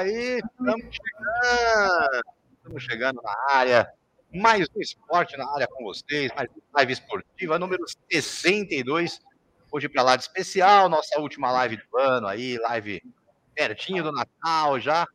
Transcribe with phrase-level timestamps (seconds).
[0.00, 2.22] aí, estamos chegando.
[2.56, 3.92] Estamos chegando na área.
[4.32, 9.20] Mais um esporte na área com vocês, mais uma live esportiva, número 62.
[9.72, 13.02] Hoje para lá de especial, nossa última live do ano aí, live
[13.54, 15.06] pertinho do Natal já.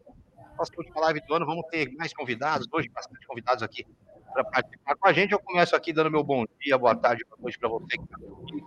[0.57, 3.85] Nossa última live do ano, vamos ter mais convidados, hoje bastante convidados aqui
[4.34, 5.31] para participar com a gente.
[5.31, 8.18] Eu começo aqui dando meu bom dia, boa tarde, boa noite para você que está
[8.18, 8.63] aqui.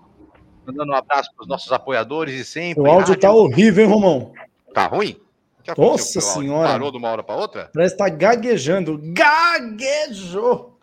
[0.67, 2.83] Mandando um abraço para os nossos apoiadores e sempre.
[2.83, 4.33] O áudio está horrível, hein, Romão?
[4.75, 5.28] Tá ruim?
[5.77, 6.69] Nossa senhora.
[6.69, 7.71] Parou de uma hora para outra?
[7.73, 9.01] Parece que tá gaguejando.
[9.03, 10.79] Gaguejou!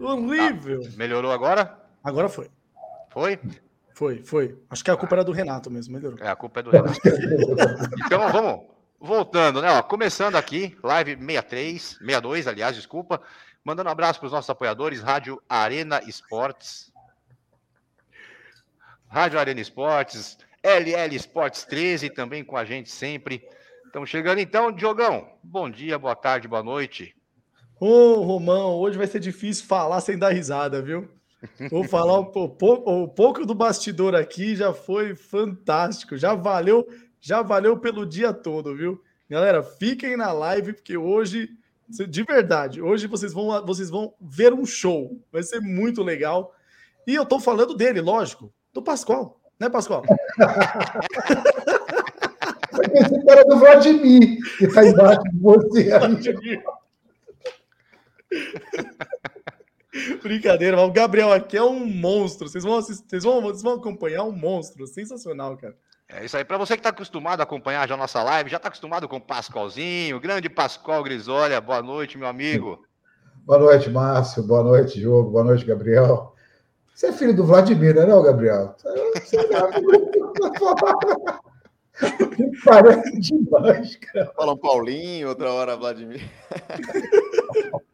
[0.00, 0.82] Horrível.
[0.82, 0.88] Tá.
[0.96, 1.78] Melhorou agora?
[2.02, 2.50] Agora foi.
[3.10, 3.38] Foi?
[3.92, 4.58] Foi, foi.
[4.70, 6.18] Acho que a culpa era do Renato mesmo, melhorou.
[6.20, 6.98] É, a culpa é do Renato.
[8.06, 8.70] então, vamos.
[8.98, 9.70] Voltando, né?
[9.70, 13.20] Ó, começando aqui, live 63, 62, aliás, desculpa.
[13.64, 16.92] Mandando um abraço para os nossos apoiadores, Rádio Arena Esportes.
[19.08, 23.42] Rádio Arena Esportes, LL Esportes 13, também com a gente sempre.
[23.90, 25.26] Estamos chegando então, Diogão.
[25.42, 27.12] Bom dia, boa tarde, boa noite.
[27.80, 31.08] Ô, Romão, hoje vai ser difícil falar sem dar risada, viu?
[31.68, 36.86] Vou falar um pouco, um pouco do bastidor aqui, já foi fantástico, já valeu,
[37.20, 39.02] já valeu pelo dia todo, viu?
[39.28, 41.50] Galera, fiquem na live porque hoje,
[41.88, 45.20] de verdade, hoje vocês vão, vocês vão ver um show.
[45.32, 46.54] Vai ser muito legal.
[47.08, 50.04] E eu tô falando dele, lógico, do Pascoal, né, Pascoal?
[52.82, 55.90] Esse cara do Vladimir, que está embaixo de você.
[60.22, 62.48] Brincadeira, o Gabriel aqui é um monstro.
[62.48, 64.86] Vocês vão, vocês vão, vocês vão acompanhar um monstro.
[64.86, 65.74] Sensacional, cara.
[66.08, 66.44] É isso aí.
[66.44, 69.16] Para você que está acostumado a acompanhar já a nossa live, já está acostumado com
[69.16, 71.60] o Pascoalzinho, grande Pascoal Grisolha.
[71.60, 72.82] Boa noite, meu amigo.
[73.44, 74.42] Boa noite, Márcio.
[74.42, 75.30] Boa noite, Diogo.
[75.30, 76.34] Boa noite, Gabriel.
[76.94, 78.76] Você é filho do Vladimir, não é, Gabriel?
[79.14, 79.40] Você é
[82.64, 84.32] Parece demais, cara.
[84.36, 86.22] Fala um Paulinho, outra hora Vladimir.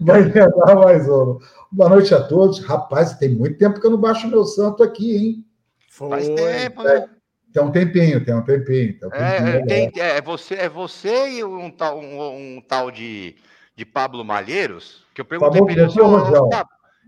[0.00, 1.38] Vai tentar mais um.
[1.70, 2.60] Boa noite a todos.
[2.60, 5.46] Rapaz, tem muito tempo que eu não baixo meu santo aqui, hein?
[5.88, 7.08] Faz tempo, né?
[7.52, 8.98] Tem um tempinho, tem um tempinho.
[8.98, 12.90] Tem um tempinho é, tem, é, você, é você e um tal, um, um tal
[12.90, 13.36] de,
[13.76, 15.82] de Pablo Malheiros, que eu perguntei para ele,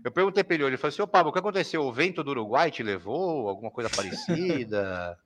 [0.03, 1.83] eu perguntei para ele, ele falou assim, ô Pablo, o que aconteceu?
[1.83, 3.49] O vento do Uruguai te levou?
[3.49, 5.17] Alguma coisa parecida?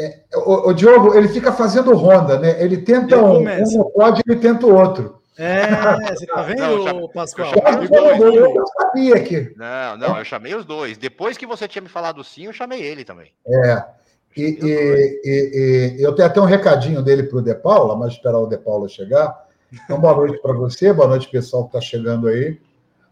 [0.00, 2.62] É, o, o, Diogo, ele fica fazendo ronda, né?
[2.62, 5.20] Ele tenta ele um, um pode, ele tenta o outro.
[5.36, 7.52] É, você tá vendo, não, chame, Pascoal?
[7.90, 9.54] Eu, eu, eu, sabia que.
[9.56, 10.98] Não, não, eu chamei os dois.
[10.98, 13.32] Depois que você tinha me falado sim, eu chamei ele também.
[13.46, 13.84] É.
[14.36, 18.12] E, e, e, e eu tenho até um recadinho dele para o De Paula, mas
[18.12, 19.46] esperar o De Paula chegar.
[19.72, 22.58] Então, boa noite para você, boa noite, pessoal que está chegando aí.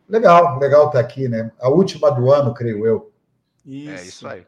[0.09, 1.51] Legal, legal estar tá aqui, né?
[1.61, 3.13] A última do ano, creio eu.
[3.65, 3.91] Isso.
[3.91, 4.47] É isso aí.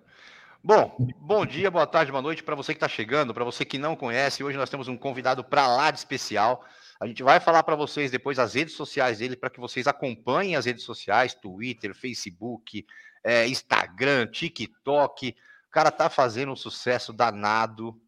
[0.62, 3.78] Bom, bom dia, boa tarde, boa noite para você que está chegando, para você que
[3.78, 4.44] não conhece.
[4.44, 6.62] Hoje nós temos um convidado para lá de especial.
[7.00, 10.56] A gente vai falar para vocês depois as redes sociais dele, para que vocês acompanhem
[10.56, 12.84] as redes sociais, Twitter, Facebook,
[13.25, 15.34] é, Instagram, TikTok.
[15.66, 17.98] O cara tá fazendo um sucesso danado,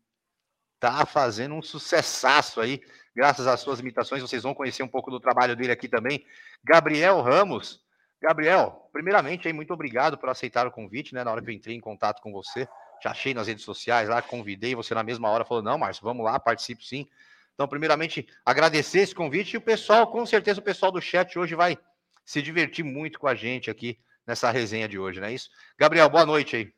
[0.78, 2.82] tá fazendo um sucessaço aí,
[3.16, 4.20] graças às suas imitações.
[4.20, 6.22] Vocês vão conhecer um pouco do trabalho dele aqui também.
[6.62, 7.81] Gabriel Ramos,
[8.22, 11.24] Gabriel, primeiramente, aí, muito obrigado por aceitar o convite, né?
[11.24, 12.68] Na hora que eu entrei em contato com você,
[13.02, 16.24] já achei nas redes sociais lá, convidei você na mesma hora, falou: não, Márcio, vamos
[16.24, 17.08] lá, participo sim.
[17.52, 21.56] Então, primeiramente, agradecer esse convite e o pessoal, com certeza, o pessoal do chat hoje
[21.56, 21.76] vai
[22.24, 25.50] se divertir muito com a gente aqui nessa resenha de hoje, não é isso?
[25.76, 26.72] Gabriel, boa noite aí.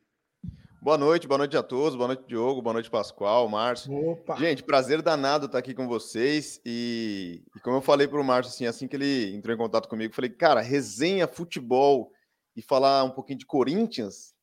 [0.85, 3.91] Boa noite, boa noite a todos, boa noite, Diogo, boa noite, Pascoal, Márcio.
[3.91, 4.35] Opa.
[4.35, 6.61] Gente, prazer danado estar aqui com vocês.
[6.63, 9.89] E, e como eu falei para o Márcio, assim, assim que ele entrou em contato
[9.89, 12.11] comigo, falei, cara, resenha futebol
[12.55, 14.35] e falar um pouquinho de Corinthians,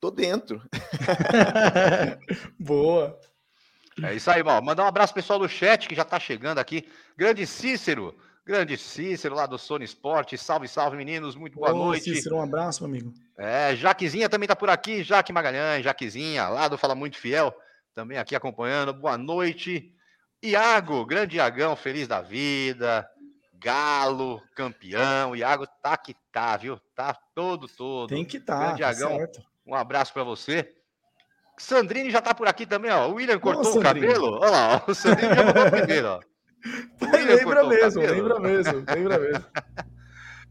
[0.00, 0.62] tô dentro.
[2.58, 3.20] Boa.
[4.02, 4.58] É isso aí, irmão.
[4.62, 6.88] Mandar um abraço pessoal do chat que já está chegando aqui.
[7.14, 8.16] Grande Cícero,
[8.50, 10.36] Grande Cícero, lá do Sony Sport.
[10.36, 11.36] Salve, salve, meninos.
[11.36, 12.12] Muito boa Ô, noite.
[12.12, 13.14] Cícero, um abraço, meu amigo.
[13.38, 15.04] É, Jaquezinha também tá por aqui.
[15.04, 17.54] Jaque Magalhães, Jaquezinha, lá do Fala Muito Fiel,
[17.94, 18.92] também aqui acompanhando.
[18.92, 19.94] Boa noite.
[20.42, 23.08] Iago, grande Iagão, feliz da vida.
[23.54, 25.36] Galo, campeão.
[25.36, 26.76] Iago tá que tá, viu?
[26.96, 28.08] Tá todo, todo.
[28.08, 28.58] Tem que tá.
[28.58, 29.44] Grande tá Iagão, certo.
[29.64, 30.74] um abraço para você.
[31.56, 33.10] Sandrine já tá por aqui também, ó.
[33.10, 34.40] O William cortou o cabelo.
[34.40, 34.90] Olha lá, ó.
[34.90, 36.29] o Sandrine já o primeiro, ó.
[37.00, 39.44] Lembra mesmo, lembra mesmo, lembra mesmo.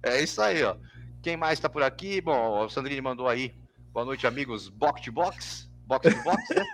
[0.03, 0.75] É isso aí, ó.
[1.21, 2.21] Quem mais está por aqui?
[2.21, 3.53] Bom, o Sandrine mandou aí.
[3.91, 4.69] Boa noite, amigos.
[4.69, 5.69] Box to box.
[5.85, 6.65] Box to box, né?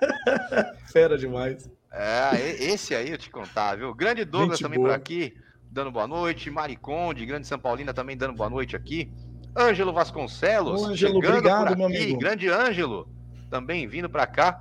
[0.91, 1.69] Fera demais.
[1.91, 3.93] É, esse aí eu te contar, viu?
[3.93, 4.89] Grande Douglas Gente também boa.
[4.89, 5.33] por aqui,
[5.71, 6.51] dando boa noite.
[6.51, 9.11] Mariconde, grande São Paulina também dando boa noite aqui.
[9.57, 10.83] Ângelo Vasconcelos.
[10.83, 12.19] Ângelo, obrigado, meu amigo.
[12.19, 13.09] Grande Ângelo,
[13.49, 14.59] também vindo para cá.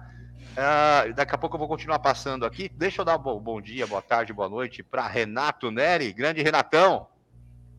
[0.55, 2.69] Uh, daqui a pouco eu vou continuar passando aqui.
[2.69, 7.09] Deixa eu dar bom, bom dia, boa tarde, boa noite para Renato Neri, grande Renatão.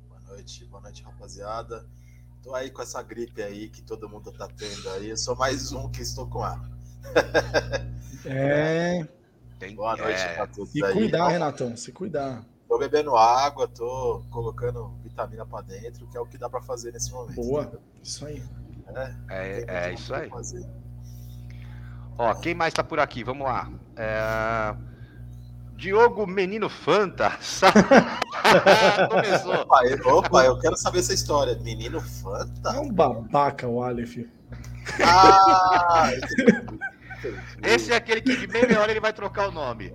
[0.09, 1.87] Boa noite, boa noite, rapaziada.
[2.43, 5.09] Tô aí com essa gripe aí que todo mundo tá tendo aí.
[5.09, 6.69] Eu sou mais um que estou com ela.
[8.25, 9.07] é.
[9.57, 10.33] Tem, boa noite é.
[10.33, 10.71] pra todos.
[10.71, 10.91] Se aí.
[10.91, 12.43] cuidar, Renatão, se cuidar.
[12.67, 16.91] Tô bebendo água, tô colocando vitamina para dentro, que é o que dá para fazer
[16.91, 17.35] nesse momento.
[17.35, 18.43] Boa, isso aí.
[18.87, 20.29] É, é, é isso aí.
[20.29, 20.84] Fazer.
[22.17, 23.23] Ó, quem mais tá por aqui?
[23.23, 23.69] Vamos lá.
[23.95, 24.75] É...
[25.75, 27.31] Diogo Menino Fanta.
[29.09, 29.55] Começou.
[29.55, 31.55] Opa, opa, eu quero saber essa história.
[31.61, 32.69] Menino Fanta?
[32.69, 34.17] É um babaca o Aleph.
[35.03, 36.11] Ah!
[37.63, 39.93] Esse é aquele que de meia hora ele vai trocar o nome.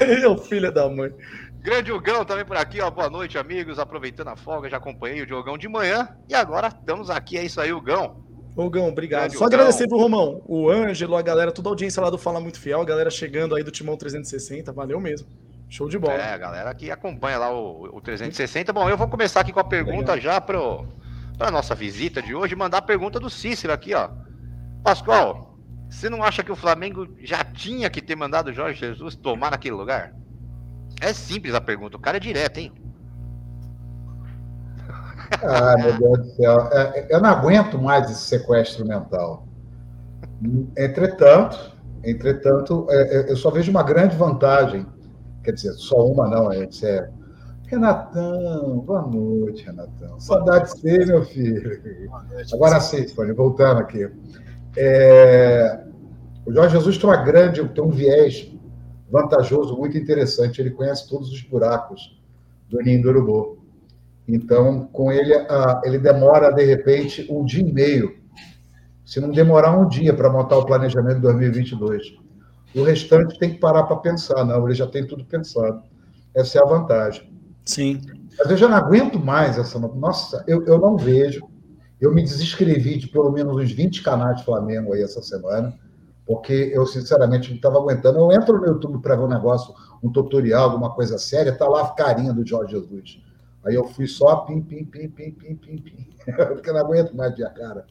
[0.00, 1.14] Ele é o filho da mãe.
[1.60, 2.90] Grande Hugão também por aqui, ó.
[2.90, 3.78] Boa noite, amigos.
[3.78, 6.08] Aproveitando a folga, já acompanhei o Diogão de manhã.
[6.28, 7.38] E agora estamos aqui.
[7.38, 8.25] É isso aí, Hugão.
[8.56, 9.32] Ogão, obrigado.
[9.32, 12.58] Só agradecer pro Romão, o Ângelo, a galera, toda a audiência lá do Fala Muito
[12.58, 15.28] Fiel, a galera chegando aí do Timão 360, valeu mesmo.
[15.68, 16.14] Show de bola.
[16.14, 18.72] É, a galera que acompanha lá o, o 360.
[18.72, 20.20] Bom, eu vou começar aqui com a pergunta Legal.
[20.20, 20.86] já pro,
[21.36, 24.08] pra nossa visita de hoje, mandar a pergunta do Cícero aqui, ó.
[24.82, 25.58] Pascoal,
[25.90, 29.50] você não acha que o Flamengo já tinha que ter mandado o Jorge Jesus tomar
[29.50, 30.14] naquele lugar?
[31.00, 32.72] É simples a pergunta, o cara é direto, hein?
[35.42, 36.68] Ah, meu Deus do céu.
[36.72, 39.46] É, é, eu não aguento mais esse sequestro mental.
[40.76, 41.72] Entretanto,
[42.04, 44.86] entretanto, é, eu só vejo uma grande vantagem.
[45.42, 47.12] Quer dizer, só uma não, é sério.
[47.66, 50.20] Renatão, boa noite, Renatão.
[50.20, 51.80] Saudade de você, meu filho.
[52.52, 54.08] Agora sim, Tony, voltando aqui.
[54.76, 55.84] É...
[56.44, 58.52] O Jorge Jesus tem uma grande, tem um viés
[59.10, 60.60] vantajoso, muito interessante.
[60.60, 62.20] Ele conhece todos os buracos
[62.68, 63.55] do Ninho do Urubu.
[64.28, 65.32] Então, com ele,
[65.84, 68.16] ele demora, de repente, um dia e meio.
[69.04, 72.14] Se não demorar um dia para montar o planejamento de 2022.
[72.74, 74.44] O restante tem que parar para pensar.
[74.44, 75.82] Não, ele já tem tudo pensado.
[76.34, 77.32] Essa é a vantagem.
[77.64, 78.00] Sim.
[78.38, 79.78] Mas eu já não aguento mais essa.
[79.78, 81.46] Nossa, eu, eu não vejo.
[82.00, 85.72] Eu me desinscrevi de pelo menos uns 20 canais de Flamengo aí essa semana,
[86.26, 88.18] porque eu, sinceramente, não estava aguentando.
[88.18, 91.82] Eu entro no YouTube para ver um negócio, um tutorial, alguma coisa séria, tá lá
[91.82, 93.18] a carinha do Jorge Jesus.
[93.66, 96.16] Aí eu fui só pim, pim, pim, pim, pim, pim, pim.
[96.48, 97.86] Porque eu não aguento mais ver a cara,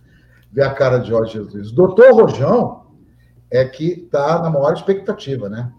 [0.51, 1.71] ver a cara de Jorge Jesus.
[1.71, 2.85] Doutor Rojão
[3.51, 5.71] é que está na maior expectativa, né?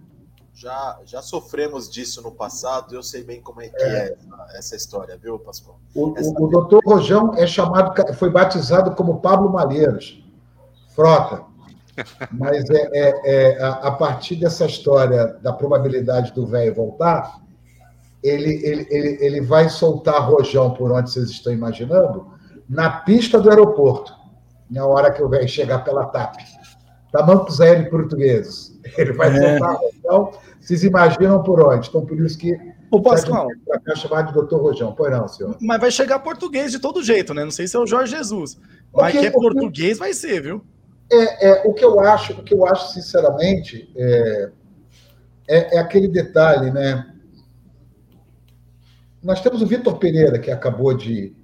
[0.52, 4.74] Já, já sofremos disso no passado, eu sei bem como é que é, é essa
[4.74, 5.78] história, viu, Pascoal?
[5.94, 10.22] O, o, o doutor Rojão é chamado, foi batizado como Pablo Malheiros,
[10.94, 11.44] frota.
[12.32, 17.40] Mas é, é, é a, a, partir dessa história da probabilidade do velho voltar,
[18.26, 22.26] ele, ele, ele, ele vai soltar rojão por onde vocês estão imaginando,
[22.68, 24.12] na pista do aeroporto,
[24.70, 26.36] na hora que o velho chegar pela TAP.
[27.12, 28.78] Tamancos aéreos portugueses.
[28.98, 29.58] Ele vai é.
[29.58, 31.88] soltar rojão, vocês imaginam por onde?
[31.88, 32.58] Então, por isso que.
[32.90, 33.48] O Pascoal.
[33.84, 34.92] Para chamar de doutor Rojão.
[34.92, 35.56] Pois não, senhor.
[35.60, 37.44] Mas vai chegar português de todo jeito, né?
[37.44, 38.58] Não sei se é o Jorge Jesus.
[38.92, 40.64] Mas que é português, vai ser, viu?
[41.10, 44.50] É, é, o que eu acho, o que eu acho, sinceramente, é,
[45.48, 47.06] é, é aquele detalhe, né?
[49.26, 51.34] Nós temos o Vitor Pereira, que acabou de,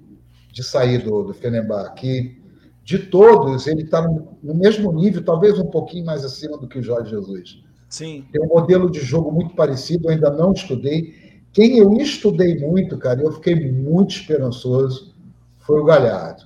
[0.52, 2.40] de sair do, do Fenerbahçe, que
[2.84, 6.78] de todos, ele está no, no, mesmo nível, talvez um pouquinho mais acima do que
[6.78, 7.60] o Jorge Jesus.
[7.88, 8.24] Sim.
[8.30, 11.42] Tem um modelo de jogo muito parecido, eu ainda não estudei.
[11.52, 15.12] Quem eu estudei muito, cara, eu fiquei muito esperançoso,
[15.58, 16.44] foi o Galhardo.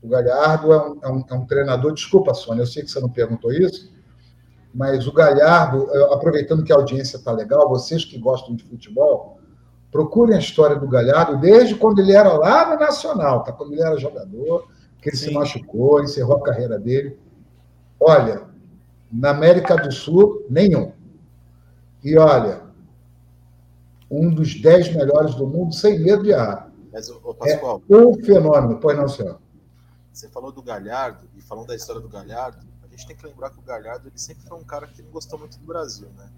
[0.00, 3.00] O Galhardo é um, é um, é um treinador, desculpa, Sônia, eu sei que você
[3.00, 3.92] não perguntou isso,
[4.72, 9.37] mas o Galhardo, aproveitando que a audiência está legal, vocês que gostam de futebol,
[9.90, 13.52] Procurem a história do Galhardo desde quando ele era lá no Nacional, tá?
[13.52, 14.68] quando ele era jogador,
[15.00, 15.28] que ele Sim.
[15.28, 17.18] se machucou, encerrou a carreira dele.
[17.98, 18.42] Olha,
[19.10, 20.92] na América do Sul, nenhum.
[22.04, 22.62] E olha,
[24.10, 26.70] um dos dez melhores do mundo, sem medo de errar.
[26.92, 29.40] Mas, ô, Pascoal, é um fenômeno, pois não, senhor?
[30.12, 33.50] Você falou do Galhardo, e falando da história do Galhardo, a gente tem que lembrar
[33.50, 36.28] que o Galhardo ele sempre foi um cara que não gostou muito do Brasil, né?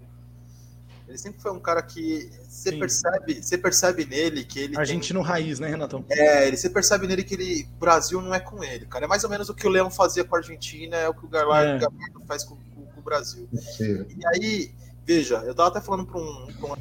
[1.11, 5.27] Ele sempre foi um cara que você percebe, você percebe nele que ele argentino tem...
[5.27, 6.05] raiz, né, Renatão?
[6.09, 9.03] É, ele você percebe nele que ele Brasil não é com ele, cara.
[9.03, 11.25] É mais ou menos o que o Leão fazia com a Argentina, é o que
[11.25, 12.25] o Galhardo, é.
[12.25, 13.45] faz com, com, com, o Brasil.
[13.51, 14.05] Sim.
[14.07, 14.73] E aí,
[15.05, 16.75] veja, eu tava até falando para um, um,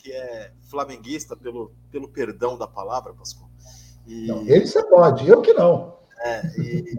[0.00, 3.48] que é flamenguista pelo, pelo perdão da palavra, Pascoal.
[4.08, 4.26] E...
[4.26, 5.98] Não, ele você pode, eu que não.
[6.18, 6.96] É, e,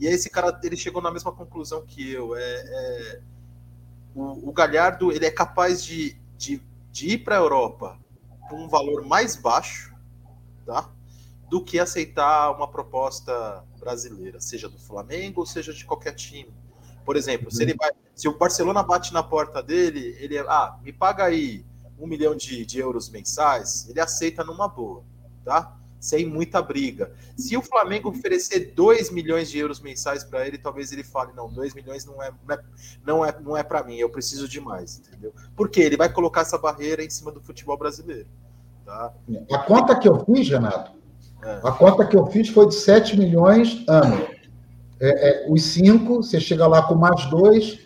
[0.00, 2.34] e esse cara ele chegou na mesma conclusão que eu.
[2.34, 3.20] é, é
[4.16, 7.98] o, o Galhardo ele é capaz de, de, de ir para a Europa
[8.48, 9.94] com um valor mais baixo,
[10.64, 10.90] tá?
[11.50, 16.52] Do que aceitar uma proposta brasileira, seja do Flamengo ou seja de qualquer time.
[17.04, 20.92] Por exemplo, se ele vai, se o Barcelona bate na porta dele, ele ah, me
[20.92, 21.64] paga aí
[21.98, 25.04] um milhão de, de euros mensais, ele aceita numa boa,
[25.44, 25.75] tá?
[25.98, 27.10] Sem muita briga.
[27.36, 31.48] Se o Flamengo oferecer 2 milhões de euros mensais para ele, talvez ele fale: não,
[31.48, 32.58] 2 milhões não é, não é,
[33.04, 35.32] não é, não é para mim, eu preciso de mais, entendeu?
[35.56, 38.26] Porque ele vai colocar essa barreira em cima do futebol brasileiro.
[38.84, 39.12] Tá?
[39.52, 40.92] A conta que eu fiz, Renato,
[41.42, 41.60] é.
[41.64, 44.28] a conta que eu fiz foi de 7 milhões ano.
[45.00, 47.80] É, é, os 5, você chega lá com mais dois,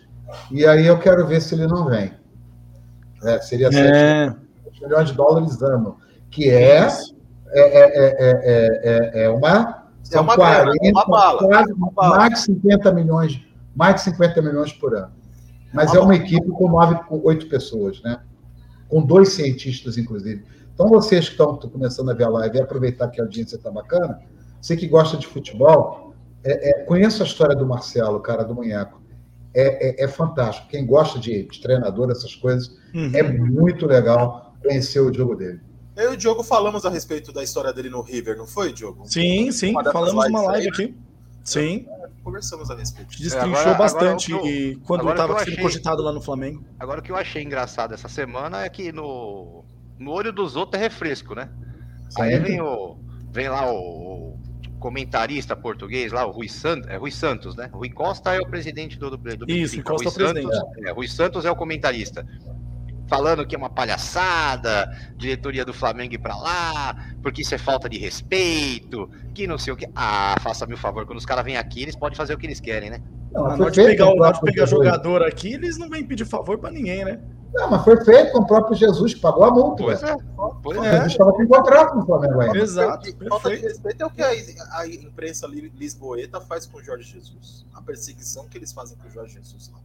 [0.49, 2.13] e aí eu quero ver se ele não vem.
[3.23, 4.35] É, seria 7 é.
[4.81, 5.97] milhões de dólares ano,
[6.29, 6.87] que é,
[7.53, 9.87] é, é, uma.
[10.03, 12.17] São uma 40, uma bala, quase, uma bala.
[12.17, 13.39] mais de 50 milhões,
[13.75, 15.11] mais de 50 milhões por ano.
[15.73, 18.19] Mas é uma equipe com nove, com oito pessoas, né?
[18.89, 20.43] Com dois cientistas, inclusive.
[20.73, 23.69] Então, vocês que estão começando a ver a live e aproveitar que a audiência está
[23.69, 24.19] bacana,
[24.59, 29.01] você que gosta de futebol, é, é, conheça a história do Marcelo, cara do Munheco.
[29.53, 30.67] É, é, é fantástico.
[30.69, 33.11] Quem gosta de, de, treinador, essas coisas, uhum.
[33.13, 35.59] é muito legal conhecer o jogo dele.
[36.01, 39.07] Eu e o Diogo falamos a respeito da história dele no River, não foi, Diogo?
[39.07, 39.71] Sim, sim.
[39.71, 40.87] Uma falamos uma live aí, aqui.
[40.87, 40.93] Né?
[41.43, 41.85] Sim.
[41.87, 43.09] É, conversamos a respeito.
[43.17, 46.63] Destrinchou agora, bastante agora eu, quando estava sendo cogitado lá no Flamengo.
[46.79, 49.63] Agora o que eu achei engraçado essa semana é que no,
[49.99, 51.49] no olho dos outros é refresco, né?
[52.09, 52.21] Sim.
[52.21, 52.97] Aí vem, o,
[53.31, 54.39] vem lá o, o,
[54.79, 57.69] comentarista português, lá, o Rui Santos, é Rui Santos, né?
[57.71, 59.83] Rui Costa é o presidente do, do, do Isso, Benfica.
[59.83, 62.25] Costa Rui, Santos, é, Rui Santos é o comentarista.
[63.11, 67.89] Falando que é uma palhaçada, diretoria do Flamengo ir pra lá, porque isso é falta
[67.89, 69.85] de respeito, que não sei o que.
[69.93, 72.61] Ah, faça-me o favor, quando os caras vêm aqui, eles podem fazer o que eles
[72.61, 73.01] querem, né?
[73.33, 76.57] Não, na hora de pegar, o, de pegar jogador aqui, eles não vêm pedir favor
[76.57, 77.19] para ninguém, né?
[77.53, 79.83] Não, mas foi feito com o próprio Jesus, que pagou a multa.
[79.83, 80.15] Pois é.
[80.63, 80.91] Pois é.
[80.91, 82.57] Jesus estava com contrato no Flamengo ainda.
[82.59, 83.09] Exato.
[83.27, 84.29] Falta de respeito é o que a,
[84.77, 87.65] a imprensa lisboeta faz com o Jorge Jesus.
[87.73, 89.79] A perseguição que eles fazem com o Jorge Jesus lá.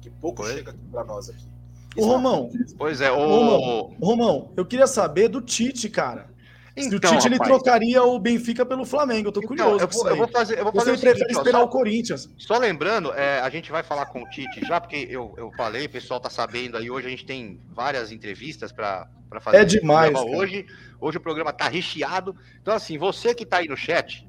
[0.00, 0.56] Que pouco pois.
[0.56, 1.53] chega para nós aqui.
[1.96, 2.50] Ô, Romão.
[2.76, 3.16] Pois é, o...
[3.16, 6.34] Romão, Romão, eu queria saber do Tite, cara.
[6.76, 9.84] Então, Se o Tite ele trocaria o Benfica pelo Flamengo, eu tô então, curioso.
[9.84, 12.28] Eu vou, eu vou, fazer, eu vou fazer Você prefere seguinte, esperar só, o Corinthians.
[12.36, 15.86] Só lembrando, é, a gente vai falar com o Tite já, porque eu, eu falei,
[15.86, 19.08] o pessoal tá sabendo aí, hoje a gente tem várias entrevistas para
[19.40, 19.58] fazer.
[19.58, 20.12] É demais.
[20.18, 20.66] Hoje,
[21.00, 22.34] hoje o programa tá recheado.
[22.60, 24.26] Então, assim, você que tá aí no chat,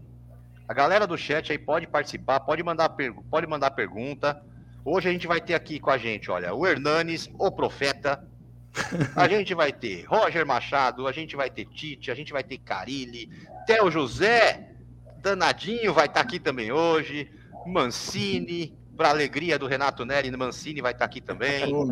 [0.67, 2.95] a galera do chat aí pode participar, pode mandar,
[3.29, 4.39] pode mandar pergunta.
[4.87, 8.23] Hoje a gente vai ter aqui com a gente, olha, o Hernanes, o Profeta,
[9.17, 12.59] a gente vai ter Roger Machado, a gente vai ter Tite, a gente vai ter
[12.59, 13.27] Carilli,
[13.65, 14.75] Theo José,
[15.23, 17.31] Danadinho vai estar tá aqui também hoje,
[17.65, 21.73] Mancini, para alegria do Renato Neri, Mancini vai estar tá aqui também.
[21.73, 21.87] Oh,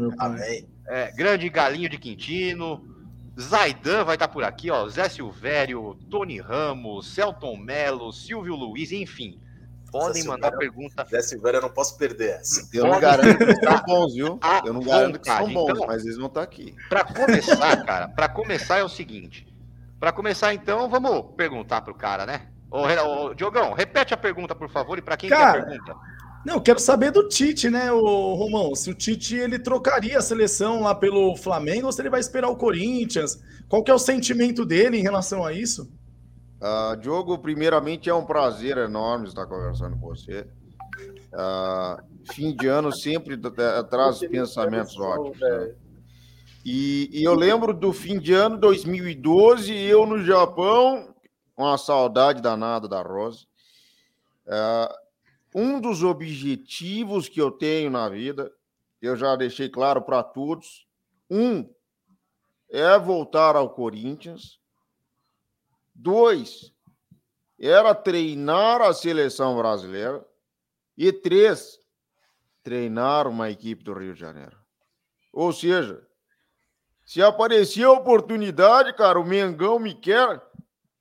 [0.88, 2.88] é, grande Galinho de Quintino,
[3.42, 8.92] Zaidan vai estar tá por aqui, ó, Zé Silvério, Tony Ramos, Celton Melo, Silvio Luiz,
[8.92, 9.40] enfim.
[9.94, 11.06] Podem mandar pergunta.
[11.08, 12.68] Zé Silveira, eu não posso perder essa.
[12.74, 14.40] Eu não garanto que são bons, viu?
[14.66, 16.76] Eu não garanto que são bons, então, mas eles vão estar aqui.
[16.90, 19.48] Para começar, cara, para começar é o seguinte.
[20.00, 22.48] Para começar, então, vamos perguntar pro cara, né?
[22.72, 25.96] Ô, ô, Diogão, repete a pergunta, por favor, e para quem cara, quer pergunta?
[26.44, 28.76] Não, eu quero saber do Tite, né, o Romão?
[28.76, 32.50] Se o Tite ele trocaria a seleção lá pelo Flamengo ou se ele vai esperar
[32.50, 33.40] o Corinthians?
[33.70, 35.90] Qual que é o sentimento dele em relação a isso?
[36.64, 40.48] Uh, Diogo, primeiramente é um prazer enorme estar conversando com você.
[41.34, 42.02] Uh,
[42.32, 43.38] fim de ano sempre
[43.90, 45.38] traz pensamentos ótimos.
[45.38, 45.76] Né?
[46.64, 51.14] E, e, eu lembro do fim de ano 2012, eu no Japão,
[51.54, 53.46] com a saudade danada da Rosa.
[54.48, 55.04] Uh,
[55.54, 58.50] um dos objetivos que eu tenho na vida,
[59.02, 60.88] eu já deixei claro para todos.
[61.30, 61.70] Um
[62.70, 64.63] é voltar ao Corinthians
[66.04, 66.74] Dois,
[67.58, 70.22] era treinar a seleção brasileira.
[70.98, 71.80] E três,
[72.62, 74.58] treinar uma equipe do Rio de Janeiro.
[75.32, 76.06] Ou seja,
[77.06, 80.42] se aparecer a oportunidade, cara, o Mengão me quer,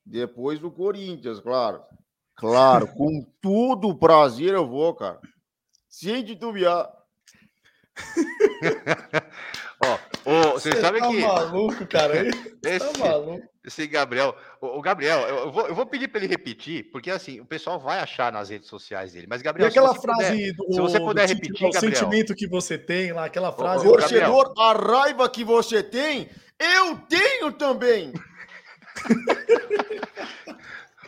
[0.07, 1.83] depois do Corinthians, claro.
[2.37, 5.21] Claro, com tudo o prazer eu vou, cara.
[5.89, 6.89] Sem titubear.
[9.85, 9.99] Ó,
[10.31, 11.21] o, você, você sabe tá que.
[11.21, 12.23] maluco, cara.
[12.65, 13.52] Esse, tá maluco.
[13.65, 14.37] Esse Gabriel.
[14.61, 17.79] O, o Gabriel, eu vou, eu vou pedir para ele repetir, porque assim, o pessoal
[17.79, 19.27] vai achar nas redes sociais dele.
[19.29, 22.77] Mas, Gabriel, e aquela frase puder, do, se você puder repetir, o sentimento que você
[22.77, 23.87] tem lá, aquela frase.
[23.87, 26.29] O torcedor, a raiva que você tem,
[26.59, 28.13] eu tenho também.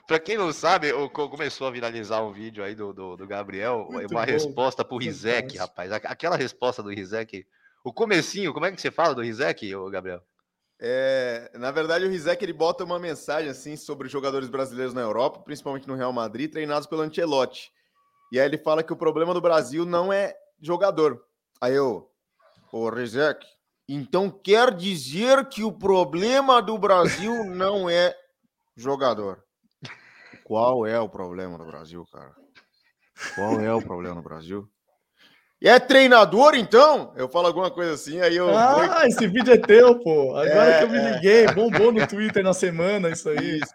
[0.06, 4.10] Para quem não sabe, começou a viralizar um vídeo aí do, do, do Gabriel, Muito
[4.10, 4.30] uma bom.
[4.30, 5.90] resposta pro Rizek, rapaz.
[5.92, 7.46] Aquela resposta do Rizek
[7.84, 10.22] o comecinho, como é que você fala do Rizek, Gabriel?
[10.86, 15.40] É, na verdade, o Rizek ele bota uma mensagem assim sobre jogadores brasileiros na Europa,
[15.40, 17.72] principalmente no Real Madrid, treinados pelo Ancelotti.
[18.30, 21.24] E aí ele fala que o problema do Brasil não é jogador.
[21.58, 22.10] Aí eu,
[22.70, 23.46] ô Rezek,
[23.88, 28.14] então quer dizer que o problema do Brasil não é
[28.76, 29.42] jogador.
[30.44, 32.36] Qual é o problema do Brasil, cara?
[33.34, 34.70] Qual é o problema no Brasil?
[35.62, 37.12] É treinador, então?
[37.16, 38.54] Eu falo alguma coisa assim, aí eu.
[38.56, 40.36] Ah, esse vídeo é teu, pô.
[40.36, 43.58] Agora é, que eu me liguei, bombou no Twitter na semana isso aí.
[43.58, 43.74] Isso.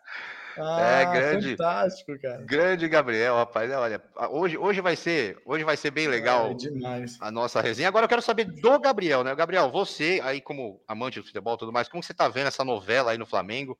[0.62, 2.44] Ah, é grande, fantástico, cara.
[2.44, 3.72] Grande Gabriel, rapaz.
[3.72, 7.88] Olha, hoje, hoje vai ser, hoje vai ser bem legal é, a nossa resenha.
[7.88, 9.34] Agora eu quero saber do Gabriel, né?
[9.34, 12.66] Gabriel, você aí como amante do futebol e tudo mais, como você tá vendo essa
[12.66, 13.80] novela aí no Flamengo?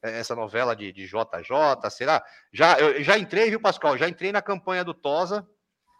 [0.00, 2.22] É, essa novela de, de JJ, será?
[2.52, 3.98] Já eu já entrei, viu, Pascoal?
[3.98, 5.46] Já entrei na campanha do Tosa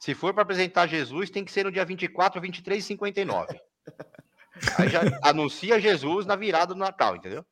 [0.03, 3.61] se for para apresentar Jesus, tem que ser no dia 24, 23 e 59.
[4.77, 7.47] Aí já anuncia Jesus na virada do Natal, entendeu?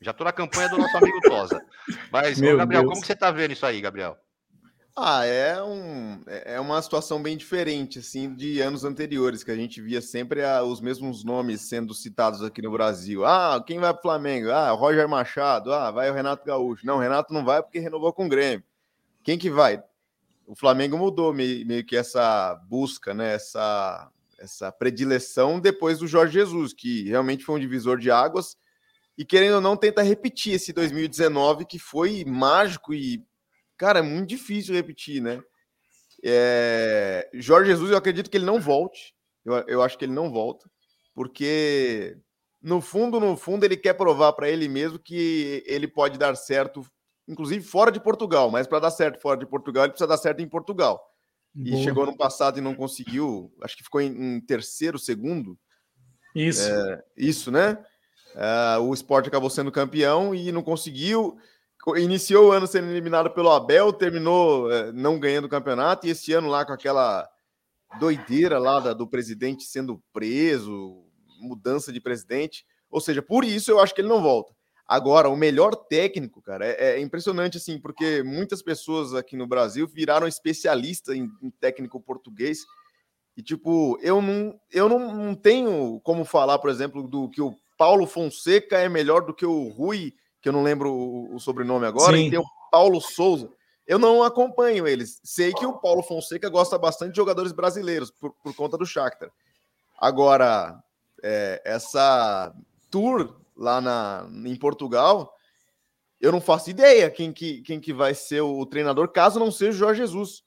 [0.00, 1.60] Já tô na campanha do nosso amigo Tosa.
[2.12, 2.90] Mas, ô, Gabriel, Deus.
[2.90, 4.16] como que você tá vendo isso aí, Gabriel?
[4.94, 9.82] Ah, é, um, é uma situação bem diferente, assim, de anos anteriores, que a gente
[9.82, 13.26] via sempre a, os mesmos nomes sendo citados aqui no Brasil.
[13.26, 14.52] Ah, quem vai pro Flamengo?
[14.52, 15.72] Ah, Roger Machado.
[15.72, 16.86] Ah, vai o Renato Gaúcho.
[16.86, 18.64] Não, Renato não vai porque renovou com o Grêmio.
[19.24, 19.82] Quem que vai?
[20.46, 23.34] O Flamengo mudou meio, meio, que essa busca, né?
[23.34, 28.56] Essa, essa predileção depois do Jorge Jesus, que realmente foi um divisor de águas
[29.18, 33.24] e querendo ou não tenta repetir esse 2019 que foi mágico e
[33.76, 35.42] cara é muito difícil repetir, né?
[36.24, 37.28] É...
[37.34, 39.14] Jorge Jesus, eu acredito que ele não volte.
[39.44, 40.68] Eu, eu acho que ele não volta,
[41.14, 42.16] porque
[42.60, 46.84] no fundo, no fundo, ele quer provar para ele mesmo que ele pode dar certo
[47.28, 50.40] inclusive fora de Portugal, mas para dar certo fora de Portugal, ele precisa dar certo
[50.40, 51.00] em Portugal.
[51.54, 51.76] Boa.
[51.76, 55.58] E chegou no passado e não conseguiu, acho que ficou em, em terceiro, segundo.
[56.34, 56.70] Isso.
[56.70, 57.78] É, isso, né?
[58.34, 61.38] É, o esporte acabou sendo campeão e não conseguiu.
[61.96, 66.32] Iniciou o ano sendo eliminado pelo Abel, terminou é, não ganhando o campeonato, e esse
[66.32, 67.26] ano lá com aquela
[67.98, 71.04] doideira lá da, do presidente sendo preso,
[71.40, 72.66] mudança de presidente.
[72.90, 74.55] Ou seja, por isso eu acho que ele não volta.
[74.88, 79.86] Agora, o melhor técnico, cara, é, é, impressionante assim, porque muitas pessoas aqui no Brasil
[79.86, 82.64] viraram especialista em, em técnico português.
[83.36, 87.56] E, tipo, eu não, eu não, não, tenho como falar, por exemplo, do que o
[87.76, 91.84] Paulo Fonseca é melhor do que o Rui, que eu não lembro o, o sobrenome
[91.84, 92.26] agora, Sim.
[92.26, 93.50] e tem o Paulo Souza.
[93.86, 95.20] Eu não acompanho eles.
[95.24, 99.30] Sei que o Paulo Fonseca gosta bastante de jogadores brasileiros por, por conta do Shakhtar.
[99.98, 100.80] Agora,
[101.22, 102.54] é, essa
[102.90, 105.32] tour lá na, em Portugal,
[106.20, 109.72] eu não faço ideia quem que, quem que vai ser o treinador, caso não seja
[109.72, 110.42] o Jorge Jesus.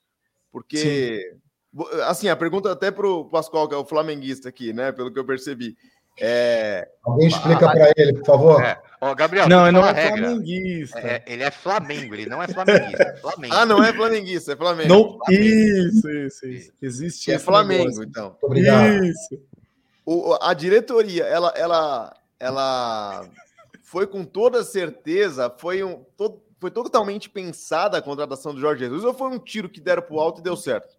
[0.52, 1.38] Porque,
[1.78, 1.92] Sim.
[2.04, 4.92] assim, a pergunta até para o Pascoal, que é o flamenguista aqui, né?
[4.92, 5.76] Pelo que eu percebi.
[6.22, 6.90] É...
[7.04, 8.62] Alguém explica para ele, por favor.
[8.62, 8.82] É.
[9.00, 10.18] Ó, Gabriel, não, ele não é regra.
[10.18, 11.00] flamenguista.
[11.00, 13.04] É, ele é Flamengo, ele não é flamenguista.
[13.04, 13.54] É Flamengo.
[13.56, 14.90] ah, não é flamenguista, é Flamengo.
[14.90, 16.74] Não, Isso, isso, isso.
[16.82, 17.32] Existe.
[17.32, 18.04] É Flamengo, negócio.
[18.04, 18.36] então.
[18.42, 19.06] Obrigado.
[19.06, 19.40] Isso.
[20.06, 23.28] O, a diretoria, ela, ela, ela
[23.84, 29.04] foi com toda certeza, foi, um, todo, foi totalmente pensada a contratação do Jorge Jesus
[29.04, 30.96] ou foi um tiro que deram para o alto e deu certo?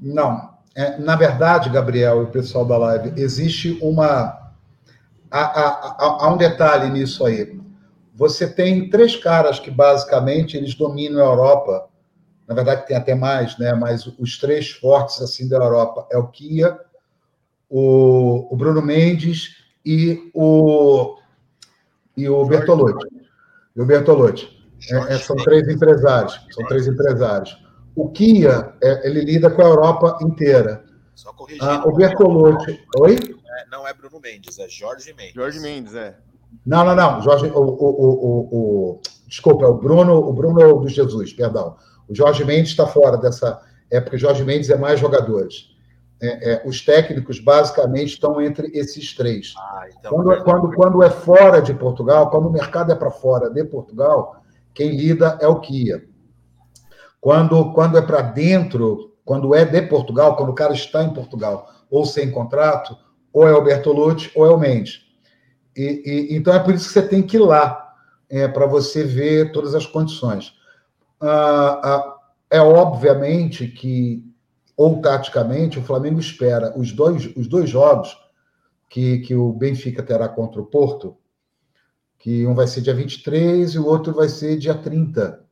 [0.00, 0.52] Não.
[0.74, 4.52] É, na verdade, Gabriel e o pessoal da live, existe uma.
[5.30, 7.60] Há, há, há, um detalhe nisso aí.
[8.14, 11.88] Você tem três caras que basicamente eles dominam a Europa.
[12.46, 13.74] Na verdade, tem até mais, né?
[13.74, 16.78] Mas os três fortes assim da Europa é o Kia,
[17.68, 21.18] o, o Bruno Mendes e o,
[22.16, 23.08] e o Bertolucci.
[23.74, 24.48] E o Bertolucci.
[24.90, 26.40] É, é, são três empresários.
[26.50, 27.56] São três empresários.
[27.94, 30.84] O Kia, é, ele lida com a Europa inteira.
[31.14, 31.64] Só corrigindo.
[31.64, 32.80] Ah, o Bertolucci.
[32.98, 33.14] Oi?
[33.14, 35.34] É, não é Bruno Mendes, é Jorge Mendes.
[35.34, 36.16] Jorge Mendes, é.
[36.64, 37.22] Não, não, não.
[37.22, 41.76] Jorge, o, o, o, o, desculpa, o Bruno, o Bruno do Jesus, perdão.
[42.08, 44.18] O Jorge Mendes está fora dessa época.
[44.18, 45.71] Jorge Mendes é mais jogadores
[46.22, 49.54] é, é, os técnicos basicamente estão entre esses três.
[49.58, 53.10] Ah, então, quando, é quando, quando é fora de Portugal, quando o mercado é para
[53.10, 54.40] fora de Portugal,
[54.72, 56.04] quem lida é o Kia.
[57.20, 61.68] Quando, quando é para dentro, quando é de Portugal, quando o cara está em Portugal
[61.90, 62.96] ou sem contrato,
[63.32, 65.00] ou é o Bertolucci ou é o Mendes.
[65.76, 67.94] E, e, então é por isso que você tem que ir lá,
[68.30, 70.52] é, para você ver todas as condições.
[71.20, 72.16] Ah, ah,
[72.48, 74.31] é obviamente que
[74.76, 78.16] ou taticamente, o Flamengo espera os dois, os dois jogos
[78.88, 81.16] que, que o Benfica terá contra o Porto,
[82.18, 85.44] que um vai ser dia 23 e o outro vai ser dia 30,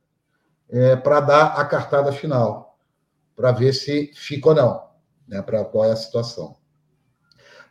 [0.69, 2.79] é, para dar a cartada final,
[3.35, 4.89] para ver se fica ou não,
[5.27, 6.57] né, para qual é a situação.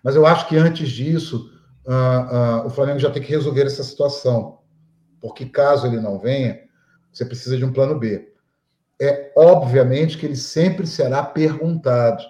[0.03, 1.51] Mas eu acho que antes disso,
[1.85, 4.59] uh, uh, o Flamengo já tem que resolver essa situação,
[5.19, 6.61] porque caso ele não venha,
[7.11, 8.28] você precisa de um plano B
[9.01, 12.23] é obviamente que ele sempre será perguntado.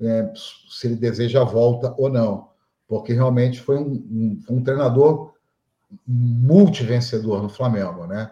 [0.00, 2.48] é, se ele deseja a volta ou não,
[2.88, 5.34] porque realmente foi um, um, um treinador
[6.06, 8.30] multivencedor no Flamengo, né?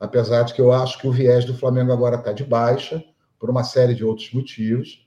[0.00, 3.04] Apesar de que eu acho que o viés do Flamengo agora está de baixa,
[3.38, 5.06] por uma série de outros motivos,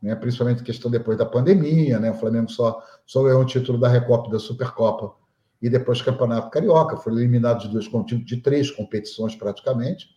[0.00, 0.14] né?
[0.14, 2.10] principalmente questão depois da pandemia, né?
[2.10, 5.14] O Flamengo só, só ganhou o título da Recopa da Supercopa
[5.60, 7.88] e depois Campeonato Carioca, foi eliminado de, dois,
[8.24, 10.08] de três competições praticamente,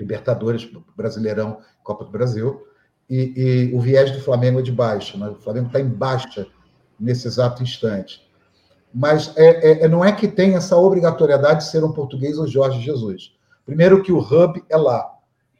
[0.00, 2.66] Libertadores, Brasileirão, Copa do Brasil,
[3.08, 5.28] e, e o viés do Flamengo é de baixa, né?
[5.28, 6.46] o Flamengo está em baixa
[6.98, 8.28] nesse exato instante.
[8.92, 12.80] Mas é, é, não é que tem essa obrigatoriedade de ser um português ou Jorge
[12.80, 13.34] Jesus.
[13.64, 15.08] Primeiro, que o hub é lá,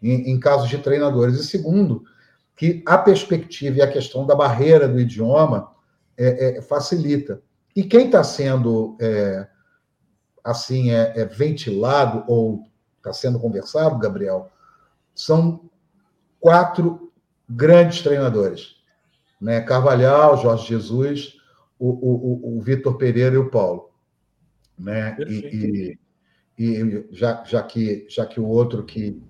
[0.03, 1.39] em, em casos de treinadores.
[1.39, 2.03] E segundo,
[2.57, 5.71] que a perspectiva e a questão da barreira do idioma
[6.17, 7.41] é, é, facilita.
[7.75, 9.47] E quem está sendo é,
[10.45, 12.65] assim é, é ventilado ou
[13.01, 14.51] está sendo conversado, Gabriel,
[15.15, 15.69] são
[16.39, 17.13] quatro
[17.49, 18.77] grandes treinadores,
[19.41, 19.61] né?
[19.61, 21.41] Carvalhal, Jorge Jesus,
[21.79, 23.91] o, o, o Vitor Pereira e o Paulo,
[24.79, 25.17] né?
[25.27, 25.99] E,
[26.59, 29.21] e, e, já, já que já que o outro que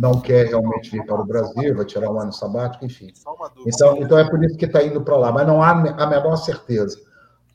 [0.00, 3.12] não quer realmente vir para o Brasil, vai tirar um ano sabático, enfim.
[3.66, 6.36] Então, então é por isso que está indo para lá, mas não há a menor
[6.36, 7.00] certeza.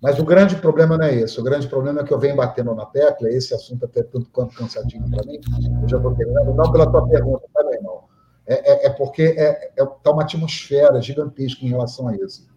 [0.02, 1.40] Mas o grande problema não é esse.
[1.40, 4.56] O grande problema é que eu venho batendo na tecla, esse assunto até tanto quanto
[4.56, 5.40] cansativo para mim,
[5.82, 8.04] eu já estou terminando, não pela tua pergunta, também não.
[8.46, 12.48] É, é, é porque está é, é, tá uma atmosfera gigantesca em relação a isso.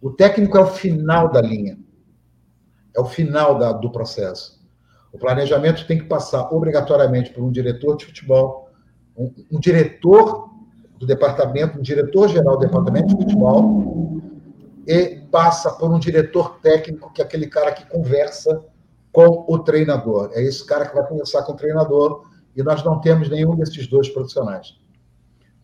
[0.00, 1.78] O técnico é o final da linha,
[2.94, 4.56] é o final da, do processo.
[5.12, 8.70] O planejamento tem que passar obrigatoriamente por um diretor de futebol,
[9.16, 10.50] um, um diretor
[10.98, 14.15] do departamento, um diretor-geral do departamento de futebol,
[14.86, 18.64] e passa por um diretor técnico, que é aquele cara que conversa
[19.10, 20.30] com o treinador.
[20.32, 23.86] É esse cara que vai conversar com o treinador, e nós não temos nenhum desses
[23.86, 24.78] dois profissionais.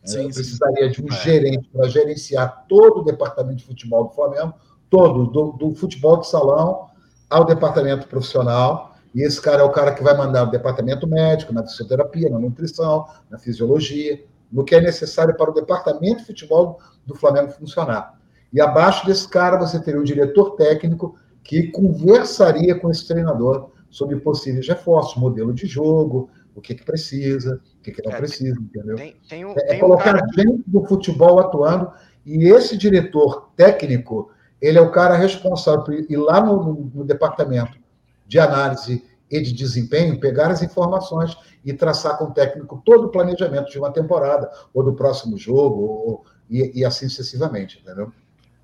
[0.04, 1.16] Sim, precisaria de um é.
[1.22, 4.54] gerente para gerenciar todo o departamento de futebol do Flamengo,
[4.90, 6.88] todo, do, do, futebol de salão
[7.30, 8.96] ao departamento profissional.
[9.14, 12.38] E esse cara é o cara que vai mandar o departamento médico, na fisioterapia, na
[12.38, 18.18] nutrição, na fisiologia, no que é necessário para o departamento de futebol do Flamengo funcionar.
[18.52, 24.16] E abaixo desse cara você teria um diretor técnico que conversaria com esse treinador sobre
[24.16, 28.58] possíveis reforços, modelo de jogo, o que, que precisa, o que, que não é, precisa,
[28.60, 28.96] entendeu?
[28.96, 30.26] Tem, tem um, é, é colocar cara...
[30.36, 31.90] gente do futebol atuando
[32.24, 37.04] e esse diretor técnico, ele é o cara responsável por ir lá no, no, no
[37.04, 37.78] departamento
[38.26, 43.10] de análise e de desempenho, pegar as informações e traçar com o técnico todo o
[43.10, 48.12] planejamento de uma temporada, ou do próximo jogo, ou, e, e assim sucessivamente, entendeu?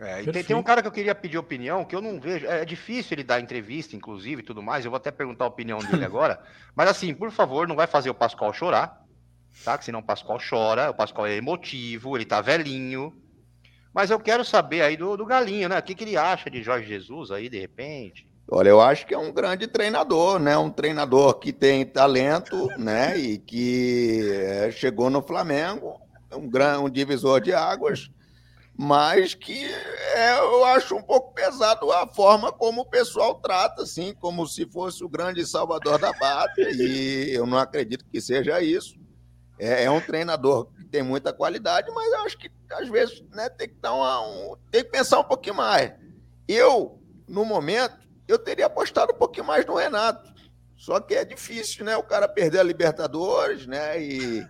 [0.00, 2.46] É, e tem, tem, um cara que eu queria pedir opinião, que eu não vejo.
[2.46, 4.84] É, é difícil ele dar entrevista, inclusive, e tudo mais.
[4.84, 6.40] Eu vou até perguntar a opinião dele agora.
[6.74, 9.04] Mas assim, por favor, não vai fazer o Pascoal chorar.
[9.64, 9.76] Tá?
[9.76, 10.90] Que senão o Pascoal chora.
[10.90, 13.12] O Pascoal é emotivo, ele tá velhinho.
[13.92, 15.78] Mas eu quero saber aí do, do Galinho, né?
[15.78, 18.28] O que, que ele acha de Jorge Jesus aí, de repente?
[18.50, 20.56] Olha, eu acho que é um grande treinador, né?
[20.56, 23.18] Um treinador que tem talento, né?
[23.18, 26.00] E que é, chegou no Flamengo,
[26.32, 28.10] um, gran, um divisor de águas
[28.80, 29.64] mas que
[30.14, 34.64] é, eu acho um pouco pesado a forma como o pessoal trata, assim, como se
[34.66, 38.96] fosse o grande salvador da pátria, e eu não acredito que seja isso.
[39.58, 43.48] É, é um treinador que tem muita qualidade, mas eu acho que às vezes né,
[43.48, 45.92] tem que dar uma, um, tem que pensar um pouquinho mais.
[46.46, 50.32] Eu, no momento, eu teria apostado um pouquinho mais no Renato.
[50.76, 51.96] Só que é difícil, né?
[51.96, 54.00] O cara perder a Libertadores, né?
[54.00, 54.46] E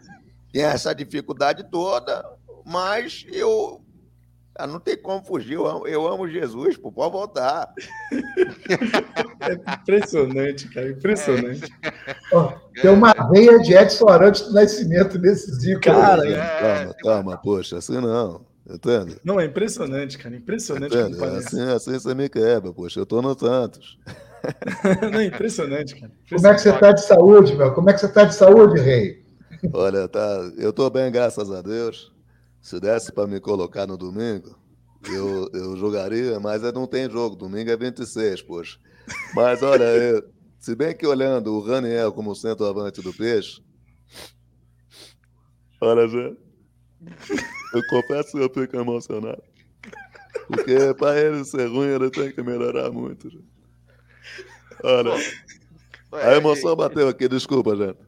[0.53, 2.23] tem essa dificuldade toda.
[2.67, 3.83] Mas eu
[4.59, 7.73] ah, não tem como fugir, eu amo, eu amo Jesus, pô, pode voltar.
[9.41, 11.73] É impressionante, cara, impressionante.
[11.83, 12.81] É.
[12.83, 15.81] tem uma veia de Edson Arantes do Nascimento nesse zico.
[15.81, 18.45] Cara, é, calma, calma, poxa, assim não.
[18.69, 19.17] Entende?
[19.25, 20.95] Não, é impressionante, cara, impressionante.
[20.95, 23.99] Assim, assim você me quebra, poxa, eu tô no Santos.
[25.13, 26.13] não, impressionante, cara.
[26.25, 26.35] Impressionante.
[26.35, 27.73] Como é que você tá de saúde, meu?
[27.73, 29.23] Como é que você tá de saúde, rei?
[29.73, 32.13] Olha, tá, eu tô bem, graças a Deus.
[32.69, 34.55] Se desse para me colocar no domingo,
[35.11, 37.35] eu, eu jogaria, mas não tem jogo.
[37.35, 38.79] Domingo é 26, poxa.
[39.35, 40.23] Mas olha, eu,
[40.59, 43.63] se bem que olhando o Raniel como centroavante do Peixe,
[45.81, 46.37] olha, Zé,
[47.73, 49.43] eu confesso que eu fico emocionado.
[50.47, 53.31] Porque para ele ser ruim, ele tem que melhorar muito.
[54.85, 55.15] Olha,
[56.13, 58.08] a emoção bateu aqui, desculpa, gente.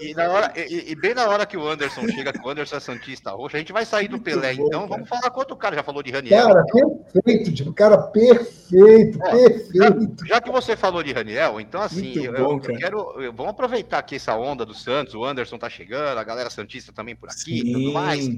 [0.00, 2.76] E, na hora, e, e, bem na hora que o Anderson chega, que o Anderson
[2.76, 4.90] é Santista roxo, a gente vai sair do Pelé, bom, então cara.
[4.90, 6.48] vamos falar com outro cara, já falou de Raniel.
[6.48, 6.64] Cara,
[7.12, 10.26] perfeito, tipo, cara, perfeito, é, perfeito.
[10.26, 13.22] Já, já, que você falou de Raniel, então assim, eu, bom, eu, quero.
[13.22, 16.92] Eu, vamos aproveitar aqui essa onda do Santos, o Anderson tá chegando, a galera Santista
[16.92, 17.72] também por aqui, Sim.
[17.72, 18.28] tudo mais.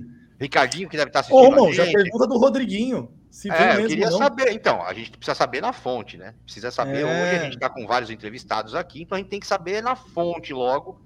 [0.40, 1.42] Ricardinho, que deve estar assistindo.
[1.42, 3.10] Ô, irmão, já pergunta do Rodriguinho.
[3.30, 4.18] Se é, mesmo, eu queria não.
[4.18, 4.52] saber.
[4.52, 6.34] Então, a gente precisa saber na fonte, né?
[6.44, 7.02] Precisa saber.
[7.02, 7.04] É.
[7.04, 9.94] Hoje a gente está com vários entrevistados aqui, então a gente tem que saber na
[9.94, 11.00] fonte logo.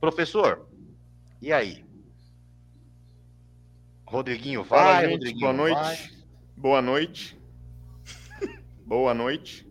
[0.00, 0.68] Professor,
[1.40, 1.84] e aí?
[4.06, 5.80] Rodriguinho vai, Fala, gente, Rodriguinho boa noite.
[5.80, 5.98] Vai.
[6.56, 7.38] Boa noite.
[8.86, 9.68] boa noite.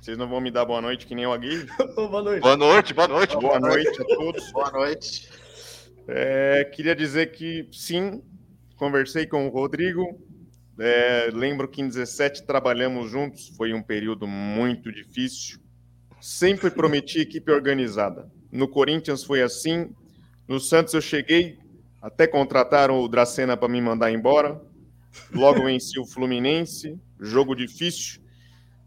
[0.00, 1.66] Vocês não vão me dar boa noite que nem o Aguirre?
[1.96, 2.42] boa noite.
[2.42, 3.36] Boa noite, boa noite.
[3.36, 4.52] Boa noite a todos.
[4.52, 5.28] Boa noite.
[6.06, 8.22] É, queria dizer que sim,
[8.76, 10.20] conversei com o Rodrigo.
[10.78, 15.58] É, lembro que em 17 trabalhamos juntos, foi um período muito difícil.
[16.20, 18.30] Sempre prometi equipe organizada.
[18.56, 19.90] No Corinthians foi assim.
[20.48, 21.58] No Santos eu cheguei,
[22.00, 24.60] até contrataram o Dracena para me mandar embora.
[25.32, 28.20] Logo venci o Fluminense, jogo difícil.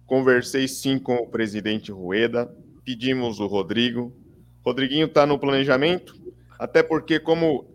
[0.06, 2.52] Conversei sim com o presidente Rueda,
[2.84, 4.12] pedimos o Rodrigo.
[4.66, 6.16] Rodriguinho está no planejamento,
[6.58, 7.68] até porque, como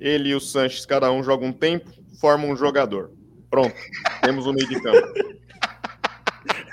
[0.00, 3.12] ele e o Sanches, cada um joga um tempo, formam um jogador.
[3.50, 3.74] Pronto,
[4.22, 5.12] temos o meio de campo.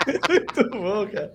[0.29, 1.33] Muito bom, cara.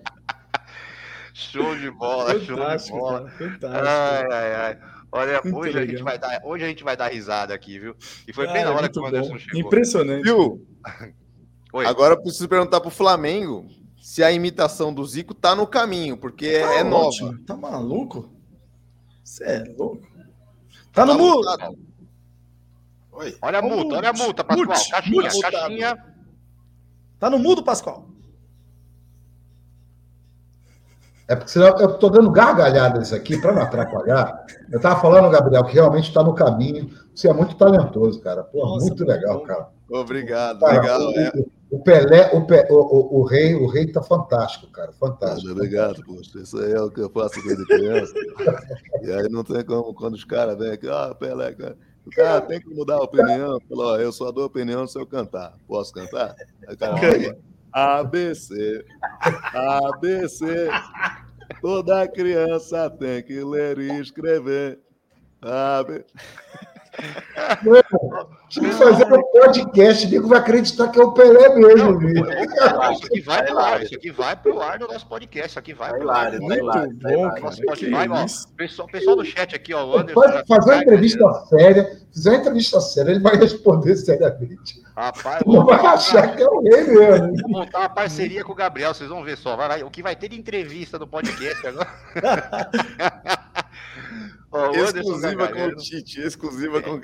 [1.49, 3.31] Show de bola, fantástico, show de bola.
[3.31, 3.87] Cara, fantástico.
[3.89, 4.79] Ai, ai, ai.
[5.11, 7.95] Olha, hoje a, gente vai dar, hoje a gente vai dar risada aqui, viu?
[8.25, 9.37] E foi bem na hora que o Anderson bom.
[9.37, 9.59] chegou.
[9.59, 10.23] Impressionante.
[10.23, 10.65] Viu?
[11.73, 11.85] Oi.
[11.85, 13.67] Agora eu preciso perguntar pro Flamengo
[14.01, 17.31] se a imitação do Zico tá no caminho, porque tá é ótimo.
[17.31, 17.43] nova.
[17.45, 18.33] Tá maluco?
[19.23, 20.07] Você é louco?
[20.93, 21.77] Tá no tá mudo.
[23.13, 23.37] Oi.
[23.41, 24.67] Olha a multa, olha a multa, Pascoal.
[24.67, 25.39] Mute, caixinha, mute.
[25.41, 26.05] caixinha.
[27.19, 28.10] Tá no mudo, Pascoal.
[31.31, 34.45] É porque senão eu estou dando gargalhadas aqui para não atrapalhar.
[34.69, 36.89] Eu estava falando, Gabriel, que realmente está no caminho.
[37.15, 38.43] Você é muito talentoso, cara.
[38.43, 39.45] Pô, Nossa, muito legal, bom.
[39.45, 39.69] cara.
[39.89, 40.99] Obrigado, cara, legal.
[40.99, 41.31] O, é.
[41.71, 44.91] o Pelé, o, Pe, o, o, o, rei, o rei tá fantástico, cara.
[44.91, 45.53] Fantástico.
[45.53, 46.37] Obrigado, poxa.
[46.37, 48.13] Isso aí é o que eu faço desde criança.
[49.01, 51.77] e aí não tem como, quando os caras vêm aqui, ah, Pelé, cara.
[52.05, 53.57] O cara tem que mudar a opinião.
[53.69, 55.53] Falou, eu só dou opinião se eu cantar.
[55.65, 56.35] Posso cantar?
[56.67, 57.37] Aí o cara
[57.73, 58.83] ABC.
[59.53, 60.69] ABC.
[61.61, 64.79] Toda criança tem que ler e escrever.
[65.41, 66.03] AB.
[68.49, 71.99] Tinha que fazer um podcast, o nego vai acreditar que é o Pelé mesmo.
[72.01, 75.59] Não, isso aqui vai pro ar, isso aqui vai pro ar do nosso podcast, isso
[75.59, 76.37] aqui vai pro ar.
[76.37, 78.25] Muito bom, Nosso vai, ó,
[78.57, 80.21] pessoal, pessoal do chat aqui, ó, o Anderson.
[80.47, 84.81] Fazer uma entrevista séria, fizer uma entrevista séria, ele vai responder seriamente.
[84.93, 87.33] Rapaz, não vai achar que é o rei mesmo.
[87.41, 89.55] Vou montar uma parceria com o Gabriel, vocês vão ver só.
[89.55, 91.89] Vai, vai, o que vai ter de entrevista no podcast agora.
[94.51, 97.01] Oh, exclusiva com o Tite, exclusiva é, com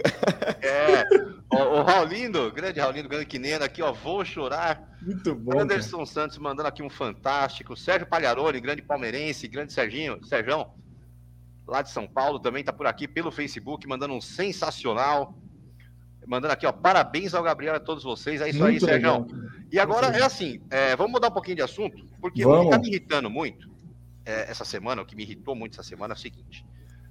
[0.62, 1.06] É.
[1.50, 3.94] O, o Raulindo, grande Raulindo, grande Quinena aqui, ó.
[3.94, 4.98] Vou chorar.
[5.02, 5.60] Muito bom.
[5.60, 6.06] Anderson cara.
[6.08, 7.78] Santos mandando aqui um fantástico.
[7.78, 10.74] Sérgio Palharoli, grande palmeirense, grande Serginho, Serjão,
[11.66, 15.38] lá de São Paulo, também tá por aqui pelo Facebook, mandando um sensacional.
[16.28, 18.42] Mandando aqui, ó, parabéns ao Gabriel e a todos vocês.
[18.42, 19.26] É isso muito aí, Sérgio.
[19.72, 22.60] E agora é assim, é, vamos mudar um pouquinho de assunto, porque vamos.
[22.60, 23.70] o que tá me irritando muito
[24.26, 26.66] é, essa semana, o que me irritou muito essa semana é o seguinte.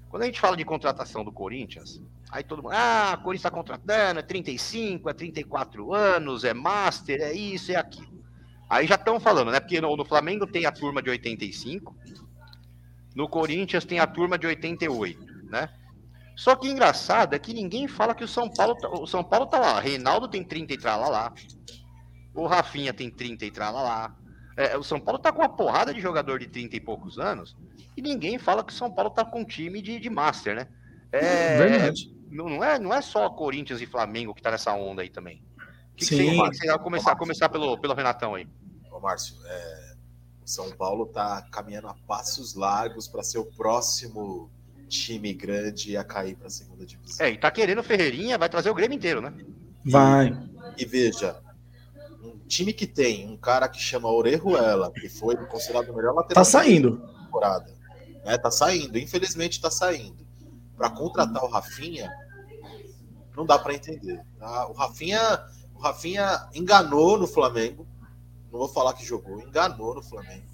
[0.08, 3.50] Quando a gente fala de contratação do Corinthians, aí todo mundo, ah, o Corinthians está
[3.50, 8.24] contratando, é 35, é 34 anos, é Master, é isso, é aquilo.
[8.68, 9.60] Aí já estão falando, né?
[9.60, 11.94] Porque no, no, Flamengo tem a turma de 85,
[13.14, 15.68] no Corinthians tem a turma de 88, né?
[16.36, 19.46] Só que engraçado é que ninguém fala que o São Paulo, tá, o São Paulo
[19.46, 19.80] tá lá.
[19.80, 21.32] Reinaldo tem 30 e lá.
[22.34, 24.14] O Rafinha tem 30 e lá.
[24.56, 27.56] É, o São Paulo tá com uma porrada de jogador de 30 e poucos anos
[27.96, 30.68] e ninguém fala que o São Paulo tá com um time de, de Master, né?
[31.10, 32.14] É, Verdade.
[32.30, 35.42] Não, não, é, não é só Corinthians e Flamengo que tá nessa onda aí também.
[35.92, 36.16] O que, Sim.
[36.16, 38.46] que você, você começar, começar pelo, pelo Renatão aí?
[38.90, 39.94] Ô, Márcio, é,
[40.44, 44.50] o São Paulo tá caminhando a passos largos para ser o próximo
[44.88, 47.24] time grande a cair para a segunda divisão.
[47.24, 49.32] É, e tá querendo Ferreirinha, vai trazer o Grêmio inteiro, né?
[49.84, 50.38] Vai.
[50.76, 51.40] E, e veja,
[52.22, 56.44] um time que tem um cara que chama Orejuela, que foi considerado o melhor lateral
[56.44, 56.98] tá saindo.
[57.24, 57.75] temporada,
[58.26, 58.36] né?
[58.36, 60.26] Tá saindo, infelizmente tá saindo.
[60.76, 62.10] Para contratar o Rafinha,
[63.34, 64.20] não dá para entender.
[64.38, 64.66] Tá?
[64.66, 65.20] O Rafinha,
[65.74, 67.86] o Rafinha enganou no Flamengo.
[68.52, 70.44] Não vou falar que jogou, enganou no Flamengo.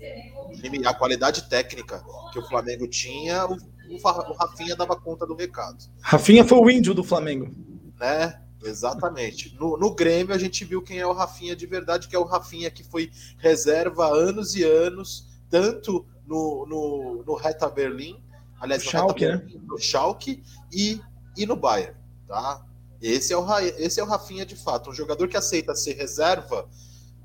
[0.87, 5.85] A qualidade técnica que o Flamengo tinha, o, o Rafinha dava conta do recado.
[6.01, 7.51] Rafinha foi o índio do Flamengo.
[7.99, 8.39] Né?
[8.63, 9.57] Exatamente.
[9.59, 12.25] No, no Grêmio a gente viu quem é o Rafinha de verdade, que é o
[12.25, 18.23] Rafinha que foi reserva anos e anos, tanto no, no, no Reta Berlim,
[18.59, 19.37] aliás, no, Schalke, né?
[19.37, 20.43] Berlim, no Schalke
[20.73, 21.01] e,
[21.37, 21.95] e no Bayern,
[22.27, 22.65] tá?
[23.01, 26.69] Esse é, o, esse é o Rafinha de fato, um jogador que aceita ser reserva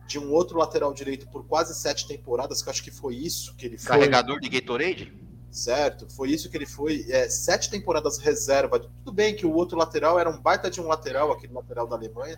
[0.07, 3.65] de um outro lateral direito por quase sete temporadas, que acho que foi isso que
[3.65, 3.87] ele foi.
[3.87, 5.13] Carregador de Gatorade?
[5.49, 6.07] certo?
[6.09, 7.05] Foi isso que ele foi.
[7.09, 8.79] É, sete temporadas reserva.
[8.79, 11.95] Tudo bem que o outro lateral era um baita de um lateral, aquele lateral da
[11.95, 12.37] Alemanha.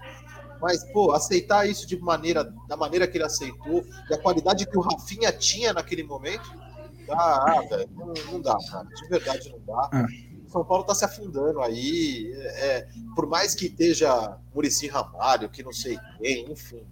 [0.61, 4.77] Mas, pô, aceitar isso de maneira, da maneira que ele aceitou, e a qualidade que
[4.77, 6.51] o Rafinha tinha naquele momento,
[7.07, 8.87] dá, ah, velho, não, não, dá, cara.
[8.87, 9.89] De verdade não dá.
[9.91, 10.05] Ah.
[10.47, 12.31] São Paulo tá se afundando aí.
[12.35, 16.83] É, por mais que esteja Murici Ramalho, que não sei quem, enfim.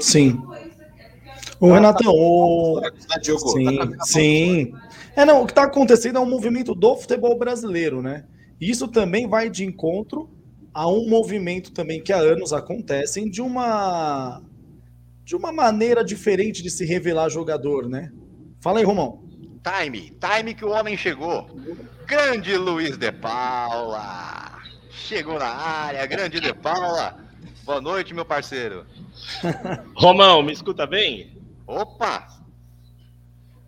[0.00, 0.42] Sim.
[1.60, 2.80] O Renatão, o...
[3.52, 4.74] Sim, sim.
[5.14, 8.24] É, não, o que está acontecendo é um movimento do futebol brasileiro, né?
[8.60, 10.30] Isso também vai de encontro
[10.74, 14.42] a um movimento também que há anos acontecem de uma
[15.24, 18.12] de uma maneira diferente de se revelar jogador, né?
[18.60, 19.24] Fala aí, Romão.
[19.62, 21.48] Time, time que o homem chegou.
[22.06, 24.60] Grande Luiz de Paula.
[24.90, 27.16] Chegou na área, grande de Paula.
[27.64, 28.84] Boa noite, meu parceiro.
[29.96, 31.38] Romão, me escuta bem?
[31.66, 32.28] Opa!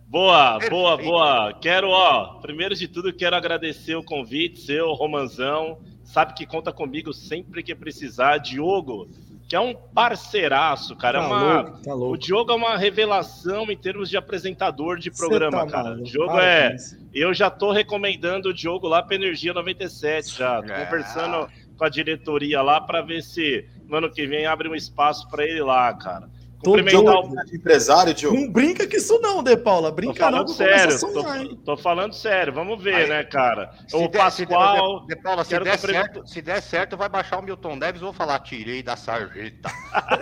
[0.07, 0.71] Boa, Perfeito.
[0.71, 1.53] boa, boa.
[1.59, 5.79] Quero, ó, primeiro de tudo, quero agradecer o convite, seu Romanzão.
[6.07, 8.37] Sabe que conta comigo sempre que precisar.
[8.37, 9.09] Diogo,
[9.47, 11.19] que é um parceiraço, cara.
[11.19, 11.61] É tá é uma...
[11.61, 12.13] louco, tá louco.
[12.13, 15.95] O Diogo é uma revelação em termos de apresentador de programa, tá cara.
[15.95, 16.77] O Diogo é.
[17.13, 20.63] Eu já tô recomendando o Diogo lá para Energia 97 já.
[20.63, 20.85] Tô é.
[20.85, 25.29] conversando com a diretoria lá para ver se no ano que vem abre um espaço
[25.29, 26.29] para ele lá, cara.
[26.63, 28.35] Cumprimentar o empresário, Diogo.
[28.35, 29.91] Não brinca com isso não, De Paula.
[29.91, 30.47] Brinca não.
[30.47, 32.51] Sério, tô, tô, falando sério.
[32.51, 33.71] Vamos ver, Aí, né, cara?
[33.93, 35.01] O der, Pascoal...
[35.01, 38.01] De, de Paula, se der, certo, se der certo, vai baixar o Milton Neves.
[38.01, 39.69] Vou falar, tirei da sarjeta.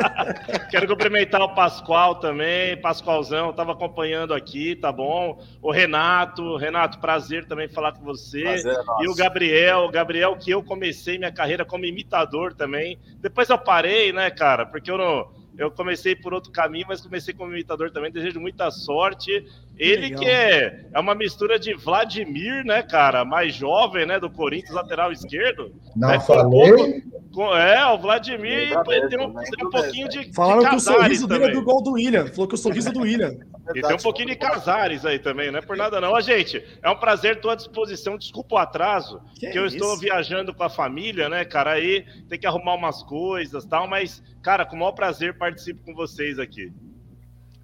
[0.69, 2.79] quero cumprimentar o Pascoal também.
[2.81, 5.41] Pascoalzão, tava acompanhando aqui, tá bom?
[5.61, 6.57] O Renato.
[6.57, 8.43] Renato, prazer também falar com você.
[8.43, 9.89] Prazer, e o Gabriel.
[9.89, 12.99] Gabriel, que eu comecei minha carreira como imitador também.
[13.21, 14.65] Depois eu parei, né, cara?
[14.65, 18.11] Porque eu não eu comecei por outro caminho, mas comecei como imitador também.
[18.11, 19.45] Desejo muita sorte.
[19.77, 23.25] Ele que é, é uma mistura de Vladimir, né, cara?
[23.25, 24.19] Mais jovem, né?
[24.19, 25.73] Do Corinthians, lateral esquerdo.
[25.95, 27.03] Não é, falei?
[27.33, 30.33] Com, é, o Vladimir tem um, tem um pouquinho de.
[30.33, 32.27] Falaram de que o sorriso dele é do gol do William.
[32.27, 33.35] Falou que o sorriso é do William.
[33.73, 36.11] E tem um pouquinho de Casares aí também, não é por nada não.
[36.11, 38.17] Ó, gente, é um prazer, estou à disposição.
[38.17, 39.77] Desculpa o atraso, que, que eu isso?
[39.77, 41.71] estou viajando com a família, né, cara?
[41.71, 45.95] Aí tem que arrumar umas coisas tal, mas, cara, com o maior prazer participo com
[45.95, 46.71] vocês aqui.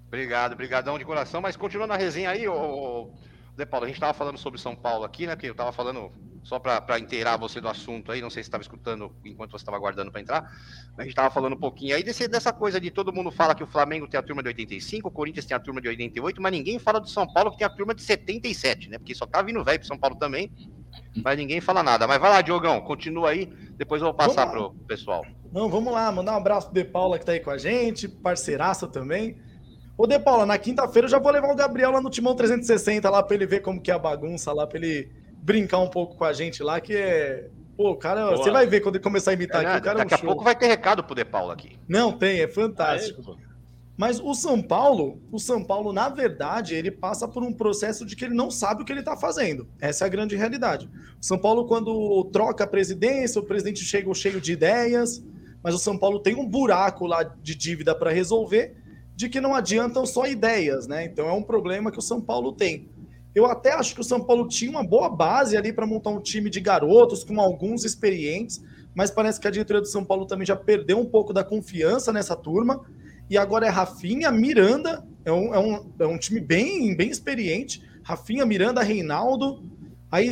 [0.08, 1.40] Obrigado, brigadão de coração.
[1.40, 3.10] Mas continuando a resenha aí, ô,
[3.56, 5.36] De Paulo, a gente estava falando sobre São Paulo aqui, né?
[5.36, 6.10] Que eu estava falando
[6.42, 9.76] só para inteirar você do assunto aí, não sei se estava escutando enquanto você estava
[9.76, 10.52] aguardando para entrar,
[10.98, 13.62] a gente estava falando um pouquinho aí desse, dessa coisa de todo mundo fala que
[13.62, 16.52] o Flamengo tem a turma de 85, o Corinthians tem a turma de 88, mas
[16.52, 18.98] ninguém fala do São Paulo que tem a turma de 77, né?
[18.98, 20.50] Porque só tá vindo velho pro São Paulo também,
[21.22, 22.08] mas ninguém fala nada.
[22.08, 25.24] Mas vai lá, Diogão, continua aí, depois eu vou passar pro pessoal.
[25.52, 28.08] Não, vamos lá, mandar um abraço pro De Paula que tá aí com a gente,
[28.08, 29.36] parceiraça também.
[29.96, 33.08] Ô, De Paula, na quinta-feira eu já vou levar o Gabriel lá no Timão 360
[33.10, 35.10] lá para ele ver como que é a bagunça lá, para ele
[35.42, 37.48] brincar um pouco com a gente lá, que é.
[37.76, 38.36] Pô, cara, Boa.
[38.36, 39.78] você vai ver quando ele começar a imitar é, aqui.
[39.78, 41.78] O cara daqui é um a pouco vai ter recado pro De Paulo aqui.
[41.88, 43.32] Não, tem, é fantástico.
[43.32, 43.34] É
[43.96, 48.14] Mas o São Paulo, o São Paulo, na verdade, ele passa por um processo de
[48.14, 49.66] que ele não sabe o que ele está fazendo.
[49.80, 50.88] Essa é a grande realidade.
[51.20, 55.24] O São Paulo, quando troca a presidência, o presidente chega cheio de ideias,
[55.62, 58.76] mas o São Paulo tem um buraco lá de dívida para resolver,
[59.14, 61.04] de que não adiantam só ideias, né?
[61.04, 62.88] Então é um problema que o São Paulo tem.
[63.34, 66.20] Eu até acho que o São Paulo tinha uma boa base ali para montar um
[66.20, 68.62] time de garotos com alguns experientes,
[68.94, 72.12] mas parece que a diretoria do São Paulo também já perdeu um pouco da confiança
[72.12, 72.84] nessa turma.
[73.30, 77.82] E agora é Rafinha, Miranda, é um, é um, é um time bem, bem experiente.
[78.02, 79.64] Rafinha, Miranda, Reinaldo.
[80.10, 80.28] Aí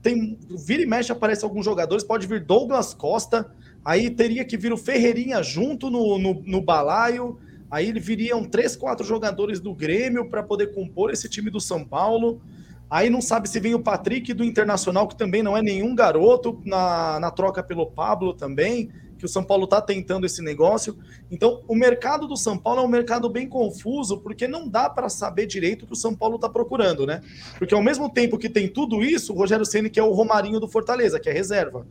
[0.00, 0.38] tem.
[0.64, 3.50] Vira e mexe, aparece alguns jogadores, pode vir Douglas Costa.
[3.84, 7.38] Aí teria que vir o Ferreirinha junto no, no, no balaio.
[7.74, 12.40] Aí viriam três, quatro jogadores do Grêmio para poder compor esse time do São Paulo.
[12.88, 16.62] Aí não sabe se vem o Patrick do Internacional, que também não é nenhum garoto,
[16.64, 20.96] na, na troca pelo Pablo também, que o São Paulo está tentando esse negócio.
[21.28, 25.08] Então, o mercado do São Paulo é um mercado bem confuso, porque não dá para
[25.08, 27.22] saber direito o que o São Paulo está procurando, né?
[27.58, 30.68] Porque ao mesmo tempo que tem tudo isso, o Rogério Ceni quer o Romarinho do
[30.68, 31.84] Fortaleza, que é reserva.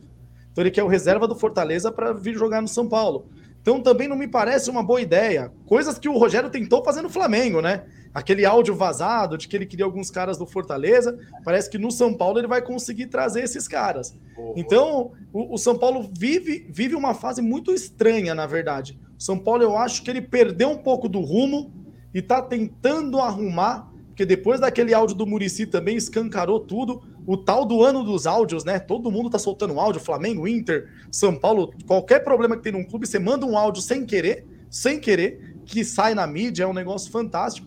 [0.50, 3.26] Então ele quer o reserva do Fortaleza para vir jogar no São Paulo.
[3.64, 5.50] Então também não me parece uma boa ideia.
[5.64, 7.84] Coisas que o Rogério tentou fazer no Flamengo, né?
[8.12, 11.18] Aquele áudio vazado de que ele queria alguns caras do Fortaleza.
[11.42, 14.14] Parece que no São Paulo ele vai conseguir trazer esses caras.
[14.54, 18.98] Então, o, o São Paulo vive, vive uma fase muito estranha, na verdade.
[19.18, 21.72] O São Paulo, eu acho que ele perdeu um pouco do rumo
[22.12, 27.64] e está tentando arrumar, porque depois daquele áudio do Murici também escancarou tudo o tal
[27.64, 28.78] do ano dos áudios, né?
[28.78, 33.06] Todo mundo tá soltando áudio, Flamengo, Inter, São Paulo, qualquer problema que tem num clube,
[33.06, 37.10] você manda um áudio sem querer, sem querer, que sai na mídia, é um negócio
[37.10, 37.66] fantástico.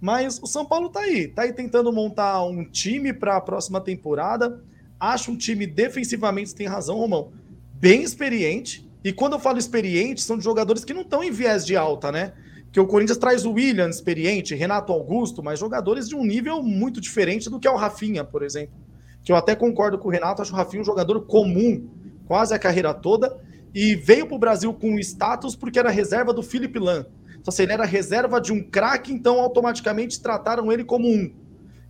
[0.00, 3.80] Mas o São Paulo tá aí, tá aí tentando montar um time para a próxima
[3.80, 4.62] temporada.
[4.98, 7.32] Acho um time defensivamente, tem razão, Romão,
[7.74, 8.88] bem experiente.
[9.04, 12.10] E quando eu falo experiente, são de jogadores que não estão em viés de alta,
[12.10, 12.32] né?
[12.72, 17.00] Que o Corinthians traz o William experiente, Renato Augusto, mas jogadores de um nível muito
[17.00, 18.74] diferente do que é o Rafinha, por exemplo.
[19.22, 21.88] Que eu até concordo com o Renato, acho o Rafinha um jogador comum,
[22.26, 23.38] quase a carreira toda,
[23.74, 27.06] e veio para o Brasil com status porque era reserva do Felipe Lan.
[27.38, 31.32] Então, se ele era reserva de um craque, então automaticamente trataram ele como um.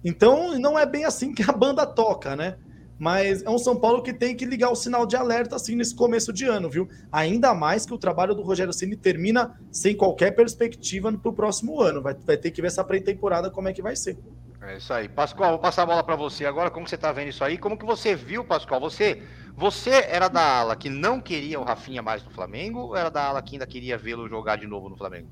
[0.04, 2.56] Então, não é bem assim que a banda toca, né?
[3.00, 5.94] mas é um São Paulo que tem que ligar o sinal de alerta assim nesse
[5.94, 6.86] começo de ano, viu?
[7.10, 11.80] Ainda mais que o trabalho do Rogério Ceni termina sem qualquer perspectiva para o próximo
[11.80, 12.02] ano.
[12.02, 14.18] Vai, vai ter que ver essa pré-temporada como é que vai ser.
[14.62, 15.08] É isso aí.
[15.08, 16.70] Pascoal, vou passar a bola para você agora.
[16.70, 17.56] Como você está vendo isso aí?
[17.56, 18.80] Como que você viu, Pascoal?
[18.80, 19.22] Você,
[19.56, 23.24] você era da ala que não queria o Rafinha mais no Flamengo ou era da
[23.24, 25.28] ala que ainda queria vê-lo jogar de novo no Flamengo?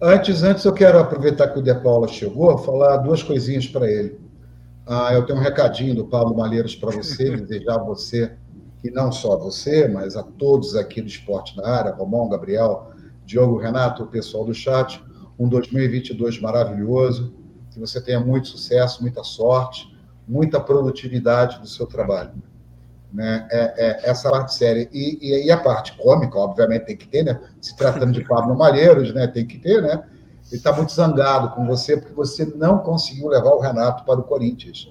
[0.00, 4.18] Antes, antes eu quero aproveitar que o De Paula chegou, falar duas coisinhas para ele.
[4.86, 8.32] Ah, eu tenho um recadinho do Pablo Malheiros para você, desejar a você,
[8.84, 12.92] e não só a você, mas a todos aqui do Esporte na Área, Romão, Gabriel,
[13.24, 15.02] Diogo, Renato, o pessoal do chat,
[15.38, 17.34] um 2022 maravilhoso,
[17.76, 19.94] que você tenha muito sucesso, muita sorte,
[20.26, 22.32] muita produtividade do seu trabalho.
[23.12, 23.46] Né?
[23.50, 24.88] É, é essa parte séria.
[24.90, 27.38] E, e, e, a parte cômica, obviamente, tem que ter, né?
[27.60, 29.26] Se tratando de Pablo Malheiros, né?
[29.26, 30.02] Tem que ter, né?
[30.48, 34.24] Ele está muito zangado com você porque você não conseguiu levar o Renato para o
[34.24, 34.88] Corinthians.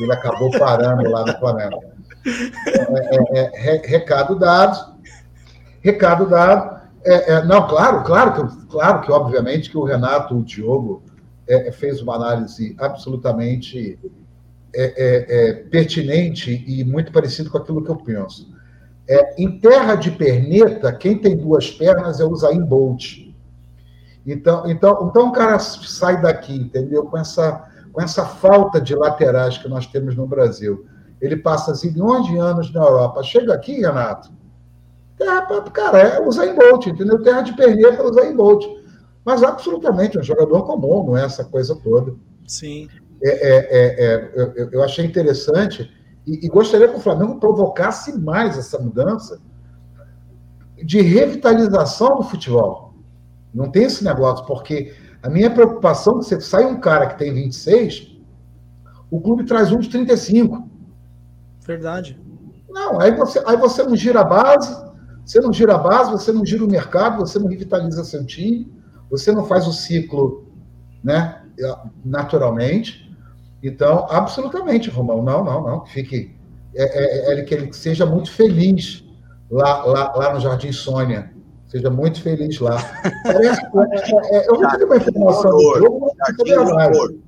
[0.00, 1.84] Ele acabou parando lá no Flamengo.
[2.26, 4.94] É, é, é, recado dado.
[5.82, 6.74] Recado dado.
[7.04, 11.02] É, não, claro, claro que, claro que, obviamente, que o Renato, o Diogo,
[11.46, 13.98] é, fez uma análise absolutamente
[15.70, 18.52] pertinente e muito parecido com aquilo que eu penso.
[19.38, 23.24] em terra de perneta, quem tem duas pernas é o Zayn Bolt
[24.26, 27.04] então, então, então o cara sai daqui, entendeu?
[27.04, 30.86] Com essa, com essa falta de laterais que nós temos no Brasil.
[31.20, 33.22] Ele passa zilhões de anos na Europa.
[33.22, 34.30] Chega aqui, Renato.
[35.18, 35.42] Terra,
[35.72, 37.22] cara, é o Zayn Bolt, entendeu?
[37.22, 38.64] Terra de perneta é o Zayn Bolt.
[39.24, 42.14] Mas absolutamente um jogador comum, não é essa coisa toda.
[42.46, 42.88] Sim.
[43.22, 45.90] É, é, é, é eu, eu, achei interessante
[46.26, 49.40] e, e gostaria que o Flamengo provocasse mais essa mudança
[50.76, 52.94] de revitalização do futebol.
[53.54, 57.18] Não tem esse negócio, porque a minha preocupação é que você sai um cara que
[57.18, 58.14] tem 26,
[59.10, 60.68] o clube traz um de 35.
[61.60, 62.20] Verdade.
[62.68, 64.76] Não, aí você, aí você não gira a base,
[65.24, 68.70] você não gira a base, você não gira o mercado, você não revitaliza seu time,
[69.10, 70.46] você não faz o ciclo
[71.02, 71.42] né,
[72.04, 73.04] naturalmente.
[73.62, 75.86] Então, absolutamente, Romão, não, não, não.
[75.86, 76.34] Fique.
[76.74, 79.04] É, é, é, que ele seja muito feliz
[79.48, 81.32] lá, lá, lá no Jardim Sônia
[81.74, 82.76] Seja muito feliz lá.
[83.24, 87.18] Parece, é, é, eu recebi uma informação do jogo, Jardim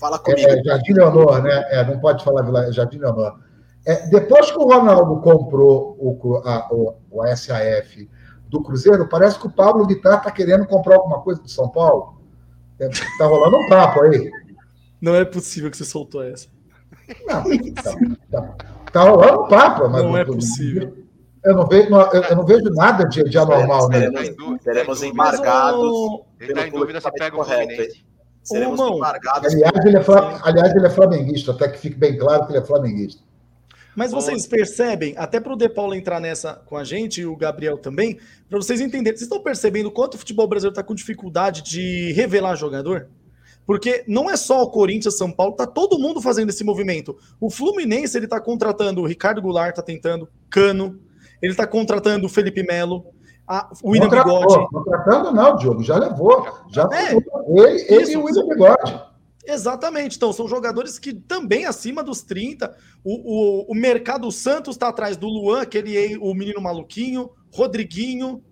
[0.00, 0.48] Fala comigo.
[0.48, 1.66] É, Jardim Leonor, né?
[1.68, 3.38] É, não pode falar Vila, Jardim Leonor.
[3.86, 8.08] É, depois que o Ronaldo comprou o, a, o, o SAF
[8.48, 12.18] do Cruzeiro, parece que o Pablo Vittar está querendo comprar alguma coisa do São Paulo.
[12.78, 14.30] Está rolando um papo aí.
[15.00, 16.48] Não é possível que você soltou essa.
[17.26, 17.44] Não,
[17.74, 17.96] tá,
[18.30, 18.54] tá,
[18.92, 19.88] tá rolando um papo.
[19.88, 20.96] Mas não é possível.
[21.44, 24.10] Eu não vejo, eu não vejo nada de, de anormal nele.
[24.10, 24.34] Né?
[24.60, 26.20] Seremos embargados.
[26.40, 28.04] Ele está em dúvida se pega o Fluminense.
[28.42, 29.54] Seremos embargados.
[29.54, 30.04] Aliás ele, é,
[30.42, 33.22] aliás, ele é flamenguista, até que fique bem claro que ele é flamenguista.
[33.98, 37.34] Mas vocês percebem, até para o De Paulo entrar nessa com a gente e o
[37.34, 38.16] Gabriel também,
[38.48, 42.54] para vocês entenderem, vocês estão percebendo quanto o futebol brasileiro está com dificuldade de revelar
[42.54, 43.08] jogador?
[43.66, 47.16] Porque não é só o Corinthians, São Paulo, tá todo mundo fazendo esse movimento.
[47.40, 51.00] O Fluminense ele tá contratando, o Ricardo Goulart tá tentando, Cano,
[51.42, 53.04] ele está contratando o Felipe Melo,
[53.48, 54.64] a, o William Bigode.
[54.68, 56.46] Contratando não, Diogo, já levou.
[56.68, 59.08] Já é, ele, ele e o William Bigode.
[59.48, 60.16] Exatamente.
[60.16, 62.76] Então, são jogadores que também acima dos 30.
[63.02, 68.44] O, o, o mercado Santos está atrás do Luan, aquele o menino maluquinho, Rodriguinho.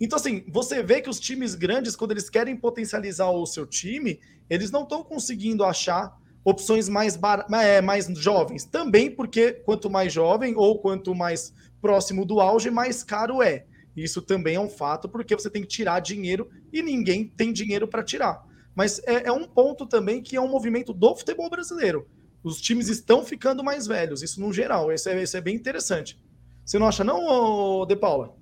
[0.00, 4.20] Então, assim, você vê que os times grandes, quando eles querem potencializar o seu time,
[4.48, 7.46] eles não estão conseguindo achar opções mais, bar...
[7.52, 8.64] é, mais jovens.
[8.64, 13.66] Também porque quanto mais jovem ou quanto mais próximo do auge, mais caro é.
[13.94, 17.86] Isso também é um fato, porque você tem que tirar dinheiro e ninguém tem dinheiro
[17.86, 18.50] para tirar.
[18.74, 22.08] Mas é, é, um ponto também que é um movimento do futebol brasileiro.
[22.42, 24.92] Os times estão ficando mais velhos, isso no geral.
[24.92, 26.18] Isso é, isso é bem interessante.
[26.64, 28.34] Você não acha, não, De Paula?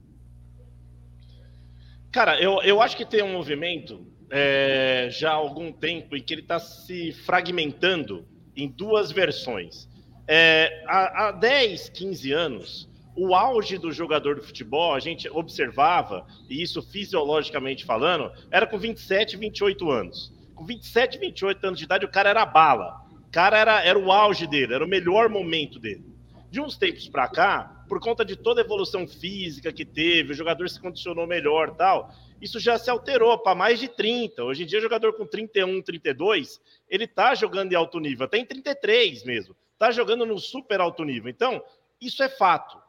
[2.13, 6.35] Cara, eu, eu acho que tem um movimento é, já há algum tempo em que
[6.35, 8.27] ele está se fragmentando
[8.57, 9.89] em duas versões.
[10.27, 16.27] É, há, há 10, 15 anos, o auge do jogador de futebol, a gente observava,
[16.49, 20.33] e isso fisiologicamente falando, era com 27, 28 anos.
[20.55, 23.01] com 27, 28 anos de idade, o cara era bala.
[23.27, 26.05] O cara era, era o auge dele, era o melhor momento dele.
[26.51, 30.35] De uns tempos para cá, por conta de toda a evolução física que teve, o
[30.35, 34.43] jogador se condicionou melhor tal, isso já se alterou para mais de 30.
[34.43, 38.45] Hoje em dia, jogador com 31, 32, ele tá jogando em alto nível, até em
[38.45, 39.55] 33 mesmo.
[39.79, 41.31] Tá jogando no super alto nível.
[41.31, 41.63] Então,
[42.01, 42.80] isso é fato.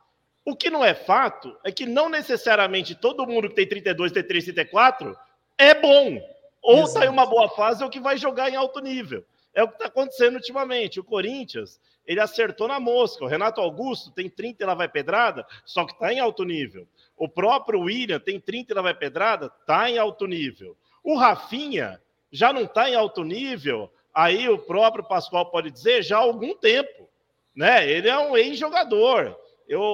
[0.52, 4.44] O que não é fato é que não necessariamente todo mundo que tem 32, 33,
[4.44, 5.18] 34
[5.58, 6.22] é bom.
[6.62, 9.24] Ou está tá em uma boa fase ou que vai jogar em alto nível.
[9.54, 11.00] É o que está acontecendo ultimamente.
[11.00, 13.24] O Corinthians, ele acertou na mosca.
[13.24, 16.86] O Renato Augusto tem 30 e lá vai pedrada, só que está em alto nível.
[17.16, 20.76] O próprio William tem 30 e lá vai pedrada, está em alto nível.
[21.02, 26.18] O Rafinha já não está em alto nível, aí o próprio Pascoal pode dizer já
[26.18, 27.08] há algum tempo.
[27.56, 27.90] Né?
[27.90, 29.40] Ele é um ex-jogador.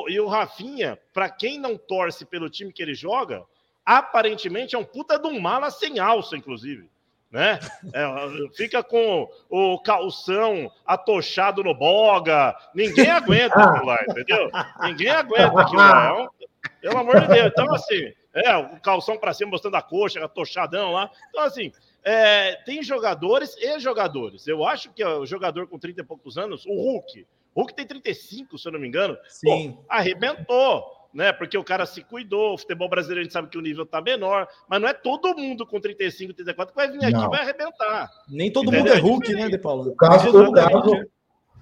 [0.09, 3.43] E o Rafinha, para quem não torce pelo time que ele joga,
[3.85, 6.89] aparentemente é um puta de um mala sem alça, inclusive
[7.31, 7.59] né?
[7.93, 12.55] É, fica com o calção atochado no boga.
[12.73, 14.49] Ninguém aguenta aquilo lá, entendeu?
[14.81, 16.29] Ninguém aguenta aquilo lá.
[16.63, 17.47] É pelo amor de Deus.
[17.47, 21.09] Então, assim, é, o calção para cima mostrando a coxa, atochadão lá.
[21.29, 21.71] Então, assim,
[22.03, 24.47] é, tem jogadores e jogadores.
[24.47, 27.25] Eu acho que o jogador com 30 e poucos anos, o Hulk,
[27.57, 29.73] Hulk tem 35, se eu não me engano, Sim.
[29.73, 31.33] Pô, arrebentou né?
[31.33, 33.99] Porque o cara se cuidou, o futebol brasileiro a gente sabe que o nível tá
[33.99, 37.41] menor, mas não é todo mundo com 35, 34 que vai vir aqui e vai
[37.41, 38.09] arrebentar.
[38.29, 39.89] Nem todo mundo é Hulk, né, De Paulo?
[39.89, 40.95] O caso, o caso,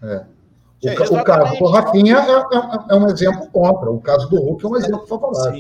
[0.03, 0.25] é.
[0.83, 3.89] O, é, o caso do Rafinha é, é, é, um exemplo contra.
[3.89, 5.59] O caso do Hulk é um exemplo favorável.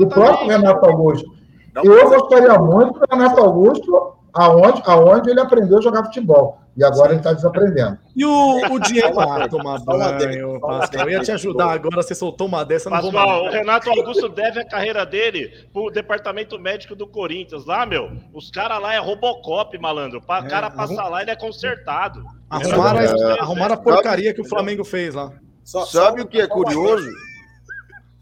[0.00, 1.36] o próprio Renato Augusto.
[1.84, 6.62] Eu gostaria muito do Renato Augusto aonde, aonde ele aprendeu a jogar futebol.
[6.74, 7.98] E agora ele está desaprendendo.
[8.16, 11.02] E o, o Diego ah, tomar banho, Pascal.
[11.02, 12.88] Eu ia te ajudar agora, você soltou uma dessa.
[12.88, 17.66] Pascoal, o Renato Augusto deve a carreira dele pro departamento médico do Corinthians.
[17.66, 20.22] Lá, meu, os caras lá é Robocop, malandro.
[20.26, 22.24] O é, cara passa lá, ele é consertado.
[22.48, 25.30] Arrumaram, é, arrumaram a porcaria que o Flamengo fez lá.
[25.62, 27.10] Só, Sabe só, o que é curioso?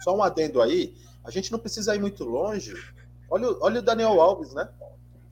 [0.02, 0.92] Só um adendo aí.
[1.24, 2.74] A gente não precisa ir muito longe.
[3.30, 4.68] Olha, olha o Daniel Alves, né?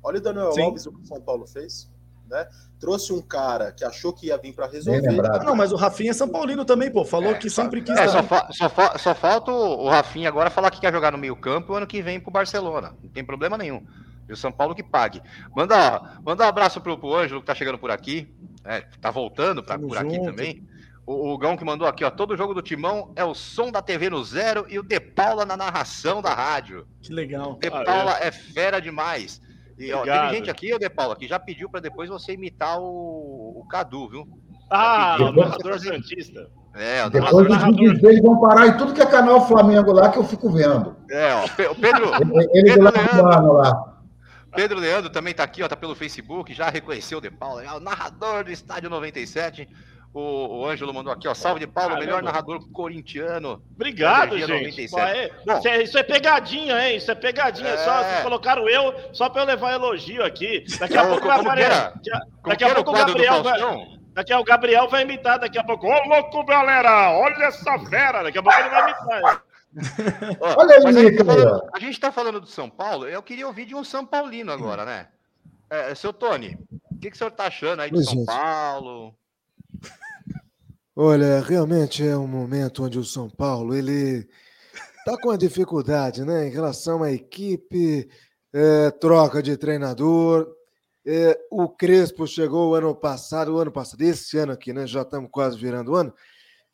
[0.08, 0.62] Olha o Daniel Sim.
[0.62, 1.90] Alves, o que o São Paulo fez.
[2.30, 2.46] Né?
[2.80, 5.12] Trouxe um cara que achou que ia vir para resolver.
[5.44, 7.04] Não, mas o Rafinha é São Paulino também, pô.
[7.04, 7.94] Falou é, que sempre quis.
[7.94, 11.18] É, só, fa só, fa só, falta o Rafinha agora falar que quer jogar no
[11.18, 12.94] meio-campo o ano que vem pro Barcelona.
[13.02, 13.86] Não tem problema nenhum.
[14.26, 15.22] E o São Paulo que pague.
[15.54, 18.34] Manda, manda um abraço pro, pro Ângelo que tá chegando por aqui.
[18.64, 19.98] É, tá voltando pra, por junto.
[19.98, 20.66] aqui também.
[21.04, 22.10] O, o Gão que mandou aqui, ó.
[22.10, 25.44] Todo jogo do Timão é o som da TV no zero e o De Paula
[25.44, 26.86] na narração da rádio.
[27.02, 27.58] Que legal.
[27.60, 28.28] De Paula é.
[28.28, 29.40] é fera demais.
[29.78, 33.60] E, ó, teve gente aqui, De Paula, que já pediu para depois você imitar o,
[33.60, 34.28] o Cadu, viu?
[34.70, 36.50] Ah, o narrador Santista.
[36.74, 40.10] É, o Depois os vídeos dele vão parar em tudo que é canal Flamengo lá
[40.10, 40.96] que eu fico vendo.
[41.10, 42.10] É, ó, o Pedro.
[42.52, 43.94] ele Pedro Leandro, lá.
[44.54, 47.72] Pedro Leandro também tá aqui, ó, tá pelo Facebook, já reconheceu o De Paula, é
[47.72, 49.68] o narrador do Estádio 97.
[50.12, 51.34] O, o Ângelo mandou aqui, ó.
[51.34, 52.06] Salve de Paulo, Caramba.
[52.06, 53.62] melhor narrador corintiano.
[53.74, 54.80] Obrigado, gente.
[54.96, 56.96] É, Bom, isso, é, isso, é, pegadinha, hein?
[56.96, 57.68] Isso é pegadinha.
[57.68, 57.76] É...
[57.78, 60.64] Só, vocês colocaram eu só para eu levar elogio aqui.
[60.78, 61.92] Daqui a pouco vai aparecer.
[62.44, 63.60] Daqui a pouco o Gabriel vai.
[64.14, 65.86] Daqui a o Gabriel vai imitar daqui a pouco.
[65.86, 67.12] Ô, louco, galera!
[67.12, 68.24] Olha essa fera!
[68.24, 69.42] Daqui a pouco ele vai imitar.
[70.56, 73.66] Olha aí, a, gente tá a gente tá falando do São Paulo, eu queria ouvir
[73.66, 75.08] de um São Paulino agora, né?
[75.70, 76.58] É, seu Tony,
[76.90, 78.26] o que, que o senhor tá achando aí de São gente.
[78.26, 79.14] Paulo?
[81.00, 84.28] Olha, realmente é um momento onde o São Paulo ele
[84.98, 88.10] está com uma dificuldade, né, em relação à equipe,
[88.52, 90.52] é, troca de treinador.
[91.06, 94.88] É, o Crespo chegou ano passado, o ano passado, esse ano aqui, né?
[94.88, 96.12] Já estamos quase virando o ano.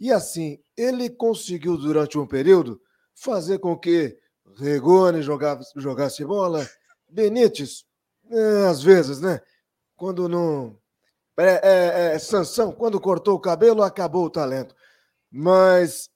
[0.00, 2.80] E assim, ele conseguiu durante um período
[3.14, 4.16] fazer com que
[4.56, 6.66] Regone jogasse, jogasse bola,
[7.10, 7.84] Benítez,
[8.30, 9.38] é, às vezes, né?
[9.94, 10.78] Quando não
[11.38, 14.74] é, é, é, Sansão, quando cortou o cabelo, acabou o talento.
[15.30, 16.08] Mas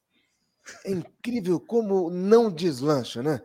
[0.85, 3.43] é incrível como não deslancha, né?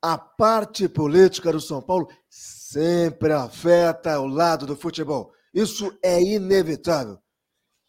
[0.00, 5.32] A parte política do São Paulo sempre afeta o lado do futebol.
[5.52, 7.18] Isso é inevitável.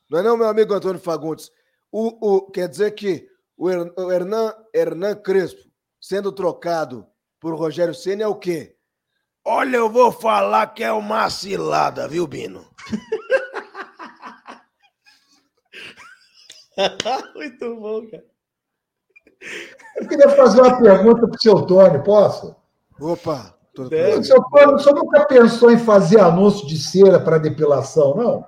[0.09, 1.51] Não é não, meu amigo Antônio Fagundes?
[1.91, 3.27] O, o, quer dizer que
[3.57, 5.69] o, Hernan, Hernan Crespo,
[5.99, 7.05] sendo trocado
[7.39, 8.75] por Rogério Senna, é o quê?
[9.45, 12.69] Olha, eu vou falar que é uma cilada, viu, Bino?
[17.35, 18.25] Muito bom, cara.
[19.97, 22.55] Eu queria fazer uma pergunta para o seu Tony, posso?
[22.99, 23.55] Opa!
[23.77, 28.47] O seu Tony, o senhor nunca pensou em fazer anúncio de cera para depilação, não?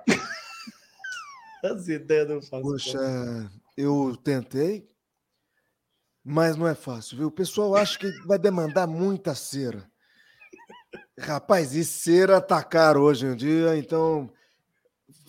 [1.62, 2.62] As ideias não fazem.
[2.62, 4.88] Poxa, eu tentei,
[6.24, 7.28] mas não é fácil, viu?
[7.28, 9.88] O pessoal acha que vai demandar muita cera.
[11.18, 14.32] Rapaz, e ser atacar hoje em dia, então.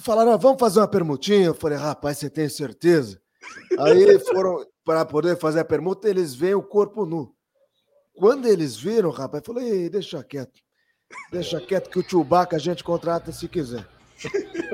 [0.02, 1.46] Falaram, ah, vamos fazer uma permutinha.
[1.46, 3.22] Eu falei, rapaz, você tem certeza?
[3.80, 7.34] Aí foram para poder fazer a permuta, eles veem o corpo nu.
[8.14, 10.60] Quando eles viram, rapaz, eu falei, deixa quieto.
[11.32, 13.88] Deixa quieto que o Chewbacca a gente contrata se quiser.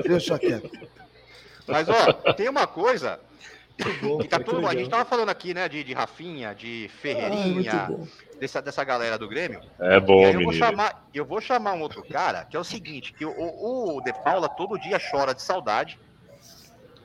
[0.02, 0.70] Deixa quieto.
[1.66, 3.20] Mas, ó, tem uma coisa.
[4.02, 7.72] Bom, que tá tudo, a gente tava falando aqui, né, de, de Rafinha, de Ferreirinha,
[7.72, 7.90] ah,
[8.38, 9.60] dessa, dessa galera do Grêmio.
[9.78, 13.12] É bom, eu vou, chamar, eu vou chamar um outro cara, que é o seguinte,
[13.12, 15.98] que o, o De Paula todo dia chora de saudade.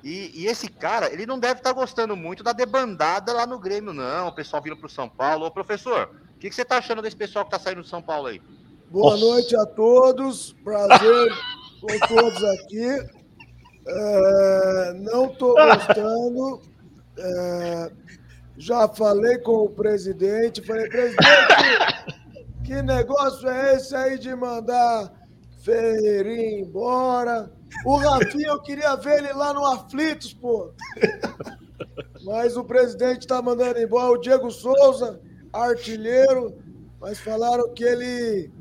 [0.03, 3.93] E, e esse cara, ele não deve estar gostando muito da debandada lá no Grêmio,
[3.93, 4.27] não.
[4.27, 5.45] O pessoal vindo pro São Paulo.
[5.45, 8.01] Ô, professor, o que, que você tá achando desse pessoal que tá saindo do São
[8.01, 8.41] Paulo aí?
[8.89, 9.25] Boa Nossa.
[9.25, 10.53] noite a todos.
[10.61, 11.31] Prazer
[11.79, 12.85] com todos aqui.
[13.87, 16.61] É, não estou gostando.
[17.17, 17.91] É,
[18.57, 20.61] já falei com o presidente.
[20.61, 21.25] Falei, presidente,
[22.63, 25.11] que negócio é esse aí de mandar
[25.63, 27.51] Ferreirinha embora?
[27.85, 30.71] O Rafinha, eu queria ver ele lá no Aflitos, pô.
[32.23, 35.19] Mas o presidente está mandando embora o Diego Souza,
[35.51, 36.55] artilheiro,
[36.99, 38.51] mas falaram que ele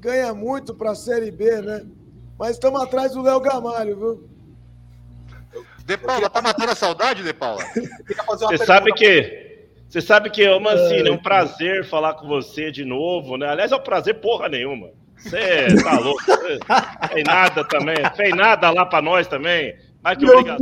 [0.00, 1.86] ganha muito para a Série B, né?
[2.38, 4.31] Mas estamos atrás do Léo Gamalho, viu?
[5.92, 7.62] De Paula, tá matando a saudade, De Paula?
[8.26, 9.42] Você sabe que.
[9.88, 13.46] Você sabe que, ô Mancini, é um prazer falar com você de novo, né?
[13.48, 14.88] Aliás, é um prazer porra nenhuma.
[15.18, 16.22] Você tá louco.
[16.24, 17.96] Fez nada também.
[18.16, 19.76] Fez nada lá pra nós também.
[20.02, 20.58] Mas que obrigado.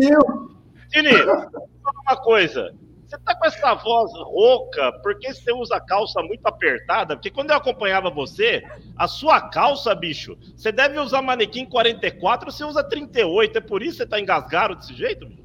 [0.91, 2.75] Tini, uma coisa.
[3.11, 7.17] Você tá com essa voz rouca porque você usa calça muito apertada?
[7.17, 8.63] Porque quando eu acompanhava você,
[8.97, 13.59] a sua calça, bicho, você deve usar manequim 44, você usa 38.
[13.59, 15.43] É por isso que você tá engasgado desse jeito, bicho?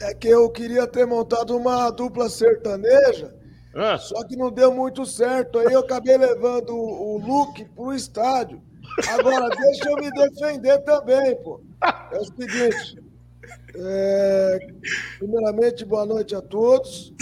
[0.00, 3.34] É que eu queria ter montado uma dupla sertaneja,
[3.74, 3.98] ah.
[3.98, 5.58] só que não deu muito certo.
[5.58, 8.62] Aí eu acabei levando o, o Luke pro estádio.
[9.08, 11.60] Agora, deixa eu me defender também, pô.
[12.12, 13.07] É o seguinte.
[13.74, 14.58] É...
[15.18, 17.12] Primeiramente, boa noite a todos.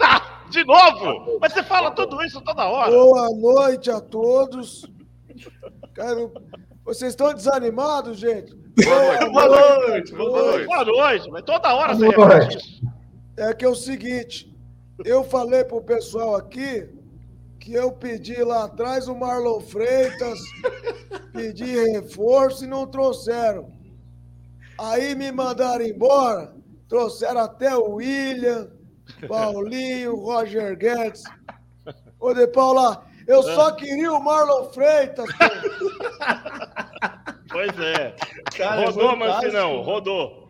[0.00, 1.38] Ah, de novo?
[1.40, 2.90] Mas você fala tudo isso toda hora.
[2.90, 4.86] Boa noite a todos.
[5.94, 6.30] Cara,
[6.84, 8.54] vocês estão desanimados, gente?
[8.84, 9.30] Boa noite.
[9.30, 10.14] Boa noite.
[10.14, 10.66] Boa noite.
[10.66, 11.30] Boa noite.
[11.30, 12.82] Mas toda hora você repete isso.
[13.36, 14.52] É que é o seguinte,
[15.04, 16.88] eu falei pro pessoal aqui
[17.60, 20.38] que eu pedi lá atrás o Marlon Freitas,
[21.32, 23.70] pedi reforço e não trouxeram.
[24.78, 26.54] Aí me mandaram embora,
[26.88, 28.70] trouxeram até o William,
[29.26, 31.24] Paulinho, Roger Guedes.
[32.20, 35.28] Ô, De Paula, eu só queria o Marlon Freitas.
[37.50, 38.14] Pois é.
[38.56, 40.48] Cara, rodou, mas não, rodou.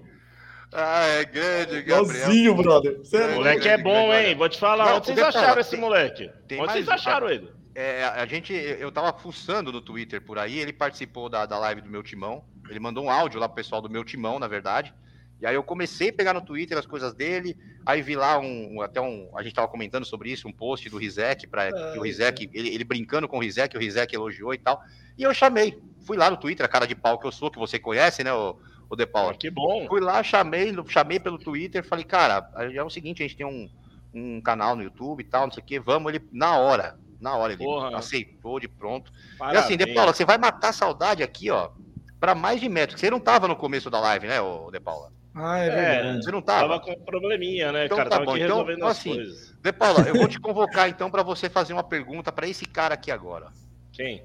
[0.73, 2.15] Ah, é grande, Gabriel.
[2.15, 2.99] Igualzinho, brother.
[2.99, 4.35] Você é moleque grande, é bom, hein?
[4.35, 4.87] Vou te falar.
[4.87, 6.31] Não, Onde vocês acharam tem, esse moleque?
[6.47, 7.51] Tem Onde vocês acharam ele?
[7.75, 11.81] É, a gente, eu tava fuçando no Twitter por aí, ele participou da, da live
[11.81, 12.45] do meu timão.
[12.69, 14.95] Ele mandou um áudio lá pro pessoal do meu timão, na verdade.
[15.41, 17.57] E aí eu comecei a pegar no Twitter as coisas dele,
[17.87, 20.99] aí vi lá um, até um, a gente tava comentando sobre isso, um post do
[20.99, 24.59] Rizek, para ah, o Rizek, ele, ele, brincando com o Rizek, o Rizek elogiou e
[24.59, 24.83] tal.
[25.17, 27.59] E eu chamei, fui lá no Twitter, a cara de pau que eu sou, que
[27.59, 28.57] você conhece, né, o,
[28.91, 29.31] o De Paula.
[29.31, 29.87] Ah, que bom.
[29.87, 33.71] Fui lá, chamei, chamei pelo Twitter, falei, cara, é o seguinte, a gente tem um,
[34.13, 37.37] um canal no YouTube e tal, não sei o que, vamos, ele, na hora, na
[37.37, 37.97] hora, ele Porra.
[37.97, 39.13] aceitou de pronto.
[39.39, 39.63] Parabéns.
[39.63, 41.71] E assim, De Paula, você vai matar a saudade aqui, ó,
[42.19, 43.01] para mais de metros.
[43.01, 45.13] Você não tava no começo da live, né, o De Paula?
[45.35, 46.25] Ah, é, é verdade.
[46.25, 46.69] Você não tava?
[46.69, 48.11] Tava com probleminha, né, então, cara?
[48.11, 48.33] Tá tava bom.
[48.33, 49.57] aqui então, resolvendo então, as assim, coisas.
[49.61, 52.95] De Paula, eu vou te convocar então para você fazer uma pergunta para esse cara
[52.95, 53.47] aqui agora.
[53.93, 54.25] Quem?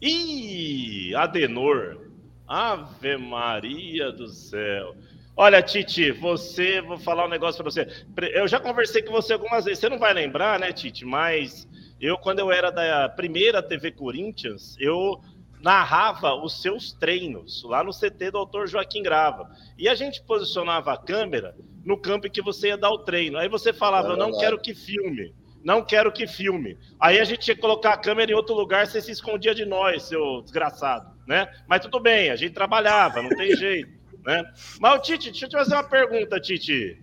[0.00, 1.98] Ih, Adenor.
[2.46, 4.94] Ave Maria do céu.
[5.34, 8.04] Olha, Titi, você, vou falar um negócio para você.
[8.34, 9.78] Eu já conversei com você algumas vezes.
[9.78, 11.06] Você não vai lembrar, né, Titi?
[11.06, 11.66] Mas
[11.98, 15.18] eu, quando eu era da primeira TV Corinthians, eu
[15.62, 19.48] narrava os seus treinos lá no CT do autor Joaquim Grava.
[19.78, 21.54] E a gente posicionava a câmera
[21.84, 23.38] no campo em que você ia dar o treino.
[23.38, 25.32] Aí você falava, eu não quero que filme,
[25.64, 26.76] não quero que filme.
[26.98, 29.64] Aí a gente tinha que colocar a câmera em outro lugar, você se escondia de
[29.64, 31.48] nós, seu desgraçado, né?
[31.68, 33.90] Mas tudo bem, a gente trabalhava, não tem jeito,
[34.26, 34.44] né?
[34.80, 37.00] Mas, Tite, deixa eu te fazer uma pergunta, Tite.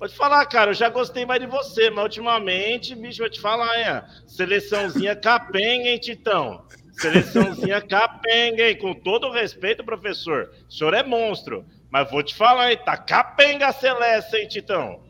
[0.00, 3.78] Pode falar, cara, eu já gostei mais de você, mas ultimamente, bicho, vou te falar,
[3.78, 6.64] é, seleçãozinha capenga, hein, Titão?
[7.00, 8.78] Seleçãozinha capenga, hein?
[8.78, 10.50] Com todo respeito, professor.
[10.68, 11.64] O senhor é monstro.
[11.90, 12.78] Mas vou te falar, hein?
[12.84, 15.00] Tá capenga a Celeste, hein, Titão?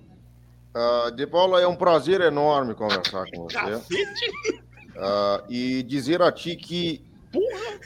[0.74, 3.74] Uh, de Paula, é um prazer enorme conversar com você.
[3.74, 7.80] Uh, e dizer a ti que, Porra.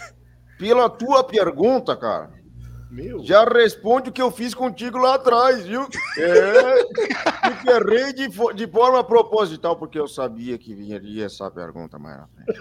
[0.58, 2.30] pela tua pergunta, cara,
[2.90, 3.24] Meu.
[3.24, 5.88] já responde o que eu fiz contigo lá atrás, viu?
[6.18, 12.26] É, errei de, de forma proposital, porque eu sabia que viria essa pergunta mais na
[12.26, 12.60] frente.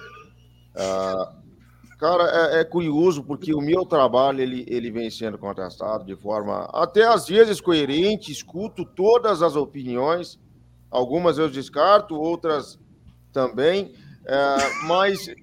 [0.75, 6.15] Uh, cara, é, é, curioso porque o meu trabalho ele, ele vem sendo contestado de
[6.15, 10.39] forma até às vezes coerente, escuto todas as opiniões,
[10.89, 12.79] algumas eu descarto, outras
[13.31, 13.93] também,
[14.25, 15.33] é, mas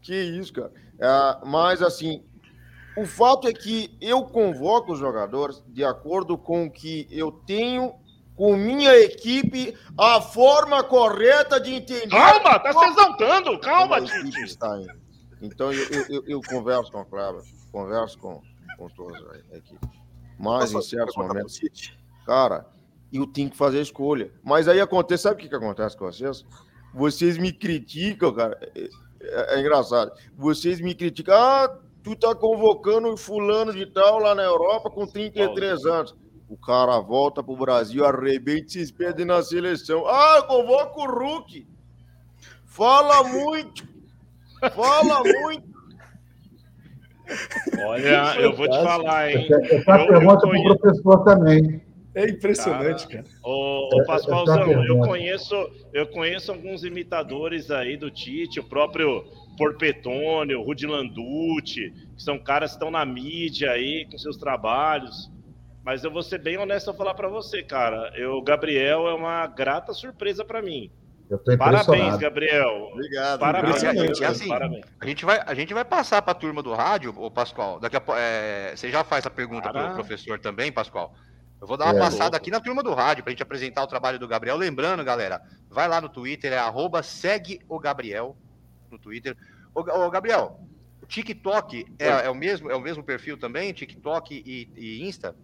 [0.00, 0.72] que isso, cara.
[0.98, 2.22] É, mas assim,
[2.96, 7.94] o fato é que eu convoco os jogadores de acordo com o que eu tenho
[8.38, 12.08] com minha equipe a forma correta de entender.
[12.08, 14.40] Calma, tá se exaltando, calma, Tite.
[14.44, 14.80] Está.
[15.42, 17.38] Então eu, eu, eu, eu, converso com a Clara,
[17.72, 18.40] converso com,
[18.78, 19.20] com todos
[19.52, 19.88] a equipe.
[20.38, 21.60] Mas em certos momentos,
[22.24, 22.64] cara,
[23.12, 24.32] eu tenho que fazer a escolha.
[24.44, 26.46] Mas aí acontece, sabe o que, que acontece com vocês?
[26.94, 28.56] Vocês me criticam, cara.
[28.76, 28.88] É,
[29.20, 30.12] é, é engraçado.
[30.36, 31.34] Vocês me criticam.
[31.34, 36.14] Ah, tu tá convocando fulano de tal lá na Europa com 33 anos.
[36.48, 40.06] O cara volta pro Brasil, arrebenta e se expede na seleção.
[40.06, 41.66] Ah, convoca o Hulk.
[42.64, 43.86] Fala muito.
[44.74, 45.68] Fala muito.
[47.86, 49.46] Olha, eu vou te falar, hein?
[49.50, 51.82] Essa pergunta para o professor também.
[52.14, 53.22] É impressionante, cara.
[53.22, 53.36] cara.
[53.42, 55.54] Ô, ô Pascoalzão, eu conheço,
[55.92, 59.24] eu conheço alguns imitadores aí do Tite, o próprio
[59.56, 65.30] Porpetônio, Rudi Landucci, que são caras que estão na mídia aí com seus trabalhos.
[65.88, 68.12] Mas eu vou ser bem honesto ao falar para você, cara.
[68.36, 70.92] O Gabriel é uma grata surpresa para mim.
[71.58, 72.90] Parabéns, Gabriel.
[72.92, 73.40] Obrigado.
[73.40, 74.84] Parabéns, gente, assim, Parabéns.
[75.00, 77.80] A gente vai, a gente vai passar para a turma do rádio, o Pascoal.
[77.80, 81.14] Daqui a, é, você já faz a pergunta para o professor também, Pascoal.
[81.58, 82.36] Eu vou dar uma é, passada louco.
[82.36, 84.58] aqui na turma do rádio para a gente apresentar o trabalho do Gabriel.
[84.58, 88.36] Lembrando, galera, vai lá no Twitter, é arroba segue o Gabriel
[88.90, 89.34] no Twitter.
[89.74, 90.60] Ô, ô Gabriel,
[91.00, 95.34] o TikTok é, é, o mesmo, é o mesmo perfil também, TikTok e, e Insta?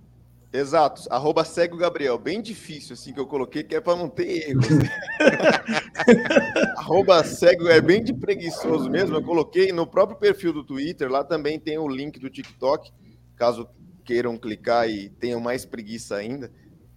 [0.55, 2.17] Exato, arroba segue o Gabriel.
[2.17, 4.61] Bem difícil, assim, que eu coloquei, que é para não ter erro.
[6.79, 9.17] arroba segue, é bem de preguiçoso mesmo.
[9.17, 12.93] Eu coloquei no próprio perfil do Twitter, lá também tem o link do TikTok,
[13.35, 13.69] caso
[14.05, 16.53] queiram clicar e tenham mais preguiça ainda.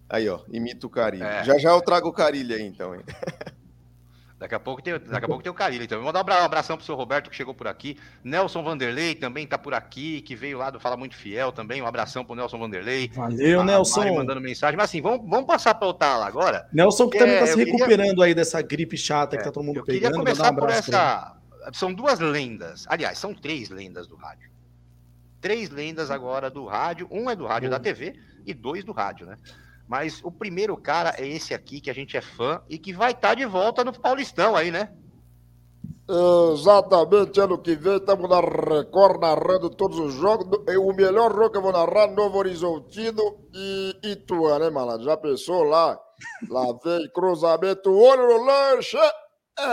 [0.07, 1.23] Aí, ó, imita o Carilho.
[1.23, 1.43] É.
[1.43, 2.93] Já já eu trago o Carilho aí, então.
[4.39, 5.83] Daqui a pouco tem, daqui a pouco tem o Carilho.
[5.83, 7.97] Então, vou mandar um abração pro seu Roberto que chegou por aqui.
[8.23, 11.81] Nelson Vanderlei também tá por aqui, que veio lá do Fala Muito Fiel também.
[11.81, 13.09] Um abração pro Nelson Vanderlei.
[13.15, 14.01] Valeu, a Nelson.
[14.01, 14.77] Mari mandando mensagem.
[14.77, 16.67] Mas assim, vamos, vamos passar para o Tala agora.
[16.71, 18.25] Nelson que também é, tá se recuperando queria...
[18.25, 20.17] aí dessa gripe chata é, que tá todo mundo eu pegando.
[20.17, 21.35] Eu queria começar um por essa.
[21.73, 22.85] São duas lendas.
[22.87, 24.51] Aliás, são três lendas do rádio.
[25.41, 27.07] Três lendas agora do rádio.
[27.09, 28.13] Um é do rádio da TV
[28.45, 29.35] e dois do rádio, né?
[29.87, 33.11] Mas o primeiro cara é esse aqui, que a gente é fã e que vai
[33.11, 34.93] estar tá de volta no Paulistão aí, né?
[36.09, 40.47] Exatamente, ano que vem estamos na Record narrando todos os jogos.
[40.79, 45.03] O melhor jogo que eu vou narrar, Novo Horizontino e Ituano, né, malandro?
[45.05, 45.99] Já pensou lá?
[46.49, 48.97] Lá vem cruzamento, olho no lanche.
[48.97, 49.63] É...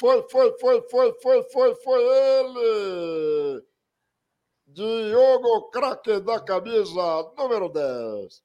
[0.00, 3.73] Foi, foi, foi, foi, foi, foi, foi ele!
[4.74, 8.42] Diogo, craque da camisa número 10.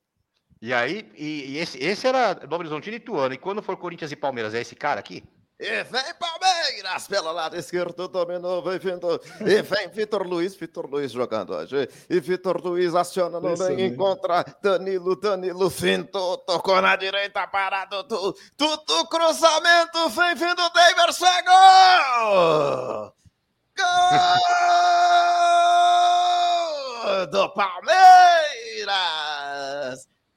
[0.61, 3.33] E aí, e, e esse, esse era Novo Horizontino e Ituano.
[3.33, 5.23] E quando for Corinthians e Palmeiras, é esse cara aqui?
[5.59, 11.11] E vem Palmeiras pelo lado esquerdo, dominou, vem Vitor, e vem Vitor Luiz, Vitor Luiz
[11.11, 17.45] jogando hoje, e Vitor Luiz aciona no meio, encontra Danilo, Danilo fintou, tocou na direita,
[17.45, 23.13] parado, tudo, tudo cruzamento, vem vindo é gol!
[23.75, 24.59] Gol
[27.31, 27.97] do Palmeiras!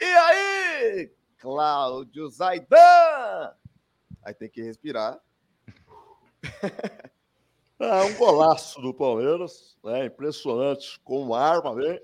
[0.01, 3.53] E aí, Cláudio Zaidan?
[4.25, 5.21] Aí tem que respirar.
[7.79, 10.07] é um golaço do Palmeiras, né?
[10.07, 12.01] Impressionante, com arma, bem.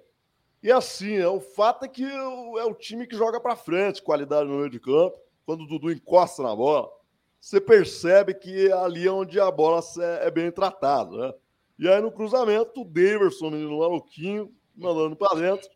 [0.62, 4.50] E assim, é, o fato é que é o time que joga para frente, qualidade
[4.50, 5.18] no meio de campo.
[5.46, 6.90] Quando o Dudu encosta na bola,
[7.40, 9.80] você percebe que é ali onde a bola
[10.20, 11.32] é bem tratada, né?
[11.78, 15.68] E aí no cruzamento, o Daverson, menino maluquinho, mandando para dentro,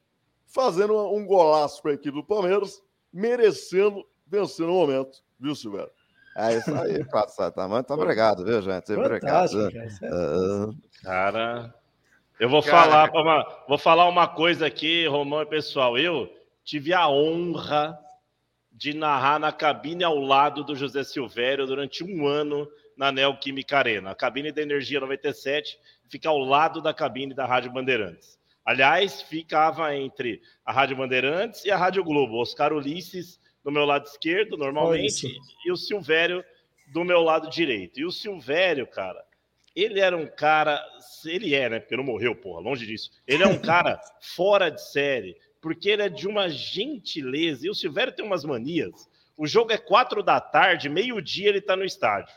[0.47, 2.83] fazendo um golaço para a equipe do Palmeiras,
[3.13, 5.91] merecendo vencer no momento, viu, Silvério?
[6.37, 7.69] É isso aí, Pato Santa.
[7.69, 8.93] Muito obrigado, viu, gente?
[8.93, 9.71] Obrigado.
[11.03, 11.75] Cara,
[12.41, 15.99] eu vou falar uma, vou falar uma coisa aqui, Romão e pessoal.
[15.99, 16.33] Eu
[16.65, 17.99] tive a honra
[18.73, 24.11] de narrar na cabine ao lado do José Silvério durante um ano na Neoquímica Arena.
[24.11, 25.79] A cabine da Energia 97
[26.09, 28.39] fica ao lado da cabine da Rádio Bandeirantes.
[28.65, 32.41] Aliás, ficava entre a Rádio Bandeirantes e a Rádio Globo.
[32.41, 35.29] Oscar Ulisses do meu lado esquerdo, normalmente,
[35.65, 36.45] e o Silvério
[36.93, 37.99] do meu lado direito.
[37.99, 39.25] E o Silvério, cara,
[39.75, 40.83] ele era um cara.
[41.25, 41.81] Ele é, né?
[41.81, 43.11] Porque não morreu, porra, longe disso.
[43.27, 47.67] Ele é um cara fora de série, porque ele é de uma gentileza.
[47.67, 49.09] E o Silvério tem umas manias.
[49.37, 52.35] O jogo é quatro da tarde, meio-dia ele está no estádio.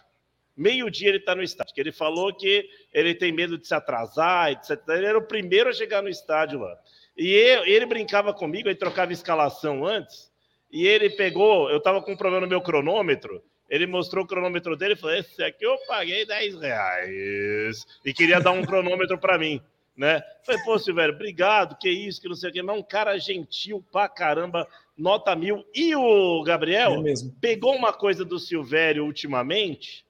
[0.55, 1.73] Meio-dia ele está no estádio.
[1.73, 4.81] Que ele falou que ele tem medo de se atrasar, etc.
[4.89, 6.77] Ele era o primeiro a chegar no estádio lá.
[7.17, 10.31] E ele, ele brincava comigo, ele trocava escalação antes.
[10.71, 13.41] E ele pegou, eu estava com um problema no meu cronômetro.
[13.69, 17.85] Ele mostrou o cronômetro dele e falou: Esse aqui eu paguei 10 reais.
[18.05, 19.61] E queria dar um cronômetro para mim
[19.95, 20.21] né?
[20.43, 23.83] Falei, pô, Silvério, obrigado, que isso, que não sei o que, mas um cara gentil
[23.91, 25.63] pra caramba, nota mil.
[25.73, 30.05] E o Gabriel é pegou uma coisa do Silvério ultimamente,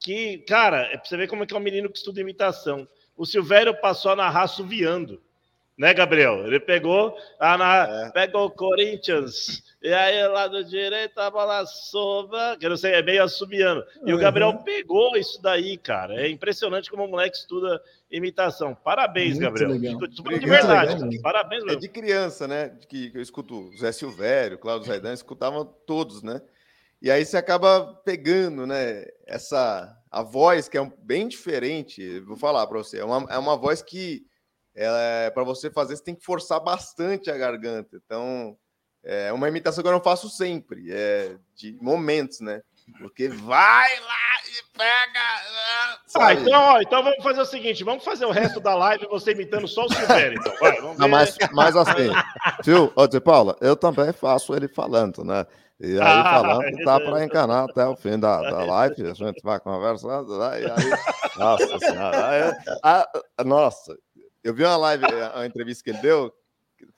[0.00, 2.88] que, cara, é pra você ver como é que é um menino que estuda imitação.
[3.16, 5.22] O Silvério passou a narrar suviando
[5.80, 6.46] né, Gabriel?
[6.46, 8.10] Ele pegou, a na, é.
[8.10, 13.02] pegou o Corinthians, e aí lá do direito a bola sobra, que não sei, é
[13.02, 13.82] meio assobiando.
[14.04, 14.18] E uhum.
[14.18, 16.20] o Gabriel pegou isso daí, cara.
[16.20, 17.80] É impressionante como o moleque estuda
[18.10, 18.74] imitação.
[18.74, 19.70] Parabéns, Muito Gabriel.
[19.70, 20.00] Legal.
[20.06, 21.22] De, de verdade, legal.
[21.22, 21.72] parabéns, meu.
[21.72, 22.76] É de criança, né?
[22.86, 26.42] Que eu escuto Zé Silvério, Cláudio Zaidan, escutavam todos, né?
[27.02, 29.04] E aí você acaba pegando, né?
[29.26, 32.20] Essa a voz que é bem diferente.
[32.20, 34.26] Vou falar para você, é uma, é uma voz que
[34.74, 37.96] é, para você fazer, você tem que forçar bastante a garganta.
[38.04, 38.56] Então,
[39.02, 42.60] é uma imitação que eu não faço sempre, é de momentos, né?
[42.98, 45.20] Porque vai lá e pega.
[45.52, 45.98] Né?
[46.16, 49.30] Ah, então, ó, então vamos fazer o seguinte: vamos fazer o resto da live você
[49.30, 50.38] imitando só o Silvério.
[50.38, 51.02] Então, vai, vamos ver.
[51.02, 52.10] Não, mas, mas assim,
[52.64, 55.46] viu, ô, Paula, eu também faço ele falando, né?
[55.82, 59.40] E aí, ah, falando, dá para encanar até o fim da, da live, a gente
[59.42, 60.60] vai conversando, né?
[60.60, 62.42] e aí, nossa senhora, aí,
[62.82, 63.98] a, a, nossa,
[64.44, 66.30] eu vi uma live, a entrevista que ele deu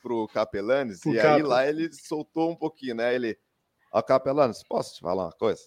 [0.02, 1.28] pro Capelanes, pro e Cap...
[1.28, 3.14] aí lá ele soltou um pouquinho, né?
[3.14, 3.38] Ele,
[3.92, 5.62] ó, Capelanes, posso te falar uma coisa?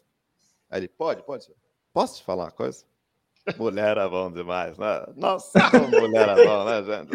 [0.70, 1.47] Aí ele, pode, pode.
[1.93, 2.84] Posso te falar uma coisa?
[3.57, 5.05] Mulher é bom demais, né?
[5.16, 5.57] Nossa,
[5.89, 7.11] mulher é bom, né, gente?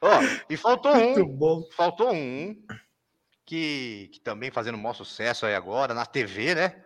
[0.00, 1.62] Ó, oh, e faltou um, bom.
[1.76, 2.56] faltou um
[3.44, 6.76] que, que também fazendo maior sucesso aí agora na TV, né?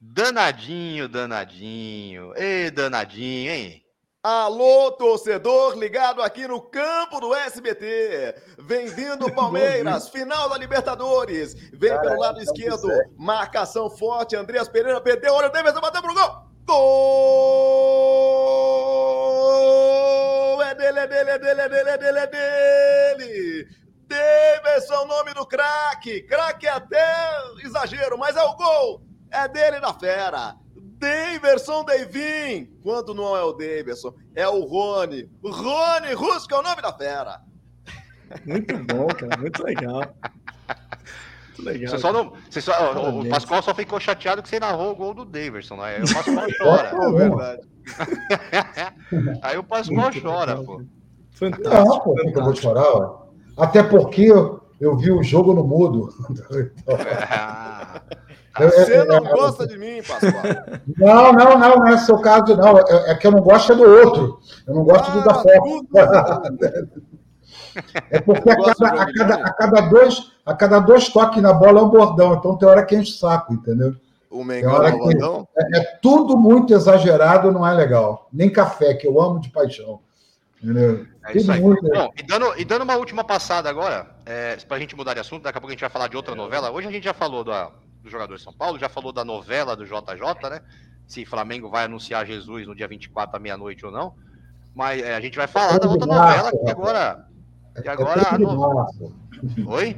[0.00, 2.32] Danadinho, danadinho.
[2.36, 3.84] Ei, danadinho, hein?
[4.22, 8.34] Alô, torcedor ligado aqui no campo do SBT.
[8.58, 11.54] Vem vindo Palmeiras, final da Libertadores.
[11.72, 12.86] Vem Cara, pelo lado esquerdo,
[13.16, 14.36] marcação forte.
[14.36, 16.50] Andreas Pereira perdeu, olha o Davidson bateu pro gol.
[16.66, 16.80] Gol!
[20.62, 23.79] É dele, é dele, é dele, é dele, é dele, é dele.
[24.10, 26.22] Davidson, é nome do craque.
[26.22, 27.32] Craque é até
[27.64, 29.02] exagero, mas é o gol.
[29.30, 30.56] É dele da fera.
[30.98, 32.66] Daverson Davin.
[32.82, 35.30] Quando não é o Daverson, é o Rony.
[35.42, 37.40] Rony Rusco é o nome da fera.
[38.44, 39.36] Muito bom, cara.
[39.38, 40.02] Muito legal.
[41.46, 41.90] Muito legal.
[41.90, 44.96] Você só não, você só, o, o Pascoal só ficou chateado que você narrou o
[44.96, 45.76] gol do Daverson.
[45.76, 45.96] Né?
[45.96, 46.88] Aí o Pascoal chora.
[46.88, 47.70] É verdade.
[49.42, 50.82] Aí o Pascoal Muito chora, legal, pô.
[51.32, 51.74] Fantástico.
[51.74, 52.38] Não, pô, fantástico.
[52.38, 53.19] eu vou chorar, ó.
[53.60, 56.08] Até porque eu, eu vi o jogo no mudo.
[56.88, 58.00] Ah.
[58.58, 60.42] Você é, não é, gosta de mim, Pascoal.
[60.98, 62.78] Não, não, não, não é seu caso, não.
[62.78, 64.40] É, é, que eu não gosto do outro.
[64.66, 67.00] Eu não gosto ah, do da foto.
[68.10, 71.78] É porque a cada, a, cada, a, cada dois, a cada dois toques na bola
[71.78, 73.94] é um bordão, então tem hora que enche o saco, entendeu?
[74.28, 75.48] O Mengão é, bordão?
[75.56, 78.28] É, é, tudo muito exagerado, não é legal.
[78.32, 80.00] Nem café, que eu amo de paixão.
[80.60, 81.06] Entendeu?
[81.26, 81.60] É isso aí.
[81.60, 81.82] Muito...
[81.82, 85.20] Bom, e, dando, e dando uma última passada agora, é, para a gente mudar de
[85.20, 86.70] assunto, daqui a pouco a gente vai falar de outra novela.
[86.70, 87.70] Hoje a gente já falou da,
[88.02, 90.60] do jogador de São Paulo, já falou da novela do JJ, né?
[91.06, 94.14] Se Flamengo vai anunciar Jesus no dia 24 à meia-noite ou não.
[94.74, 97.26] Mas é, a gente vai falar da outra novela que agora.
[97.82, 99.16] Que agora é 3 de março.
[99.66, 99.96] Oi?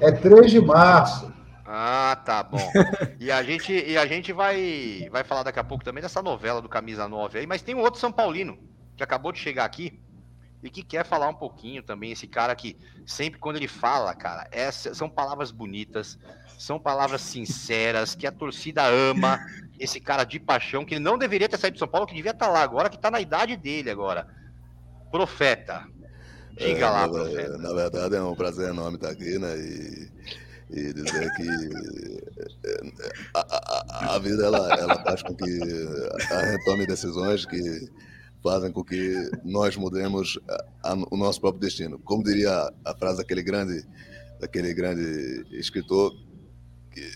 [0.00, 1.32] É 3 de março.
[1.66, 2.70] Ah, tá bom.
[3.18, 6.60] E a gente, e a gente vai, vai falar daqui a pouco também dessa novela
[6.60, 8.58] do Camisa 9 aí, mas tem um outro São Paulino
[8.96, 9.98] que acabou de chegar aqui
[10.64, 12.10] e que quer falar um pouquinho também.
[12.10, 16.18] Esse cara que sempre quando ele fala, cara, essa, são palavras bonitas,
[16.58, 19.38] são palavras sinceras, que a torcida ama
[19.78, 22.30] esse cara de paixão, que ele não deveria ter saído de São Paulo, que devia
[22.30, 24.26] estar lá agora, que está na idade dele agora.
[25.10, 25.86] Profeta.
[26.56, 27.58] Diga é, lá, profeta.
[27.58, 29.54] Na verdade, é um prazer enorme estar aqui, né?
[29.58, 30.12] E,
[30.70, 31.48] e dizer que
[33.34, 37.90] a, a, a, vida ela, ela faz com que a gente tome decisões que
[38.44, 40.38] fazem com que nós mudemos
[40.82, 41.98] a, o nosso próprio destino.
[42.00, 43.82] Como diria a frase daquele grande,
[44.38, 46.12] daquele grande escritor,
[46.90, 47.10] que,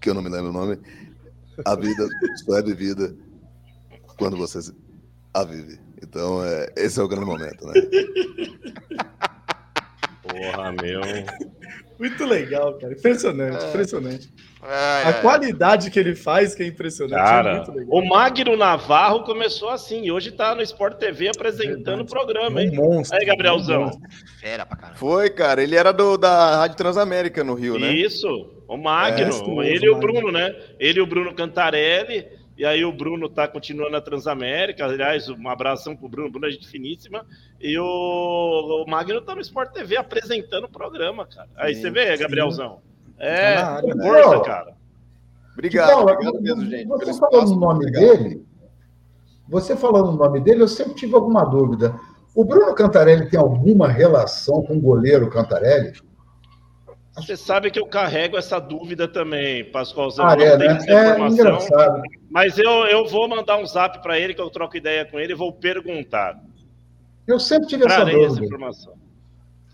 [0.00, 0.78] que eu não me lembro o nome,
[1.64, 2.08] a vida
[2.44, 3.14] só é vivida
[4.16, 4.60] quando você
[5.34, 5.80] a vive.
[6.00, 7.74] Então, é, esse é o grande momento, né?
[10.30, 11.00] Porra, meu.
[11.98, 12.94] Muito legal, cara.
[12.94, 13.68] Impressionante, é.
[13.68, 14.30] impressionante.
[14.62, 17.20] É, a qualidade que ele faz que é impressionante.
[17.20, 22.00] É cara, é o Magno Navarro começou assim e hoje tá no Sport TV apresentando
[22.00, 22.70] o programa, hein?
[22.72, 23.18] Um monstro.
[23.18, 23.84] Aí, Gabrielzão.
[23.86, 23.90] Um
[24.38, 24.98] Fera pra caramba.
[24.98, 25.62] Foi, cara.
[25.62, 27.90] Ele era do, da Rádio Transamérica no Rio, né?
[27.92, 28.28] Isso.
[28.68, 29.62] O Magno.
[29.62, 30.54] ele e o Bruno, né?
[30.78, 32.26] Ele e o Bruno Cantarelli.
[32.60, 34.84] E aí o Bruno tá continuando na Transamérica.
[34.84, 36.30] Aliás, um abração pro Bruno.
[36.30, 37.24] Bruno é gente finíssima.
[37.58, 41.48] E o, o Magno tá no Sport TV apresentando o programa, cara.
[41.56, 42.82] Aí sim, você vê, Gabrielzão.
[43.18, 44.74] É, tá força, cara.
[45.54, 46.86] Obrigado, então, obrigado mesmo, gente.
[46.86, 48.18] Você falando o nome obrigado.
[48.18, 48.46] dele,
[49.48, 51.98] você falando o nome dele, eu sempre tive alguma dúvida.
[52.34, 55.94] O Bruno Cantarelli tem alguma relação com o goleiro Cantarelli?
[57.14, 60.26] Você sabe que eu carrego essa dúvida também, Pascoalzão.
[60.26, 60.78] Ah, é, né?
[60.86, 62.02] é engraçado.
[62.30, 65.32] Mas eu, eu vou mandar um zap para ele, que eu troco ideia com ele
[65.32, 66.40] e vou perguntar.
[67.26, 68.34] Eu sempre tive Trarei essa dúvida.
[68.34, 68.94] Essa informação.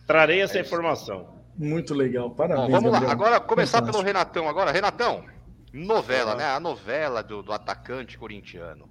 [0.06, 1.36] Trarei essa é informação.
[1.58, 2.66] Muito legal, parabéns.
[2.66, 3.08] Bom, vamos Gabriel.
[3.08, 3.92] lá, agora começar Fantástico.
[3.92, 4.70] pelo Renatão agora.
[4.70, 5.24] Renatão,
[5.72, 6.44] novela, né?
[6.44, 8.88] A novela do, do atacante corintiano.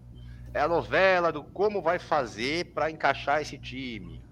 [0.53, 4.23] É a novela do como vai fazer para encaixar esse time.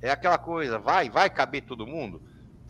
[0.00, 2.20] É aquela coisa, vai, vai caber todo mundo?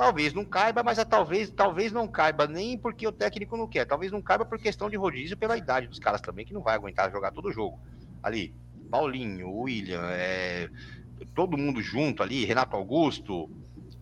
[0.02, 3.84] Talvez não caiba, mas é, talvez, talvez não caiba nem porque o técnico não quer.
[3.84, 6.74] Talvez não caiba por questão de rodízio pela idade dos caras também, que não vai
[6.74, 7.78] aguentar jogar todo o jogo.
[8.20, 8.52] Ali,
[8.90, 10.68] Paulinho, William, é,
[11.34, 13.48] todo mundo junto ali, Renato Augusto,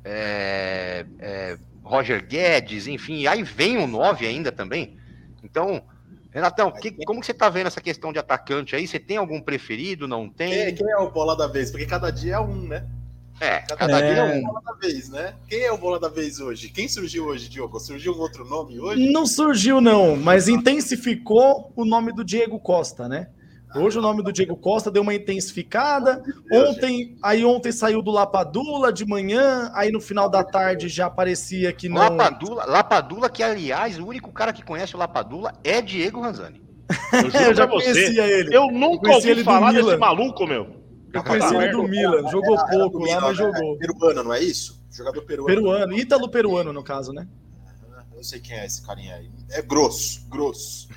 [0.03, 4.97] é, é, Roger Guedes, enfim, aí vem o 9 ainda também.
[5.45, 5.83] Então,
[6.33, 8.87] Renatão, que, como que você tá vendo essa questão de atacante aí?
[8.87, 10.09] Você tem algum preferido?
[10.09, 10.51] Não tem?
[10.51, 11.71] Quem, quem é o bola da vez?
[11.71, 12.87] Porque cada dia é um, né?
[13.41, 14.13] É, cada é...
[14.13, 14.43] dia é um.
[14.43, 15.35] Bola da vez, né?
[15.49, 16.69] Quem é o bola da vez hoje?
[16.69, 17.81] Quem surgiu hoje, Diogo?
[17.81, 19.11] Surgiu um outro nome hoje?
[19.11, 23.29] Não surgiu, não, mas intensificou o nome do Diego Costa, né?
[23.75, 26.23] Hoje o nome do Diego Costa deu uma intensificada.
[26.53, 31.73] Ontem, aí ontem saiu do Lapadula de manhã, aí no final da tarde já parecia
[31.73, 31.97] que não.
[31.97, 36.61] Lapadula, Lapadula que aliás, o único cara que conhece o Lapadula é Diego Ranzani.
[37.13, 38.55] Eu, eu já conhecia ele.
[38.55, 40.80] Eu nunca eu ouvi falar desse maluco, meu.
[41.13, 43.77] Eu conheci ele do Milan, jogou pouco lá, mas jogou.
[43.79, 44.81] Peruano, não é isso?
[44.91, 45.47] Jogador peruano.
[45.47, 47.27] Peruano, Ítalo peruano no caso, né?
[48.15, 49.31] Eu sei quem é esse carinha aí.
[49.51, 50.89] É grosso, grosso.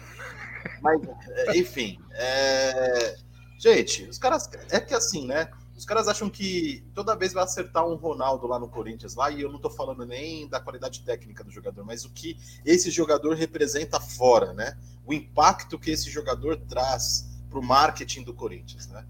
[0.82, 1.00] Mas,
[1.30, 1.98] é, enfim.
[2.12, 3.16] É...
[3.58, 4.50] Gente, os caras.
[4.70, 5.50] É que assim, né?
[5.76, 9.42] Os caras acham que toda vez vai acertar um Ronaldo lá no Corinthians, lá, e
[9.42, 13.36] eu não tô falando nem da qualidade técnica do jogador, mas o que esse jogador
[13.36, 14.78] representa fora, né?
[15.06, 19.06] O impacto que esse jogador traz pro marketing do Corinthians, né?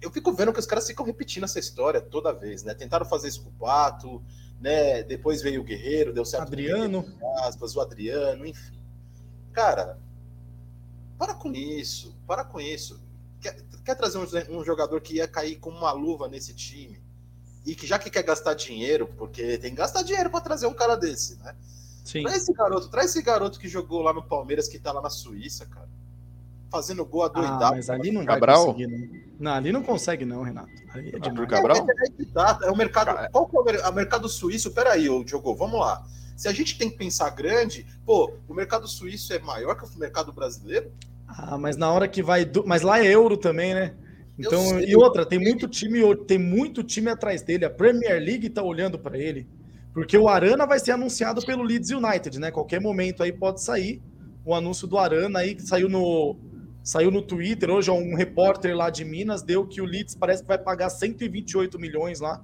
[0.00, 2.74] Eu fico vendo que os caras ficam repetindo essa história toda vez, né?
[2.74, 4.22] Tentaram fazer isso com o Pato,
[4.60, 5.02] né?
[5.02, 6.44] Depois veio o Guerreiro, deu certo.
[6.44, 7.04] Adriano.
[7.40, 8.78] Aspas, o Adriano, enfim.
[9.52, 9.98] Cara,
[11.18, 13.00] para com isso, para com isso.
[13.40, 17.02] Quer, quer trazer um, um, jogador que ia cair como uma luva nesse time
[17.66, 20.74] e que já que quer gastar dinheiro, porque tem que gastar dinheiro para trazer um
[20.74, 21.56] cara desse, né?
[22.04, 22.22] Sim.
[22.22, 25.10] Traz esse garoto, traz esse garoto que jogou lá no Palmeiras, que tá lá na
[25.10, 25.88] Suíça, cara.
[26.70, 27.64] Fazendo gol a doidado.
[27.64, 28.66] Ah, mas ali não Cabral?
[28.66, 29.27] vai conseguir, não.
[29.38, 29.52] Não.
[29.52, 30.70] ali não consegue, não, Renato.
[30.90, 31.48] Ali é demais.
[31.48, 31.76] Cabral?
[31.76, 33.30] É, é, é, é o mercado.
[33.30, 34.72] Qual que é o mercado suíço?
[34.72, 36.04] Peraí, ô Diogo, vamos lá.
[36.36, 39.98] Se a gente tem que pensar grande, pô, o mercado suíço é maior que o
[39.98, 40.92] mercado brasileiro?
[41.26, 42.44] Ah, mas na hora que vai.
[42.44, 42.64] Do...
[42.66, 43.94] Mas lá é euro também, né?
[44.38, 47.64] Então, e outra, tem muito time, tem muito time atrás dele.
[47.64, 49.48] A Premier League tá olhando para ele.
[49.92, 52.52] Porque o Arana vai ser anunciado pelo Leeds United, né?
[52.52, 54.00] Qualquer momento aí pode sair
[54.44, 56.38] o anúncio do Arana aí que saiu no
[56.88, 60.48] saiu no Twitter hoje um repórter lá de Minas deu que o Leeds parece que
[60.48, 62.42] vai pagar 128 milhões lá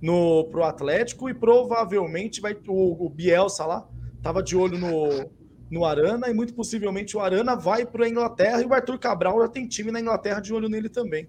[0.00, 3.86] no pro Atlético e provavelmente vai o, o Bielsa lá
[4.22, 5.30] tava de olho no,
[5.70, 9.42] no Arana e muito possivelmente o Arana vai para a Inglaterra e o Arthur Cabral
[9.42, 11.28] já tem time na Inglaterra de olho nele também.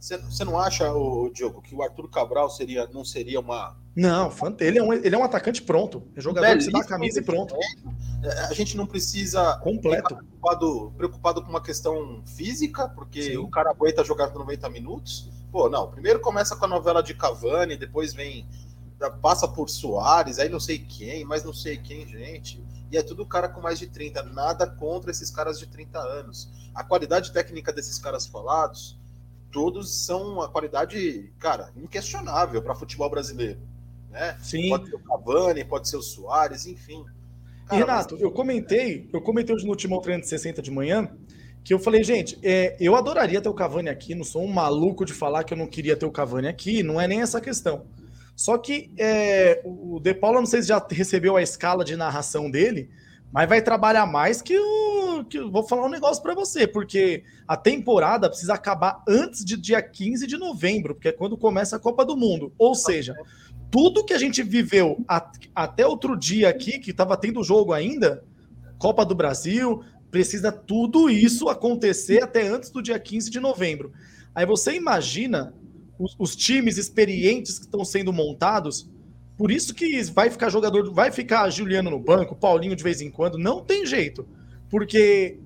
[0.00, 3.76] Você não acha, o Diogo, que o Arthur Cabral seria, não seria uma.
[3.94, 6.02] Não, ele é um, ele é um atacante pronto.
[6.16, 7.54] É jogador que se dá a camisa e pronto.
[8.22, 9.56] É, a gente não precisa.
[9.58, 10.16] Completo.
[10.16, 13.36] Preocupado, preocupado com uma questão física, porque Sim.
[13.36, 15.30] o cara aguenta jogar por 90 minutos.
[15.52, 15.88] Pô, não.
[15.90, 18.48] Primeiro começa com a novela de Cavani, depois vem.
[19.22, 22.60] Passa por Soares, aí não sei quem, mas não sei quem, gente.
[22.90, 24.24] E é tudo cara com mais de 30.
[24.24, 26.50] Nada contra esses caras de 30 anos.
[26.74, 28.97] A qualidade técnica desses caras falados,
[29.50, 33.58] todos são a qualidade, cara, inquestionável para futebol brasileiro.
[34.10, 34.36] Né?
[34.40, 34.68] Sim.
[34.68, 37.04] Pode ser o Cavani, pode ser o Soares, enfim.
[37.66, 38.22] Cara, Renato, mas...
[38.22, 41.10] eu comentei, eu comentei hoje no Timão 360 de manhã,
[41.62, 45.04] que eu falei, gente, é, eu adoraria ter o Cavani aqui, não sou um maluco
[45.04, 47.84] de falar que eu não queria ter o Cavani aqui, não é nem essa questão.
[48.34, 52.50] Só que é, o De Paula, não sei se já recebeu a escala de narração
[52.50, 52.88] dele,
[53.32, 54.97] mas vai trabalhar mais que o.
[55.24, 59.82] Que, vou falar um negócio para você, porque a temporada precisa acabar antes de dia
[59.82, 62.52] 15 de novembro, porque é quando começa a Copa do Mundo.
[62.58, 63.14] Ou seja,
[63.70, 68.24] tudo que a gente viveu a, até outro dia aqui, que estava tendo jogo ainda,
[68.78, 73.92] Copa do Brasil, precisa tudo isso acontecer até antes do dia 15 de novembro.
[74.34, 75.54] Aí você imagina
[75.98, 78.88] os, os times experientes que estão sendo montados,
[79.36, 83.10] por isso que vai ficar jogador, vai ficar Juliano no banco, Paulinho de vez em
[83.10, 84.26] quando, não tem jeito.
[84.70, 85.38] Porque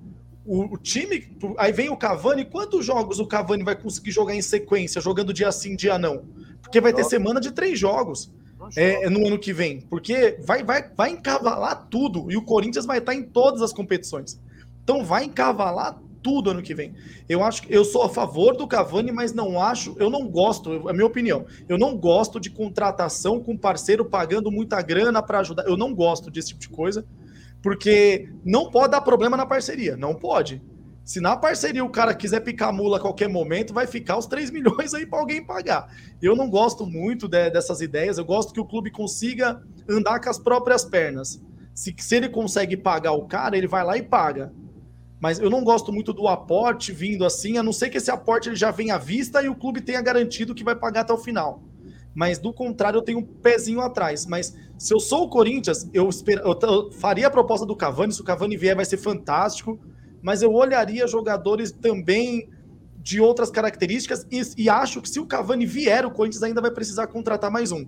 [0.45, 1.27] o, o, time.
[1.57, 2.45] Aí vem o Cavani.
[2.45, 6.25] Quantos jogos o Cavani vai conseguir jogar em sequência, jogando dia sim, dia não?
[6.61, 8.31] Porque vai ter semana de três jogos
[8.75, 9.81] é, no ano que vem.
[9.81, 12.31] Porque vai, vai, vai encavalar tudo.
[12.31, 14.39] E o Corinthians vai estar em todas as competições.
[14.83, 16.93] Então vai encavalar tudo ano que vem.
[17.27, 20.87] Eu acho que eu sou a favor do Cavani, mas não acho, eu não gosto,
[20.87, 21.45] é a minha opinião.
[21.67, 25.65] Eu não gosto de contratação com parceiro pagando muita grana para ajudar.
[25.67, 27.05] Eu não gosto desse tipo de coisa.
[27.63, 30.61] Porque não pode dar problema na parceria, não pode.
[31.05, 34.51] Se na parceria o cara quiser picar mula a qualquer momento, vai ficar os 3
[34.51, 35.87] milhões aí para alguém pagar.
[36.21, 40.29] Eu não gosto muito de, dessas ideias, eu gosto que o clube consiga andar com
[40.29, 41.41] as próprias pernas.
[41.73, 44.53] Se, se ele consegue pagar o cara, ele vai lá e paga.
[45.19, 48.49] Mas eu não gosto muito do aporte vindo assim, a não ser que esse aporte
[48.49, 51.17] ele já venha à vista e o clube tenha garantido que vai pagar até o
[51.17, 51.63] final.
[52.13, 54.25] Mas do contrário, eu tenho um pezinho atrás.
[54.25, 56.39] Mas se eu sou o Corinthians, eu, esper...
[56.39, 58.13] eu faria a proposta do Cavani.
[58.13, 59.79] Se o Cavani vier, vai ser fantástico.
[60.21, 62.49] Mas eu olharia jogadores também
[63.03, 66.71] de outras características e, e acho que se o Cavani vier, o Corinthians ainda vai
[66.71, 67.85] precisar contratar mais um.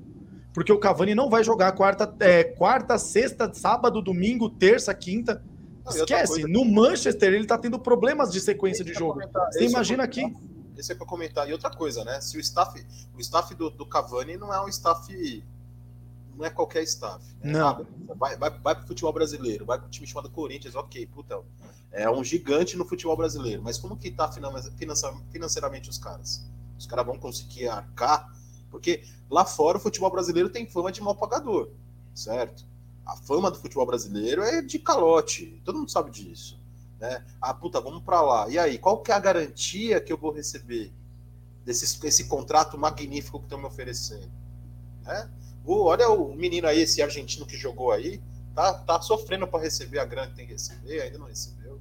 [0.53, 5.41] Porque o Cavani não vai jogar quarta, é, quarta sexta, sábado, domingo, terça, quinta.
[5.85, 9.21] Não, Esquece, no Manchester ele tá tendo problemas de sequência de jogo.
[9.51, 10.33] Você imagina aqui.
[10.77, 11.47] Esse é para comentar.
[11.49, 12.21] E outra coisa, né?
[12.21, 15.43] Se o staff, o staff do, do Cavani não é um staff
[16.35, 17.23] não é qualquer staff.
[17.41, 17.53] Né?
[17.53, 17.85] Não.
[18.15, 21.41] Vai, vai, vai pro futebol brasileiro, vai pro time chamado Corinthians, ok, puta.
[21.91, 23.61] É um gigante no futebol brasileiro.
[23.63, 24.29] Mas como que tá
[25.31, 26.45] financeiramente os caras?
[26.77, 28.29] Os caras vão conseguir arcar?
[28.69, 31.69] Porque lá fora o futebol brasileiro tem fama de mal pagador,
[32.13, 32.65] certo?
[33.05, 35.61] A fama do futebol brasileiro é de calote.
[35.63, 36.59] Todo mundo sabe disso.
[37.05, 37.23] Né?
[37.39, 38.49] Ah, puta, vamos para lá.
[38.49, 40.91] E aí, qual que é a garantia que eu vou receber
[41.63, 44.31] desse esse contrato magnífico que estão me oferecendo?
[45.03, 45.29] Né?
[45.67, 48.21] olha o menino aí, esse argentino que jogou aí,
[48.53, 51.79] tá, tá sofrendo para receber a grana que tem que receber, ainda não recebeu.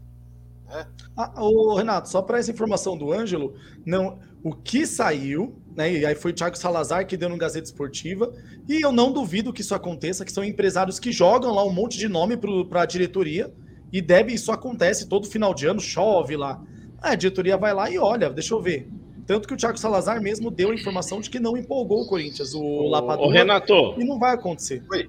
[0.67, 0.87] Né?
[1.17, 3.55] Ah, ô, Renato, só para essa informação do Ângelo,
[3.85, 5.93] não, o que saiu, né?
[5.93, 8.33] E aí foi o Thiago Salazar que deu no Gazeta Esportiva,
[8.67, 11.99] e eu não duvido que isso aconteça, que são empresários que jogam lá um monte
[11.99, 13.53] de nome para a diretoria,
[13.95, 16.61] e deve, isso acontece todo final de ano, chove lá.
[17.01, 18.89] A diretoria vai lá e olha, deixa eu ver.
[19.25, 22.55] Tanto que o Thiago Salazar mesmo deu a informação de que não empolgou o Corinthians,
[22.55, 23.29] o, o Lapador.
[23.29, 23.95] Renato.
[23.97, 24.83] E não vai acontecer.
[24.91, 25.09] Oi.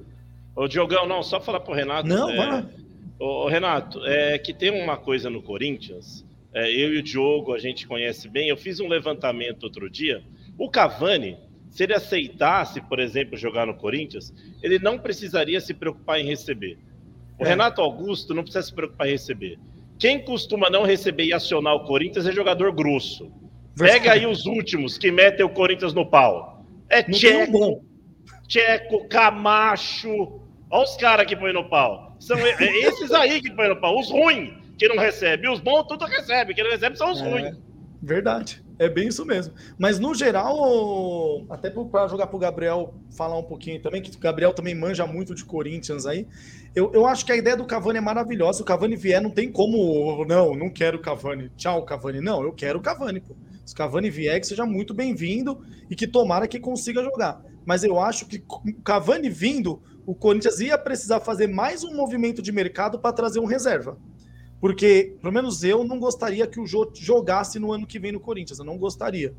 [0.56, 2.08] Ô, Diogão, não, só falar pro Renato.
[2.08, 2.66] Não, é, vai.
[3.18, 6.24] Ô, Renato, é que tem uma coisa no Corinthians.
[6.54, 8.50] É, eu e o Diogo, a gente conhece bem.
[8.50, 10.22] Eu fiz um levantamento outro dia.
[10.60, 11.40] O Cavani,
[11.72, 14.32] se ele aceitasse, por exemplo, jogar no Corinthians,
[14.62, 16.78] ele não precisaria se preocupar em receber.
[17.40, 17.50] O é.
[17.50, 19.60] Renato Augusto não precisa se preocupar em receber.
[19.98, 23.32] Quem costuma não receber e acionar o Corinthians é jogador grosso.
[23.78, 26.66] Pega aí os últimos que metem o Corinthians no pau.
[26.90, 27.84] É Tcheco,
[28.48, 30.42] Tcheco, Camacho.
[30.70, 32.16] Olha os caras que põem no pau.
[32.20, 34.00] São esses aí que põem no pau.
[34.00, 35.50] Os ruins que não recebem.
[35.50, 36.54] Os bons tudo recebe.
[36.54, 37.58] Que não recebe são os é, ruins.
[38.02, 38.64] Verdade.
[38.78, 39.54] É bem isso mesmo.
[39.78, 44.20] Mas no geral, até para jogar para o Gabriel falar um pouquinho também, que o
[44.20, 46.28] Gabriel também manja muito de Corinthians aí.
[46.76, 48.58] Eu, eu acho que a ideia do Cavani é maravilhosa.
[48.58, 50.26] Se o Cavani vier, não tem como.
[50.26, 51.50] Não, não quero o Cavani.
[51.56, 52.20] Tchau, Cavani.
[52.20, 53.34] Não, eu quero o Cavani, pô.
[53.66, 57.42] Se o Cavani vier, que seja muito bem-vindo e que tomara que consiga jogar.
[57.66, 62.42] Mas eu acho que o Cavani vindo, o Corinthians ia precisar fazer mais um movimento
[62.42, 63.98] de mercado para trazer um reserva.
[64.66, 68.20] Porque, pelo menos eu, não gostaria que o Jô jogasse no ano que vem no
[68.20, 68.58] Corinthians.
[68.58, 69.32] Eu não gostaria.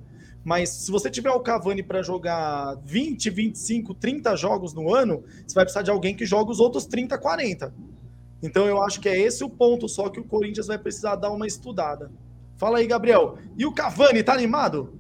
[0.45, 5.53] Mas se você tiver o Cavani para jogar 20, 25, 30 jogos no ano, você
[5.53, 7.75] vai precisar de alguém que joga os outros 30, 40.
[8.41, 11.33] Então eu acho que é esse o ponto só que o Corinthians vai precisar dar
[11.33, 12.09] uma estudada.
[12.57, 13.37] Fala aí, Gabriel.
[13.59, 14.97] E o Cavani, tá animado?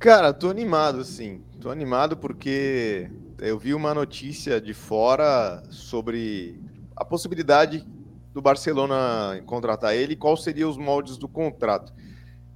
[0.00, 1.42] Cara, tô animado, sim.
[1.60, 6.60] Tô animado porque eu vi uma notícia de fora sobre
[6.96, 7.86] a possibilidade
[8.32, 11.92] do Barcelona contratar ele, quais seriam os moldes do contrato.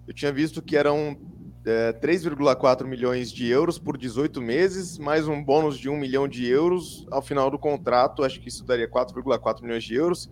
[0.07, 1.17] Eu tinha visto que eram
[1.65, 6.47] é, 3,4 milhões de euros por 18 meses, mais um bônus de 1 milhão de
[6.47, 8.23] euros ao final do contrato.
[8.23, 10.31] Acho que isso daria 4,4 milhões de euros.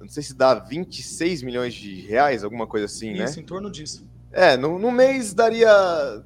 [0.00, 3.24] Não sei se dá 26 milhões de reais, alguma coisa assim, isso, né?
[3.24, 4.06] Isso, em torno disso.
[4.30, 6.22] É, no, no mês daria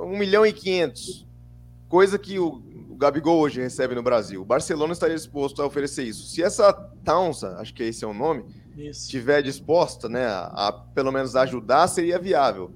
[0.00, 1.26] 1 milhão e 500.
[1.88, 2.65] Coisa que o
[2.96, 4.40] o Gabigol hoje recebe no Brasil.
[4.40, 6.26] O Barcelona estaria disposto a oferecer isso.
[6.28, 6.72] Se essa
[7.04, 11.86] Taunsa, acho que esse é o nome, estiver disposta, né, a, a, pelo menos ajudar,
[11.88, 12.70] seria viável.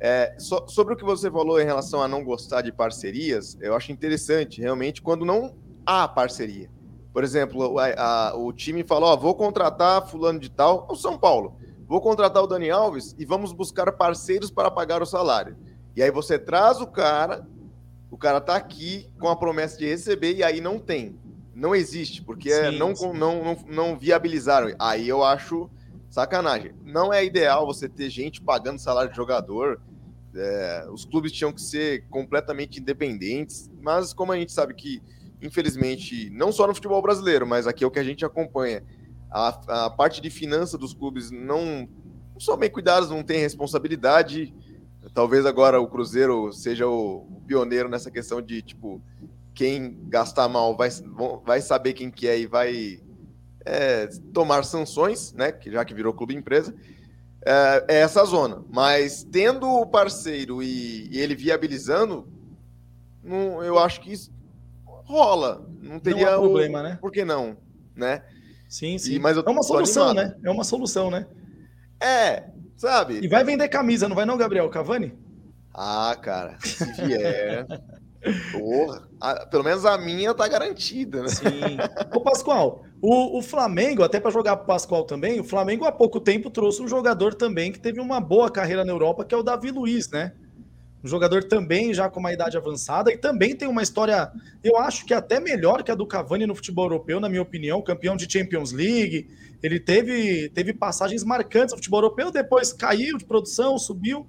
[0.00, 3.76] É, so, sobre o que você falou em relação a não gostar de parcerias, eu
[3.76, 5.54] acho interessante, realmente, quando não
[5.86, 6.68] há parceria.
[7.12, 11.16] Por exemplo, a, a, o time falou: ó, vou contratar fulano de tal, o São
[11.16, 11.56] Paulo.
[11.86, 15.56] Vou contratar o Dani Alves e vamos buscar parceiros para pagar o salário.
[15.94, 17.46] E aí você traz o cara,
[18.12, 21.16] o cara tá aqui com a promessa de receber e aí não tem.
[21.54, 23.10] Não existe, porque é sim, é, não, sim.
[23.14, 24.76] Não, não, não viabilizaram.
[24.78, 25.70] Aí eu acho
[26.10, 26.74] sacanagem.
[26.84, 29.80] Não é ideal você ter gente pagando salário de jogador.
[30.34, 35.02] É, os clubes tinham que ser completamente independentes, mas como a gente sabe que,
[35.40, 38.84] infelizmente, não só no futebol brasileiro, mas aqui é o que a gente acompanha,
[39.30, 41.88] a, a parte de finança dos clubes não,
[42.34, 44.54] não são bem cuidados, não tem responsabilidade.
[45.14, 49.02] Talvez agora o Cruzeiro seja o, pioneiro nessa questão de tipo
[49.54, 50.88] quem gastar mal vai,
[51.44, 53.00] vai saber quem que é e vai
[53.64, 55.52] é, tomar sanções, né?
[55.52, 56.74] Que já que virou clube empresa,
[57.44, 58.64] é, é essa zona.
[58.70, 62.26] Mas tendo o parceiro e, e ele viabilizando,
[63.22, 64.14] não, eu acho que
[64.86, 65.66] rola.
[65.80, 66.98] Não teria não problema, o, né?
[67.00, 67.56] Por que não,
[67.94, 68.22] né?
[68.68, 69.14] Sim, sim.
[69.14, 70.28] E, mas é uma solução, animado.
[70.28, 70.40] né?
[70.44, 71.26] É uma solução, né?
[72.00, 72.44] É,
[72.82, 73.20] sabe?
[73.22, 75.14] E vai vender camisa, não vai não, Gabriel Cavani?
[75.72, 77.64] Ah, cara, se vier.
[78.52, 81.28] Porra, a, pelo menos a minha tá garantida, né?
[81.28, 81.76] Sim.
[82.14, 86.20] Ô, Pascoal, o, o Flamengo, até para jogar pro Pascoal também, o Flamengo há pouco
[86.20, 89.42] tempo trouxe um jogador também que teve uma boa carreira na Europa, que é o
[89.42, 90.32] Davi Luiz, né?
[91.02, 94.30] Um jogador também já com uma idade avançada e também tem uma história,
[94.62, 97.82] eu acho que até melhor que a do Cavani no futebol europeu, na minha opinião,
[97.82, 99.28] campeão de Champions League.
[99.62, 104.26] Ele teve, teve passagens marcantes no futebol europeu, depois caiu de produção, subiu.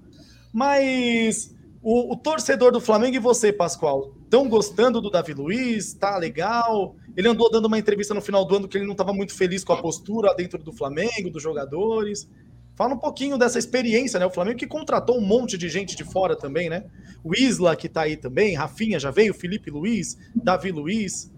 [0.51, 5.93] Mas o, o, torcedor do Flamengo e você, Pascoal, estão gostando do Davi Luiz?
[5.93, 6.95] Tá legal?
[7.15, 9.63] Ele andou dando uma entrevista no final do ano que ele não estava muito feliz
[9.63, 12.27] com a postura dentro do Flamengo, dos jogadores.
[12.75, 14.25] Fala um pouquinho dessa experiência, né?
[14.25, 16.85] O Flamengo que contratou um monte de gente de fora também, né?
[17.23, 21.31] O Isla, que tá aí também, Rafinha já veio, Felipe Luiz, Davi Luiz.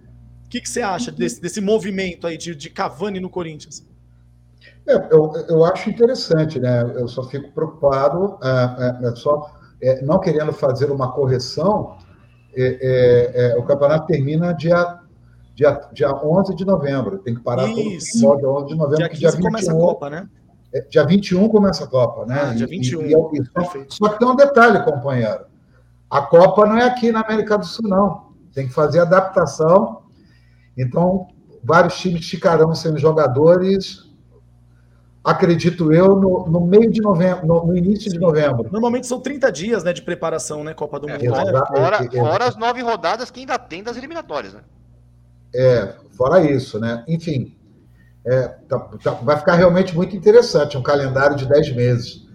[0.45, 3.85] O que, que você acha desse, desse movimento aí de, de Cavani no Corinthians?
[4.87, 6.83] É, eu, eu acho interessante, né?
[6.95, 9.51] Eu só fico preocupado, é, é, é só
[9.81, 11.97] é, não querendo fazer uma correção,
[12.55, 14.99] é, é, o campeonato termina dia,
[15.53, 17.17] dia, dia 11 de novembro.
[17.17, 18.21] Tem que parar Isso.
[18.21, 18.97] todo dia 11 de novembro.
[18.97, 20.29] Dia 15 dia 21, começa a Copa, né?
[20.75, 22.49] É, dia 21 começa a Copa, né?
[22.49, 23.01] Ah, dia 21.
[23.01, 25.45] E, e, e, só, só que tem um detalhe, companheiro.
[26.09, 28.33] A Copa não é aqui na América do Sul, não.
[28.53, 30.03] Tem que fazer adaptação.
[30.77, 31.27] Então,
[31.63, 34.05] vários times ficarão sem jogadores
[35.25, 38.69] acredito eu, no, no meio de novembro, no, no, início de novembro.
[38.71, 41.35] Normalmente são 30 dias né, de preparação, né, Copa do é, Mundo.
[41.35, 44.61] Fora, fora, fora, as nove rodadas que ainda tem das eliminatórias, né?
[45.53, 47.03] É, fora isso, né?
[47.07, 47.55] Enfim,
[48.25, 52.27] é, tá, tá, vai ficar realmente muito interessante, um calendário de 10 meses.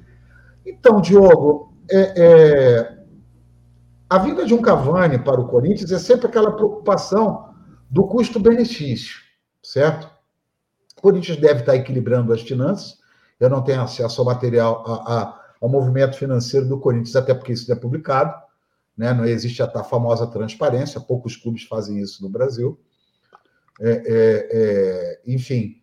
[0.65, 2.99] Então, Diogo, é, é,
[4.09, 7.53] a vinda de um Cavani para o Corinthians é sempre aquela preocupação
[7.91, 9.17] do custo-benefício,
[9.63, 10.09] certo?
[10.97, 12.99] O Corinthians deve estar equilibrando as finanças.
[13.41, 17.53] Eu não tenho acesso ao material, a, a, ao movimento financeiro do Corinthians, até porque
[17.53, 18.35] isso não é publicado.
[18.97, 19.13] Né?
[19.13, 22.79] Não existe a, a famosa transparência, poucos clubes fazem isso no Brasil.
[23.81, 25.80] É, é, é, enfim,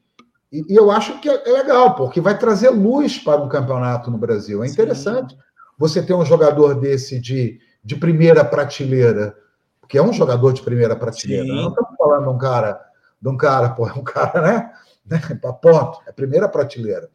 [0.51, 4.09] e, e, eu acho que é, é legal, porque vai trazer luz para um campeonato
[4.09, 4.63] no Brasil.
[4.63, 5.39] É interessante Sim.
[5.77, 9.35] você ter um jogador desse de, de primeira prateleira,
[9.81, 11.45] porque é um jogador de primeira prateleira.
[11.45, 11.55] Sim.
[11.55, 12.81] Não estamos falando de um cara,
[13.21, 14.71] de um cara, pô, um cara, né?
[15.05, 15.21] né?
[15.61, 15.99] Ponto.
[16.07, 17.09] É primeira prateleira.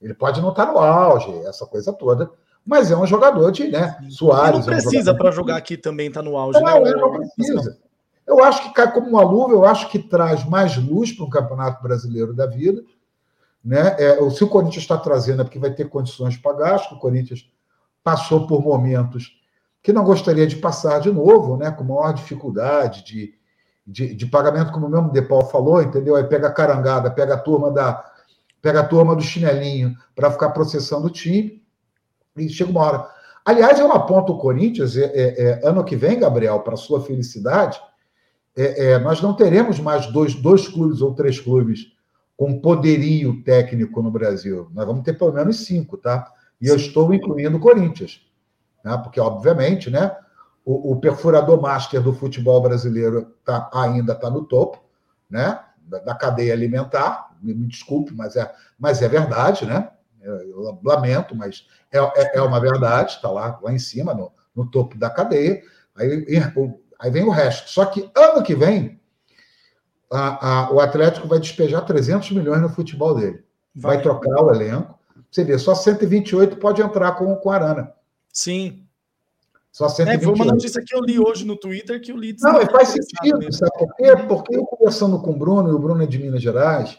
[0.00, 2.28] Ele pode não estar no auge, essa coisa toda,
[2.66, 3.96] mas é um jogador de, né?
[4.10, 4.66] Soares.
[4.66, 6.90] Ele não precisa é um para jogar aqui também estar tá no auge, não, né?
[6.90, 7.78] Ele não precisa.
[8.32, 11.30] Eu acho que cai como uma luva, eu acho que traz mais luz para um
[11.30, 12.82] campeonato brasileiro da vida.
[13.62, 13.94] Né?
[13.98, 16.94] É, se o Corinthians está trazendo é porque vai ter condições de pagar, acho que
[16.94, 17.46] o Corinthians
[18.02, 19.38] passou por momentos
[19.82, 21.70] que não gostaria de passar de novo, né?
[21.70, 23.34] com maior dificuldade de,
[23.86, 26.16] de, de pagamento, como o mesmo De Paulo falou, entendeu?
[26.16, 28.10] Aí pega a carangada, pega a turma da
[28.62, 31.60] pega a turma do chinelinho para ficar processando o time
[32.36, 33.08] e chega uma hora.
[33.44, 37.80] Aliás, eu aponto o Corinthians, é, é, é ano que vem, Gabriel, para sua felicidade,
[38.56, 41.92] é, é, nós não teremos mais dois, dois clubes ou três clubes
[42.36, 44.68] com poderio técnico no Brasil.
[44.72, 46.30] Nós vamos ter pelo menos cinco, tá?
[46.60, 48.20] E eu estou incluindo o Corinthians,
[48.84, 48.96] né?
[48.98, 50.14] porque, obviamente, né,
[50.64, 54.82] o, o perfurador master do futebol brasileiro tá, ainda está no topo,
[55.28, 55.60] né?
[55.82, 57.30] Da, da, cadeia alimentar.
[57.42, 59.90] Me, me, desculpe, mas é, mas é verdade, né?
[60.20, 64.70] Eu lamento, mas é, é, é uma verdade, está lá, lá em cima, no, no
[64.70, 65.60] topo da cadeia.
[65.96, 66.24] Aí,
[67.02, 67.68] aí vem o resto.
[67.68, 69.00] Só que ano que vem,
[70.10, 73.44] a, a, o Atlético vai despejar 300 milhões no futebol dele.
[73.74, 74.98] Vai, vai trocar o elenco.
[75.30, 77.92] Você vê, só 128 pode entrar com, com a Arana.
[78.32, 78.86] Sim.
[79.72, 80.20] Só 128.
[80.20, 82.42] É, foi uma notícia que eu li hoje no Twitter que o Leeds.
[82.42, 83.52] Não, faz sentido, mesmo.
[83.52, 84.16] sabe por quê?
[84.28, 86.98] Porque eu conversando com o Bruno, e o Bruno é de Minas Gerais,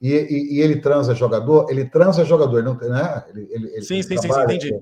[0.00, 3.24] e, e, e ele transa jogador, ele transa jogador, não né?
[3.30, 4.80] Ele, ele, sim, ele sim, sim, sim, entendi.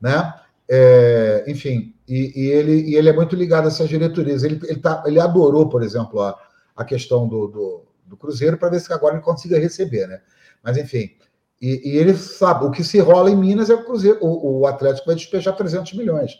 [0.00, 0.34] Né?
[0.68, 4.42] É, enfim, e, e, ele, e ele é muito ligado a essas diretorias.
[4.42, 6.36] Ele, ele, tá, ele adorou, por exemplo, a,
[6.74, 10.20] a questão do, do, do Cruzeiro para ver se agora ele consiga receber, né?
[10.62, 11.10] Mas, enfim,
[11.60, 14.66] e, e, ele sabe, o que se rola em Minas é o Cruzeiro, o, o
[14.66, 16.32] Atlético vai despejar 300 milhões.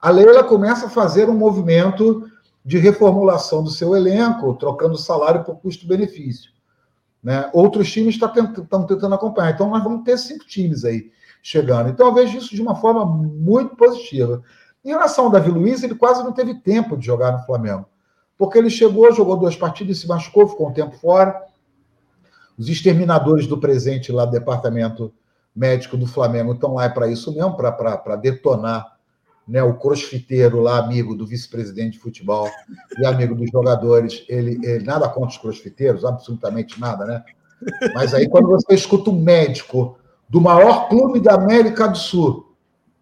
[0.00, 2.28] A Leila começa a fazer um movimento
[2.64, 6.50] de reformulação do seu elenco, trocando salário por custo-benefício.
[7.22, 7.50] Né?
[7.52, 9.52] Outros times estão tentando, tentando acompanhar.
[9.52, 11.10] Então, nós vamos ter cinco times aí
[11.44, 11.90] chegando.
[11.90, 14.42] Então, eu vejo isso de uma forma muito positiva.
[14.82, 17.84] Em relação ao Davi Luiz, ele quase não teve tempo de jogar no Flamengo.
[18.38, 21.38] Porque ele chegou, jogou duas partidas, se machucou, ficou um tempo fora.
[22.58, 25.12] Os exterminadores do presente lá do departamento
[25.54, 28.96] médico do Flamengo estão lá para isso mesmo, para detonar
[29.46, 32.48] né, o crossfiteiro lá, amigo do vice-presidente de futebol
[32.98, 34.24] e amigo dos jogadores.
[34.28, 37.22] Ele, ele nada contra os crossfiteiros, absolutamente nada, né?
[37.94, 39.98] Mas aí quando você escuta um médico
[40.28, 42.54] do maior clube da América do Sul,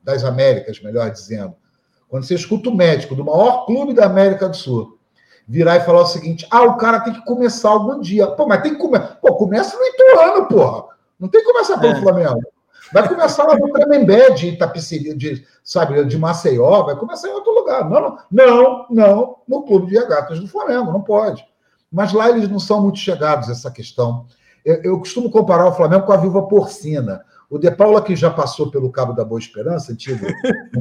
[0.02, 1.54] das Américas, melhor dizendo,
[2.08, 4.98] quando você escuta o médico do maior clube da América do Sul
[5.46, 8.26] virar e falar o seguinte: ah, o cara tem que começar algum dia.
[8.26, 9.18] Pô, mas tem que começar.
[9.20, 10.84] Pô, começa no Ituano, porra.
[11.18, 12.00] Não tem que começar pelo é.
[12.00, 12.40] Flamengo.
[12.92, 17.52] Vai começar lá no Tremembé de Itapiciri, de, sabe, de Maceió, vai começar em outro
[17.52, 17.88] lugar.
[17.88, 21.42] Não, não, não, no Clube de Regatas do Flamengo, não pode.
[21.90, 24.26] Mas lá eles não são muito chegados essa questão.
[24.64, 27.24] Eu, costumo comparar o Flamengo com a viúva porcina.
[27.50, 30.24] O De Paula, que já passou pelo Cabo da Boa Esperança, antigo,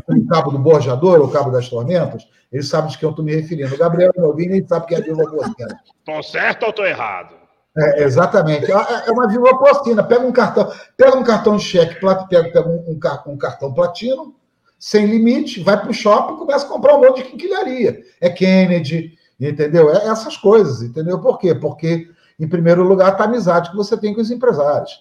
[0.07, 3.35] o Cabo do Borjador, o Cabo das Tormentas, ele sabe de quem eu estou me
[3.35, 3.73] referindo.
[3.73, 5.79] O Gabriel Novinho nem sabe que é a viúva porcina.
[5.99, 7.35] Estou certo ou estou errado?
[7.77, 8.71] É, exatamente.
[8.71, 8.75] É,
[9.07, 10.03] é uma viúva porcina.
[10.03, 14.35] Pega um cartão, pega um cartão de cheque, pega, pega um, um, um cartão platino,
[14.77, 18.01] sem limite, vai para o shopping e começa a comprar um monte de quinquilharia.
[18.19, 19.89] É Kennedy, entendeu?
[19.93, 21.19] É essas coisas, entendeu?
[21.19, 21.53] Por quê?
[21.53, 22.09] Porque,
[22.41, 24.91] em primeiro lugar, está a amizade que você tem com os empresários.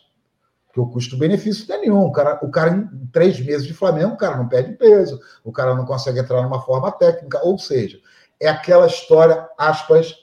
[0.67, 2.05] Porque o custo-benefício não é nenhum.
[2.05, 5.51] O cara, o cara, em três meses de Flamengo, o cara não perde peso, o
[5.51, 7.41] cara não consegue entrar numa forma técnica.
[7.43, 7.99] Ou seja,
[8.39, 10.15] é aquela história, aspas,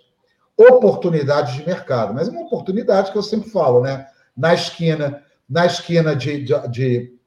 [0.55, 2.13] oportunidades de mercado.
[2.13, 4.07] Mas é uma oportunidade que eu sempre falo, né?
[4.37, 7.17] Na esquina, na esquina de, de, de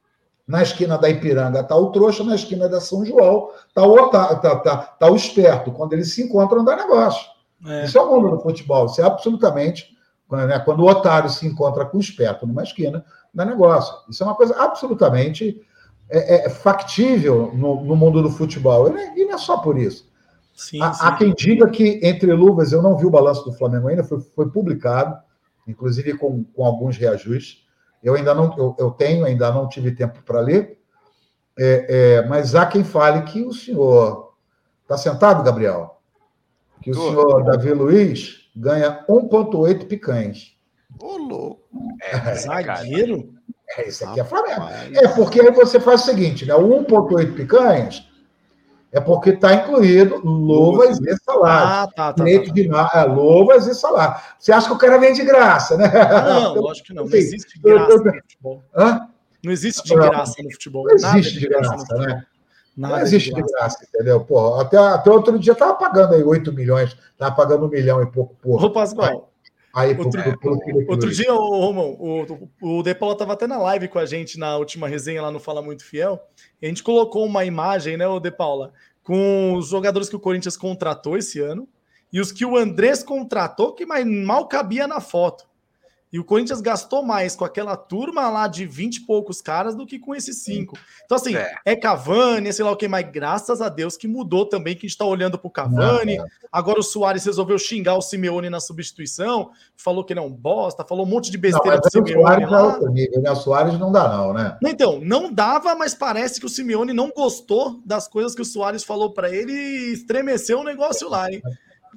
[0.47, 4.37] na esquina da Ipiranga está o trouxa, na esquina da São João está o, tá,
[4.37, 5.73] tá, tá, tá o esperto.
[5.73, 7.25] Quando eles se encontram, dá negócio.
[7.67, 7.85] É.
[7.85, 8.87] Isso é o mundo do futebol.
[8.87, 9.97] Isso é absolutamente
[10.31, 10.59] né?
[10.61, 13.05] Quando o otário se encontra com o esperto numa esquina,
[13.35, 13.95] dá negócio.
[14.09, 15.61] Isso é uma coisa absolutamente
[16.09, 18.89] é, é factível no, no, mundo do futebol.
[19.17, 20.09] E não é só por isso.
[20.55, 21.01] Sim, há, sim.
[21.05, 24.21] há, quem diga que, entre luvas, eu não vi o balanço do Flamengo ainda, foi,
[24.21, 25.17] foi publicado,
[25.67, 27.65] inclusive com, com alguns reajustes.
[28.03, 30.79] Eu ainda não eu, eu tenho, ainda não tive tempo para ler,
[31.59, 31.87] é,
[32.19, 34.31] é, mas há quem fale que o senhor.
[34.83, 36.00] Está sentado, Gabriel?
[36.83, 37.09] Que o Tô.
[37.09, 40.55] senhor Davi Luiz ganha 1,8 picanhas.
[41.01, 41.63] Ô, louco.
[42.03, 43.35] É, zagueiro?
[43.77, 44.65] É, isso aqui é Flamengo.
[44.95, 46.55] É porque aí você faz o seguinte, né?
[46.55, 48.05] O 1,8 picanhas
[48.93, 51.67] é porque está incluído luvas e salário.
[51.67, 52.25] Ah, tá, tá, tá, tá.
[52.25, 54.21] De, é, luvas e salário.
[54.39, 55.87] Você acha que o cara vem de graça, né?
[55.95, 57.05] Ah, não, lógico que não.
[57.05, 58.65] Não existe graça no futebol.
[58.77, 59.09] Hã?
[59.45, 60.85] Não existe de graça no futebol.
[60.85, 62.27] Não existe de graça, né?
[62.81, 64.25] Nada não existe de graça, entendeu?
[64.25, 68.07] Pô, até, até outro dia estava pagando aí 8 milhões, estava pagando um milhão e
[68.07, 68.65] pouco por.
[68.65, 69.31] Ô, Pascoal.
[69.75, 70.21] Aí, outro,
[70.89, 74.39] outro dia, o Romão, o, o De Paula estava até na live com a gente
[74.39, 76.19] na última resenha lá no Fala Muito Fiel.
[76.61, 78.73] A gente colocou uma imagem, né, o De Paula,
[79.05, 81.69] com os jogadores que o Corinthians contratou esse ano
[82.11, 85.50] e os que o Andrés contratou, que mal cabia na foto.
[86.13, 89.87] E o Corinthians gastou mais com aquela turma lá de 20 e poucos caras do
[89.87, 90.77] que com esses cinco.
[91.05, 94.09] Então, assim, é, é Cavani, é sei lá o que, mas graças a Deus que
[94.09, 96.17] mudou também, que a gente tá olhando pro Cavani.
[96.17, 96.29] Não, é.
[96.51, 101.09] Agora o Soares resolveu xingar o Simeone na substituição, falou que não bosta, falou um
[101.09, 102.17] monte de besteira não, do Simeone.
[102.17, 102.81] O Soares, lá.
[102.81, 103.31] Não, né?
[103.31, 104.59] o Soares não dá, não, né?
[104.65, 108.83] Então, não dava, mas parece que o Simeone não gostou das coisas que o Soares
[108.83, 111.41] falou para ele e estremeceu o negócio lá, hein?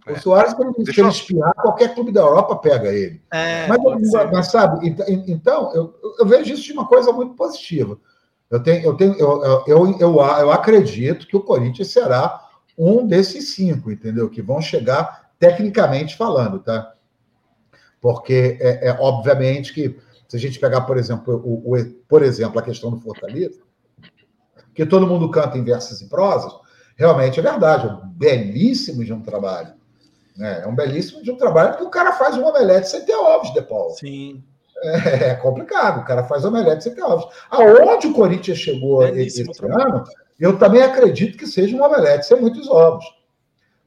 [0.05, 0.19] O é.
[0.19, 3.21] Soares, se ele espiar, qualquer clube da Europa pega ele.
[3.31, 4.95] É, mas, mas, sabe,
[5.27, 7.97] então, eu, eu, vejo isso de uma coisa muito positiva.
[8.51, 13.53] Eu, tenho, eu, tenho, eu, eu, eu, eu acredito que o Corinthians será um desses
[13.55, 14.29] cinco, entendeu?
[14.29, 16.93] Que vão chegar tecnicamente falando, tá?
[18.01, 19.97] Porque é, é obviamente que
[20.27, 23.61] se a gente pegar, por exemplo, o, o, por exemplo, a questão do Fortaleza,
[24.73, 26.51] que todo mundo canta em versos e prosas,
[26.97, 29.73] realmente é verdade, é um belíssimo de um trabalho.
[30.37, 30.61] Né?
[30.63, 33.53] É um belíssimo de um trabalho que o cara faz um omelete sem ter ovos,
[33.53, 33.91] De Paulo.
[33.91, 34.43] Sim.
[34.83, 37.25] É, é complicado, o cara faz omelete sem ter ovos.
[37.49, 40.03] Aonde o Corinthians chegou esse ano,
[40.39, 43.05] eu também acredito que seja um omelete sem muitos ovos.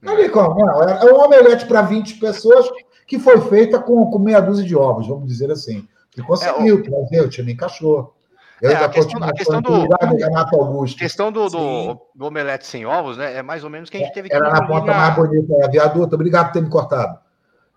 [0.06, 2.68] Ali, como, é um omelete para 20 pessoas
[3.06, 5.86] que foi feita com, com meia dúzia de ovos, vamos dizer assim.
[6.10, 6.82] Que conseguiu, é, o...
[6.82, 8.15] trazer, o time encaixou.
[8.60, 10.98] Eu é, a questão, a questão do, Renato Augusto.
[10.98, 13.36] questão do, do, do, omelete sem ovos, né?
[13.36, 14.34] É mais ou menos que a gente teve que.
[14.34, 14.94] Era na ponta na...
[14.94, 16.14] mais bonita, é, viaduto.
[16.14, 17.18] Obrigado por ter me cortado.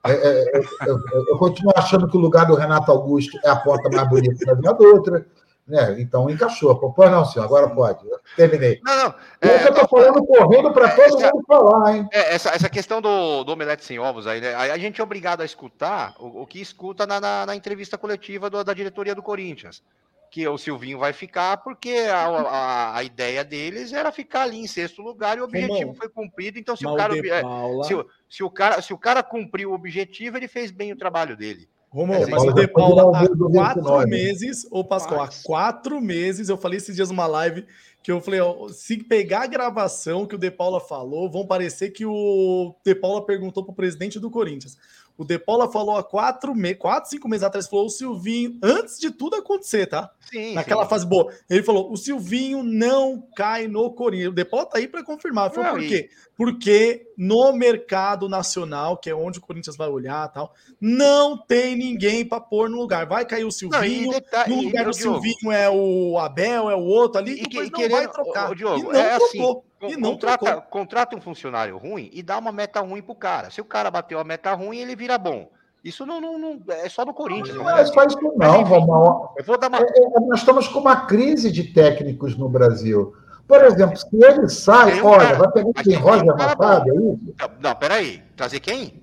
[0.06, 0.98] É, é, é eu,
[1.28, 4.54] eu, continuo achando que o lugar do Renato Augusto é a porta mais bonita da
[4.54, 5.26] viadutra.
[5.68, 5.98] Né?
[6.00, 6.76] Então encaixou.
[6.94, 8.08] Pois não, senhor, agora pode.
[8.10, 8.80] Eu terminei.
[8.84, 9.16] Não, não.
[9.42, 12.08] É, eu estou falando correndo para todo essa, mundo falar, hein?
[12.14, 14.56] É, essa, essa questão do, do omelete sem ovos aí, né?
[14.56, 18.50] a gente é obrigado a escutar o, o que escuta na, na, na entrevista coletiva
[18.50, 19.84] do, da diretoria do Corinthians
[20.32, 24.68] que o Silvinho vai ficar, porque a, a, a, ideia deles era ficar ali em
[24.68, 26.60] sexto lugar e o objetivo foi cumprido.
[26.60, 30.48] Então, se o, cara, se, se, o cara, se o cara cumpriu o objetivo, ele
[30.48, 31.68] fez bem o trabalho dele.
[31.92, 36.78] Romão, mas o De Paula há quatro meses, ô Pascoal, há quatro meses, eu falei
[36.78, 37.66] esses dias numa live
[38.04, 41.90] que eu falei, ó, se pegar a gravação que o De Paula falou, vão parecer
[41.90, 44.78] que o De Paula perguntou para o presidente do Corinthians.
[45.20, 46.74] O De Paula falou há quatro, me...
[46.74, 50.10] quatro, cinco meses atrás, falou o Silvinho, antes de tudo acontecer, tá?
[50.32, 50.90] Sim, Naquela sim.
[50.90, 51.30] fase boa.
[51.50, 54.32] Ele falou: o Silvinho não cai no Corinthians.
[54.32, 55.52] O De Paula tá aí para confirmar.
[55.52, 56.10] Falou, por quê?
[56.38, 62.24] Porque no mercado nacional, que é onde o Corinthians vai olhar tal, não tem ninguém
[62.24, 63.06] para pôr no lugar.
[63.06, 64.14] Vai cair o Silvinho,
[64.48, 67.72] não, no lugar do Silvinho é o Abel, é o outro ali, e, depois e,
[67.72, 68.52] não querendo, vai trocar.
[68.52, 69.58] O, Diogo, e não é assim, trocou.
[69.58, 73.50] Assim, e não contrata, contrata um funcionário ruim e dá uma meta ruim pro cara.
[73.50, 75.50] Se o cara bateu a meta ruim, ele vira bom.
[75.84, 77.56] Isso não, não, não, é só no Corinthians.
[77.56, 79.34] Não, é só isso não, Romão.
[79.38, 79.80] Eu vou dar uma...
[79.80, 83.14] É, é, nós estamos com uma crise de técnicos no Brasil.
[83.48, 85.96] Por exemplo, se ele sai, um olha, cara, vai pegar quem?
[85.96, 87.36] Roger Machado, é isso?
[87.60, 88.22] Não, peraí.
[88.36, 89.02] Trazer quem?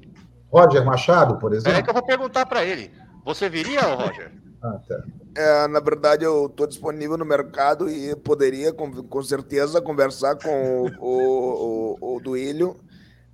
[0.53, 1.71] Roger Machado, por exemplo?
[1.71, 2.93] Peraí que eu vou perguntar para ele.
[3.25, 4.31] Você viria, Roger?
[4.67, 5.03] Ah, tá.
[5.37, 10.83] É, na verdade, eu estou disponível no mercado e poderia, com, com certeza, conversar com
[10.83, 12.77] o, o, o, o Duílio,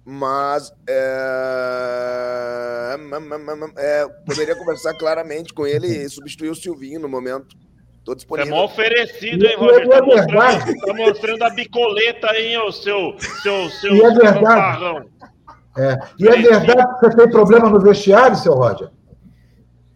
[0.05, 1.77] mas é,
[3.77, 7.57] é, poderia conversar claramente com ele e substituir o Silvinho no momento.
[8.05, 8.53] Tô disponível.
[8.53, 9.89] É mó oferecido, hein, Roger?
[9.89, 15.07] Tá mostrando, tá mostrando a bicoleta, hein, o seu, seu, seu, e é verdade.
[15.79, 15.99] É.
[16.19, 18.91] E é verdade que você tem problema no vestiário, seu Roger?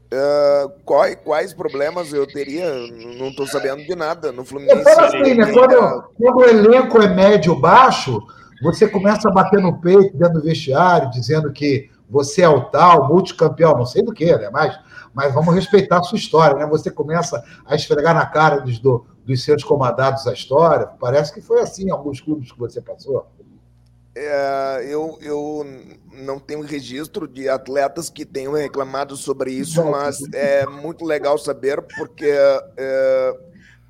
[0.07, 2.73] Uh, quais, quais problemas eu teria?
[3.19, 4.89] Não estou sabendo de nada no Fluminense.
[4.89, 5.53] assim, né?
[5.53, 8.23] Quando, quando o elenco é médio-baixo,
[8.62, 13.09] você começa a bater no peito dentro do vestiário, dizendo que você é o tal,
[13.09, 14.49] multicampeão, não sei do que, né?
[14.53, 14.78] Mas
[15.16, 16.66] mas vamos respeitar a sua história, né?
[16.66, 20.87] Você começa a esfregar na cara dos, do, dos seus comandados a história.
[21.01, 23.27] Parece que foi assim em alguns clubes que você passou.
[24.15, 25.66] É, eu, eu
[26.16, 31.82] não tenho registro de atletas que tenham reclamado sobre isso, mas é muito legal saber,
[31.97, 32.30] porque
[32.76, 33.38] é,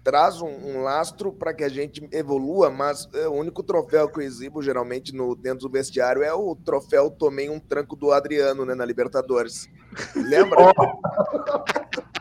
[0.07, 4.21] traz um, um lastro para que a gente evolua, mas é, o único troféu que
[4.21, 8.65] eu exibo geralmente no dentro do vestiário é o troféu tomei um tranco do Adriano,
[8.65, 9.69] né, na Libertadores.
[10.15, 10.73] Lembra?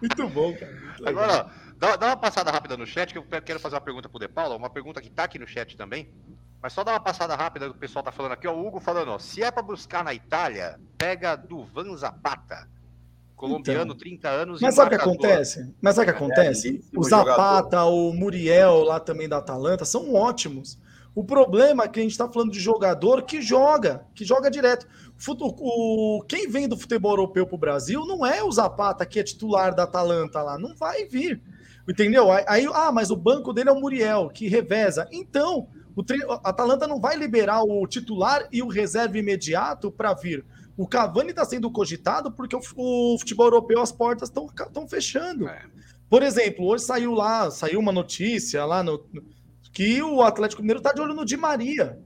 [0.00, 0.72] Muito bom, cara.
[0.72, 4.08] Muito Agora, dá, dá, uma passada rápida no chat, que eu quero fazer uma pergunta
[4.08, 6.10] pro De Paula, uma pergunta que tá aqui no chat também.
[6.64, 8.54] Mas só dá uma passada rápida do pessoal tá falando aqui, ó.
[8.54, 9.18] O Hugo falando, ó.
[9.18, 12.66] Se é para buscar na Itália, pega do Van Zapata.
[13.36, 14.60] Colombiano, então, 30 anos.
[14.62, 15.74] Mas sabe o que acontece?
[15.82, 16.82] Mas sabe o que é, acontece?
[16.90, 17.92] É, o Zapata, jogador.
[17.92, 20.78] o Muriel lá também da Atalanta são ótimos.
[21.14, 24.88] O problema é que a gente está falando de jogador que joga, que joga direto.
[25.28, 29.22] O, quem vem do futebol europeu para o Brasil não é o Zapata, que é
[29.22, 30.58] titular da Atalanta lá.
[30.58, 31.42] Não vai vir.
[31.86, 32.32] Entendeu?
[32.32, 35.06] Aí, ah, mas o banco dele é o Muriel, que reveza.
[35.12, 40.44] Então, o a Atalanta não vai liberar o titular e o reserva imediato para vir.
[40.76, 45.48] O Cavani está sendo cogitado porque o, o, futebol europeu, as portas estão fechando.
[45.48, 45.62] É.
[46.10, 49.04] Por exemplo, hoje saiu lá, saiu uma notícia lá no,
[49.72, 51.98] que o Atlético Mineiro está de olho no Di Maria.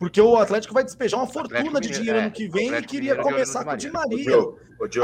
[0.00, 3.16] Porque o Atlético vai despejar uma fortuna de dinheiro é, ano que vem e queria
[3.16, 4.34] começar com o Di Maria.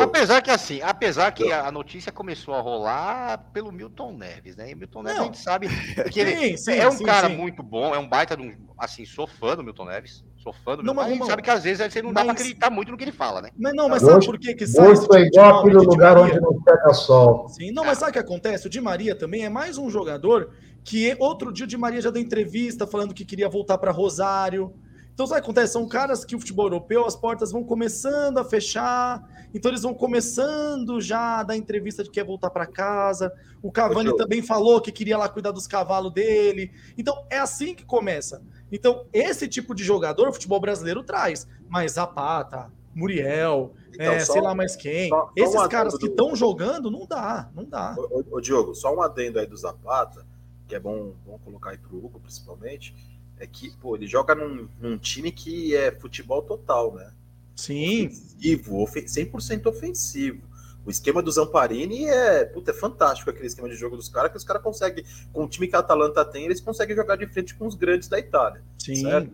[0.00, 4.70] Apesar que assim, apesar que a notícia começou a rolar pelo Milton Neves, né?
[4.70, 5.24] E o Milton Neves Não.
[5.24, 5.68] a gente sabe
[6.10, 8.56] que ele sim, sim, é um sim, cara muito bom, é um baita de um,
[8.78, 10.24] assim, sou fã do Milton Neves.
[10.38, 12.32] Sou fã do não, mas, a gente sabe que às vezes você não dá mas...
[12.32, 13.50] pra acreditar muito no que ele fala, né?
[13.58, 14.86] Mas não, mas sabe por que que sai?
[14.86, 17.50] Gosto é igual aquele lugar onde não pega sol.
[17.50, 18.66] Sim, não, mas sabe o que acontece?
[18.66, 20.52] O Di Maria também é mais um jogador
[20.82, 24.72] que outro dia o Di Maria já deu entrevista falando que queria voltar para Rosário.
[25.16, 25.72] Então, sabe o que acontece?
[25.72, 29.94] São caras que o futebol europeu, as portas vão começando a fechar, então eles vão
[29.94, 33.32] começando já a dar entrevista de que quer voltar para casa.
[33.62, 36.70] O Cavani também falou que queria lá cuidar dos cavalos dele.
[36.98, 38.42] Então, é assim que começa.
[38.70, 41.48] Então, esse tipo de jogador o futebol brasileiro traz.
[41.66, 45.08] Mas Zapata, Muriel, Então, é, só, sei lá mais quem.
[45.08, 46.36] Só, Esses um caras que estão do...
[46.36, 47.96] jogando, não dá, não dá.
[47.96, 50.26] Ô, ô, ô, Diogo, só um adendo aí do Zapata,
[50.68, 52.94] que é bom, bom colocar aí pro Hugo, principalmente,
[53.38, 57.12] é que, pô, ele joga num, num time que é futebol total, né?
[57.54, 58.06] Sim.
[58.06, 60.42] Ofensivo, ofen 100% ofensivo.
[60.84, 64.36] O esquema do Zamparini é, puta, é fantástico aquele esquema de jogo dos caras, que
[64.36, 67.54] os caras conseguem, com o time que a Atalanta tem, eles conseguem jogar de frente
[67.56, 68.62] com os grandes da Itália.
[68.78, 69.02] Sim.
[69.02, 69.30] Certo?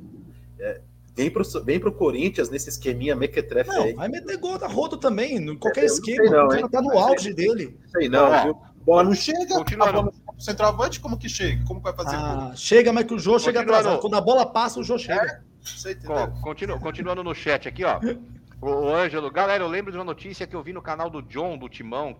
[0.58, 0.80] É,
[1.14, 3.92] vem pro, vem pro Corinthians nesse esqueminha mequetrefe não, aí.
[3.92, 6.30] Vai meter gol da rodo também, em qualquer é, esquema.
[6.30, 7.78] Não, o cara tá no auge dele.
[7.90, 8.56] Sei não, viu?
[8.84, 11.64] Bola não chega, a bola centroavante, como que chega?
[11.64, 12.52] Como vai fazer ah?
[12.54, 14.00] Chega, mas que o Jô chega atrasado.
[14.00, 15.22] Quando a bola passa, o Jô chega.
[15.24, 16.40] É?
[16.40, 18.00] Continu, continuando no chat aqui, ó.
[18.62, 21.58] O, Ângelo, galera, eu lembro de uma notícia que eu vi no canal do John,
[21.58, 22.16] do Timão,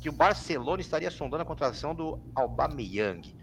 [0.00, 3.34] que o Barcelona estaria sondando a contratação do Aubameyang.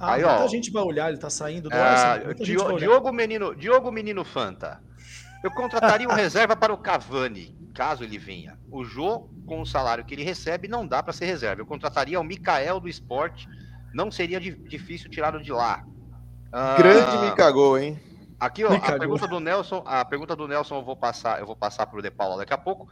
[0.00, 3.54] Ah, Aí, muita ó, gente vai olhar, ele tá saindo do ah, Diogo, Diogo Menino,
[3.54, 4.82] Diogo Menino Fanta.
[5.44, 8.58] Eu contrataria um reserva para o Cavani, caso ele venha.
[8.70, 11.60] O Jô, com o salário que ele recebe, não dá para ser reserva.
[11.60, 13.48] Eu contrataria o Mikael do esporte,
[13.92, 15.84] não seria difícil tirá-lo de lá.
[16.52, 18.00] Ah, Grande me cagou, hein?
[18.38, 21.56] Aqui, ó, a pergunta do Nelson, a pergunta do Nelson eu vou passar, eu vou
[21.56, 22.84] passar para o De Paula daqui a pouco.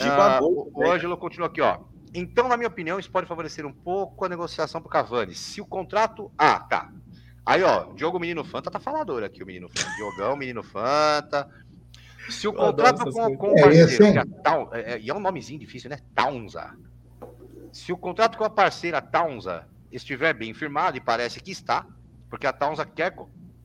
[0.00, 1.78] Uh, o, o Ângelo continua aqui, ó.
[2.14, 5.34] Então, na minha opinião, isso pode favorecer um pouco a negociação para o Cavani.
[5.34, 6.30] Se o contrato.
[6.38, 6.90] Ah, tá.
[7.44, 9.90] Aí, ó, Diogo Menino Fanta tá falador aqui, o Menino Fanta.
[9.96, 11.48] Diogão, Menino Fanta.
[12.28, 14.18] Se o eu contrato com, com o parceiro.
[14.72, 15.98] É, é, é, e é um nomezinho difícil, né?
[16.14, 16.74] Taunza.
[17.72, 21.86] Se o contrato com a parceira Taunza estiver bem firmado, e parece que está,
[22.28, 23.14] porque a Taunza quer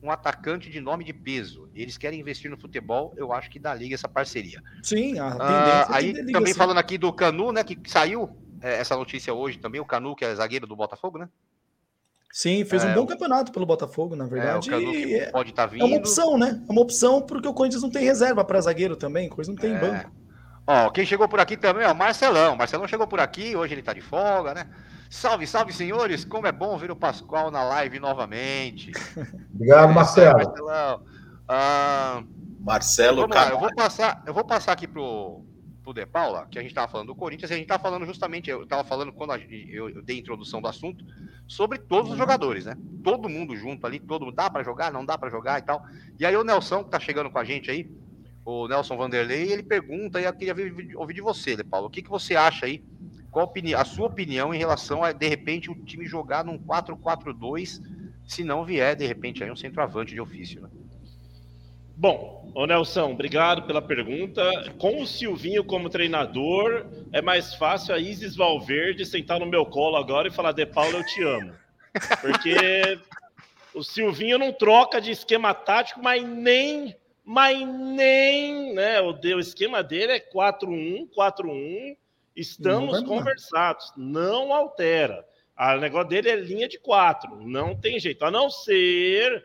[0.02, 1.68] um atacante de nome de peso.
[1.74, 4.62] Eles querem investir no futebol, eu acho que dá liga essa parceria.
[4.82, 6.58] Sim, a ah, é Aí liga, também sim.
[6.58, 8.30] falando aqui do Canu, né, que saiu
[8.62, 11.28] é, essa notícia hoje também, o Canu, que é zagueiro do Botafogo, né?
[12.32, 14.72] Sim, fez um é, bom campeonato pelo Botafogo, na verdade.
[14.72, 15.82] É, é, pode estar tá vindo.
[15.82, 16.62] É uma opção, né?
[16.68, 19.62] É uma opção porque o Corinthians não tem reserva para zagueiro também, o Corinthians não
[19.62, 19.78] tem é.
[19.78, 20.12] banco.
[20.66, 22.54] Ó, quem chegou por aqui também, ó, Marcelão.
[22.54, 24.68] Marcelão chegou por aqui, hoje ele tá de folga, né?
[25.10, 26.24] Salve, salve, senhores!
[26.24, 28.92] Como é bom ver o Pascoal na live novamente.
[29.52, 30.36] Obrigado, Marcelo.
[30.36, 31.02] Marcelão.
[31.48, 32.22] Ah,
[32.60, 33.50] Marcelo, cara.
[33.50, 35.44] eu vou passar, eu vou passar aqui pro,
[35.92, 38.48] De Paula, que a gente estava falando do Corinthians, e a gente estava falando justamente,
[38.48, 41.04] eu estava falando quando eu, eu, dei a introdução do assunto,
[41.48, 42.76] sobre todos os jogadores, né?
[43.02, 45.84] Todo mundo junto ali, todo mundo, dá para jogar, não dá para jogar e tal.
[46.18, 47.90] E aí o Nelson, que tá chegando com a gente aí,
[48.44, 50.54] o Nelson Vanderlei, ele pergunta, e eu queria
[50.96, 52.84] ouvir de você, De Paula, o que, que você acha aí
[53.30, 57.80] qual a sua opinião em relação a, de repente, o time jogar num 4-4-2,
[58.26, 60.68] se não vier, de repente, aí um centroavante de ofício, né?
[62.00, 64.42] Bom, ô Nelson, obrigado pela pergunta.
[64.78, 69.98] Com o Silvinho como treinador, é mais fácil a Isis Valverde sentar no meu colo
[69.98, 71.52] agora e falar, De Paulo, eu te amo.
[72.22, 72.98] Porque
[73.74, 79.02] o Silvinho não troca de esquema tático, mas nem, mas nem, né?
[79.02, 81.98] O, o esquema dele é 4-1, 4-1
[82.34, 85.22] Estamos conversados, não altera.
[85.58, 89.44] O negócio dele é linha de quatro, não tem jeito, a não ser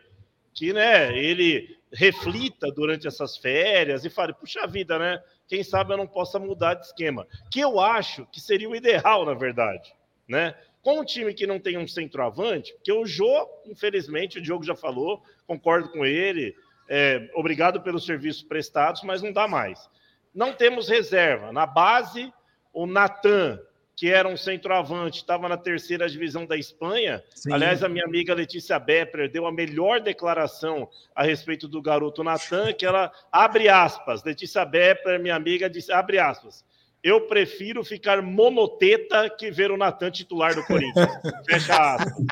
[0.56, 5.22] que né, ele reflita durante essas férias e fale, puxa vida, né?
[5.46, 7.26] Quem sabe eu não possa mudar de esquema.
[7.52, 9.94] Que eu acho que seria o ideal, na verdade,
[10.26, 10.54] né?
[10.82, 14.74] Com um time que não tem um centroavante, porque o Jô, infelizmente, o Diogo já
[14.74, 16.56] falou, concordo com ele,
[16.88, 19.90] é, obrigado pelos serviços prestados, mas não dá mais.
[20.34, 21.52] Não temos reserva.
[21.52, 22.32] Na base,
[22.72, 23.60] o Natan,
[23.96, 27.24] que era um centroavante, estava na terceira divisão da Espanha.
[27.34, 27.50] Sim.
[27.50, 32.74] Aliás, a minha amiga Letícia Bepper deu a melhor declaração a respeito do garoto Natan,
[32.74, 34.22] que ela abre aspas.
[34.22, 36.62] Letícia Bepper, minha amiga, disse abre aspas.
[37.02, 41.08] Eu prefiro ficar monoteta que ver o Natan titular do Corinthians.
[41.48, 42.26] Fecha aspas.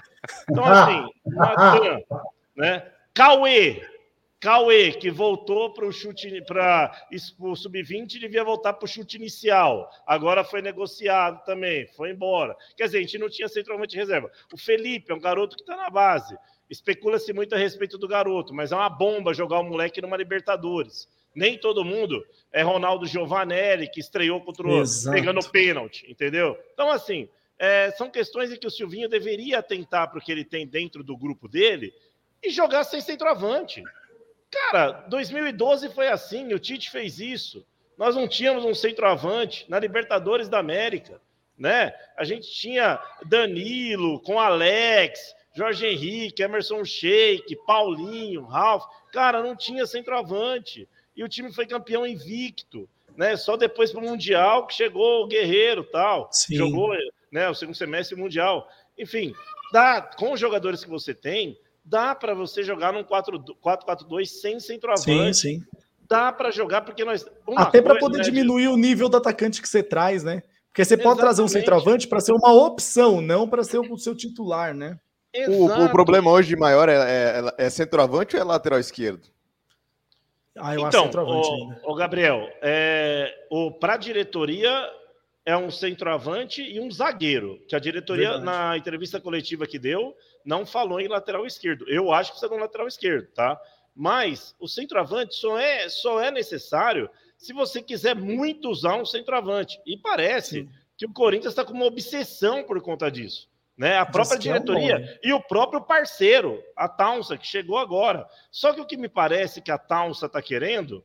[0.51, 2.01] Então, assim, Natan,
[2.55, 2.86] né?
[3.15, 3.81] Cauê,
[4.45, 6.93] Cauê, que voltou para o chute para
[7.39, 9.91] o sub-20, devia voltar para o chute inicial.
[10.07, 12.55] Agora foi negociado também, foi embora.
[12.77, 14.31] Quer dizer, a gente não tinha centralmente reserva.
[14.53, 16.37] O Felipe é um garoto que está na base.
[16.69, 21.09] Especula-se muito a respeito do garoto, mas é uma bomba jogar o moleque numa Libertadores.
[21.35, 22.23] Nem todo mundo
[22.53, 26.55] é Ronaldo Giovanelli, que estreou contra o pegando pênalti, entendeu?
[26.75, 30.45] Então, assim, é, são questões em que o Silvinho deveria tentar para o que ele
[30.45, 31.95] tem dentro do grupo dele
[32.43, 33.83] e jogar sem centroavante.
[34.55, 37.67] Cara, 2012 foi assim, o Tite fez isso.
[37.99, 41.21] Nós não tínhamos um centroavante na Libertadores da América,
[41.59, 41.93] né?
[42.17, 48.85] A gente tinha Danilo com Alex, Jorge Henrique, Emerson Sheik, Paulinho, Ralf.
[49.13, 50.89] Cara, não tinha centroavante.
[51.17, 53.37] E o time foi campeão invicto, né?
[53.37, 56.29] Só depois para o Mundial que chegou o Guerreiro tal.
[56.33, 56.57] Sim.
[56.57, 56.91] Jogou
[57.31, 58.69] né, o segundo semestre Mundial.
[58.99, 59.35] Enfim,
[59.73, 65.35] dá, com os jogadores que você tem, dá para você jogar num 4-4-2 sem centroavante.
[65.35, 65.62] Sim, sim.
[66.09, 67.27] dá para jogar porque nós.
[67.56, 70.43] Até para poder né, diminuir o nível do atacante que você traz, né?
[70.69, 74.15] Porque você pode trazer um centroavante para ser uma opção, não para ser o seu
[74.16, 74.98] titular, né?
[75.48, 79.28] O, o, problema hoje maior é, é, é, centroavante ou é lateral esquerdo?
[80.56, 84.70] Ah, eu então, o, o Gabriel, é, o para a diretoria
[85.45, 88.45] é um centroavante e um zagueiro, que a diretoria, Verdade.
[88.45, 91.85] na entrevista coletiva que deu, não falou em lateral esquerdo.
[91.89, 93.61] Eu acho que precisa de um lateral esquerdo, tá?
[93.95, 99.79] Mas o centroavante só é, só é necessário se você quiser muito usar um centroavante.
[99.87, 100.71] E parece Sim.
[100.97, 103.49] que o Corinthians está com uma obsessão por conta disso.
[103.77, 103.99] Né?
[103.99, 108.27] A própria diretoria é e o próprio parceiro, a Taunsa, que chegou agora.
[108.51, 111.05] Só que o que me parece que a Taunsa está querendo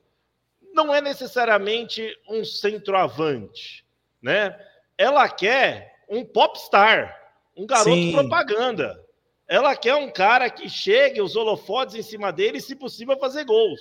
[0.74, 3.84] não é necessariamente um centroavante
[4.22, 4.58] né?
[4.98, 7.16] Ela quer um popstar,
[7.56, 8.14] um garoto Sim.
[8.14, 9.00] propaganda.
[9.48, 13.46] Ela quer um cara que chegue os holofotes em cima dele e, se possível, fazer
[13.46, 13.80] gols.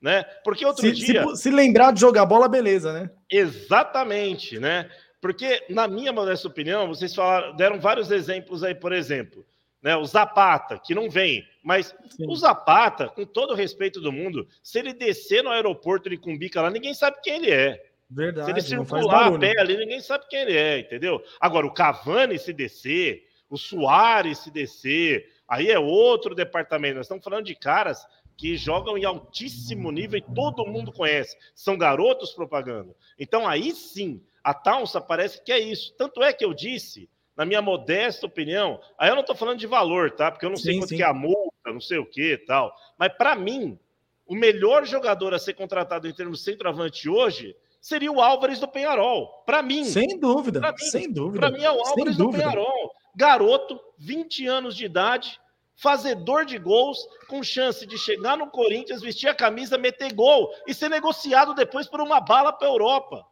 [0.00, 0.22] Né?
[0.42, 1.26] Porque outro se, dia.
[1.28, 3.10] Se, se lembrar de jogar bola, beleza, né?
[3.30, 4.90] Exatamente, né?
[5.20, 9.44] Porque, na minha modesta opinião, vocês falaram, deram vários exemplos aí, por exemplo,
[9.82, 9.96] né?
[9.96, 12.26] O Zapata, que não vem, mas Sim.
[12.28, 16.60] o Zapata, com todo o respeito do mundo, se ele descer no aeroporto de Cumbica
[16.60, 17.82] lá, ninguém sabe quem ele é.
[18.14, 18.46] Verdade.
[18.46, 21.20] Se ele circular a pé ali, ninguém sabe quem ele é, entendeu?
[21.40, 26.96] Agora, o Cavani se descer, o Soares se descer, aí é outro departamento.
[26.96, 31.36] Nós estamos falando de caras que jogam em altíssimo nível e todo mundo conhece.
[31.56, 32.94] São garotos propaganda.
[33.18, 35.92] Então, aí sim, a Taunsa parece que é isso.
[35.96, 39.66] Tanto é que eu disse, na minha modesta opinião, aí eu não estou falando de
[39.66, 40.30] valor, tá?
[40.30, 40.96] Porque eu não sim, sei quanto sim.
[40.96, 42.72] que é a multa, não sei o que tal.
[42.96, 43.76] Mas, para mim,
[44.24, 48.66] o melhor jogador a ser contratado em termos de centroavante hoje seria o Álvares do
[48.66, 49.42] Penharol.
[49.44, 49.84] Para mim.
[49.84, 51.40] Sem dúvida, mim, sem dúvida.
[51.40, 52.94] Para mim é o Álvares do Penharol.
[53.14, 55.38] Garoto, 20 anos de idade,
[55.76, 60.72] fazedor de gols, com chance de chegar no Corinthians, vestir a camisa, meter gol e
[60.72, 63.22] ser negociado depois por uma bala para Europa.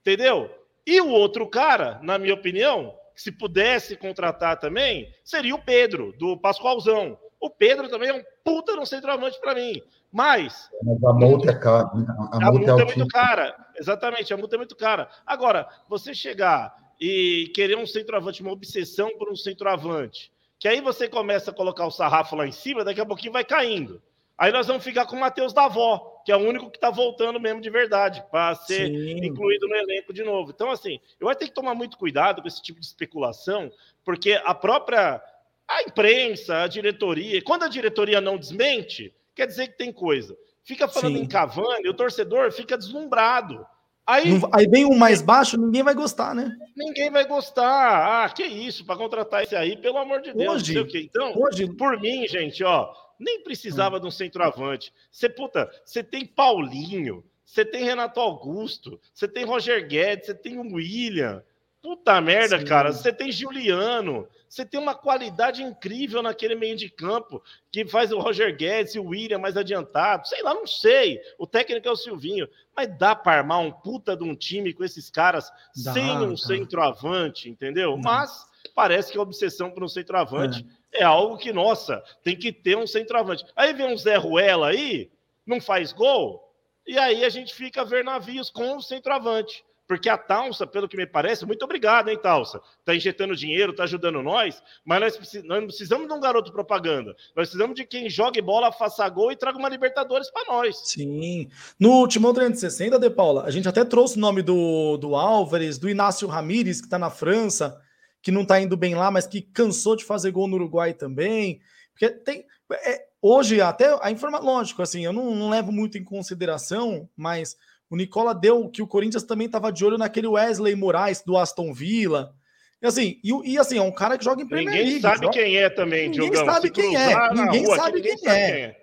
[0.00, 0.50] Entendeu?
[0.86, 6.34] E o outro cara, na minha opinião, se pudesse contratar também, seria o Pedro, do
[6.34, 7.18] Pascoalzão.
[7.38, 9.82] O Pedro também é um puta no centroavante para mim.
[10.12, 10.70] Mas.
[10.82, 11.90] Mas a multa é cara.
[11.94, 12.06] Né?
[12.08, 13.66] A, a multa, multa é, é muito cara.
[13.76, 15.08] Exatamente, a multa é muito cara.
[15.26, 21.08] Agora, você chegar e querer um centroavante, uma obsessão por um centroavante, que aí você
[21.08, 24.02] começa a colocar o sarrafo lá em cima, daqui a pouquinho vai caindo.
[24.36, 27.40] Aí nós vamos ficar com o Matheus Davó, que é o único que está voltando
[27.40, 29.24] mesmo de verdade, para ser Sim.
[29.24, 30.52] incluído no elenco de novo.
[30.54, 33.70] Então, assim, eu vou ter que tomar muito cuidado com esse tipo de especulação,
[34.04, 35.20] porque a própria
[35.66, 40.36] a imprensa, a diretoria, quando a diretoria não desmente, quer dizer que tem coisa.
[40.64, 41.22] Fica falando Sim.
[41.22, 43.64] em Cavani, o torcedor fica deslumbrado.
[44.04, 46.50] Aí, aí vem um mais baixo, ninguém vai gostar, né?
[46.76, 48.24] Ninguém vai gostar.
[48.24, 50.88] Ah, que isso, para contratar esse aí, pelo amor de Deus, hoje, o.
[50.96, 51.68] Então, hoje...
[51.76, 54.00] por mim, gente, ó, nem precisava hum.
[54.00, 54.92] de um centroavante.
[55.10, 60.58] Você, puta, você tem Paulinho, você tem Renato Augusto, você tem Roger Guedes, você tem
[60.58, 61.44] o William.
[61.80, 62.64] Puta merda, Sim.
[62.64, 64.28] cara, você tem Juliano.
[64.48, 68.98] Você tem uma qualidade incrível naquele meio de campo que faz o Roger Guedes e
[68.98, 70.26] o William mais adiantado.
[70.26, 71.20] Sei lá, não sei.
[71.38, 72.48] O técnico é o Silvinho.
[72.74, 75.52] Mas dá para armar um puta de um time com esses caras
[75.84, 77.90] dá, sem um centroavante, entendeu?
[77.90, 77.98] Não.
[77.98, 81.02] Mas parece que a obsessão por um centroavante é.
[81.02, 83.44] é algo que, nossa, tem que ter um centroavante.
[83.54, 85.10] Aí vem um Zé Ruela aí,
[85.46, 86.48] não faz gol,
[86.86, 89.64] e aí a gente fica a ver navios com o centroavante.
[89.88, 92.60] Porque a Talsa, pelo que me parece, muito obrigado, hein, Talsa?
[92.78, 96.52] Está injetando dinheiro, está ajudando nós, mas nós, precis, nós não precisamos de um garoto
[96.52, 97.16] propaganda.
[97.34, 100.76] Nós precisamos de quem jogue bola, faça gol e traga uma Libertadores para nós.
[100.84, 101.48] Sim.
[101.80, 105.88] No último 360, De Paula, a gente até trouxe o nome do, do Álvares, do
[105.88, 107.80] Inácio Ramírez, que está na França,
[108.20, 111.62] que não está indo bem lá, mas que cansou de fazer gol no Uruguai também.
[111.92, 112.44] Porque tem.
[112.70, 117.56] É, hoje, até a informação, lógico, assim, eu não, não levo muito em consideração, mas
[117.90, 121.72] o Nicola deu que o Corinthians também estava de olho naquele Wesley Moraes do Aston
[121.72, 122.34] Villa.
[122.80, 125.26] E assim, e, e assim, é um cara que joga em Premier Ninguém League, sabe
[125.26, 125.30] joga...
[125.32, 126.52] quem é também, Ninguém Diogão.
[126.52, 127.34] sabe quem é.
[127.34, 128.46] Ninguém rua, sabe quem, ninguém é.
[128.46, 128.76] quem é.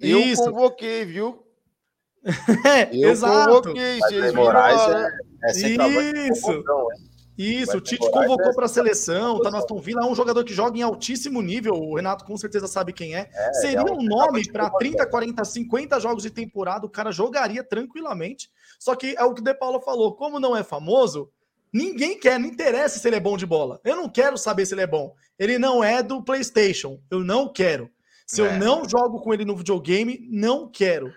[0.00, 0.44] Eu Isso.
[0.44, 1.46] convoquei, viu?
[2.64, 3.62] é, eu exato.
[3.62, 4.52] convoquei, vocês viram.
[4.52, 5.10] É,
[5.44, 6.64] é Isso.
[7.36, 10.52] Isso, o Tite convocou para a seleção, tá no Aston Villa, é um jogador que
[10.52, 13.30] joga em altíssimo nível, o Renato com certeza sabe quem é.
[13.32, 17.64] é Seria é um nome para 30, 40, 50 jogos de temporada, o cara jogaria
[17.64, 18.50] tranquilamente.
[18.78, 21.30] Só que é o que o De Paulo falou, como não é famoso,
[21.72, 23.80] ninguém quer, não interessa se ele é bom de bola.
[23.82, 25.14] Eu não quero saber se ele é bom.
[25.38, 27.90] Ele não é do PlayStation, eu não quero.
[28.26, 28.46] Se é.
[28.46, 31.12] eu não jogo com ele no videogame, não quero.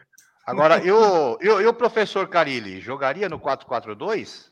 [0.46, 4.52] Agora, eu, eu, eu professor Carilli, jogaria no 442?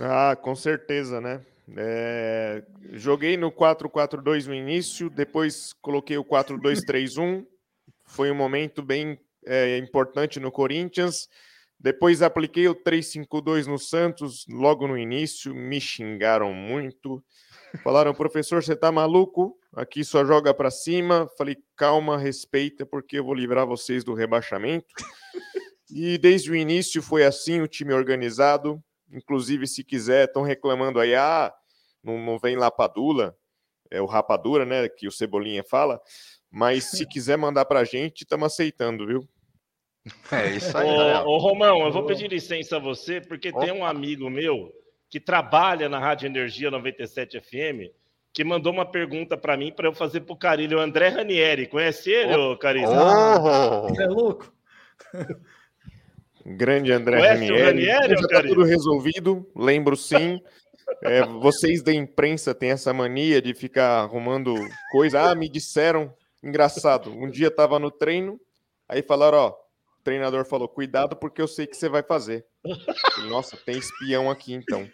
[0.00, 1.40] Ah, com certeza, né?
[1.76, 2.62] É,
[2.92, 7.46] joguei no 4-4-2 no início, depois coloquei o 4-2-3-1.
[8.06, 11.28] Foi um momento bem é, importante no Corinthians.
[11.78, 17.22] Depois apliquei o 352 no Santos logo no início, me xingaram muito.
[17.82, 19.58] Falaram, professor, você tá maluco?
[19.74, 21.28] Aqui só joga para cima.
[21.36, 24.86] Falei, calma, respeita, porque eu vou livrar vocês do rebaixamento.
[25.90, 28.82] E desde o início foi assim, o time organizado.
[29.12, 31.52] Inclusive, se quiser, estão reclamando aí, ah,
[32.02, 33.36] não, não vem Lapadula,
[33.90, 36.00] é o Rapadura, né, que o Cebolinha fala.
[36.50, 39.28] Mas se quiser mandar para a gente, estamos aceitando, viu?
[40.30, 40.86] É isso aí.
[40.86, 43.60] Ô, ô, Romão, eu vou pedir licença a você, porque Opa.
[43.60, 44.70] tem um amigo meu
[45.08, 47.94] que trabalha na Rádio Energia 97 FM
[48.34, 50.78] que mandou uma pergunta para mim para eu fazer para o Carilho.
[50.78, 52.58] O André Ranieri, conhece ele, oh.
[52.58, 52.88] Carilho?
[52.88, 54.02] Oh.
[54.02, 54.52] É louco.
[56.44, 57.62] Grande André conhece Ranieri.
[57.62, 60.40] Ranieri Já está tudo resolvido, lembro sim.
[61.02, 64.54] É, vocês da imprensa têm essa mania de ficar arrumando
[64.92, 65.30] coisa.
[65.30, 66.14] Ah, me disseram.
[66.42, 67.10] Engraçado.
[67.10, 68.38] Um dia estava no treino,
[68.86, 72.44] aí falaram: ó, o treinador falou: cuidado, porque eu sei que você vai fazer.
[73.28, 74.86] Nossa, tem espião aqui então.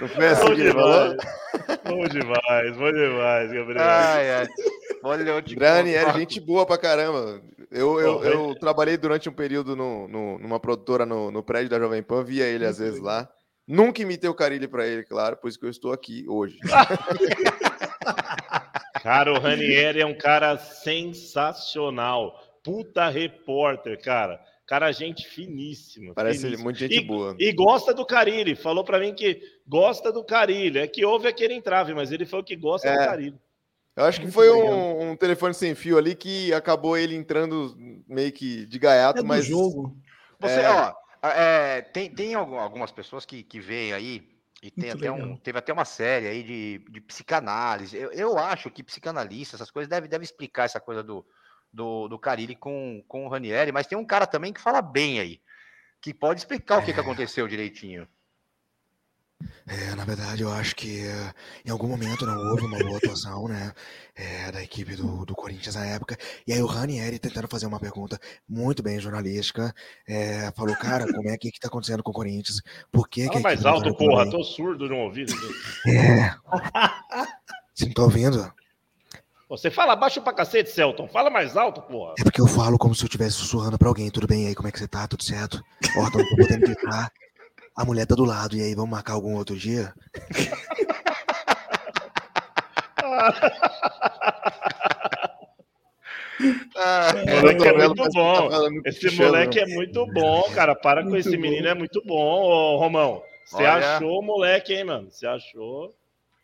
[0.00, 1.16] Não foi assim bom que ele falou?
[1.84, 3.84] Bom demais, bom demais, Gabriel.
[3.84, 4.46] Ai, ai.
[5.04, 7.42] Olha, Grani é gente boa pra caramba.
[7.70, 11.78] Eu, eu, eu trabalhei durante um período no, no, numa produtora no, no prédio da
[11.78, 13.28] Jovem Pan, via ele às vezes lá.
[13.68, 16.56] Nunca imitei o Carilli para ele, claro, por isso que eu estou aqui hoje.
[19.02, 22.42] cara, o Ranieri é um cara sensacional.
[22.62, 24.40] Puta repórter, cara.
[24.66, 26.14] Cara, gente finíssima.
[26.14, 26.64] Parece finíssima.
[26.64, 27.36] muito gente e, boa.
[27.38, 28.56] E gosta do Carilli.
[28.56, 30.78] Falou para mim que gosta do Carilli.
[30.78, 32.92] É que houve aquele entrave, mas ele falou que gosta é.
[32.92, 33.43] do Carilli.
[33.96, 37.76] Eu acho que foi um, um, telefone sem fio ali que acabou ele entrando
[38.08, 39.44] meio que de gaiato, é mas.
[39.44, 39.96] jogo.
[40.40, 40.68] Você, é...
[40.68, 40.92] ó,
[41.22, 44.28] é, tem, tem algumas pessoas que, que veem aí,
[44.64, 47.96] e tem até um, teve até uma série aí de, de psicanálise.
[47.96, 51.24] Eu, eu acho que psicanalista, essas coisas, deve, deve explicar essa coisa do,
[51.72, 55.20] do, do Carilli com, com o Ranieri, mas tem um cara também que fala bem
[55.20, 55.40] aí,
[56.00, 58.08] que pode explicar o que, que aconteceu direitinho.
[59.66, 61.02] É, na verdade, eu acho que
[61.64, 63.72] em algum momento não houve uma boa atuação, né,
[64.14, 66.16] é, da equipe do, do Corinthians na época.
[66.46, 68.18] E aí o Ranieri tentando fazer uma pergunta
[68.48, 69.74] muito bem jornalística,
[70.06, 72.60] é, falou, cara, como é que, que tá acontecendo com o Corinthians?
[72.92, 75.32] Por que Fala que mais alto, porra, tô surdo no ouvido.
[75.86, 76.34] É.
[77.74, 78.52] Você não tá ouvindo?
[79.48, 81.06] Você fala baixo pra cacete, Celton.
[81.06, 82.14] Fala mais alto, porra.
[82.18, 84.10] É porque eu falo como se eu estivesse sussurrando pra alguém.
[84.10, 84.54] Tudo bem aí?
[84.54, 85.06] Como é que você tá?
[85.06, 85.62] Tudo certo?
[85.96, 87.12] Ó, tô podendo gritar
[87.76, 89.92] a mulher tá do lado, e aí vamos marcar algum outro dia?
[96.76, 98.48] Ah, moleque é muito bom.
[98.84, 100.74] Esse moleque é muito bom, cara.
[100.74, 101.42] Para muito com esse bom.
[101.42, 103.22] menino, é muito bom, Romão.
[103.46, 105.10] Você achou o moleque, hein, mano?
[105.10, 105.94] Você achou?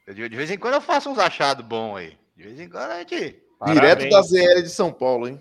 [0.07, 2.17] De, de, vez em quando eu faço uns achados bons aí.
[2.37, 3.43] De vez em quando a gente.
[3.67, 5.39] Direto da ZL de São Paulo, hein?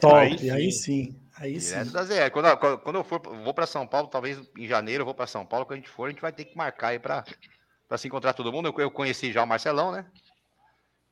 [0.00, 0.50] Top, aí sim.
[0.50, 1.21] Aí sim.
[1.42, 1.92] Aí Direto sim.
[1.92, 2.30] da ZR.
[2.32, 5.44] Quando, quando eu for, vou para São Paulo, talvez em janeiro eu vou para São
[5.44, 5.66] Paulo.
[5.66, 7.24] Quando a gente for, a gente vai ter que marcar aí para
[7.98, 8.68] se encontrar todo mundo.
[8.68, 10.06] Eu, eu conheci já o Marcelão, né?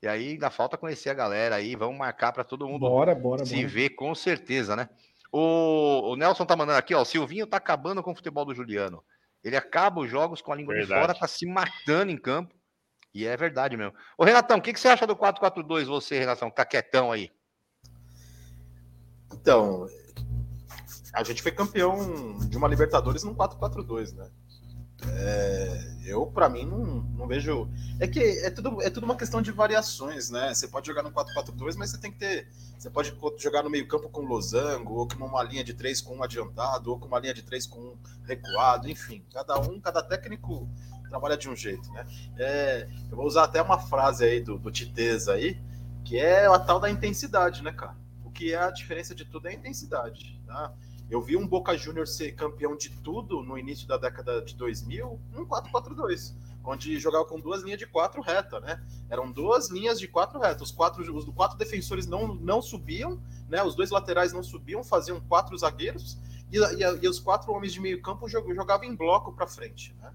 [0.01, 1.75] E aí ainda falta conhecer a galera aí.
[1.75, 3.67] Vamos marcar para todo mundo bora, bora, se bora.
[3.67, 4.89] ver com certeza, né?
[5.33, 7.03] O, o, Nelson tá mandando aqui, ó.
[7.03, 9.03] O Silvinho tá acabando com o futebol do Juliano.
[9.43, 11.01] Ele acaba os jogos com a língua verdade.
[11.01, 12.55] de fora, tá se matando em campo.
[13.13, 13.95] E é verdade mesmo.
[14.17, 17.33] Ô, Renatão, o que, que você acha do 4-4-2, você, Renatão, que tá quietão aí?
[19.33, 19.87] Então,
[21.13, 24.29] a gente foi campeão de uma Libertadores num 4-4-2, né?
[25.09, 27.69] É, eu, para mim, não, não vejo.
[27.99, 30.53] É que é tudo, é tudo uma questão de variações, né?
[30.53, 32.49] Você pode jogar no 4-4-2, mas você tem que ter.
[32.79, 36.23] Você pode jogar no meio-campo com losango, ou com uma linha de três com um
[36.23, 39.25] adiantado, ou com uma linha de três com um recuado, enfim.
[39.33, 40.69] Cada um, cada técnico
[41.09, 42.07] trabalha de um jeito, né?
[42.39, 45.59] É, eu vou usar até uma frase aí do, do Titeza aí,
[46.05, 47.97] que é a tal da intensidade, né, cara?
[48.25, 50.73] O que é a diferença de tudo é a intensidade, tá?
[51.11, 55.19] Eu vi um Boca Júnior ser campeão de tudo no início da década de 2000,
[55.35, 56.35] um 4-4-2,
[56.65, 58.81] onde jogava com duas linhas de quatro reta, né?
[59.11, 60.63] Eram duas linhas de quatro reta.
[60.63, 63.61] Os quatro, os quatro defensores não, não subiam, né?
[63.63, 66.17] Os dois laterais não subiam, faziam quatro zagueiros
[66.53, 70.13] e, e, e os quatro homens de meio campo jogavam em bloco para frente, né?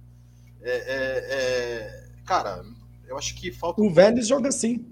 [0.61, 2.63] É, é, é, cara,
[3.05, 3.81] eu acho que falta.
[3.81, 4.85] O um Vélez joga assim.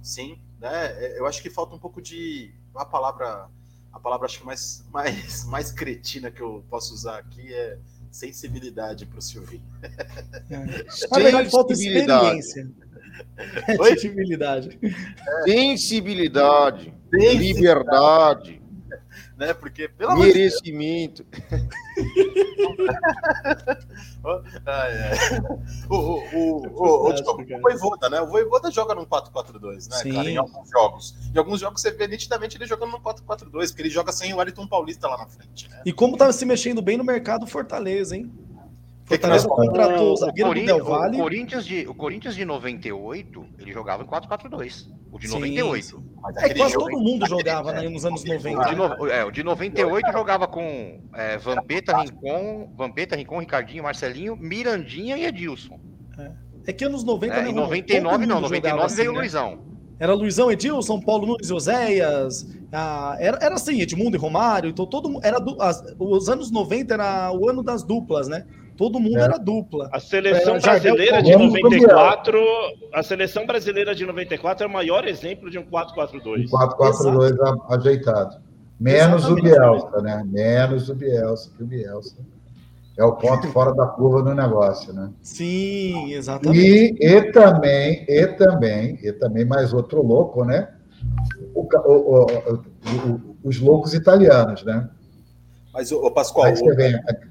[0.00, 0.86] Sim, né?
[1.04, 2.54] É, eu acho que falta um pouco de.
[2.74, 3.48] A palavra
[3.96, 7.78] a palavra acho que mais, mais, mais cretina que eu posso usar aqui é
[8.10, 9.64] sensibilidade para o Silvinho.
[10.50, 10.58] É.
[11.10, 12.70] Na verdade, falta experiência.
[13.66, 14.78] É sensibilidade.
[15.44, 16.94] Sensibilidade.
[17.12, 18.62] Liberdade.
[19.36, 19.52] Né?
[19.54, 20.54] Porque, pelo amor de Deus.
[20.64, 21.26] Merecimento.
[25.88, 25.96] O,
[26.34, 28.20] o, o, Voivoda, né?
[28.20, 30.12] O Voivoda joga num 4-4-2, né, Sim.
[30.12, 30.30] cara?
[30.30, 31.14] Em alguns jogos.
[31.34, 34.38] Em alguns jogos você vê nitidamente ele jogando num 4-4-2, porque ele joga sem o
[34.38, 35.82] Wellington Paulista lá na frente, né?
[35.84, 38.32] E como tá se mexendo bem no mercado Fortaleza, hein?
[39.08, 41.16] Que que nós Fortaleza contratou o O, zagueiro do Corinthians, Del Valle.
[41.16, 44.88] o, Corinthians de, o Corinthians de 98, ele jogava em 4-4-2.
[45.12, 46.02] O de Sim, 98.
[46.20, 48.64] Mas É, aquele quase todo mundo jogava né, nos anos O 90.
[48.64, 54.36] de, no- é, o de 98 jogava com é, Vampeta, Rincon, Vampeta, Rincon, Ricardinho, Marcelinho,
[54.36, 55.78] Mirandinha e Edilson.
[56.66, 57.64] É que anos 90 É, né, em Romão?
[57.66, 59.20] 99 Todo não, mundo 99 jogava veio o assim, né?
[59.20, 59.66] Luizão.
[59.98, 65.20] Era Luizão, Edilson, Paulo Nunes, Oséias, ah, era, era assim, Edmundo e Romário, então todo
[65.22, 68.44] era du- as- os anos 90 era o ano das duplas, né?
[68.76, 69.22] Todo mundo É.
[69.22, 69.88] era dupla.
[69.92, 72.38] A seleção É, brasileira de Colombo, 94,
[72.92, 76.50] a seleção brasileira de 94 é o maior exemplo de um 4-4-2.
[76.50, 78.36] 4-4-2 a- ajeitado.
[78.78, 79.40] Menos Exatamente.
[79.40, 80.22] o Bielsa, né?
[80.26, 82.16] Menos o Bielsa, que o Bielsa
[82.98, 85.10] é o ponto fora da curva do negócio, né?
[85.22, 86.60] Sim, exatamente.
[86.60, 90.68] E, e também, e também, e também mais outro louco, né?
[91.54, 94.88] O- o- o- os loucos italianos, né?
[95.76, 96.70] Mas, ô, Pascoal, o, o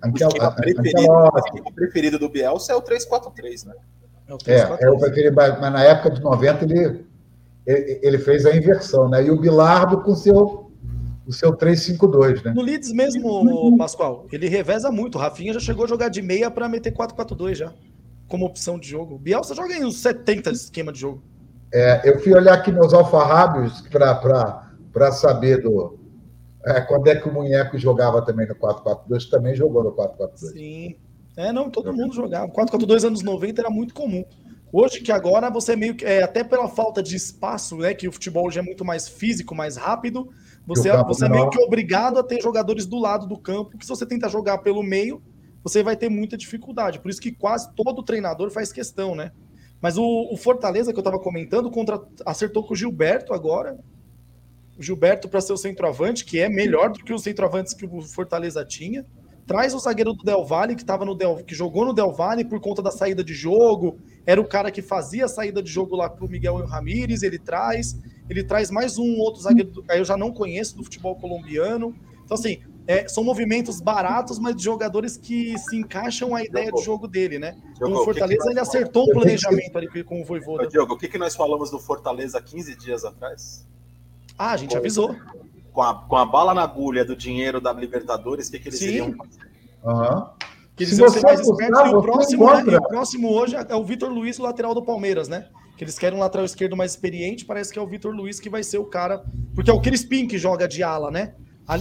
[0.04, 3.74] Anquela- esquema preferido, o esquema preferido do Bielsa é o 3-4-3, né?
[4.28, 7.06] É o 3, 4, É, eu preferi, mas mas na época de 90 ele,
[7.66, 9.24] ele, ele fez a inversão, né?
[9.24, 10.70] E o Bilardo com seu,
[11.26, 12.54] o seu 3-5-2, né?
[12.54, 15.16] No Leeds mesmo, Pascoal, ele reveza muito.
[15.16, 17.74] O Rafinha já chegou a jogar de meia para meter 4-4-2 já,
[18.28, 19.16] como opção de jogo.
[19.16, 21.24] O Bielsa joga em uns 70 de esquema de jogo.
[21.74, 25.98] É, eu fui olhar aqui meus alfarrábios para saber do,
[26.66, 30.38] é, quando é que o Munheco jogava também no 4-4-2, também jogou no 4-4-2.
[30.54, 30.96] Sim.
[31.38, 32.52] É, não, todo mundo jogava.
[32.52, 34.24] 4-4-2 anos 90 era muito comum.
[34.72, 38.12] Hoje que agora você meio que, é, até pela falta de espaço, né, que o
[38.12, 40.30] futebol hoje é muito mais físico, mais rápido,
[40.66, 43.86] você, campo você é meio que obrigado a ter jogadores do lado do campo, que
[43.86, 45.22] se você tenta jogar pelo meio,
[45.64, 47.00] você vai ter muita dificuldade.
[47.00, 49.32] Por isso que quase todo treinador faz questão, né?
[49.82, 53.78] Mas o, o Fortaleza que eu estava comentando, contra, acertou com o Gilberto agora.
[54.78, 58.02] O Gilberto para ser o centroavante, que é melhor do que os centroavantes que o
[58.02, 59.06] Fortaleza tinha.
[59.48, 62.44] Traz o zagueiro do Del Valle, que tava no Del, que jogou no Del Valle
[62.44, 64.00] por conta da saída de jogo.
[64.26, 67.22] Era o cara que fazia a saída de jogo lá pro Miguel Ramírez.
[67.22, 67.96] Ele traz.
[68.28, 69.70] Ele traz mais um outro zagueiro.
[69.70, 71.96] do- aí eu já não conheço do futebol colombiano.
[72.24, 72.58] Então, assim,
[72.88, 77.38] é, são movimentos baratos, mas de jogadores que se encaixam à ideia de jogo dele,
[77.38, 77.56] né?
[77.76, 80.68] Então, Diogo, o o que que Fortaleza ele acertou um planejamento ali com o Voivoda.
[80.68, 83.68] Diogo, o que, que nós falamos do Fortaleza 15 dias atrás?
[84.38, 85.16] Ah, a gente avisou.
[85.72, 88.80] Com a, com a bala na agulha do dinheiro da Libertadores, o que, que eles
[88.80, 88.86] Sim.
[88.86, 89.52] iriam fazer?
[89.86, 90.32] Aham.
[90.76, 91.92] Que eles Se iam ser mais espertos.
[91.92, 95.28] E o próximo, né, o próximo hoje é o Vitor Luiz, o lateral do Palmeiras,
[95.28, 95.48] né?
[95.78, 97.46] Que eles querem um lateral esquerdo mais experiente.
[97.46, 99.26] Parece que é o Vitor Luiz que vai ser o cara.
[99.54, 101.34] Porque é o Crispim que joga de ala, né?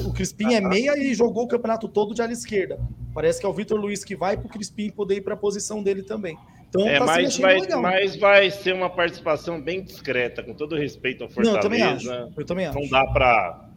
[0.06, 2.80] O Crispim é meia e jogou o campeonato todo de ala esquerda.
[3.12, 6.02] Parece que é o Vitor Luiz que vai pro Crispim poder ir pra posição dele
[6.02, 6.38] também.
[6.76, 7.80] Então É, tá se mas, vai, legal.
[7.82, 11.58] mas vai ser uma participação bem discreta, com todo respeito ao Não, Fortaleza.
[11.58, 12.10] eu também acho.
[12.36, 12.80] Eu também acho.
[12.80, 13.68] Não dá pra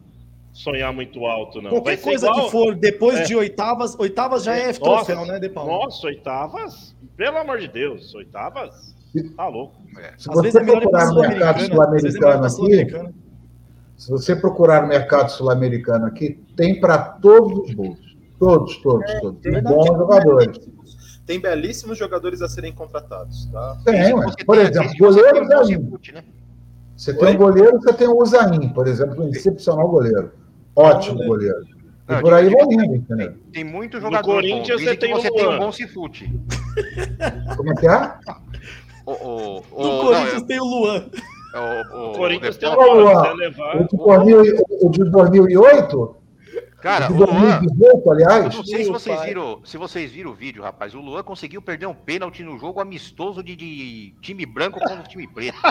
[0.52, 1.70] sonhar muito alto, não.
[1.70, 3.22] Qualquer coisa igual- que for depois É.
[3.22, 5.84] de oitavas, oitavas já é, Nossa, troféu, né, De Paulo?
[5.84, 6.96] Nossa, oitavas?
[7.16, 8.96] Pelo amor de Deus, oitavas?
[9.36, 9.76] Tá louco.
[10.16, 11.84] Se Às você vezes é ir pra procurar no mercado Sul-Americana.
[11.96, 13.18] Às vezes é sul-americano aqui,
[13.96, 18.16] se você procurar no mercado sul-americano aqui, tem para todos os bolsos.
[18.40, 19.40] Todos, todos, todos.
[19.40, 19.74] Tem verdade.
[19.74, 20.58] bons jogadores.
[21.28, 23.76] Tem belíssimos jogadores a serem contratados, tá?
[23.84, 24.14] Tem.
[24.14, 25.90] Você Por tem- exemplo, goleiro um Zain.
[25.90, 26.24] chute, né?
[26.96, 30.32] Você tem um goleiro, você tem o Usain, por exemplo, um excepcional goleiro.
[30.74, 31.62] Ótimo goleiro.
[32.08, 33.34] E Não, por aí vai indo, entendeu?
[33.52, 34.86] Tem muito No jogador Corinthians bom.
[34.88, 35.58] Você tem você o tem um Luan.
[35.58, 36.32] bom chute.
[37.58, 38.14] Como é que é?
[39.04, 41.04] O, o, o, No não, Corinthians tem o Luan.
[41.54, 41.58] é,
[41.94, 43.34] o, O Corinthians tem Luan.
[43.82, 46.16] O de, 2000 o de 2008?
[46.80, 48.54] Cara, o Luan, 2018, eu aliás?
[48.54, 50.94] não sei se vocês viram, se vocês viram o vídeo, rapaz.
[50.94, 55.26] O Luan conseguiu perder um pênalti no jogo amistoso de, de time branco contra time
[55.26, 55.58] preto.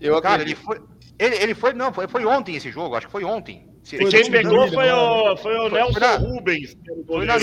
[0.00, 0.58] Eu Cara, acredito.
[0.58, 0.80] ele foi.
[1.18, 3.66] Ele, ele foi, não, foi, foi ontem esse jogo, acho que foi ontem.
[3.84, 7.04] Foi Quem pegou foi o, foi o Foi- Nelson foi na- Rubens, que era o
[7.06, 7.38] Foi na,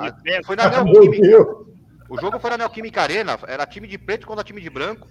[0.00, 0.40] na- pé.
[0.44, 1.67] foi na Meu Neoquímica.
[2.08, 5.06] O jogo foi na Neoquímica Arena, era time de preto contra time de branco.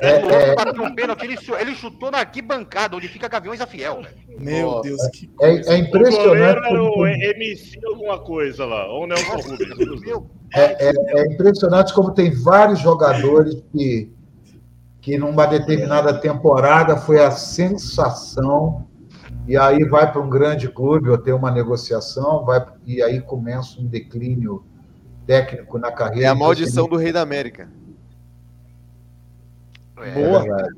[0.00, 0.54] É, o é.
[0.54, 4.16] bateu um pênalti, ele, ele chutou na arquibancada, onde fica Gaviões a Fiel, velho.
[4.40, 4.80] Meu.
[4.80, 6.66] Deus, que É, é O goleiro impressionante.
[6.66, 10.28] era o como- MC alguma coisa lá, ou o Nelson Rubens.
[10.54, 14.10] É, é- é impressionante como tem vários jogadores que,
[15.02, 18.86] que numa determinada temporada foi a sensação,
[19.46, 23.78] e aí vai para um grande clube ou tem uma negociação, vai, e aí começa
[23.80, 24.64] um declínio
[25.30, 26.26] técnico na carreira.
[26.26, 27.68] É a maldição do Rei da América.
[29.98, 30.42] é, Boa.
[30.42, 30.76] verdade.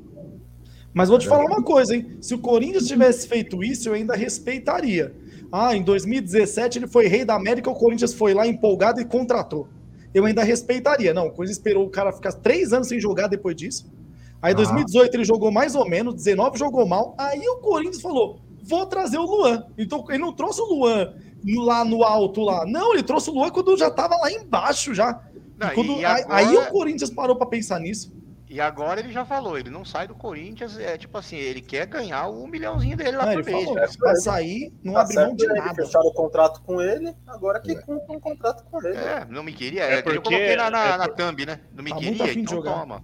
[0.93, 2.19] Mas vou te falar uma coisa, hein?
[2.21, 5.11] Se o Corinthians tivesse feito isso, eu ainda respeitaria.
[5.51, 9.67] Ah, em 2017 ele foi rei da América, o Corinthians foi lá empolgado e contratou.
[10.13, 11.15] Eu ainda respeitaria.
[11.15, 13.91] Não, o Corinthians esperou o cara ficar três anos sem jogar depois disso.
[14.39, 15.15] Aí, em 2018, ah.
[15.15, 17.15] ele jogou mais ou menos, 19 jogou mal.
[17.17, 19.65] Aí o Corinthians falou: vou trazer o Luan.
[19.79, 21.15] Então, ele não trouxe o Luan
[21.45, 22.65] lá no alto lá.
[22.65, 25.21] Não, ele trouxe o Luan quando já estava lá embaixo já.
[25.57, 26.35] Não, quando, e agora...
[26.35, 28.13] aí, o Corinthians parou para pensar nisso.
[28.49, 31.87] E agora ele já falou, ele não sai do Corinthians, é tipo assim, ele quer
[31.87, 33.65] ganhar o um milhãozinho dele lá por mês.
[33.65, 35.73] Falou, vai sair, não tá abre mão de nada.
[35.73, 37.75] Fecharam o contrato com ele, agora que é.
[37.81, 38.95] cumpre um contrato com ele.
[38.95, 41.61] É, não me queria, é, é porque eu coloquei na, na, é na thumb, né?
[41.73, 43.03] Não me tá queria, então toma.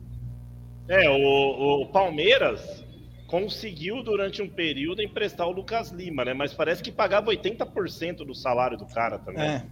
[0.88, 2.86] É, o, o Palmeiras
[3.30, 6.34] conseguiu durante um período emprestar o Lucas Lima, né?
[6.34, 9.44] Mas parece que pagava 80% do salário do cara também.
[9.44, 9.66] É.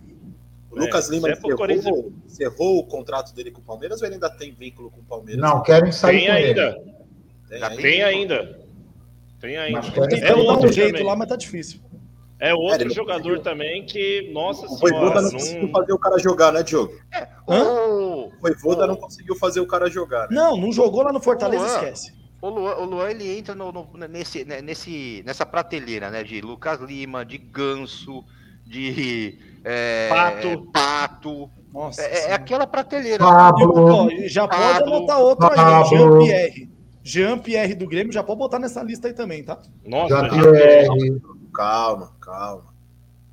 [0.70, 2.06] O Lucas é, Lima encerrou, Corinthians...
[2.24, 5.42] encerrou, o contrato dele com o Palmeiras ou ele ainda tem vínculo com o Palmeiras?
[5.42, 6.84] Não, querem sair tem ainda.
[7.50, 7.82] Tem, ainda.
[7.82, 8.68] Tem ainda.
[9.40, 9.80] Tem ainda.
[10.22, 11.06] é outro jeito também.
[11.08, 11.80] lá, mas tá difícil.
[12.40, 14.98] É outro é, jogador também que, nossa o senhora...
[14.98, 16.94] O Voivoda não, não conseguiu fazer o cara jogar, né, Diogo?
[17.12, 20.30] É, o Voivoda não conseguiu fazer o cara jogar.
[20.30, 20.36] Né?
[20.36, 22.17] Não, não jogou lá no Fortaleza, esquece.
[22.42, 26.40] O Luan, o Luan, ele entra no, no, nesse, né, nesse, nessa prateleira, né, de
[26.40, 28.24] Lucas Lima, de Ganso,
[28.64, 30.72] de é, Pato.
[30.72, 31.50] Pato.
[31.74, 33.24] Nossa, é, é, aquela prateleira.
[33.24, 36.70] Pablo, já pode Pablo, botar outro aí, Jean-Pierre.
[37.04, 39.60] Jean-Pierre do Grêmio, já pode botar nessa lista aí também, tá?
[39.86, 41.22] Nossa, Jean-Pierre.
[41.54, 42.78] Calma, calma.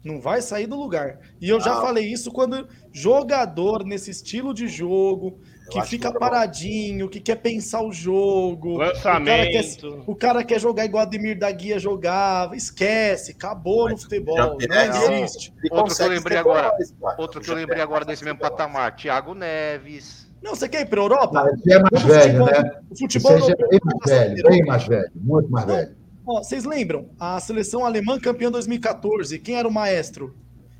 [0.02, 1.18] Não vai sair do lugar.
[1.40, 5.38] E eu já falei isso quando jogador nesse estilo de jogo,
[5.70, 8.76] que fica que paradinho, que quer pensar o jogo.
[8.76, 9.28] Lançamento.
[9.28, 9.64] O cara quer,
[10.06, 12.56] o cara quer jogar igual Ademir da Guia jogava.
[12.56, 14.36] Esquece, acabou no futebol.
[14.36, 15.52] Não existe.
[15.70, 16.72] Outro que eu lembrei agora.
[17.18, 18.94] Outro que eu lembrei agora desse mesmo patamar.
[18.96, 20.24] Thiago Neves.
[20.42, 21.42] Não, você quer ir para a Europa?
[21.42, 22.80] Não, é mais velho, né?
[22.90, 25.96] O futebol é bem mais velho, bem mais velho, muito mais velho.
[26.26, 27.08] Ó, vocês lembram?
[27.18, 30.36] A seleção alemã campeã 2014, quem era o maestro?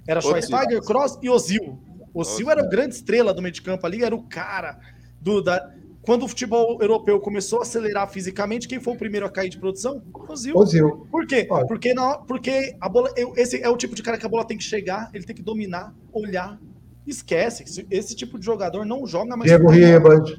[0.07, 1.79] Era Schweinsteiger, Cross e Ozil.
[2.15, 4.79] Ozil era a grande estrela do meio de campo ali, era o cara
[5.21, 5.71] do da...
[6.03, 9.59] quando o futebol europeu começou a acelerar fisicamente, quem foi o primeiro a cair de
[9.59, 10.03] produção?
[10.29, 10.57] Ozil.
[10.57, 11.07] Ozil.
[11.11, 11.47] Por quê?
[11.51, 11.67] Olha.
[11.67, 14.57] Porque não, porque a bola, esse é o tipo de cara que a bola tem
[14.57, 16.59] que chegar, ele tem que dominar, olhar.
[17.07, 19.51] Esquece, esse tipo de jogador não joga mais.
[19.51, 20.39] Diego Ribas.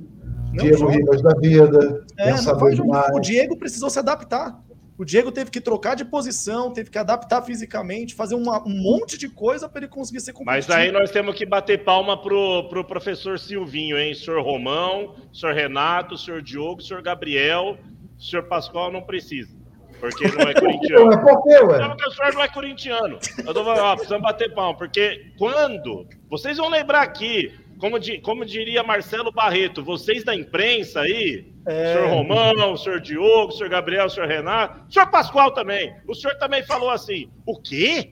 [0.54, 2.06] Diego Ribas da vida.
[2.18, 3.12] É, não vai.
[3.14, 4.64] O Diego precisou se adaptar.
[4.98, 9.18] O Diego teve que trocar de posição, teve que adaptar fisicamente, fazer uma, um monte
[9.18, 10.74] de coisa para ele conseguir ser competitivo.
[10.74, 14.14] Mas aí nós temos que bater palma pro, pro professor Silvinho, hein?
[14.14, 17.78] Senhor Romão, senhor Renato, senhor Diogo, senhor Gabriel,
[18.18, 19.54] senhor Pascoal não precisa.
[20.00, 21.14] Porque não é corintiano.
[21.14, 21.80] É por quê, ué?
[21.80, 23.20] Não, porque o senhor não é corintiano.
[23.40, 26.08] Eu tô falando, ó, precisamos bater palma, porque quando.
[26.30, 31.90] Vocês vão lembrar aqui, como, como diria Marcelo Barreto, vocês da imprensa aí, é.
[31.90, 35.52] o senhor Romão, o senhor Diogo, o senhor Gabriel, o senhor Renato, o senhor Pascoal
[35.52, 35.94] também.
[36.08, 38.12] O senhor também falou assim: o quê?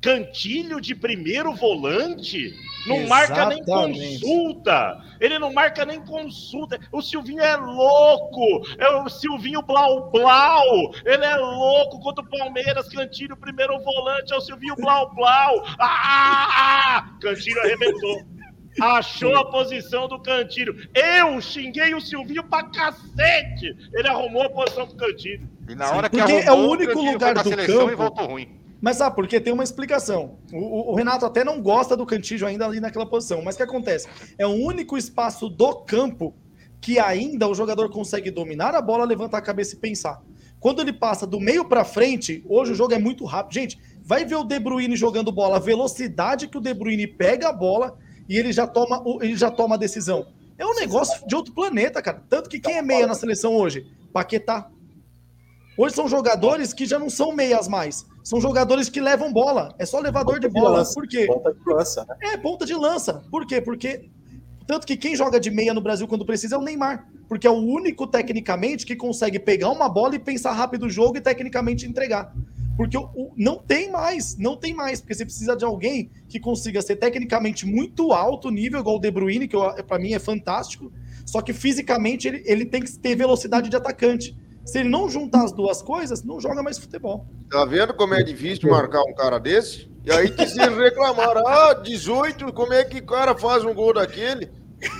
[0.00, 2.54] Cantilho de primeiro volante?
[2.86, 3.08] Não Exatamente.
[3.08, 5.04] marca nem consulta.
[5.20, 6.78] Ele não marca nem consulta.
[6.92, 8.64] O Silvinho é louco.
[8.78, 10.94] É o Silvinho Blau Blau.
[11.04, 12.88] Ele é louco contra o Palmeiras.
[12.88, 14.32] Cantilho, primeiro volante.
[14.32, 15.64] É o Silvinho Blau Blau.
[15.80, 17.16] Ah!
[17.20, 18.37] Cantilho arrebentou
[18.80, 20.88] achou a posição do Cantilho.
[20.94, 23.76] Eu xinguei o Silvinho pra cacete.
[23.92, 25.48] Ele arrumou a posição do Cantilho.
[25.68, 27.90] E na hora Sim, que arrumou, é o único lugar do campo.
[27.90, 28.48] E voltou ruim.
[28.80, 30.38] Mas sabe, porque tem uma explicação.
[30.52, 33.42] O, o, Renato até não gosta do Cantillo ainda ali naquela posição.
[33.42, 34.08] Mas o que acontece?
[34.38, 36.34] É o único espaço do campo
[36.80, 40.22] que ainda o jogador consegue dominar a bola, levantar a cabeça e pensar.
[40.60, 43.54] Quando ele passa do meio para frente, hoje o jogo é muito rápido.
[43.54, 47.48] Gente, vai ver o De Bruyne jogando bola, a velocidade que o De Bruyne pega
[47.48, 47.96] a bola
[48.28, 50.26] e ele já toma, ele já toma a decisão.
[50.58, 52.22] É um negócio de outro planeta, cara.
[52.28, 53.86] Tanto que quem é meia na seleção hoje?
[54.12, 54.68] Paquetá.
[55.76, 58.04] Hoje são jogadores que já não são meias mais.
[58.24, 59.72] São jogadores que levam bola.
[59.78, 60.84] É só levador ponta de bola.
[60.84, 61.26] De Por quê?
[61.26, 62.04] Ponta de lança.
[62.04, 62.16] Né?
[62.20, 63.22] É, ponta de lança.
[63.30, 63.60] Por quê?
[63.60, 64.10] Porque.
[64.66, 67.08] Tanto que quem joga de meia no Brasil quando precisa é o Neymar.
[67.28, 71.16] Porque é o único, tecnicamente, que consegue pegar uma bola e pensar rápido o jogo
[71.16, 72.34] e tecnicamente entregar.
[72.78, 76.38] Porque o, o, não tem mais, não tem mais, porque você precisa de alguém que
[76.38, 80.92] consiga ser tecnicamente muito alto nível, igual o De Bruyne, que para mim é fantástico,
[81.26, 84.38] só que fisicamente ele, ele tem que ter velocidade de atacante.
[84.64, 87.26] Se ele não juntar as duas coisas, não joga mais futebol.
[87.50, 89.90] Tá vendo como é difícil marcar um cara desse?
[90.04, 93.92] E aí que se reclamaram, ah, 18, como é que o cara faz um gol
[93.92, 94.52] daquele?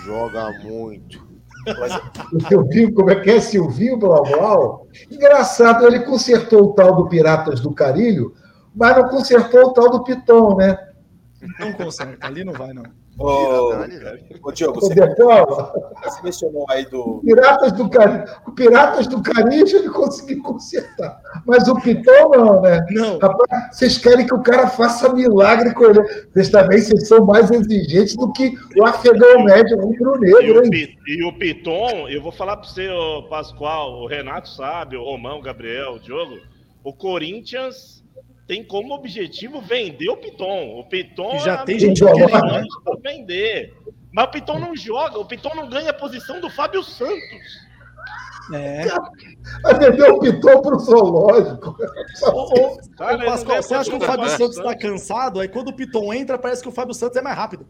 [0.05, 1.28] Joga muito.
[2.33, 3.41] O Silvinho, como é que é?
[3.41, 4.87] Silvinho Blau Blau?
[5.11, 8.35] Engraçado, ele consertou o tal do Piratas do Carilho,
[8.75, 10.77] mas não consertou o tal do Piton, né?
[11.59, 12.83] Não conserta, ali não vai, não.
[13.19, 13.73] Ô,
[14.45, 17.21] ô Diogo, você, você mencionou aí do.
[17.25, 18.31] Piratas do Caribe.
[18.47, 21.21] O Piratas do Caribe ele conseguiu consertar.
[21.45, 22.87] Mas o Pitão não, né?
[22.91, 23.19] Não.
[23.19, 26.01] Rapaz, vocês querem que o cara faça milagre com ele.
[26.33, 30.97] Vocês também vocês são mais exigentes do que o afegão médio rubro-negro, hein?
[31.05, 35.41] E o Piton, eu vou falar para você, o Pascoal, o Renato sabe, o Romão,
[35.41, 36.39] o Gabriel, o Diogo.
[36.85, 37.98] O Corinthians
[38.49, 40.81] tem como objetivo vender o Piton.
[40.81, 43.77] O Piton já é tem gente querendo vender.
[44.11, 47.69] Mas o Piton não joga, o Piton não ganha a posição do Fábio Santos.
[48.55, 48.87] É.
[49.63, 51.77] Vai vender o Piton para o zoológico.
[52.33, 55.41] Ô, ô, Cara, Pascoal, você acha que o Fábio Santos está cansado?
[55.41, 57.67] Aí quando o Piton entra, parece que o Fábio Santos é mais rápido.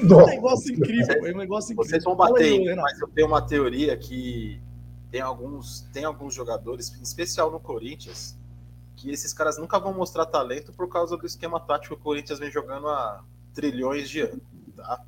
[0.00, 1.90] É um negócio incrível, é um negócio incrível.
[1.90, 4.62] Vocês vão bater, aí, mas eu tenho uma teoria que
[5.10, 8.37] tem alguns, tem alguns jogadores, em especial no Corinthians,
[8.98, 12.40] que esses caras nunca vão mostrar talento por causa do esquema tático que o Corinthians
[12.40, 13.22] vem jogando há
[13.54, 14.42] trilhões de anos,
[14.76, 15.00] tá?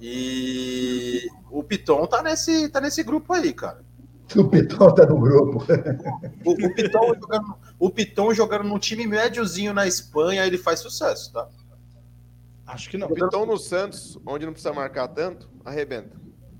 [0.00, 3.84] E o Piton tá nesse, tá nesse grupo aí, cara.
[4.36, 5.64] O Piton tá no grupo.
[6.44, 11.32] O, o, Piton jogando, o Piton jogando num time médiozinho na Espanha, ele faz sucesso,
[11.32, 11.48] tá?
[12.66, 13.06] Acho que não.
[13.06, 16.16] O Piton no Santos, onde não precisa marcar tanto, arrebenta.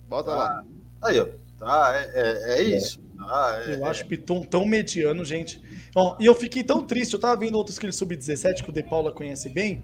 [0.09, 0.65] Bota ah, lá.
[1.03, 1.29] Aí, ó.
[1.59, 3.01] Tá, é, é, é isso.
[3.21, 5.61] Ah, é, eu acho o Piton tão mediano, gente.
[5.95, 8.73] Ó, e eu fiquei tão triste, eu tava vendo outros que ele sub-17, que o
[8.73, 9.83] De Paula conhece bem.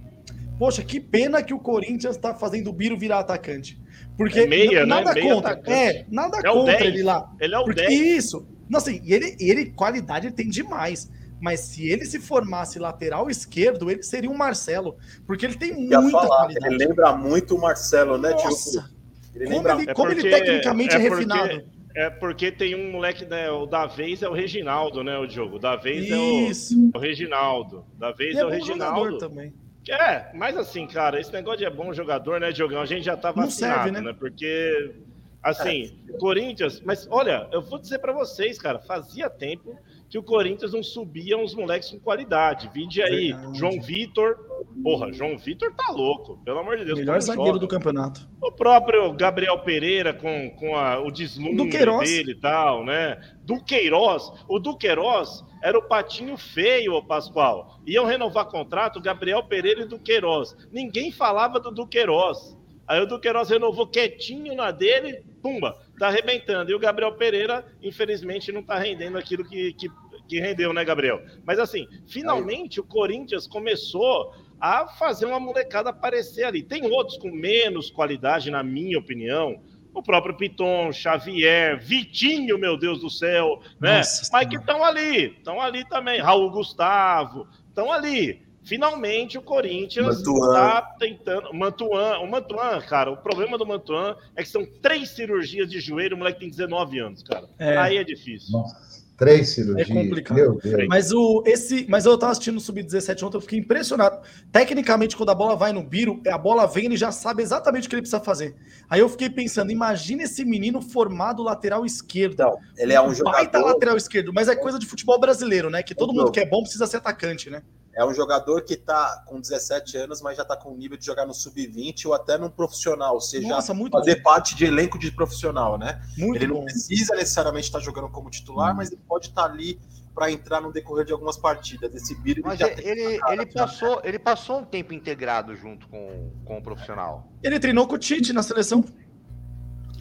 [0.58, 3.80] Poxa, que pena que o Corinthians tá fazendo o Biro virar atacante.
[4.16, 5.20] Porque é meia, nada né?
[5.20, 5.52] contra.
[5.52, 5.72] Atacante.
[5.72, 7.32] É, nada é contra ele lá.
[7.40, 7.92] Ele é o porque 10.
[7.92, 8.46] Isso.
[8.68, 11.10] Não, assim, ele, ele, qualidade ele tem demais.
[11.40, 14.96] Mas se ele se formasse lateral esquerdo, ele seria um Marcelo.
[15.26, 16.74] Porque ele tem muita falar, qualidade.
[16.74, 18.90] Ele lembra muito o Marcelo, né, Nossa.
[19.34, 19.72] Ele como, lembra...
[19.74, 21.64] ele, como é porque, ele tecnicamente é, é refinado.
[21.94, 23.48] É porque tem um moleque, né?
[23.50, 25.16] O da vez é o Reginaldo, né?
[25.16, 25.60] O jogo.
[25.60, 27.84] Da vez é o, é o, Reginaldo.
[27.96, 29.18] Da vez é, é, o Reginaldo.
[29.18, 29.54] também.
[29.88, 32.80] É, mas assim, cara, esse negócio de é bom jogador, né, Diogão?
[32.80, 34.00] A gente já tá vacinado, serve, né?
[34.00, 34.12] né?
[34.18, 34.94] Porque,
[35.42, 36.12] assim, é.
[36.18, 36.80] Corinthians.
[36.80, 39.78] Mas olha, eu vou dizer para vocês, cara, fazia tempo
[40.08, 42.70] que o Corinthians não subia uns moleques com qualidade.
[42.72, 43.58] Vinde aí, Verdade.
[43.58, 44.36] João Vitor.
[44.82, 46.98] Porra, João Vitor tá louco, pelo amor de Deus.
[46.98, 47.60] Melhor zagueiro joga.
[47.60, 48.28] do campeonato.
[48.40, 53.20] O próprio Gabriel Pereira com, com a, o deslumbre dele e tal, né?
[53.42, 54.32] Do Queiroz.
[54.48, 57.80] O do Queiroz era o patinho feio, o Pascoal.
[57.86, 60.54] Iam renovar contrato Gabriel Pereira e do Queiroz.
[60.70, 62.56] Ninguém falava do Duqueiroz.
[62.86, 66.70] Aí o Duqueiroz renovou quietinho na dele, pumba, tá arrebentando.
[66.70, 69.88] E o Gabriel Pereira, infelizmente, não tá rendendo aquilo que, que
[70.26, 71.22] que rendeu, né, Gabriel?
[71.44, 76.62] Mas assim, finalmente o Corinthians começou a fazer uma molecada aparecer ali.
[76.62, 79.62] Tem outros com menos qualidade, na minha opinião.
[79.92, 83.98] O próprio Piton, Xavier, Vitinho, meu Deus do céu, né?
[83.98, 86.20] Nossa, Mas que estão ali, estão ali também.
[86.20, 88.43] Raul Gustavo, estão ali.
[88.64, 91.52] Finalmente o Corinthians está tentando.
[91.52, 96.16] Mantuan, o Mantuan, cara, o problema do Mantuan é que são três cirurgias de joelho,
[96.16, 97.46] o moleque tem 19 anos, cara.
[97.58, 97.76] É.
[97.76, 98.52] Aí é difícil.
[98.52, 99.04] Nossa.
[99.16, 99.88] Três cirurgias.
[99.88, 100.58] É complicado.
[100.88, 104.20] Mas, o, esse, mas eu tava assistindo o Sub-17 ontem, eu fiquei impressionado.
[104.50, 107.90] Tecnicamente, quando a bola vai no Biro, a bola vem, ele já sabe exatamente o
[107.90, 108.56] que ele precisa fazer.
[108.90, 112.40] Aí eu fiquei pensando, imagina esse menino formado lateral esquerdo.
[112.40, 113.36] Não, ele é um jogador...
[113.36, 115.82] Baita lateral esquerdo, mas é coisa de futebol brasileiro, né?
[115.82, 117.62] Que todo mundo que é bom precisa ser atacante, né?
[117.96, 121.06] É um jogador que está com 17 anos, mas já está com o nível de
[121.06, 124.22] jogar no sub-20 ou até no profissional, ou seja, Nossa, muito fazer bom.
[124.22, 126.02] parte de elenco de profissional, né?
[126.18, 126.58] Muito ele bom.
[126.58, 128.76] não precisa necessariamente estar jogando como titular, hum.
[128.76, 129.80] mas ele pode estar ali
[130.14, 131.94] para entrar no decorrer de algumas partidas.
[131.94, 136.58] Esse Biro Mas ele, ele, ele, passou, ele passou um tempo integrado junto com, com
[136.58, 137.28] o profissional.
[137.42, 138.84] Ele treinou com o Tite na seleção.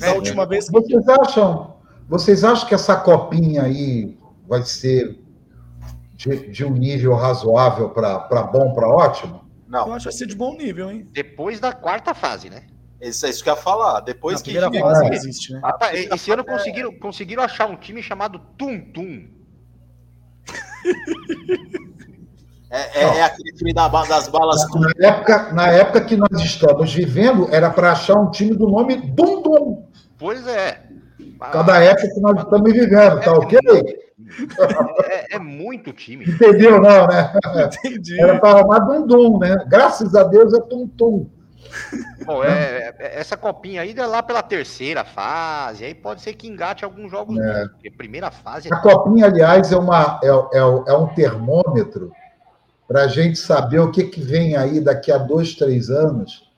[0.01, 0.45] É, da última é.
[0.45, 0.69] vez.
[0.69, 4.17] Vocês acham, vocês acham que essa copinha aí
[4.47, 5.22] vai ser
[6.23, 9.43] de, de um nível razoável para bom, para ótimo?
[9.67, 9.87] Não.
[9.87, 11.07] Eu acho que vai ser de bom nível, hein?
[11.11, 12.63] Depois da quarta fase, né?
[13.01, 13.99] Isso é isso que eu ia falar.
[13.99, 14.51] Depois Na que.
[14.51, 15.13] Primeira fase é.
[15.13, 15.59] existe, né?
[15.61, 15.93] Ah, tá.
[15.93, 19.27] Esse ano conseguiram, conseguiram achar um time chamado Tum Tum.
[22.75, 24.67] É, é, é, aquele time da, das balas.
[24.73, 28.67] Na, na, época, na época que nós estamos vivendo, era para achar um time do
[28.67, 29.87] nome Dum Dum.
[30.17, 30.81] Pois é.
[31.51, 33.59] Cada época que nós estamos vivendo, tá ok?
[35.09, 36.25] É, é, muito time.
[36.25, 37.33] Entendeu, não, né?
[37.65, 38.19] Entendi.
[38.19, 39.63] Era para arrumar Dundum, né?
[39.67, 41.27] Graças a Deus é Tum-Tum.
[42.25, 46.47] Bom, é, é, essa copinha aí é lá pela terceira fase, aí pode ser que
[46.47, 47.67] engate alguns jogos, é.
[47.67, 48.69] porque primeira fase.
[48.71, 48.75] É...
[48.75, 52.11] A copinha, aliás, é, uma, é, é, é um termômetro
[52.87, 56.49] para a gente saber o que, que vem aí daqui a dois, três anos,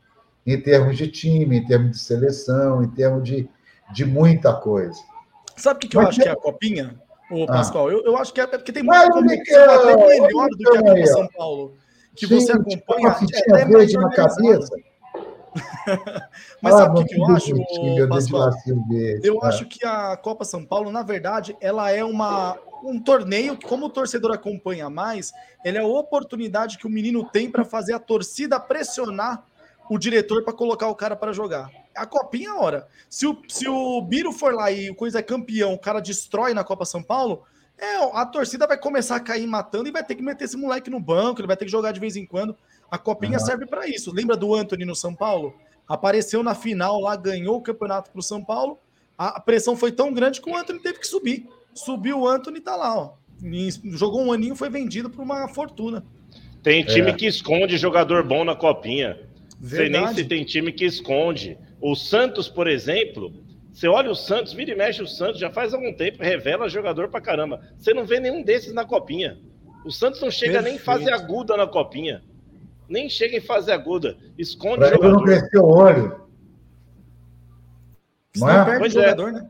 [0.45, 3.49] em termos de time, em termos de seleção, em termos de,
[3.91, 4.99] de muita coisa.
[5.56, 6.99] Sabe o que, que eu acho que é a copinha?
[7.32, 7.48] Ô, ah.
[7.48, 10.82] Pascoal, eu, eu acho que é porque tem muita competição até melhor do que a
[10.84, 11.74] Copa São Paulo.
[12.16, 14.76] Que Sim, você acompanha uma fitinha verde na cabeça.
[16.62, 18.52] Mas ah, sabe o que, eu acho, Pascoal?
[19.24, 19.48] Eu é.
[19.48, 23.86] acho que a Copa São Paulo, na verdade, ela é uma, um torneio que, como
[23.86, 25.32] o torcedor acompanha mais,
[25.64, 29.45] ele é a oportunidade que o menino tem para fazer a torcida pressionar
[29.90, 31.70] o diretor para colocar o cara para jogar.
[31.96, 32.88] A copinha, é hora.
[33.10, 36.54] Se o, se o Biro for lá e o Coisa é campeão, o cara destrói
[36.54, 37.44] na Copa São Paulo,
[37.78, 40.90] é, a torcida vai começar a cair matando e vai ter que meter esse moleque
[40.90, 42.56] no banco, ele vai ter que jogar de vez em quando.
[42.90, 43.46] A copinha uhum.
[43.46, 44.14] serve para isso.
[44.14, 45.54] Lembra do Anthony no São Paulo?
[45.88, 48.80] Apareceu na final lá, ganhou o campeonato para o São Paulo.
[49.18, 51.48] A pressão foi tão grande que o Anthony teve que subir.
[51.74, 53.14] Subiu o Anthony e tá lá, ó.
[53.86, 56.06] jogou um aninho, foi vendido por uma fortuna.
[56.64, 57.14] Tem time é.
[57.14, 59.20] que esconde jogador bom na copinha.
[59.64, 61.58] Sei nem se tem time que esconde.
[61.82, 63.34] O Santos, por exemplo,
[63.72, 67.10] você olha o Santos, vira e mexe o Santos, já faz algum tempo, revela jogador
[67.10, 67.62] pra caramba.
[67.78, 69.38] Você não vê nenhum desses na copinha.
[69.86, 70.74] O Santos não chega Perfeito.
[70.74, 72.24] nem em fase aguda na copinha.
[72.88, 74.18] Nem chega em fase aguda.
[74.38, 75.12] Esconde pra jogador.
[75.12, 76.26] não crescer o olho.
[78.38, 78.66] Não é?
[78.66, 79.32] Perde pois jogador, é.
[79.32, 79.50] né?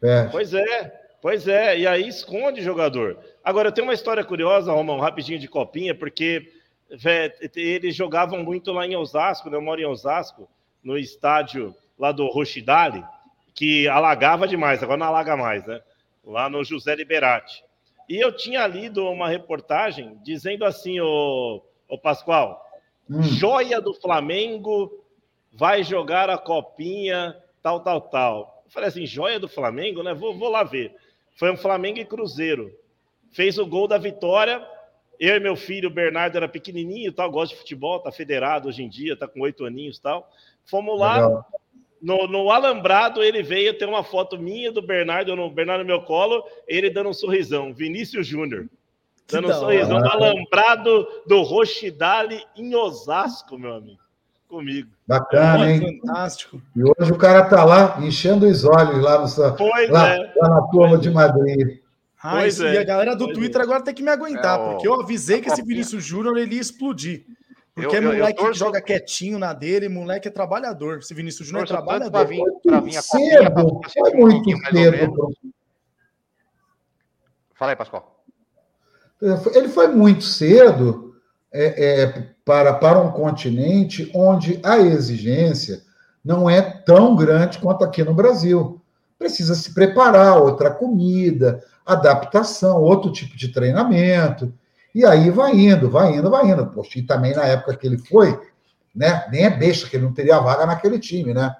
[0.00, 0.32] Perde.
[0.32, 1.78] Pois é, pois é.
[1.78, 3.18] E aí esconde jogador.
[3.42, 6.50] Agora, eu tenho uma história curiosa, Romão, rapidinho de copinha, porque
[7.56, 9.56] eles jogavam muito lá em Osasco, né?
[9.56, 10.48] eu moro em Osasco,
[10.84, 13.02] no estádio lá do Rochidale,
[13.54, 15.80] que alagava demais, agora não alaga mais, né?
[16.24, 17.64] Lá no José Liberati.
[18.08, 22.62] E eu tinha lido uma reportagem dizendo assim, o, o Pascoal,
[23.08, 23.22] hum.
[23.22, 25.04] joia do Flamengo
[25.52, 28.62] vai jogar a copinha, tal, tal, tal.
[28.66, 30.12] Eu falei assim, joia do Flamengo, né?
[30.12, 30.94] Vou, vou lá ver.
[31.36, 32.72] Foi um Flamengo e Cruzeiro.
[33.32, 34.66] Fez o gol da vitória,
[35.26, 38.82] eu e meu filho, o Bernardo, era pequenininho, tal, gosta de futebol, tá federado hoje
[38.82, 40.30] em dia, tá com oito aninhos tal.
[40.64, 41.44] Fomos lá,
[42.00, 46.02] no, no, alambrado, ele veio ter uma foto minha do Bernardo, no Bernardo no meu
[46.02, 48.68] colo, ele dando um sorrisão, Vinícius Júnior.
[49.30, 54.00] Dando um sorrisão no alambrado do Rochidale em Osasco, meu amigo.
[54.46, 54.90] Comigo.
[55.06, 56.00] Bacana, hein?
[56.00, 56.60] Fantástico.
[56.76, 60.32] E hoje o cara tá lá enchendo os olhos lá, no, pois lá, é.
[60.36, 61.83] lá na turma de Madrid.
[62.26, 62.78] Ah, pois e é.
[62.78, 63.64] a galera do pois Twitter é.
[63.64, 66.60] agora tem que me aguentar, é, porque eu avisei que esse Vinícius Júnior ele ia
[66.62, 67.26] explodir.
[67.74, 71.00] Porque eu, é moleque eu, eu que joga quietinho na dele, moleque é trabalhador.
[71.00, 72.10] Esse Vinícius Júnior é trabalhador.
[72.12, 75.34] Pra vir, pra vir a cedo, é muito cedo.
[77.54, 78.24] Fala aí, Pascoal.
[79.54, 81.14] Ele foi muito cedo
[81.52, 85.82] é, é, para, para um continente onde a exigência
[86.24, 88.80] não é tão grande quanto aqui no Brasil.
[89.18, 94.52] Precisa se preparar, outra comida, adaptação, outro tipo de treinamento.
[94.94, 96.66] E aí vai indo, vai indo, vai indo.
[96.66, 98.38] Poxa, e também na época que ele foi,
[98.94, 99.26] né?
[99.30, 101.54] Nem é besta que ele não teria vaga naquele time, né?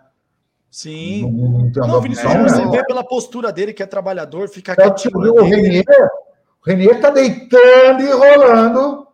[0.71, 1.23] Sim.
[1.31, 5.19] Não, não, não Vinícius, você vê pela postura dele que é trabalhador, fica é, quietinho.
[5.19, 9.07] O Renier, o Renier tá deitando e rolando.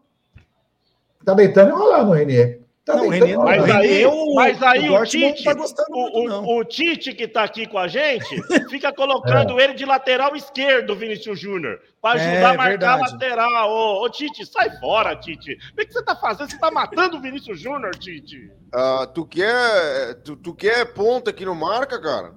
[1.25, 2.60] Tá deitando e rolando o Renier.
[2.91, 5.53] Tá não, René, mas, aí, o, mas aí o, o Tite, tá
[5.91, 9.65] o, muito, o, Tite que está aqui com a gente, fica colocando é.
[9.65, 13.03] ele de lateral esquerdo, Vinícius Júnior, para ajudar é, a marcar verdade.
[13.03, 13.71] a lateral.
[13.71, 15.57] Ô, ô, Tite, sai fora, Tite.
[15.73, 16.49] O que, você está fazendo?
[16.49, 18.51] Você está matando o Vinícius Júnior, Tite.
[18.75, 22.35] Uh, tu, quer, tu, tu quer ponta que não marca, cara?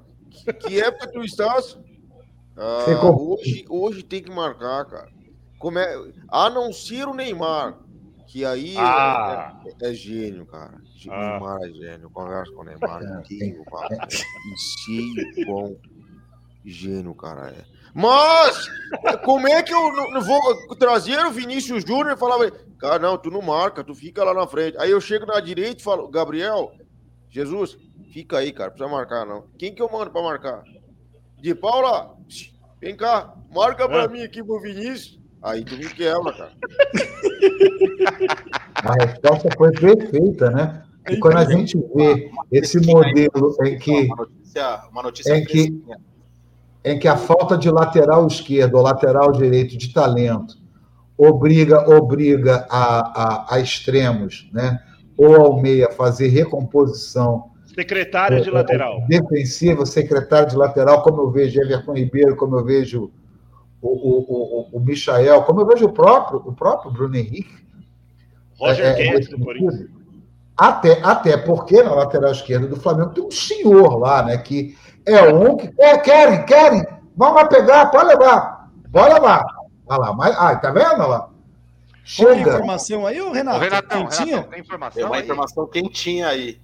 [0.60, 1.74] Que época tu estás?
[2.56, 5.10] Uh, hoje, hoje tem que marcar, cara.
[5.58, 5.96] Como é,
[6.30, 7.78] a não ser o Neymar.
[8.34, 9.62] Que aí ah.
[9.80, 10.82] é, é, gênio, cara.
[11.08, 11.30] Ah.
[11.30, 12.10] Neymar é gênio.
[12.10, 14.08] Conversa com o Neymar, inteiro, cara.
[14.10, 15.78] E sei quão
[16.66, 17.64] gênio, cara, é.
[17.94, 18.72] Mas,
[19.24, 22.50] como é que eu não, não vou trazer o Vinícius Júnior e falar,
[22.80, 24.80] cara, não, tu não marca, tu fica lá na frente.
[24.80, 26.74] Aí eu chego na direita e falo, Gabriel,
[27.30, 27.78] Jesus,
[28.12, 29.46] fica aí, cara, precisa marcar, não.
[29.60, 30.64] Quem que eu mando pra marcar?
[31.40, 32.18] De Paula,
[32.82, 34.08] vem cá, marca pra é.
[34.08, 35.23] mim aqui pro Vinícius.
[35.44, 36.52] Aí tu me quebra, cara.
[38.76, 40.84] A resposta foi perfeita, né?
[41.10, 44.08] E quando a gente vê esse modelo em que,
[44.90, 45.84] uma notícia, em, que
[46.86, 50.56] em que a falta de lateral esquerdo ou lateral direito de talento
[51.18, 54.80] obriga obriga a, a, a extremos, né?
[55.18, 61.32] Ou ao meia fazer recomposição secretário de é, lateral defensivo, secretário de lateral, como eu
[61.32, 63.12] vejo Everton Ribeiro, como eu vejo
[63.84, 67.64] o, o, o, o Michael, como eu vejo o próprio, o próprio Bruno Henrique.
[68.58, 69.90] Roger é, Guedes, do Corinthians.
[70.56, 74.38] Até, até porque na lateral esquerda do Flamengo tem um senhor lá, né?
[74.38, 76.86] Que é um que é, querem, querem,
[77.18, 79.46] vão lá pegar, pode levar, pode levar.
[79.86, 80.86] Olha lá, mas, ah, tá vendo?
[80.86, 81.30] Olha lá.
[82.06, 82.34] Chega.
[82.34, 83.58] Tem informação aí, ô Renato?
[83.58, 85.24] Ô, Renatão, Renatão, tem informação tem uma aí?
[85.24, 86.62] informação quentinha aí.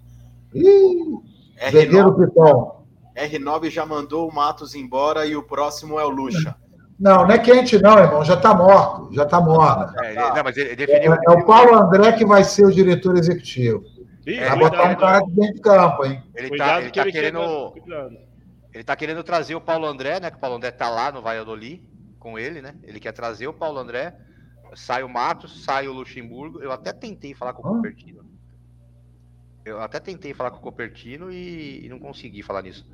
[0.54, 1.18] Ih,
[1.60, 2.80] R9, Pitão.
[3.16, 6.56] R9 já mandou o Matos embora e o próximo é o Lucha.
[7.00, 8.26] Não, não é quente, não, irmão.
[8.26, 9.14] Já está morto.
[9.14, 9.98] Já está morto.
[10.04, 11.14] É, não, mas ele definiu...
[11.14, 13.84] é, é, o Paulo André que vai ser o diretor executivo.
[14.28, 16.22] Ih, vai botar um cara de dentro de campo, hein?
[16.36, 17.74] Ele tá, ele tá querendo.
[18.74, 20.30] Ele tá querendo trazer o Paulo André, né?
[20.30, 21.82] Que o Paulo André tá lá no Valladolid
[22.20, 22.76] com ele, né?
[22.84, 24.14] Ele quer trazer o Paulo André.
[24.76, 26.62] Sai o Matos, sai o Luxemburgo.
[26.62, 28.24] Eu até tentei falar com o Copertino.
[29.66, 32.86] Eu até tentei falar com o Copertino e, e não consegui falar nisso.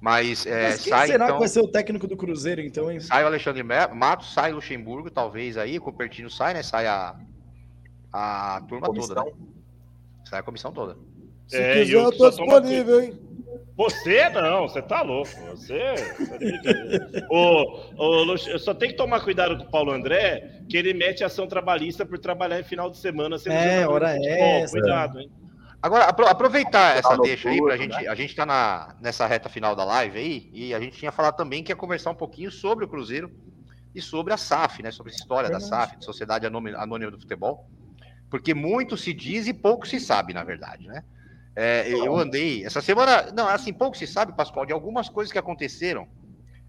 [0.00, 2.90] Mas, é, Mas quem sai, será então, que vai ser o técnico do Cruzeiro, então,
[2.90, 3.00] hein?
[3.00, 6.62] Sai o Alexandre Matos, sai o Luxemburgo, talvez aí, o Copertino sai, né?
[6.62, 7.14] Sai a,
[8.10, 9.14] a turma comissão.
[9.14, 9.30] toda.
[9.30, 9.36] Né?
[10.24, 10.96] Sai a comissão toda.
[11.46, 13.20] Se é, quiser, eu, eu tô disponível, hein?
[13.76, 15.30] Você não, você tá louco.
[15.50, 15.94] Você.
[16.18, 20.94] você o, o, eu só tem que tomar cuidado com o Paulo André, que ele
[20.94, 23.36] mete ação trabalhista por trabalhar em final de semana.
[23.46, 24.66] É, hora é.
[24.66, 25.30] Cuidado, hein?
[25.82, 27.96] Agora, aproveitar essa deixa aí pra gente.
[27.96, 28.08] Né?
[28.08, 31.36] A gente tá na, nessa reta final da live aí, e a gente tinha falado
[31.36, 33.30] também que ia conversar um pouquinho sobre o Cruzeiro
[33.94, 34.90] e sobre a SAF, né?
[34.90, 37.66] Sobre a história da SAF, de Sociedade Anônima do Futebol.
[38.30, 41.02] Porque muito se diz e pouco se sabe, na verdade, né?
[41.56, 45.38] É, eu andei essa semana, não, assim, pouco se sabe, Pascoal, de algumas coisas que
[45.38, 46.06] aconteceram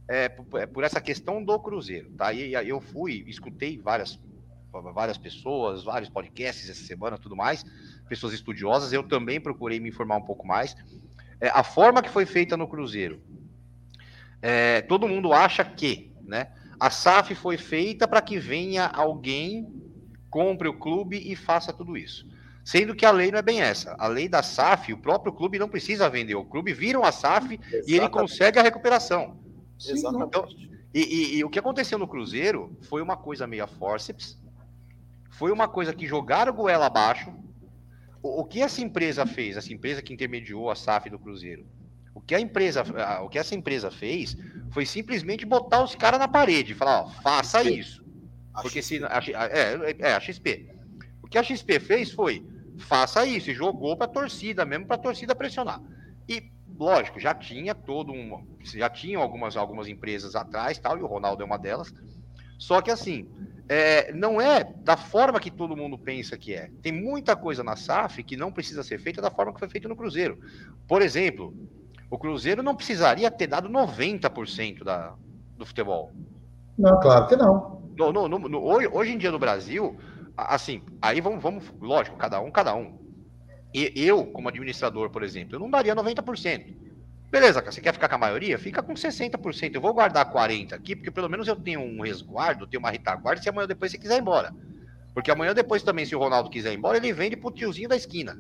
[0.08, 2.34] é, por, é, por, essa questão do Cruzeiro, tá?
[2.34, 4.20] E eu fui, escutei várias,
[4.94, 7.64] várias pessoas, vários podcasts essa semana, tudo mais,
[8.12, 8.92] pessoas estudiosas.
[8.92, 10.76] Eu também procurei me informar um pouco mais.
[11.40, 13.22] É, a forma que foi feita no Cruzeiro,
[14.42, 16.52] é, todo mundo acha que, né?
[16.78, 19.72] A SAF foi feita para que venha alguém,
[20.30, 22.28] compre o clube e faça tudo isso.
[22.66, 23.96] Sendo que a lei não é bem essa.
[23.98, 26.36] A lei da SAF, o próprio clube não precisa vender.
[26.36, 27.92] O clube vira uma SAF Exatamente.
[27.92, 29.40] e ele consegue a recuperação.
[29.80, 30.28] Exatamente.
[30.28, 30.48] Então,
[30.94, 34.38] e, e, e, o que aconteceu no Cruzeiro foi uma coisa meio a forceps,
[35.30, 37.34] foi uma coisa que jogaram goela abaixo.
[38.22, 41.66] O, o, que essa empresa fez, essa empresa que intermediou a SAF do Cruzeiro,
[42.14, 42.84] o que a empresa,
[43.24, 44.38] o que essa empresa fez
[44.72, 48.04] foi simplesmente botar os caras na parede e falar, ó, faça isso.
[48.62, 49.22] Porque se a,
[49.52, 50.70] é, é, a XP.
[51.24, 52.46] O que a XP fez foi
[52.78, 55.82] faça isso e jogou para a torcida mesmo para a torcida pressionar.
[56.28, 61.08] E lógico, já tinha todo um, já tinham algumas algumas empresas atrás, tal, e o
[61.08, 61.94] Ronaldo é uma delas.
[62.58, 63.30] Só que assim,
[63.74, 66.70] é, não é da forma que todo mundo pensa que é.
[66.82, 69.88] Tem muita coisa na SAF que não precisa ser feita da forma que foi feita
[69.88, 70.38] no Cruzeiro.
[70.86, 71.56] Por exemplo,
[72.10, 75.16] o Cruzeiro não precisaria ter dado 90% da,
[75.58, 76.12] do futebol.
[76.78, 77.82] Não, claro que não.
[77.98, 79.98] No, no, no, hoje, hoje em dia no Brasil,
[80.36, 83.00] assim, aí vamos, vamos, lógico, cada um, cada um.
[83.74, 86.76] E eu, como administrador, por exemplo, eu não daria 90%.
[87.32, 88.60] Beleza, você quer ficar com a maioria?
[88.60, 89.74] Fica com 60%.
[89.74, 93.42] Eu vou guardar 40% aqui, porque pelo menos eu tenho um resguardo, tenho uma retaguarda,
[93.42, 94.54] se amanhã depois você quiser ir embora.
[95.14, 97.96] Porque amanhã depois também, se o Ronaldo quiser ir embora, ele vende pro tiozinho da
[97.96, 98.38] esquina.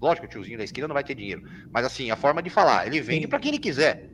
[0.00, 1.42] Lógico, o tiozinho da esquina não vai ter dinheiro.
[1.70, 4.08] Mas assim, a forma de falar, ele vende para quem ele quiser.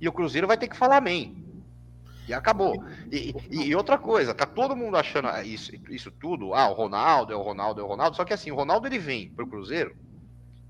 [0.00, 1.44] E o Cruzeiro vai ter que falar amém.
[2.26, 2.82] E acabou.
[3.12, 7.32] E, e, e, outra coisa, tá todo mundo achando isso, isso tudo, ah, o Ronaldo
[7.32, 9.94] é o Ronaldo, é o Ronaldo, só que assim, o Ronaldo ele vem pro Cruzeiro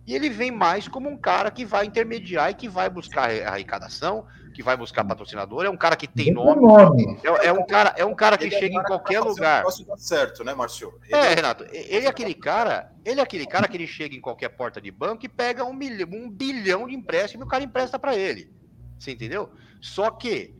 [0.08, 3.50] e ele vem mais como um cara que vai intermediar e que vai buscar a
[3.50, 4.24] arrecadação,
[4.54, 6.62] que vai buscar patrocinador, é um cara que tem nome.
[6.62, 7.20] nome.
[7.22, 9.64] É, é, um cara, é um cara que ele é chega em qualquer lugar.
[9.98, 10.98] certo, né, Márcio?
[11.10, 14.48] É, Renato, ele é aquele cara, ele é aquele cara que ele chega em qualquer
[14.48, 17.98] porta de banco e pega um, milhão, um bilhão de empréstimo e o cara empresta
[17.98, 18.50] para ele.
[18.98, 19.50] Você entendeu?
[19.78, 20.54] Só que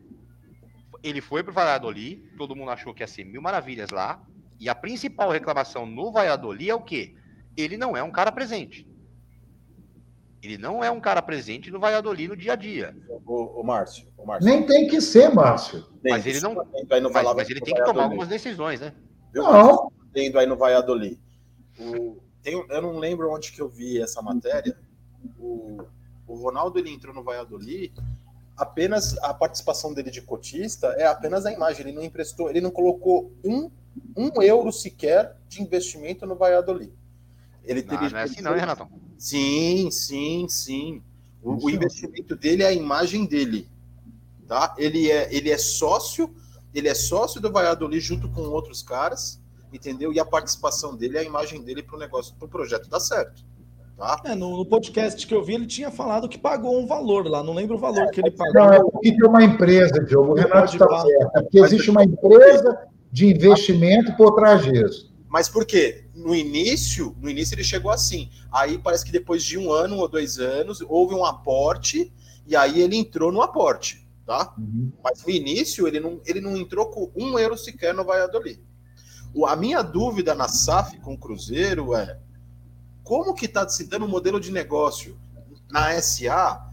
[1.02, 4.20] ele foi para o Valladolid, todo mundo achou que ia ser mil maravilhas lá,
[4.60, 7.14] e a principal reclamação no Valladolid é o quê?
[7.56, 8.86] Ele não é um cara presente.
[10.42, 12.96] Ele não é um cara presente no Valladolid no dia a dia.
[13.26, 14.48] O, o, Márcio, o Márcio.
[14.48, 15.84] Nem tem que ser, Márcio.
[16.04, 16.54] Mas ele não.
[16.54, 18.94] Mas, mas ele tem que tomar algumas decisões, né?
[19.34, 19.90] Não.
[20.12, 21.18] Tendo aí no Valladolid.
[21.78, 24.78] O, tem, eu não lembro onde que eu vi essa matéria.
[25.38, 25.82] O,
[26.26, 27.92] o Ronaldo ele entrou no Valladolid.
[28.56, 31.88] Apenas a participação dele de cotista é apenas a imagem.
[31.88, 33.70] Ele não emprestou, ele não colocou um,
[34.16, 36.92] um euro sequer de investimento no Valladolid.
[37.64, 38.04] Ele teve.
[38.04, 39.07] Não, não é assim, não, hein, Renatão?
[39.18, 41.02] Sim, sim, sim.
[41.42, 43.68] O, o, investimento dele é a imagem dele.
[44.46, 44.74] Tá?
[44.78, 46.32] Ele, é, ele é sócio,
[46.72, 49.40] ele é sócio do Valladolid junto com outros caras,
[49.72, 50.12] entendeu?
[50.12, 53.00] E a participação dele é a imagem dele para o negócio, para o projeto dar
[53.00, 53.44] certo.
[53.96, 54.22] Tá?
[54.24, 57.42] É, no, no, podcast que eu vi, ele tinha falado que pagou um valor lá,
[57.42, 58.54] não lembro o valor é, que ele pagou.
[58.54, 61.36] Não, é porque tem uma empresa, Diogo, o Renato está certo.
[61.36, 65.12] É porque existe uma empresa de investimento por trás disso.
[65.28, 66.04] Mas por quê?
[66.18, 68.30] No início, no início ele chegou assim.
[68.52, 72.12] Aí parece que depois de um ano ou dois anos houve um aporte
[72.46, 74.54] e aí ele entrou no aporte, tá?
[74.58, 74.92] Uhum.
[75.02, 78.60] Mas no início ele não, ele não entrou com um euro sequer no Valladolid.
[79.34, 82.18] O, a minha dúvida na SAF com o Cruzeiro é
[83.04, 85.18] como que está se dando o um modelo de negócio
[85.70, 86.66] na SA?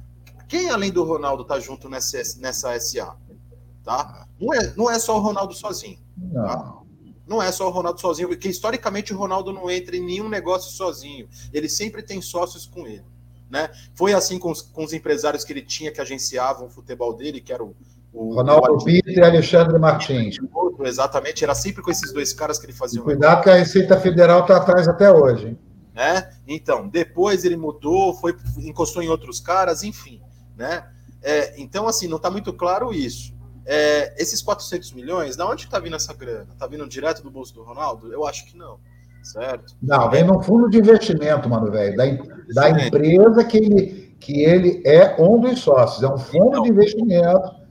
[0.47, 3.15] Quem além do Ronaldo está junto nessa, nessa SA?
[3.83, 4.27] Tá?
[4.39, 5.99] Não, é, não é só o Ronaldo sozinho.
[6.33, 6.77] Tá?
[7.27, 10.71] Não é só o Ronaldo sozinho, porque historicamente o Ronaldo não entra em nenhum negócio
[10.71, 11.27] sozinho.
[11.51, 13.03] Ele sempre tem sócios com ele.
[13.49, 13.69] Né?
[13.93, 17.41] Foi assim com os, com os empresários que ele tinha que agenciavam o futebol dele,
[17.41, 17.75] que era o,
[18.13, 20.37] Ronaldo Vitor e Alexandre Martins.
[20.83, 23.01] Exatamente, era sempre com esses dois caras que ele fazia.
[23.01, 25.57] Cuidado que a Receita Federal está atrás até hoje.
[25.93, 26.29] Né?
[26.47, 30.21] Então, depois ele mudou, foi encostou em outros caras, enfim,
[30.57, 30.85] né?
[31.21, 33.33] É, então, assim, não está muito claro isso.
[33.65, 36.47] É, esses 400 milhões, da onde está vindo essa grana?
[36.53, 38.13] Está vindo direto do bolso do Ronaldo?
[38.13, 38.79] Eu acho que não,
[39.23, 39.75] certo?
[39.81, 42.05] Não, vem num fundo de investimento, mano, velho, da,
[42.53, 46.69] da empresa que ele, que ele é um dos sócios, é um fundo então, de
[46.69, 47.65] investimento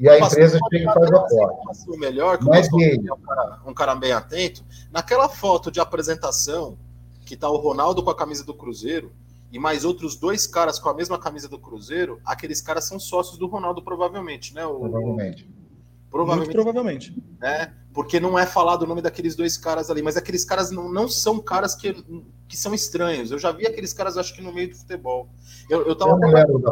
[0.00, 1.90] e a empresa tem que fazer aporte.
[1.90, 3.06] O melhor, que Mas ele...
[3.06, 6.78] é um cara, um cara bem atento, naquela foto de apresentação
[7.26, 9.12] que tá o Ronaldo com a camisa do Cruzeiro
[9.52, 13.36] e mais outros dois caras com a mesma camisa do Cruzeiro, aqueles caras são sócios
[13.36, 14.64] do Ronaldo provavelmente, né?
[14.64, 15.48] O, provavelmente.
[16.10, 16.46] Provavelmente.
[16.46, 17.22] Muito provavelmente.
[17.38, 17.74] Né?
[17.92, 21.08] Porque não é falado o nome daqueles dois caras ali, mas aqueles caras não, não
[21.08, 22.04] são caras que,
[22.48, 23.30] que são estranhos.
[23.30, 25.28] Eu já vi aqueles caras, acho que no meio do futebol.
[25.68, 26.62] Eu, eu tava eu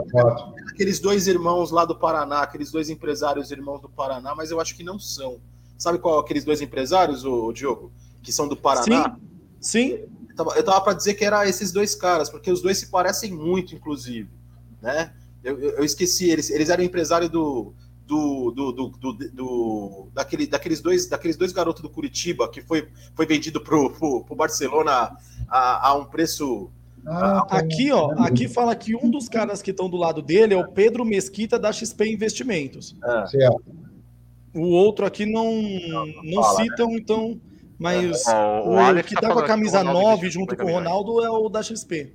[0.69, 4.77] aqueles dois irmãos lá do Paraná, aqueles dois empresários irmãos do Paraná, mas eu acho
[4.77, 5.41] que não são.
[5.77, 7.93] Sabe qual aqueles dois empresários, o Diogo?
[8.23, 9.17] Que são do Paraná?
[9.61, 9.99] Sim.
[9.99, 10.18] Sim.
[10.57, 13.75] Eu tava para dizer que era esses dois caras, porque os dois se parecem muito,
[13.75, 14.29] inclusive,
[14.81, 15.13] né?
[15.43, 17.73] Eu, eu, eu esqueci, eles, eles eram empresário do,
[18.09, 22.89] do, do, do, do, do, daquele, daqueles, dois, daqueles dois garotos do Curitiba que foi,
[23.15, 25.15] foi vendido pro, pro, pro Barcelona
[25.47, 26.71] a, a um preço.
[27.07, 30.57] Ah, aqui, ó, aqui fala que um dos caras que estão do lado dele é
[30.57, 32.97] o Pedro Mesquita da XP Investimentos.
[33.35, 33.49] É.
[34.55, 36.97] O outro aqui não, não, não fala, citam, né?
[36.99, 37.41] então.
[37.79, 38.35] Mas é.
[38.35, 41.49] o, o, o que tá com a camisa 9 junto com o Ronaldo é o
[41.49, 42.13] da XP.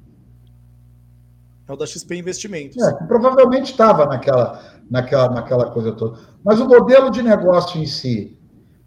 [1.68, 2.81] É o da XP Investimentos.
[2.84, 4.61] É, provavelmente estava naquela,
[4.91, 6.19] naquela, naquela coisa toda.
[6.44, 8.38] Mas o modelo de negócio em si,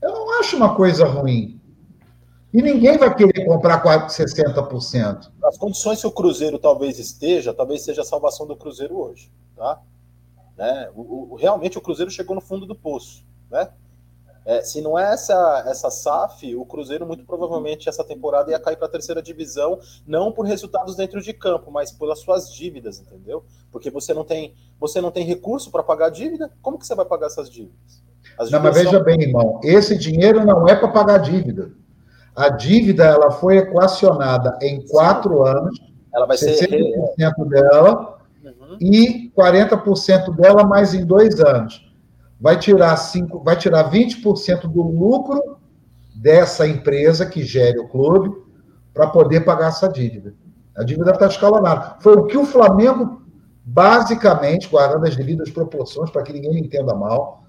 [0.03, 1.59] eu não acho uma coisa ruim.
[2.53, 5.31] E ninguém vai querer comprar 60%.
[5.45, 9.31] As condições que o Cruzeiro talvez esteja, talvez seja a salvação do Cruzeiro hoje.
[9.55, 9.81] Tá?
[10.57, 10.91] Né?
[10.95, 13.25] O, o, realmente o Cruzeiro chegou no fundo do poço.
[13.51, 13.69] Né?
[14.47, 18.77] É, se não é essa, essa SAF, o Cruzeiro muito provavelmente essa temporada ia cair
[18.77, 23.45] para a terceira divisão, não por resultados dentro de campo, mas pelas suas dívidas, entendeu?
[23.73, 26.95] Porque você não tem, você não tem recurso para pagar a dívida, como que você
[26.95, 28.05] vai pagar essas dívidas?
[28.39, 29.03] As não, mas veja são...
[29.03, 31.73] bem, irmão, esse dinheiro não é para pagar a dívida.
[32.37, 35.51] A dívida ela foi equacionada em quatro Sim.
[35.51, 35.81] anos,
[36.15, 38.79] ela vai 60% ser dela uhum.
[38.81, 41.86] e 40% dela mais em dois anos
[42.41, 45.59] vai tirar, cinco, vai tirar 20% do lucro
[46.15, 48.35] dessa empresa que gere o clube
[48.93, 50.35] para poder pagar essa dívida.
[50.77, 51.97] A dívida está escalonada.
[52.01, 53.23] Foi o que o Flamengo,
[53.65, 57.45] basicamente, guardando as devidas proporções, para que ninguém entenda mal,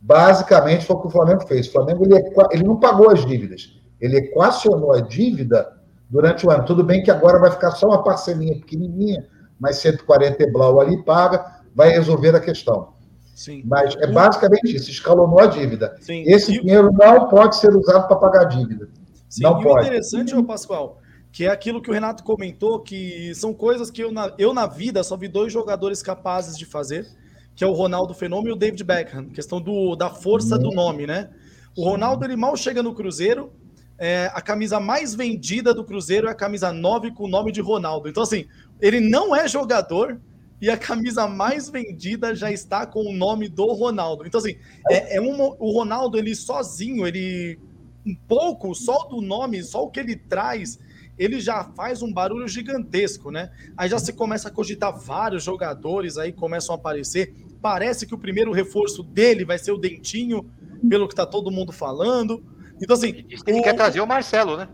[0.00, 1.68] basicamente foi o que o Flamengo fez.
[1.68, 2.14] O Flamengo ele,
[2.50, 6.64] ele não pagou as dívidas, ele equacionou a dívida durante o ano.
[6.64, 9.26] Tudo bem que agora vai ficar só uma parcelinha pequenininha,
[9.58, 12.94] mas 140 e blau ali paga, vai resolver a questão.
[13.34, 13.62] Sim.
[13.64, 15.96] Mas é basicamente isso, escalonou a dívida.
[16.00, 16.22] Sim.
[16.26, 18.88] Esse dinheiro não pode ser usado para pagar a dívida.
[19.28, 19.42] Sim.
[19.42, 19.84] Não e pode.
[19.84, 21.00] o interessante, ô Pascoal,
[21.32, 24.66] que é aquilo que o Renato comentou, que são coisas que eu na, eu na
[24.66, 27.06] vida só vi dois jogadores capazes de fazer,
[27.54, 31.06] que é o Ronaldo Fenômeno e o David Beckham, questão do, da força do nome,
[31.06, 31.30] né?
[31.76, 33.50] O Ronaldo, ele mal chega no Cruzeiro,
[33.98, 37.60] é, a camisa mais vendida do Cruzeiro é a camisa 9 com o nome de
[37.60, 38.08] Ronaldo.
[38.08, 38.46] Então, assim,
[38.80, 40.20] ele não é jogador,
[40.62, 44.24] e a camisa mais vendida já está com o nome do Ronaldo.
[44.24, 44.56] Então, assim,
[44.88, 47.58] é, é um, o Ronaldo, ele sozinho, ele.
[48.06, 50.78] Um pouco, só do nome, só o que ele traz,
[51.18, 53.50] ele já faz um barulho gigantesco, né?
[53.76, 57.34] Aí já se começa a cogitar vários jogadores aí começam a aparecer.
[57.60, 60.48] Parece que o primeiro reforço dele vai ser o Dentinho,
[60.88, 62.42] pelo que tá todo mundo falando.
[62.80, 63.24] Então, assim.
[63.46, 63.62] Ele o...
[63.62, 64.68] quer trazer o Marcelo, né?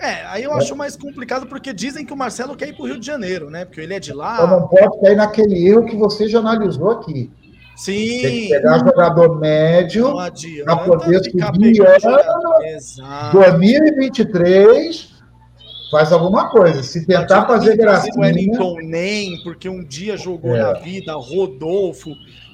[0.00, 2.86] É, aí eu acho mais complicado porque dizem que o Marcelo quer ir para o
[2.86, 3.64] Rio de Janeiro, né?
[3.64, 4.34] Porque ele é de lá.
[4.34, 7.30] Então não pode cair naquele erro que você já analisou aqui.
[7.76, 8.22] Sim.
[8.22, 13.32] Tem que pegar jogador médio para poder subir ano.
[13.32, 15.14] 2023
[15.90, 16.82] faz alguma coisa.
[16.82, 18.14] Se tentar fazer gracinha...
[18.16, 20.62] O Wellington Nem, porque um dia jogou é.
[20.62, 22.10] na vida, Rodolfo...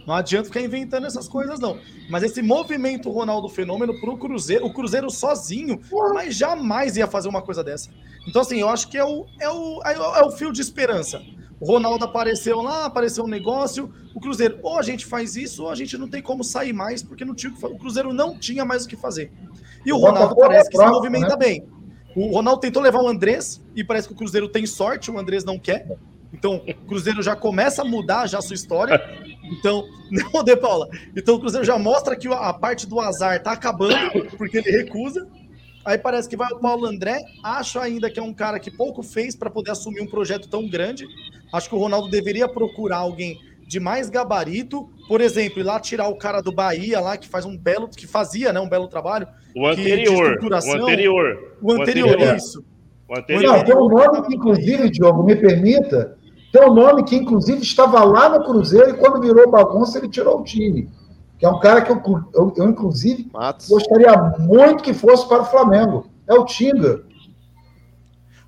[0.07, 1.79] Não adianta ficar inventando essas coisas, não.
[2.11, 5.81] Mas esse movimento Ronaldo Fenômeno para o Cruzeiro, o Cruzeiro sozinho,
[6.13, 7.91] mas jamais ia fazer uma coisa dessa.
[8.29, 11.23] Então, assim, eu acho que é o, é o, é o fio de esperança.
[11.61, 13.91] O Ronaldo apareceu lá, apareceu um negócio.
[14.15, 17.03] O Cruzeiro, ou a gente faz isso, ou a gente não tem como sair mais,
[17.03, 19.33] porque não tinha o Cruzeiro não tinha mais o que fazer.
[19.85, 21.37] E o Ronaldo parece que se movimenta né?
[21.37, 21.67] bem.
[22.15, 25.45] O Ronaldo tentou levar o Andrés, e parece que o Cruzeiro tem sorte, o Andrés
[25.45, 25.87] não quer.
[26.35, 29.01] Então, o Cruzeiro já começa a mudar já a sua história.
[29.45, 30.89] Então, não, De Paula.
[31.17, 35.27] Então, o Cruzeiro já mostra que a parte do azar tá acabando, porque ele recusa.
[35.85, 37.23] Aí parece que vai o Paulo André.
[37.43, 40.69] Acho ainda que é um cara que pouco fez para poder assumir um projeto tão
[40.69, 41.07] grande.
[41.53, 46.09] Acho que o Ronaldo deveria procurar alguém de mais gabarito, por exemplo, ir lá tirar
[46.09, 49.27] o cara do Bahia lá que faz um belo, que fazia, né, um belo trabalho.
[49.57, 52.65] O anterior, o anterior, o anterior, isso.
[53.09, 53.43] O anterior.
[53.43, 56.17] Não, tem um nome que, inclusive, Diogo, me permita,
[56.55, 60.39] tem um nome que, inclusive, estava lá no Cruzeiro e quando virou bagunça, ele tirou
[60.39, 60.89] o time.
[61.37, 62.01] Que é um cara que eu,
[62.33, 63.69] eu, eu inclusive, Matos.
[63.69, 66.07] gostaria muito que fosse para o Flamengo.
[66.29, 67.03] É o Tinga.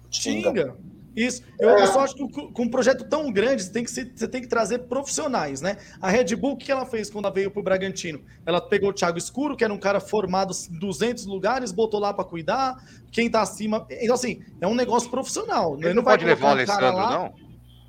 [0.09, 0.77] Tinga.
[1.17, 1.43] Isso.
[1.59, 1.87] Eu, é.
[1.89, 4.47] só acho que com um projeto tão grande, você tem, que ser, você tem que
[4.47, 5.77] trazer profissionais, né?
[6.01, 8.21] A Red Bull, o que ela fez quando ela veio para o Bragantino?
[8.45, 12.15] Ela pegou o Thiago Escuro, que era um cara formado em 200 lugares, botou lá
[12.15, 12.77] para cuidar.
[13.11, 13.85] Quem está acima.
[13.91, 15.75] Então, assim, é um negócio profissional.
[15.75, 17.46] Ele, Ele não, não pode levar o Alessandro, não?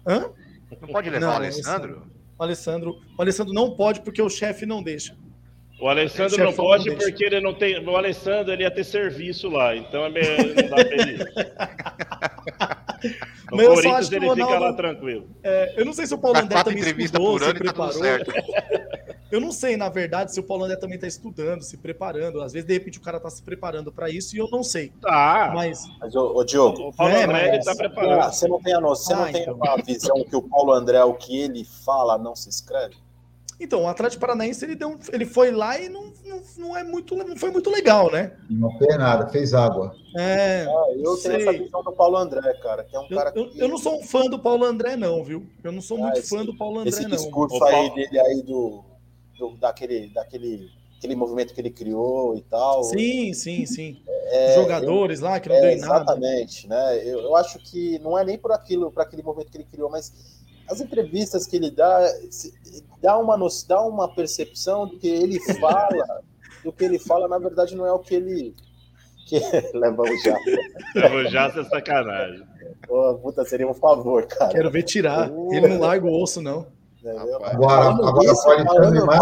[0.07, 0.29] Hã?
[0.81, 2.07] Não pode levar não, o Alessandro?
[2.37, 5.17] O Alessandro, o Alessandro não pode porque o chefe não deixa.
[5.79, 7.85] O Alessandro não pode não porque ele não tem.
[7.85, 11.17] O Alessandro ele ia ter serviço lá, então é meio, não dá pra ele.
[13.51, 15.29] Mas Corinthians ele Ronaldo, fica lá tranquilo.
[15.43, 17.93] É, eu não sei se o Paulo André também estudou, se tá preparou.
[19.31, 22.41] eu não sei, na verdade, se o Paulo André também está estudando, se preparando.
[22.41, 24.91] Às vezes, de repente, o cara está se preparando para isso e eu não sei.
[25.01, 25.51] Tá.
[25.53, 28.33] Mas, mas ô, ô Diogo, o Paulo é, André ele tá preparado.
[28.33, 29.73] Você não tem a noção, você ah, não tem então.
[29.73, 32.95] a visão que o Paulo André, o que ele fala, não se escreve?
[33.59, 37.15] Então, o Atlético Paranaense ele, deu, ele foi lá e não, não, não, é muito,
[37.15, 38.33] não foi muito legal, né?
[38.47, 39.95] Não fez nada, fez água.
[40.15, 41.37] É, ah, eu sei.
[41.37, 43.79] tenho essa visão do Paulo André, cara, que é um eu, cara eu, eu, não
[43.79, 45.47] sou um fã do Paulo André, não, viu?
[45.63, 47.15] Eu não sou ah, muito esse, fã do Paulo André, esse não.
[47.15, 48.83] Esse discurso aí dele aí do,
[49.37, 52.83] do, daquele, daquele aquele movimento que ele criou e tal.
[52.83, 54.01] Sim, sim, sim.
[54.29, 55.95] É, Jogadores eu, lá que não é, deu em nada.
[55.95, 56.97] Exatamente, né?
[57.07, 59.89] Eu, eu acho que não é nem por aquilo, para aquele movimento que ele criou,
[59.89, 60.11] mas
[60.69, 62.11] as entrevistas que ele dá
[63.01, 63.37] dá uma
[63.67, 66.23] dá uma percepção do que ele fala,
[66.63, 68.55] do que ele fala, na verdade não é o que ele
[69.27, 69.39] que
[69.77, 70.41] leva o jato.
[70.95, 72.43] Leva o jato é sacanagem.
[72.87, 74.51] Pô, puta, seria um favor, cara.
[74.51, 75.29] Quero ver tirar.
[75.29, 76.67] Uh, ele não larga o osso, não.
[77.11, 79.15] Agora, agora isso, pode de uma...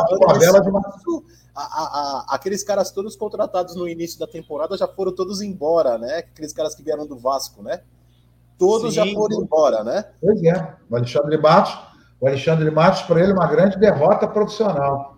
[1.55, 5.97] a, a, a, aqueles caras todos contratados no início da temporada já foram todos embora,
[5.97, 6.17] né?
[6.17, 7.81] Aqueles caras que vieram do Vasco, né?
[8.57, 9.05] todos Sim.
[9.05, 10.05] já foram embora, né?
[10.21, 10.73] Pois é.
[10.89, 11.77] O Alexandre Matos,
[12.19, 15.17] o Alexandre Matos, para ele, é uma grande derrota profissional.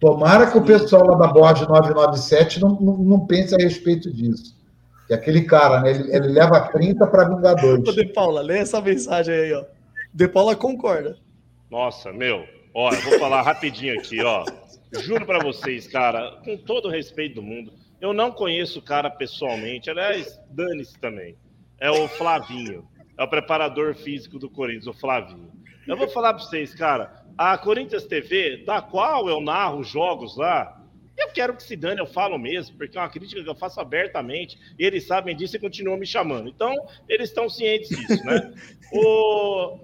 [0.00, 4.56] Tomara que o pessoal lá da Borges 997 não, não, não pense a respeito disso.
[5.06, 7.88] Que aquele cara, né, ele, ele leva 30 para Vingadores.
[7.88, 9.64] Ô, De Paula, lê essa mensagem aí, ó.
[10.14, 11.16] De Paula concorda.
[11.70, 12.46] Nossa, meu.
[12.74, 14.44] Ó, eu vou falar rapidinho aqui, ó.
[15.00, 19.10] Juro para vocês, cara, com todo o respeito do mundo, eu não conheço o cara
[19.10, 19.90] pessoalmente.
[19.90, 21.36] Aliás, dane-se também
[21.80, 22.86] é o Flavinho.
[23.16, 25.50] É o preparador físico do Corinthians, o Flavinho.
[25.86, 27.24] Eu vou falar para vocês, cara.
[27.36, 30.74] A Corinthians TV, da qual eu narro os jogos lá,
[31.16, 33.80] eu quero que se dane, eu falo mesmo, porque é uma crítica que eu faço
[33.80, 34.58] abertamente.
[34.78, 36.48] Eles sabem disso e continuam me chamando.
[36.48, 36.74] Então,
[37.08, 38.52] eles estão cientes disso, né?
[38.92, 39.80] o,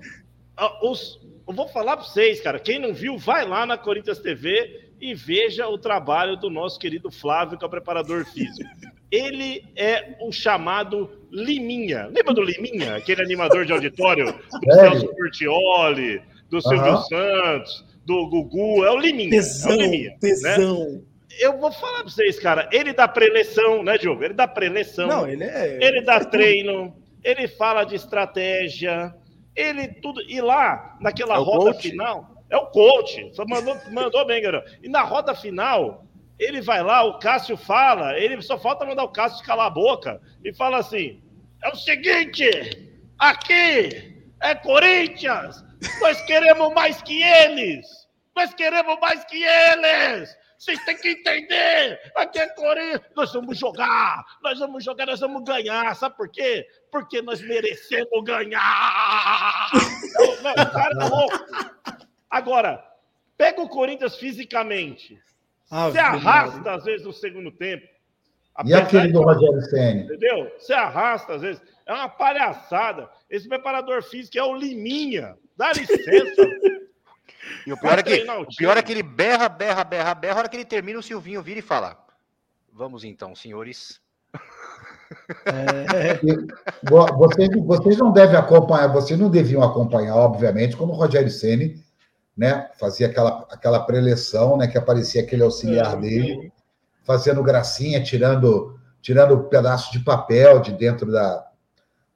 [0.82, 2.58] os, eu vou falar para vocês, cara.
[2.58, 7.10] Quem não viu, vai lá na Corinthians TV e veja o trabalho do nosso querido
[7.10, 8.68] Flávio, que é o preparador físico.
[9.10, 12.06] Ele é o chamado Liminha.
[12.06, 12.96] Lembra do Liminha?
[12.96, 14.74] Aquele animador de auditório do é.
[14.74, 17.02] Celso Portioli, do Silvio uhum.
[17.02, 18.84] Santos, do Gugu.
[18.84, 19.30] É o Liminha.
[19.30, 20.16] Tesão, é o Liminha, né?
[20.20, 20.90] tesão.
[20.90, 21.00] Né?
[21.40, 22.68] Eu vou falar para vocês, cara.
[22.72, 24.24] Ele dá preleção, né, Diogo?
[24.24, 25.06] Ele dá preleção.
[25.06, 25.78] Não, ele é.
[25.82, 26.96] Ele dá treino.
[27.22, 29.14] Ele fala de estratégia.
[29.56, 30.20] Ele tudo.
[30.22, 31.90] E lá, naquela é roda coach.
[31.90, 32.34] final.
[32.50, 33.34] É o coach.
[33.34, 34.70] Só mandou, mandou bem, garoto.
[34.82, 36.04] E na roda final,
[36.38, 40.20] ele vai lá, o Cássio fala, ele só falta mandar o Cássio calar a boca
[40.44, 41.22] e fala assim:
[41.62, 42.48] é o seguinte,
[43.18, 45.64] aqui é Corinthians,
[46.00, 47.86] nós queremos mais que eles,
[48.34, 50.36] nós queremos mais que eles.
[50.64, 55.44] Vocês têm que entender, aqui é Corinthians, nós vamos jogar, nós vamos jogar, nós vamos
[55.44, 55.94] ganhar.
[55.94, 56.66] Sabe por quê?
[56.90, 59.68] Porque nós merecemos ganhar.
[60.14, 61.38] Não, não, o cara tá louco.
[62.30, 62.82] Agora,
[63.36, 65.20] pega o Corinthians fisicamente.
[65.70, 67.86] Ah, você arrasta, às vezes, no segundo tempo.
[68.64, 70.00] E aquele do Rogério Senna?
[70.04, 70.50] Entendeu?
[70.58, 71.62] Você arrasta, às vezes.
[71.84, 73.10] É uma palhaçada.
[73.28, 75.36] Esse preparador físico é o Liminha.
[75.58, 76.42] Dá licença.
[77.66, 80.34] E o pior, é que, o pior é que ele berra, berra, berra, berra.
[80.34, 81.98] A hora que ele termina, o Silvinho vira e fala:
[82.72, 84.00] Vamos então, senhores.
[85.46, 86.18] É...
[87.16, 91.84] vocês, vocês não devem acompanhar, vocês não deviam acompanhar, obviamente, quando o Rogério Ceni
[92.36, 92.68] né?
[92.78, 94.66] Fazia aquela, aquela preleção, né?
[94.66, 96.52] Que aparecia aquele auxiliar é, dele,
[97.02, 101.46] fazendo gracinha, tirando tirando um pedaço de papel de dentro da,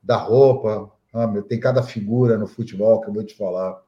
[0.02, 0.90] da roupa.
[1.12, 3.78] Ah, meu, tem cada figura no futebol que eu vou te falar.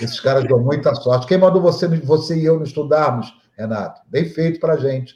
[0.00, 1.26] Esses caras dão muita sorte.
[1.26, 4.02] Quem mandou você, você e eu não estudarmos, Renato?
[4.08, 5.14] Bem feito para gente.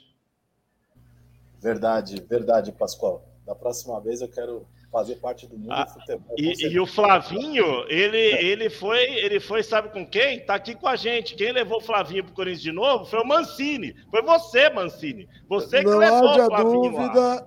[1.61, 3.25] Verdade, verdade, Pascoal.
[3.45, 6.35] Da próxima vez eu quero fazer parte do mundo ah, do futebol.
[6.37, 10.39] E, e, o Flavinho, ele, ele foi, ele foi, sabe com quem?
[10.39, 11.35] Tá aqui com a gente.
[11.35, 13.95] Quem levou o Flavinho pro Corinthians de novo foi o Mancini.
[14.09, 15.27] Foi você, Mancini.
[15.47, 17.45] Você que não levou haja o Flavinho dúvida, lá.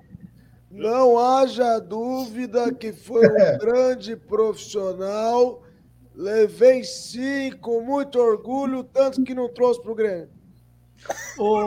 [0.71, 5.63] Não haja dúvida que foi um grande profissional.
[6.23, 10.29] Levei sim, com muito orgulho, tanto que não trouxe pro Grêmio.
[11.37, 11.65] Ô,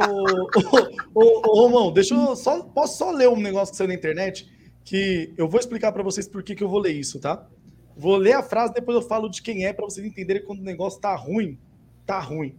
[1.13, 2.63] ô, ô, Romão, deixa eu só.
[2.63, 4.49] Posso só ler um negócio que saiu na internet?
[4.85, 7.45] que eu vou explicar para vocês por que, que eu vou ler isso, tá?
[7.97, 10.63] Vou ler a frase, depois eu falo de quem é, para vocês entenderem quando o
[10.63, 11.57] negócio tá ruim.
[12.05, 12.55] Tá ruim.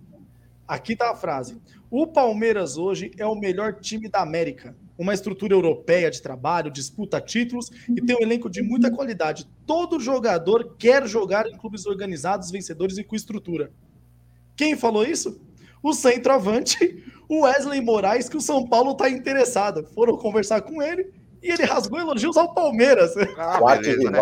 [0.67, 1.57] Aqui tá a frase.
[1.89, 4.77] O Palmeiras hoje é o melhor time da América.
[4.99, 9.47] Uma estrutura europeia de trabalho, disputa títulos e tem um elenco de muita qualidade.
[9.67, 13.71] Todo jogador quer jogar em clubes organizados, vencedores e com estrutura.
[14.57, 15.39] Quem falou isso?
[15.83, 19.85] O centroavante, o Wesley Moraes, que o São Paulo está interessado.
[19.95, 21.13] Foram conversar com ele
[21.43, 23.15] e ele rasgou elogios ao Palmeiras.
[23.37, 24.19] Ah, beleza, né?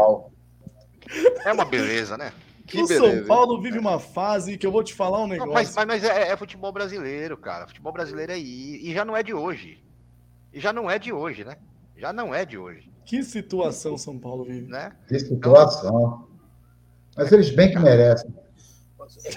[1.44, 2.32] É uma beleza, né?
[2.66, 5.52] Que o beleza, São Paulo vive uma fase que eu vou te falar um negócio.
[5.52, 7.66] mas, mas, mas é, é, futebol brasileiro, cara.
[7.66, 8.80] Futebol brasileiro é aí.
[8.82, 9.78] E já não é de hoje.
[10.54, 11.56] E já não é de hoje, né?
[11.96, 12.88] Já não é de hoje.
[13.04, 14.70] Que situação São Paulo vive.
[14.70, 14.92] Né?
[15.08, 16.28] Que situação.
[17.16, 18.32] Mas eles bem que merecem.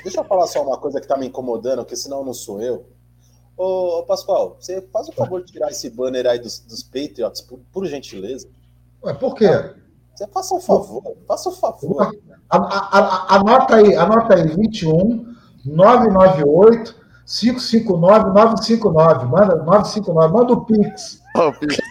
[0.03, 2.85] Deixa eu falar só uma coisa que tá me incomodando, porque senão não sou eu.
[3.57, 7.59] Ô, Pascoal, você faz o favor de tirar esse banner aí dos, dos Patriots, por,
[7.73, 8.47] por gentileza.
[9.03, 9.49] Ué, por quê?
[10.13, 12.11] Você faça um favor, faça um favor.
[12.49, 15.35] A, a, a, anota aí, anota aí, 21
[15.65, 16.95] 998
[17.27, 19.25] 559 959.
[19.25, 21.21] Manda 959, manda o Pix.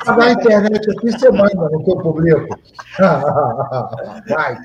[0.04, 2.58] Pagar a internet aqui, você manda no teu público.
[4.28, 4.56] Vai.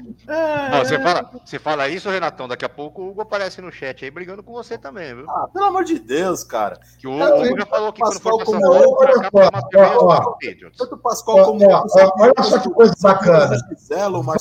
[0.71, 4.03] Não, você, fala, você fala isso, Renatão, daqui a pouco o Hugo aparece no chat
[4.03, 5.29] aí brigando com você também, viu?
[5.29, 6.79] Ah, pelo amor de Deus, cara.
[6.97, 8.97] Que o Hugo já falou que quando for passar como...
[10.77, 13.57] Tanto o Pascoal como Olha só que coisa bacana.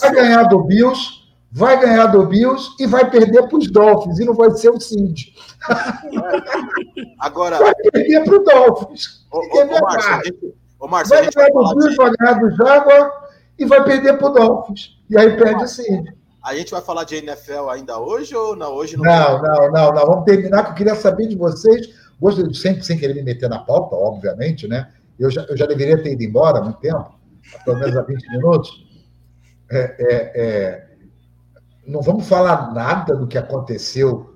[0.00, 1.20] Vai ganhar do Bills,
[1.50, 4.80] vai ganhar do Bills e vai perder para os Dolphins, e não vai ser o
[4.80, 5.34] Cindy.
[7.18, 7.58] Agora.
[7.58, 9.26] Vai perder para o Dolphins.
[9.30, 11.96] Ô, ô, ô, Márcio, ô, Márcio, vai ganhar do Bills, de...
[11.96, 13.10] vai ganhar do Jaguar
[13.58, 14.98] e vai perder para o Dolphins.
[15.08, 16.14] E aí perde o Cindy.
[16.42, 18.72] A gente vai falar de NFL ainda hoje ou não?
[18.72, 20.06] Hoje não, não, não, não, não.
[20.06, 21.88] Vamos terminar, que eu queria saber de vocês.
[22.18, 24.90] Gosto sempre sem querer me meter na pauta, obviamente, né?
[25.18, 27.14] Eu já, eu já deveria ter ido embora há muito tempo,
[27.64, 28.86] pelo menos há 20 minutos.
[29.70, 30.89] É, é, é,
[31.86, 34.34] não vamos falar nada do que aconteceu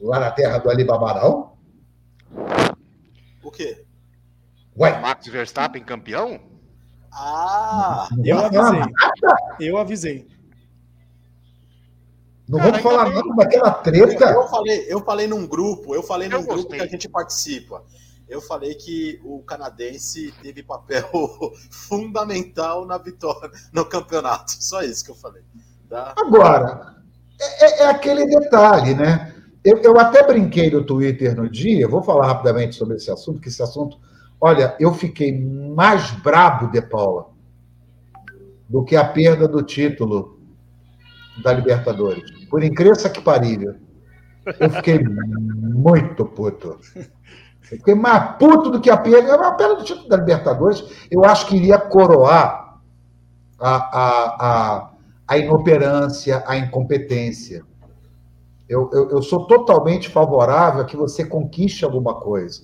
[0.00, 1.56] lá na terra do Alibaba, não?
[3.42, 3.84] O quê?
[4.78, 5.00] Ué?
[5.00, 6.40] Max Verstappen campeão?
[7.12, 8.08] Ah!
[8.24, 8.80] Eu avisei.
[9.60, 10.26] Eu avisei.
[12.48, 14.30] Não Cara, vamos falar nada daquela treta.
[14.30, 17.84] Eu falei, eu falei num grupo, eu falei num eu grupo que a gente participa.
[18.28, 21.10] Eu falei que o canadense teve papel
[21.70, 24.52] fundamental na vitória no campeonato.
[24.62, 25.42] Só isso que eu falei.
[25.90, 26.14] Tá?
[26.16, 26.94] Agora,
[27.40, 29.34] é, é, é aquele detalhe, né?
[29.64, 33.48] Eu, eu, até brinquei no Twitter no dia, vou falar rapidamente sobre esse assunto, que
[33.48, 33.98] esse assunto,
[34.40, 37.26] olha, eu fiquei mais brabo, De Paula,
[38.68, 40.40] do que a perda do título
[41.42, 42.30] da Libertadores.
[42.48, 43.74] Por incrível que parível.
[44.58, 46.78] Eu fiquei muito puto.
[46.94, 47.04] Eu
[47.60, 49.34] fiquei mais puto do que a perda.
[49.34, 52.80] A perda do título da Libertadores, eu acho que iria coroar
[53.58, 54.90] a, a, a
[55.30, 57.64] a inoperância, a incompetência.
[58.68, 62.62] Eu, eu, eu, sou totalmente favorável a que você conquiste alguma coisa.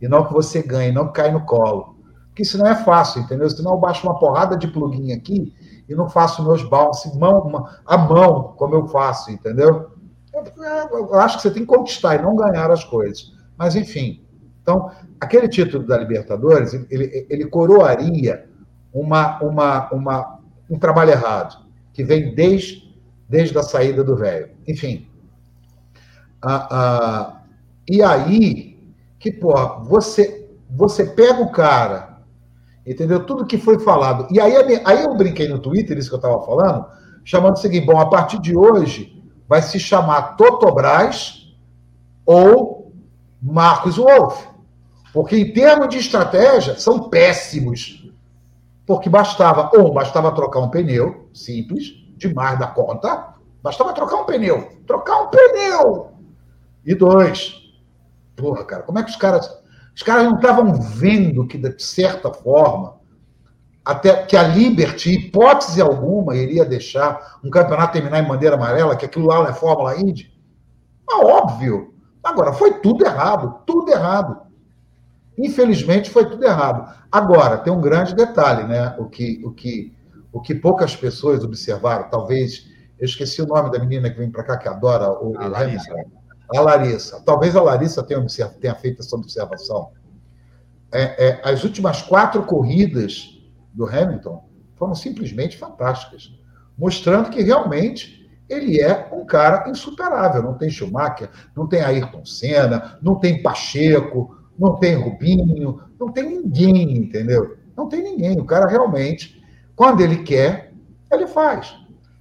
[0.00, 1.96] E não que você ganhe, não que cai no colo.
[2.28, 3.50] Porque isso não é fácil, entendeu?
[3.50, 5.52] Senão eu baixo uma porrada de plugin aqui
[5.88, 9.90] e não faço meus bounce mão, a mão, como eu faço, entendeu?
[10.32, 13.32] Eu, eu acho que você tem que conquistar e não ganhar as coisas.
[13.58, 14.24] Mas, enfim.
[14.62, 18.48] Então, aquele título da Libertadores, ele, ele coroaria
[18.92, 20.38] uma, uma, uma,
[20.70, 21.65] um trabalho errado
[21.96, 22.94] que vem desde,
[23.26, 24.50] desde a saída do velho.
[24.68, 25.08] Enfim.
[26.42, 27.42] Ah, ah,
[27.88, 28.78] e aí,
[29.18, 32.18] que, porra, você, você pega o cara,
[32.86, 33.24] entendeu?
[33.24, 34.28] Tudo que foi falado.
[34.30, 34.52] E aí,
[34.84, 36.84] aí eu brinquei no Twitter, isso que eu estava falando,
[37.24, 39.18] chamando o seguinte: bom, a partir de hoje
[39.48, 41.56] vai se chamar Totobras
[42.26, 42.92] ou
[43.40, 44.46] Marcos Wolff.
[45.14, 48.05] Porque, em termos de estratégia, são péssimos
[48.86, 54.80] porque bastava, ou bastava trocar um pneu, simples, demais da conta, bastava trocar um pneu.
[54.86, 56.12] Trocar um pneu!
[56.84, 57.54] E dois,
[58.36, 59.66] porra, cara, como é que os caras.
[59.94, 62.96] Os caras não estavam vendo que, de certa forma,
[63.82, 69.06] até que a Liberty, hipótese alguma, iria deixar um campeonato terminar em bandeira amarela, que
[69.06, 70.30] aquilo lá não é Fórmula Indy?
[71.10, 71.94] É óbvio.
[72.22, 74.45] Agora, foi tudo errado, tudo errado.
[75.38, 76.94] Infelizmente, foi tudo errado.
[77.10, 78.94] Agora, tem um grande detalhe, né?
[78.98, 79.94] O que, o que,
[80.32, 82.74] o que poucas pessoas observaram, talvez.
[82.98, 85.94] Eu esqueci o nome da menina que vem para cá, que adora o, a Larissa.
[86.54, 87.22] A Larissa.
[87.26, 88.24] Talvez a Larissa tenha,
[88.58, 89.90] tenha feito essa observação.
[90.90, 93.38] É, é, as últimas quatro corridas
[93.74, 96.32] do Hamilton foram simplesmente fantásticas,
[96.78, 100.42] mostrando que realmente ele é um cara insuperável.
[100.42, 106.28] Não tem Schumacher, não tem Ayrton Senna, não tem Pacheco, não tem Rubinho, não tem
[106.28, 107.56] ninguém, entendeu?
[107.76, 108.38] Não tem ninguém.
[108.38, 109.42] O cara realmente,
[109.74, 110.72] quando ele quer,
[111.12, 111.74] ele faz.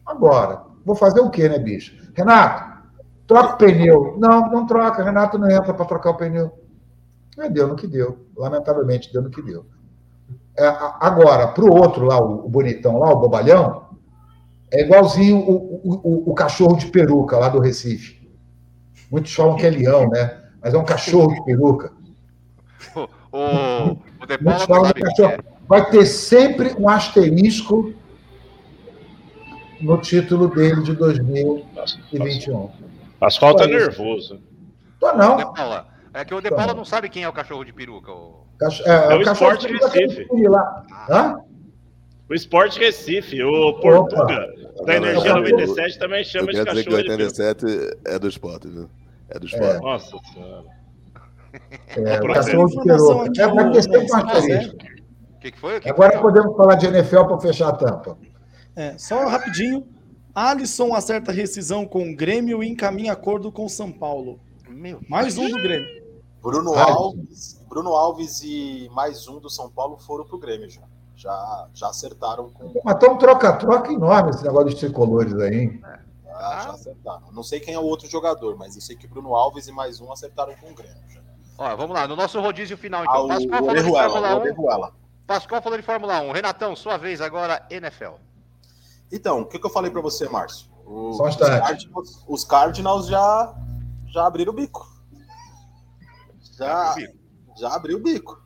[0.06, 1.96] Agora, vou fazer o quê, né, bicho?
[2.14, 2.84] Renato,
[3.26, 4.16] troca o pneu.
[4.20, 5.04] Não, não troca.
[5.04, 6.52] Renato não entra para trocar o pneu.
[7.38, 8.26] É, deu no que deu.
[8.36, 9.66] Lamentavelmente, deu no que deu.
[10.58, 10.66] É,
[11.00, 13.86] agora, para o outro lá, o, bonitão lá, o bobalhão,
[14.72, 18.26] é igualzinho o, o, o, cachorro de peruca lá do Recife.
[19.12, 20.42] Muitos falam que é leão, né?
[20.62, 21.92] Mas é um cachorro de peruca.
[23.32, 25.32] O, o, falam que cachorro.
[25.32, 25.40] É.
[25.68, 27.94] Vai ter sempre um asterisco
[29.82, 32.72] no título dele de 2021.
[33.20, 34.40] Pascoal tá nervoso.
[35.00, 35.54] Tô não.
[36.14, 38.12] É que o De Paula não sabe quem é o cachorro de peruca.
[38.12, 38.46] O...
[38.58, 38.84] Cacho...
[38.88, 40.28] É, é, o, o Esporte Recife.
[40.48, 40.86] Lá.
[41.10, 41.36] Hã?
[42.30, 44.48] O Esporte Recife, o Portuga,
[44.86, 47.66] da Energia 97, também chama de cachorro dizer que 87
[48.06, 48.90] é do esporte, viu?
[49.30, 49.76] É do esporte.
[49.76, 49.80] É.
[49.80, 50.64] Nossa senhora.
[51.96, 53.42] É, o cachorro de peruca.
[53.42, 54.86] É, característica.
[55.36, 55.80] O que, que foi?
[55.80, 58.18] Que Agora que podemos falar de NFL para fechar a tampa.
[58.76, 59.88] É, só rapidinho.
[60.34, 64.40] Alisson acerta rescisão com o Grêmio e encaminha acordo com São Paulo.
[64.68, 66.04] Meu, Mais um do Grêmio.
[66.42, 70.84] Bruno Alves, Bruno Alves e mais um do São Paulo foram pro Grêmio já.
[71.16, 72.74] Já, já acertaram com.
[72.84, 75.82] Mas tem um troca-troca enorme esse negócio dos tricolores aí, hein?
[75.84, 77.32] É, já, já, acertaram.
[77.32, 80.02] Não sei quem é o outro jogador, mas eu sei que Bruno Alves e mais
[80.02, 81.02] um acertaram com o Grêmio.
[81.08, 81.22] Já.
[81.58, 83.26] Olha, vamos lá, no nosso rodízio final, então.
[83.26, 84.92] Ah, Pascoal falou de Fórmula 1.
[85.26, 86.32] Pascoal falou de Fórmula 1.
[86.32, 88.16] Renatão, sua vez agora, NFL.
[89.12, 90.70] Então, o que, que eu falei para você, Márcio?
[90.86, 93.56] O, os, Cardinals, os Cardinals já,
[94.08, 94.88] já abriram o bico.
[96.58, 96.96] Já,
[97.58, 98.44] já abriu o bico.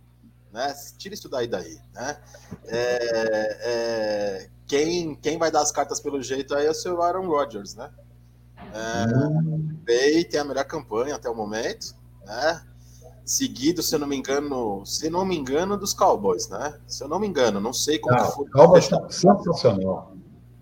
[0.51, 0.73] Né?
[0.97, 1.79] Tira isso daí daí.
[1.93, 2.17] Né?
[2.65, 7.27] É, é, quem, quem vai dar as cartas pelo jeito aí é o seu Aaron
[7.27, 7.89] Rodgers, né?
[8.73, 9.75] É, hum.
[9.85, 12.65] Bay tem a melhor campanha até o momento, né?
[13.29, 16.79] Seguido, se eu não me engano, se não me engano, dos Cowboys, né?
[16.87, 18.49] Se eu não me engano, não sei como foi.
[18.49, 20.13] Cowboys está sensacional.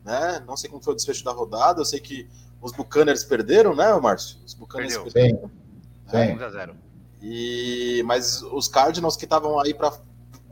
[0.04, 0.44] Né?
[0.46, 1.80] Não sei como foi o desfecho da rodada.
[1.80, 2.28] Eu sei que
[2.62, 4.40] os Buccaneers perderam, né, Márcio?
[4.46, 5.14] Os Buccaneers Perdeu.
[5.14, 5.52] perderam.
[6.08, 6.34] Sim.
[6.36, 6.44] Sim.
[6.44, 6.76] 1 a 0.
[7.22, 9.98] E, mas os Cardinals que estavam aí para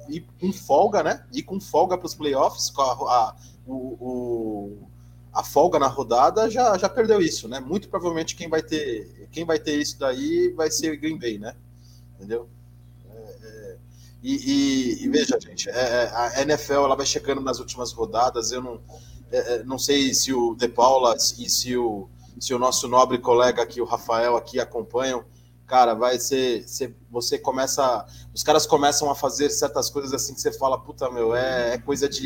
[0.07, 1.25] ir com folga, né?
[1.33, 3.35] Ir com folga para os playoffs, com a, a,
[3.67, 4.77] o, o,
[5.33, 7.59] a folga na rodada, já, já perdeu isso, né?
[7.59, 11.53] Muito provavelmente quem vai ter quem vai ter isso daí vai ser Green Bay, né?
[12.15, 12.49] Entendeu?
[13.09, 13.77] É, é,
[14.23, 18.51] e, e, e, veja, gente, é, é a NFL ela vai chegando nas últimas rodadas.
[18.51, 18.81] Eu não,
[19.31, 23.17] é, é, não sei se o De Paula e se o, se o nosso nobre
[23.17, 25.25] colega aqui, o Rafael, aqui acompanham
[25.65, 26.65] cara, vai ser,
[27.09, 31.35] você começa, os caras começam a fazer certas coisas assim que você fala, puta meu,
[31.35, 32.25] é, coisa de,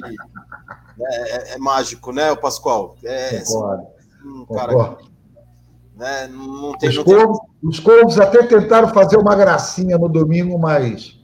[1.01, 2.95] é, mágico, né, o Pascoal?
[3.03, 3.87] É, Concordo.
[4.25, 4.97] Um cara.
[5.99, 7.69] Né, não tem, os, não corvos, tem...
[7.69, 11.19] os corvos até tentaram fazer uma gracinha no domingo, mas,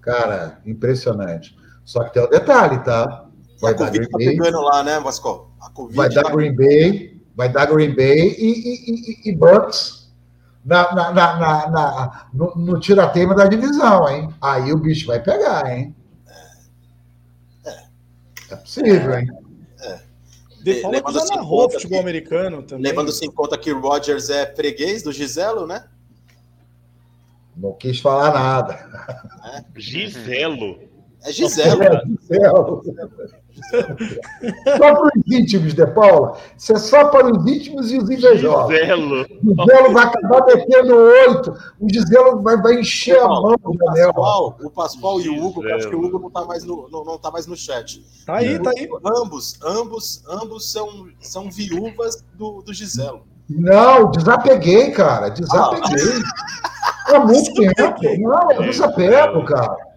[0.00, 1.58] cara, impressionante.
[1.84, 3.26] Só que tem o um detalhe, tá?
[3.60, 4.38] Vai dar Green tá Bay.
[4.38, 5.50] lá, né, Pascoal?
[5.90, 6.30] vai dar tá...
[6.30, 10.08] Green Bay, vai dar Green Bay e, e, e, e Bucks
[10.64, 14.32] na, na, na, na no, no tirateima da divisão, hein?
[14.40, 15.96] Aí o bicho vai pegar, hein?
[17.66, 17.82] É,
[18.50, 19.26] é possível, hein?
[20.62, 22.84] De forma que já narrou futebol que, americano também.
[22.90, 25.88] Levando-se em conta que o Rogers é freguês do Giselo, né?
[27.56, 29.24] Não quis falar nada.
[29.54, 29.64] É.
[29.80, 30.89] Giselo.
[31.24, 31.82] É Giselo.
[31.82, 32.82] É, Giselo.
[34.78, 36.38] Só para os íntimos de Paula.
[36.56, 38.74] Isso é só para os íntimos e os invejosos.
[38.74, 39.22] Giselo.
[39.22, 41.54] O Giselo vai acabar metendo oito.
[41.78, 43.54] O Giselo vai, vai encher a mão.
[43.62, 46.88] O Pascoal, o Pascoal e o Hugo, acho que o Hugo não está mais no,
[46.90, 48.02] não, não tá mais no chat.
[48.24, 48.88] Tá aí, tá aí.
[49.04, 53.22] Ambos, ambos, ambos são, são viúvas do, do Giselo.
[53.48, 55.28] Não, desapeguei, cara.
[55.28, 56.22] Desapeguei.
[57.08, 57.16] Ah.
[57.16, 58.00] Há muito tempo.
[58.20, 59.89] Não, eu desapego, cara.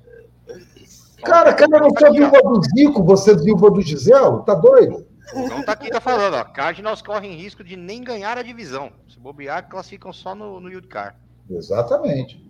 [1.23, 4.43] Cara, cara, não sou viúva do Zico, você é viúva do Giselo?
[4.43, 5.05] Tá doido?
[5.33, 6.43] Não tá aqui, tá falando, ó.
[6.43, 8.91] Cardinals correm risco de nem ganhar a divisão.
[9.09, 11.15] Se bobear, classificam só no, no Car.
[11.49, 12.43] Exatamente.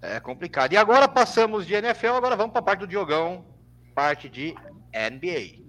[0.00, 0.72] É complicado.
[0.72, 3.44] E agora passamos de NFL, agora vamos para a parte do Diogão.
[3.94, 4.54] parte de
[4.92, 5.62] NBA.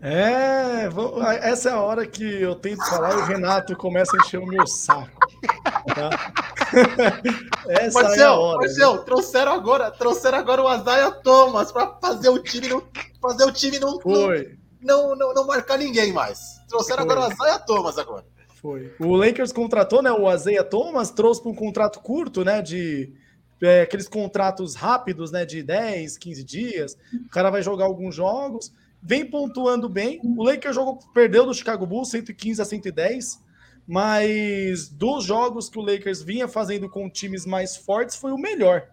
[0.00, 0.88] É,
[1.48, 4.46] essa é a hora que eu tento falar e o Renato começa a encher o
[4.46, 5.18] meu saco.
[5.92, 6.32] Tá?
[7.68, 8.58] essa Marcel, é a hora.
[8.58, 9.02] Marcel, né?
[9.04, 12.82] trouxeram agora, trouxeram agora o Azaia Thomas para fazer o time não,
[13.20, 14.56] fazer o time não, Foi.
[14.80, 16.60] Não, não, não, marcar ninguém mais.
[16.68, 17.12] Trouxeram Foi.
[17.12, 18.24] agora o Azaia Thomas agora.
[18.62, 18.92] Foi.
[19.00, 23.12] O Lakers contratou, né, o Azeia Thomas, trouxe para um contrato curto, né, de
[23.60, 26.96] é, aqueles contratos rápidos, né, de 10, 15 dias.
[27.26, 30.20] O cara vai jogar alguns jogos vem pontuando bem.
[30.22, 33.42] O Lakers jogou, perdeu do Chicago Bulls 115 a 110,
[33.86, 38.88] mas dos jogos que o Lakers vinha fazendo com times mais fortes foi o melhor.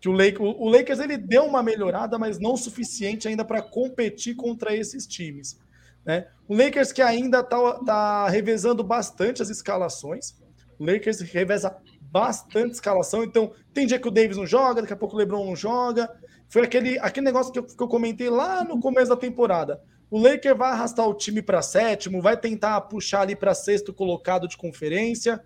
[0.00, 4.34] Que o, Lakers, o Lakers ele deu uma melhorada, mas não suficiente ainda para competir
[4.34, 5.58] contra esses times.
[6.04, 6.26] Né?
[6.48, 10.34] O Lakers que ainda está tá revezando bastante as escalações.
[10.78, 13.22] O Lakers reveza bastante escalação.
[13.22, 16.10] Então, tem dia que o Davis não joga, daqui a pouco o LeBron não joga.
[16.52, 19.80] Foi aquele, aquele negócio que eu, que eu comentei lá no começo da temporada.
[20.10, 24.46] O Laker vai arrastar o time para sétimo, vai tentar puxar ali para sexto colocado
[24.46, 25.42] de conferência.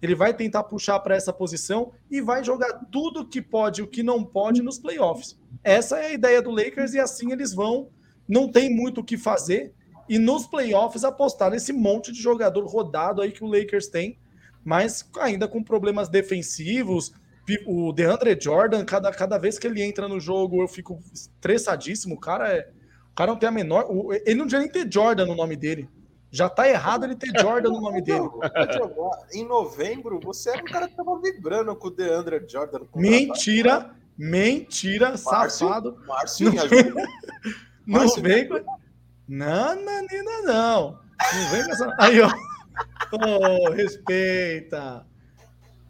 [0.00, 3.88] Ele vai tentar puxar para essa posição e vai jogar tudo que pode e o
[3.88, 5.36] que não pode nos playoffs.
[5.64, 7.88] Essa é a ideia do Lakers e assim eles vão.
[8.28, 9.74] Não tem muito o que fazer.
[10.08, 14.20] E nos playoffs apostar nesse monte de jogador rodado aí que o Lakers tem,
[14.64, 17.12] mas ainda com problemas defensivos,
[17.66, 22.14] o DeAndre Jordan, cada, cada vez que ele entra no jogo, eu fico estressadíssimo.
[22.14, 22.70] O cara é.
[23.10, 23.86] O cara não tem a menor.
[24.24, 25.88] Ele não devia nem ter Jordan no nome dele.
[26.30, 28.28] Já tá errado ele ter Jordan no nome dele.
[29.32, 32.80] Em novembro, você era um cara que tava vibrando com o DeAndre Jordan.
[32.96, 35.96] Mentira, mentira, Márcio, safado.
[36.06, 36.94] Márcio, me ajuda.
[37.86, 38.64] Não Márcio, vem com.
[39.28, 40.98] Não, menina, não.
[41.34, 41.94] Não vem com essa.
[41.98, 42.30] Aí, ó.
[43.12, 45.06] Oh, respeita.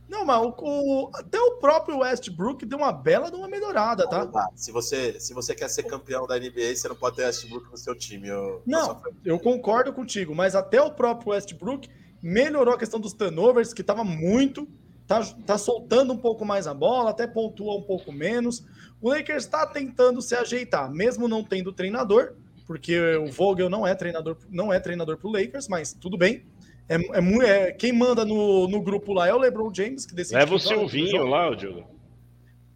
[0.08, 4.50] Não, mas o, o, até o próprio Westbrook deu uma bela de uma melhorada, tá?
[4.54, 7.76] se, você, se você quer ser campeão da NBA, você não pode ter Westbrook no
[7.76, 8.28] seu time.
[8.28, 11.88] Eu, não, eu concordo contigo, mas até o próprio Westbrook
[12.22, 14.68] melhorou a questão dos turnovers, que estava muito,
[15.06, 18.64] tá, tá soltando um pouco mais a bola, até pontua um pouco menos.
[19.00, 22.34] O Lakers está tentando se ajeitar, mesmo não tendo treinador,
[22.66, 26.44] porque o Vogel não é treinador, não é treinador para o Lakers, mas tudo bem.
[26.88, 30.36] É, é, é, quem manda no, no grupo lá é o LeBron James, que decide.
[30.36, 31.84] Leva o Silvinho lá, o Diogo.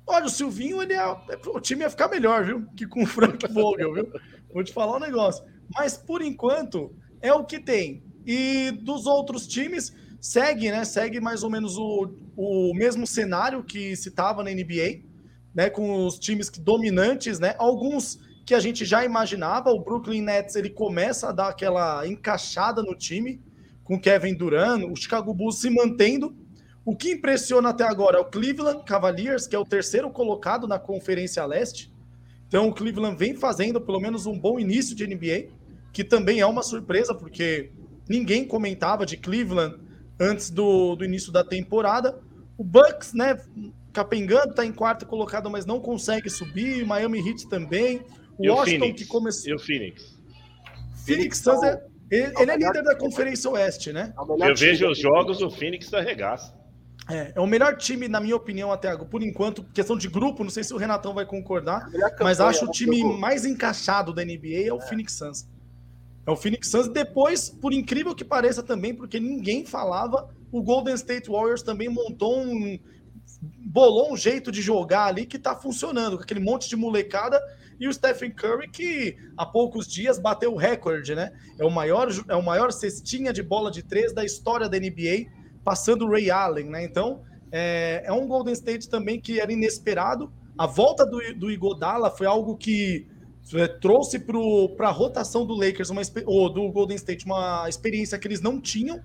[0.06, 2.66] Olha, o Silvinho, ele é, é, o time ia ficar melhor, viu?
[2.74, 4.12] Que com o Frank Vogel, viu?
[4.52, 5.44] Vou te falar um negócio.
[5.74, 8.02] Mas por enquanto é o que tem.
[8.26, 10.84] E dos outros times, segue, né?
[10.84, 15.02] Segue mais ou menos o, o mesmo cenário que se tava na NBA,
[15.54, 15.68] né?
[15.68, 17.54] Com os times dominantes, né?
[17.58, 19.70] Alguns que a gente já imaginava.
[19.70, 23.42] O Brooklyn Nets ele começa a dar aquela encaixada no time
[23.88, 26.36] com Kevin Durant, o Chicago Bulls se mantendo.
[26.84, 30.78] O que impressiona até agora é o Cleveland Cavaliers, que é o terceiro colocado na
[30.78, 31.90] Conferência Leste.
[32.46, 35.48] Então o Cleveland vem fazendo pelo menos um bom início de NBA,
[35.90, 37.72] que também é uma surpresa, porque
[38.06, 39.78] ninguém comentava de Cleveland
[40.20, 42.18] antes do, do início da temporada.
[42.58, 43.38] O Bucks, né,
[43.90, 46.84] capengando, está em quarto colocado, mas não consegue subir.
[46.84, 48.02] Miami Heat também.
[48.36, 49.50] O Washington o que começou.
[49.50, 50.18] E o Phoenix?
[51.06, 54.12] Phoenix Suns é ele, ele é líder da Conferência Oeste, né?
[54.16, 56.56] É Eu vejo os jogos, o Phoenix arregaça.
[57.10, 59.08] É, é o melhor time, na minha opinião, até agora.
[59.08, 61.88] Por enquanto, questão de grupo, não sei se o Renatão vai concordar,
[62.20, 64.80] mas acho o time mais encaixado da NBA é o é.
[64.80, 65.48] Phoenix Suns.
[66.26, 66.88] É o Phoenix Suns.
[66.88, 72.42] Depois, por incrível que pareça também, porque ninguém falava, o Golden State Warriors também montou
[72.42, 72.78] um.
[73.64, 77.40] bolou um jeito de jogar ali que tá funcionando, com aquele monte de molecada
[77.80, 81.32] e o Stephen Curry, que há poucos dias bateu o recorde, né?
[81.58, 85.30] É o maior, é o maior cestinha de bola de três da história da NBA,
[85.64, 86.84] passando o Ray Allen, né?
[86.84, 90.32] Então, é, é um Golden State também que era inesperado.
[90.56, 93.06] A volta do, do Igodala foi algo que
[93.54, 98.26] é, trouxe para a rotação do Lakers, uma, ou do Golden State, uma experiência que
[98.26, 99.00] eles não tinham.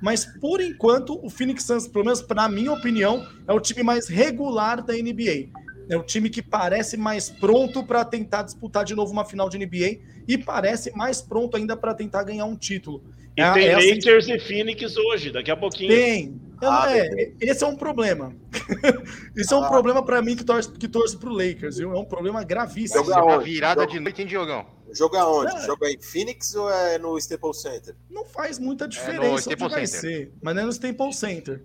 [0.00, 4.08] Mas por enquanto, o Phoenix Suns, pelo menos na minha opinião, é o time mais
[4.08, 5.50] regular da NBA.
[5.88, 9.58] É o time que parece mais pronto para tentar disputar de novo uma final de
[9.58, 13.02] NBA e parece mais pronto ainda para tentar ganhar um título.
[13.36, 13.94] E é, tem é assim...
[13.94, 15.88] Lakers e Phoenix hoje, daqui a pouquinho.
[15.88, 16.40] Tem.
[16.60, 18.34] Ah, é, esse é um problema.
[19.36, 19.58] Isso ah.
[19.58, 21.92] é um problema para mim que torce, que torce pro Lakers, viu?
[21.92, 23.04] É um problema gravíssimo.
[23.04, 23.92] Joga uma virada Joga...
[23.92, 24.66] de noite, em Diogão?
[24.92, 25.54] Joga onde?
[25.54, 25.66] É.
[25.66, 27.94] Joga em Phoenix ou é no Staples Center?
[28.10, 31.62] Não faz muita é diferença é onde vai ser, mas não é no Staples Center.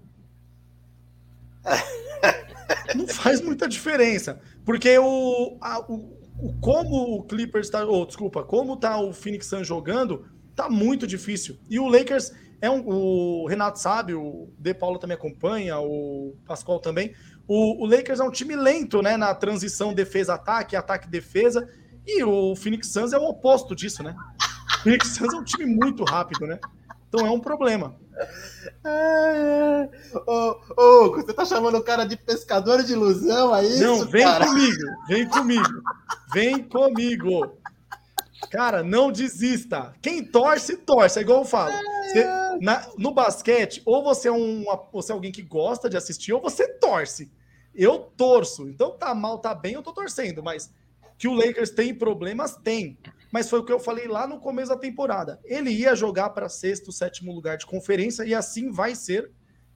[2.95, 4.40] não faz muita diferença.
[4.66, 7.85] Porque o, a, o, o, como o Clippers está.
[7.85, 10.25] Oh, desculpa, como tá o Phoenix Suns jogando,
[10.56, 11.58] tá muito difícil.
[11.69, 16.80] E o Lakers é um, o Renato sabe, o De Paulo também acompanha, o Pascoal
[16.80, 17.14] também.
[17.48, 19.17] O, o Lakers é um time lento, né?
[19.17, 21.67] Na transição defesa-ataque, ataque-defesa.
[22.06, 24.16] E o Phoenix Suns é o oposto disso, né?
[24.80, 26.59] O Phoenix Suns é um time muito rápido, né?
[27.08, 27.95] Então é um problema.
[28.85, 29.90] É,
[30.27, 33.77] Ô, ô, você tá chamando o cara de pescador de ilusão aí?
[33.77, 34.45] É Não, vem cara?
[34.45, 35.82] comigo, vem comigo,
[36.33, 37.58] vem comigo.
[38.51, 39.93] Cara, não desista.
[40.01, 41.17] Quem torce, torce.
[41.17, 41.74] É igual eu falo.
[42.03, 42.27] Você-
[42.61, 46.42] na- no basquete, ou você é, um, você é alguém que gosta de assistir, ou
[46.42, 47.32] você torce.
[47.74, 48.67] Eu torço.
[48.67, 50.43] Então tá mal, tá bem, eu tô torcendo.
[50.43, 50.69] Mas
[51.17, 52.98] que o Lakers tem problemas, tem.
[53.34, 55.40] Mas foi o que eu falei lá no começo da temporada.
[55.44, 59.32] Ele ia jogar para sexto, sétimo lugar de conferência, e assim vai ser.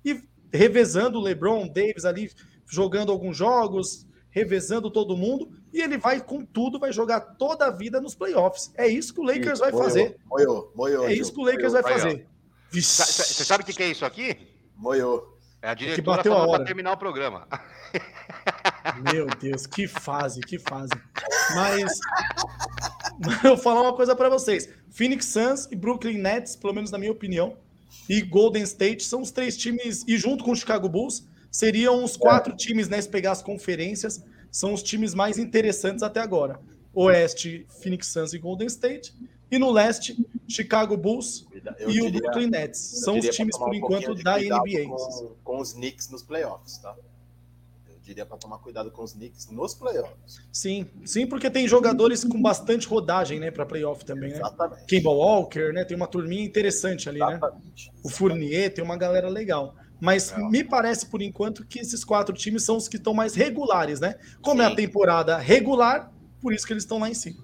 [0.06, 0.22] E
[0.54, 2.32] revezando o LeBron, Davis ali,
[2.68, 7.72] jogando alguns jogos, revezando todo mundo, e ele vai com tudo, vai jogar toda a
[7.72, 8.72] vida nos playoffs.
[8.76, 10.18] É isso que o Lakers vai fazer.
[10.28, 11.06] Moiou, moiou.
[11.08, 12.28] É isso que o Lakers vai fazer.
[12.72, 14.56] Você sabe o que que é isso aqui?
[14.76, 15.36] Moiou.
[15.64, 17.48] É a que diretora bateu a falando para terminar o programa.
[19.12, 20.92] Meu Deus, que fase, que fase.
[21.56, 21.92] Mas
[23.44, 24.70] eu vou falar uma coisa para vocês.
[24.90, 27.56] Phoenix Suns e Brooklyn Nets, pelo menos na minha opinião,
[28.10, 32.16] e Golden State são os três times, e junto com o Chicago Bulls, seriam os
[32.18, 36.60] quatro times, né, se pegar as conferências, são os times mais interessantes até agora.
[36.94, 39.14] Oeste, Phoenix Suns e Golden State,
[39.50, 41.46] e no leste, Chicago Bulls
[41.80, 42.80] Eu e o diria- Brooklyn Nets.
[42.80, 44.86] São os times, por enquanto, da NBA.
[44.90, 46.94] Com, com os Knicks nos playoffs, tá?
[48.08, 50.40] Diria para tomar cuidado com os Knicks nos playoffs.
[50.50, 54.38] Sim, sim, porque tem jogadores com bastante rodagem, né, para playoff também, né?
[54.38, 54.86] Exatamente.
[54.86, 55.84] Kimball Walker, né?
[55.84, 57.36] Tem uma turminha interessante ali, né?
[57.36, 57.92] Exatamente.
[58.02, 59.76] O Fournier tem uma galera legal.
[60.00, 64.00] Mas me parece, por enquanto, que esses quatro times são os que estão mais regulares,
[64.00, 64.16] né?
[64.42, 64.76] Como é a Sim.
[64.78, 67.44] temporada regular, por isso que eles estão lá em cima.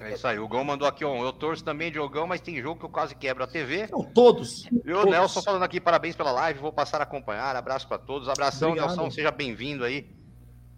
[0.00, 0.38] É isso aí.
[0.38, 1.24] O Gão mandou aqui, ó.
[1.24, 3.88] Eu torço também, Diogão, mas tem jogo que eu quase quebro a TV.
[3.90, 4.66] Não, todos.
[4.66, 5.10] E o todos.
[5.10, 6.60] Nelson falando aqui, parabéns pela live.
[6.60, 7.56] Vou passar a acompanhar.
[7.56, 8.28] Abraço para todos.
[8.28, 8.96] Abração, Obrigado.
[8.96, 9.10] Nelson.
[9.10, 10.08] Seja bem-vindo aí.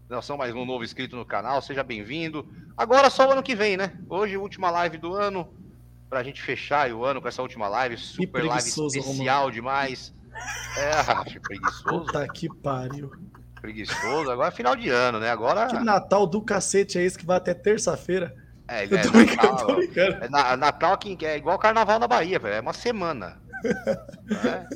[0.08, 1.60] Nelson, mais um novo inscrito no canal.
[1.60, 2.48] Seja bem-vindo.
[2.76, 3.92] Agora só o ano que vem, né?
[4.08, 5.52] Hoje, última live do ano.
[6.08, 7.96] Pra gente fechar o ano com essa última live.
[7.96, 10.14] Super live especial demais.
[10.76, 12.06] É, acho preguiçoso.
[12.06, 13.10] Puta que pariu.
[13.60, 14.30] Preguiçoso.
[14.30, 15.30] Agora é final de ano, né?
[15.30, 15.66] Agora.
[15.66, 18.43] Que Natal do cacete é esse que vai até terça-feira?
[18.66, 20.24] É, Eu é tô Natal, tô brincando.
[20.24, 22.54] é na- Natal aqui é igual carnaval na Bahia, velho.
[22.54, 23.38] É uma semana.
[23.64, 24.66] É,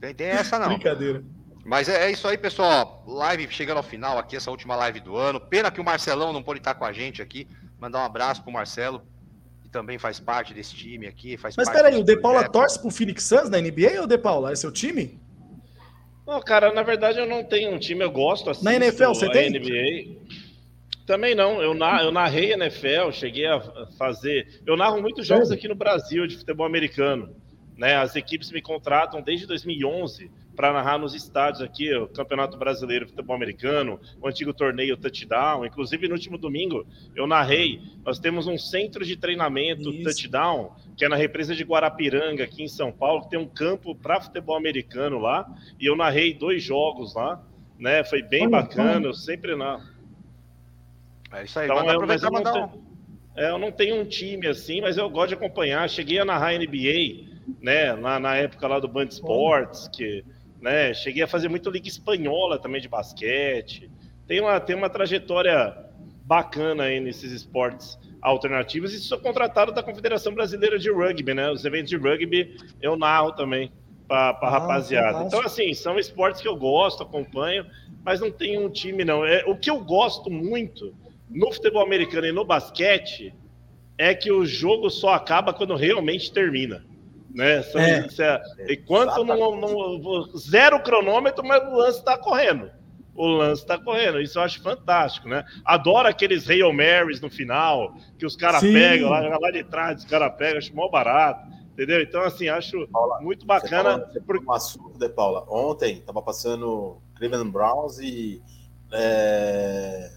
[0.00, 0.68] tem, tem essa não.
[0.68, 1.22] Brincadeira.
[1.64, 3.04] Mas é, é isso aí, pessoal.
[3.06, 5.40] Live chegando ao final aqui, essa última live do ano.
[5.40, 7.46] Pena que o Marcelão não pôde estar com a gente aqui.
[7.78, 9.02] Mandar um abraço pro Marcelo,
[9.62, 11.36] que também faz parte desse time aqui.
[11.36, 14.52] Faz Mas peraí, o De Paula torce pro Phoenix Suns na NBA ou De Paula?
[14.52, 15.18] É seu time?
[16.26, 18.64] Não, cara, na verdade eu não tenho um time, eu gosto assim.
[18.64, 19.50] Na NFL você a tem?
[19.50, 20.16] NBA.
[21.10, 23.60] Também não, eu, na, eu narrei NFL, cheguei a
[23.98, 24.60] fazer.
[24.64, 27.34] Eu narro muitos jogos aqui no Brasil de futebol americano.
[27.76, 27.96] Né?
[27.96, 33.10] As equipes me contratam desde 2011 para narrar nos estádios aqui, o Campeonato Brasileiro de
[33.10, 35.66] Futebol Americano, o antigo torneio Touchdown.
[35.66, 37.80] Inclusive, no último domingo, eu narrei.
[38.04, 40.04] Nós temos um centro de treinamento Isso.
[40.04, 43.96] Touchdown, que é na represa de Guarapiranga, aqui em São Paulo, que tem um campo
[43.96, 45.44] para futebol americano lá.
[45.80, 47.44] E eu narrei dois jogos lá.
[47.80, 48.04] Né?
[48.04, 49.89] Foi bem Olha, bacana, eu sempre narro.
[51.32, 51.66] É isso aí.
[51.66, 52.68] Então, eu, aproveitar eu, mandar não um.
[52.68, 52.84] tenho,
[53.36, 55.88] é, eu não tenho um time assim, mas eu gosto de acompanhar.
[55.88, 57.26] Cheguei a narrar NBA,
[57.60, 57.94] né?
[57.94, 60.24] Na, na época lá do Band Sports, que,
[60.60, 60.92] né?
[60.94, 63.90] Cheguei a fazer muito liga espanhola também de basquete.
[64.26, 65.74] Tem uma, tem uma trajetória
[66.24, 71.50] bacana aí nesses esportes alternativos e sou contratado da Confederação Brasileira de Rugby, né?
[71.50, 73.72] Os eventos de rugby eu narro também
[74.06, 75.24] para a Ah, rapaziada.
[75.24, 77.64] Então, assim, são esportes que eu gosto, acompanho,
[78.04, 79.24] mas não tenho um time, não.
[79.24, 80.94] É, o que eu gosto muito
[81.30, 83.32] no futebol americano e no basquete
[83.96, 86.84] é que o jogo só acaba quando realmente termina.
[87.32, 87.62] Né?
[87.62, 88.06] São- É.
[88.18, 92.70] é- enquanto não, não- zero cronômetro, mas o lance está correndo.
[93.14, 94.20] O lance está correndo.
[94.20, 95.44] Isso eu acho fantástico, né?
[95.64, 100.04] Adoro aqueles Hail Marys no final, que os caras pegam lá, lá de trás, os
[100.10, 101.48] caras pegam, acho mó barato.
[101.72, 102.00] Entendeu?
[102.02, 103.98] Então, assim, acho Paula, muito bacana.
[104.12, 105.44] você falou um assunto, De Paula.
[105.48, 108.42] Ontem tava passando Cleveland Browns e
[108.92, 110.10] é,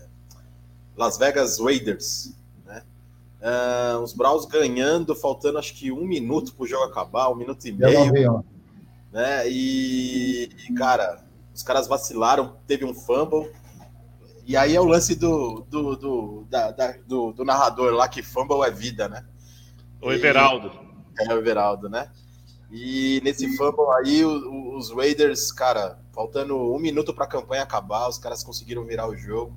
[0.96, 2.34] Las Vegas Raiders,
[2.66, 2.84] né?
[3.42, 7.72] Ah, os Browns ganhando, faltando acho que um minuto pro jogo acabar, um minuto e
[7.72, 8.46] Eu não meio,
[9.12, 9.50] né?
[9.50, 11.24] E, e, cara,
[11.54, 13.52] os caras vacilaram, teve um fumble.
[14.46, 18.22] E aí é o lance do, do, do, da- da- do, do narrador lá, que
[18.22, 19.26] fumble é vida, né?
[20.02, 20.72] O Everaldo.
[21.20, 22.10] É o Everaldo, né?
[22.70, 27.64] E nesse fumble aí, o- o- os Raiders, cara, faltando um minuto para a campanha
[27.64, 29.56] acabar, os caras conseguiram virar o jogo.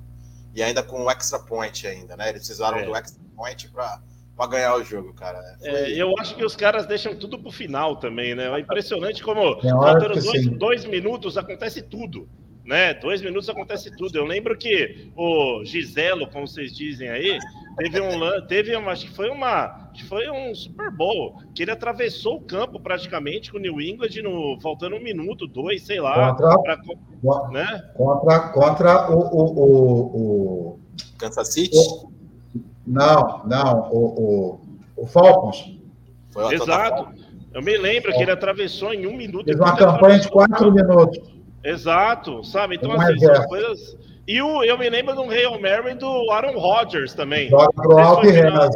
[0.57, 2.29] E ainda com o extra point ainda, né?
[2.29, 2.83] Eles precisaram É.
[2.83, 4.01] do extra point para
[4.35, 5.39] para ganhar o jogo, cara.
[5.63, 8.45] É, eu acho que os caras deixam tudo pro final também, né?
[8.55, 12.29] É impressionante como faltando dois, dois, minutos acontece tudo.
[12.63, 12.93] Né?
[12.93, 14.15] Dois minutos acontece tudo.
[14.15, 17.39] Eu lembro que o Giselo, como vocês dizem aí,
[17.77, 21.71] teve um teve uma, acho que foi uma, que foi um Super Bowl que ele
[21.71, 26.35] atravessou o campo praticamente com o New England no faltando um minuto, dois, sei lá,
[26.35, 27.83] contra, pra, né?
[27.95, 30.79] contra, contra o, o, o, o
[31.17, 31.75] Kansas City.
[31.75, 32.11] O,
[32.85, 34.59] não, não, o,
[34.95, 35.77] o, o Falcons.
[36.51, 37.07] Exato.
[37.53, 39.45] Eu me lembro que ele atravessou em um minuto.
[39.45, 41.19] Fez uma campanha de quatro minutos.
[41.63, 42.75] Exato, sabe?
[42.75, 43.97] Então, assim, são coisas.
[44.27, 47.49] E o, eu me lembro do Hail Mary do Aaron Rodgers também.
[47.49, 48.69] Joga pro alto e reza.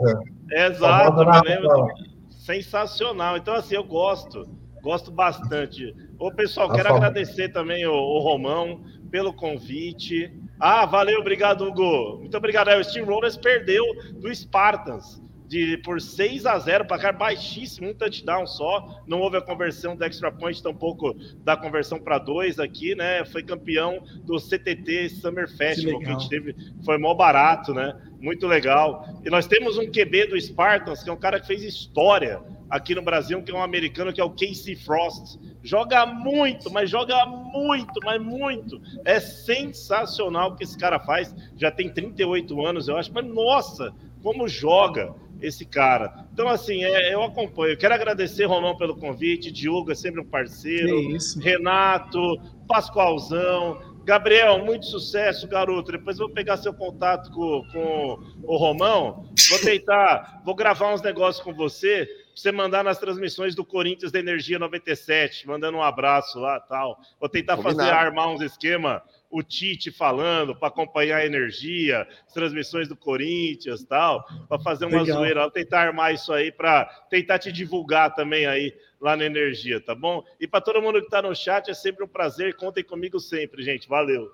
[0.51, 1.87] Exato, eu me lembro.
[2.29, 3.37] Sensacional.
[3.37, 4.47] Então, assim, eu gosto.
[4.81, 5.95] Gosto bastante.
[6.17, 10.33] Ô, pessoal, quero agradecer também o, o Romão pelo convite.
[10.59, 12.19] Ah, valeu, obrigado, Hugo.
[12.19, 12.69] Muito obrigado.
[12.69, 15.21] É, o Steamrollers perdeu do Spartans
[15.51, 19.01] de, por 6 a 0, placar baixíssimo, um touchdown só.
[19.05, 21.13] Não houve a conversão do extra point, tampouco
[21.43, 23.25] da conversão para dois aqui, né?
[23.25, 26.55] Foi campeão do CTT Summer Festival, que, que a gente teve,
[26.85, 27.93] foi mó barato, né?
[28.21, 29.05] Muito legal.
[29.25, 32.95] E nós temos um QB do Spartans, que é um cara que fez história aqui
[32.95, 37.25] no Brasil, que é um americano, que é o Casey Frost Joga muito, mas joga
[37.25, 38.81] muito, mas muito.
[39.05, 41.35] É sensacional o que esse cara faz.
[41.55, 43.93] Já tem 38 anos, eu acho, mas nossa,
[44.23, 46.25] como joga esse cara.
[46.33, 47.77] Então, assim, é, eu acompanho.
[47.77, 49.51] Quero agradecer, Romão, pelo convite.
[49.51, 51.17] Diogo é sempre um parceiro.
[51.39, 53.90] Renato, Pascoalzão.
[54.03, 55.91] Gabriel, muito sucesso, garoto.
[55.91, 59.29] Depois vou pegar seu contato com, com o Romão.
[59.49, 64.19] Vou tentar, vou gravar uns negócios com você você mandar nas transmissões do Corinthians da
[64.19, 66.99] Energia 97, mandando um abraço lá tal.
[67.19, 67.79] Vou tentar Combinado.
[67.79, 73.83] fazer, armar uns esquema, o Tite falando, para acompanhar a energia, as transmissões do Corinthians
[73.83, 75.17] tal, para fazer uma Legal.
[75.17, 75.49] zoeira.
[75.49, 80.23] Tentar armar isso aí para tentar te divulgar também aí lá na Energia, tá bom?
[80.39, 82.55] E para todo mundo que está no chat, é sempre um prazer.
[82.55, 83.87] Contem comigo sempre, gente.
[83.87, 84.29] Valeu.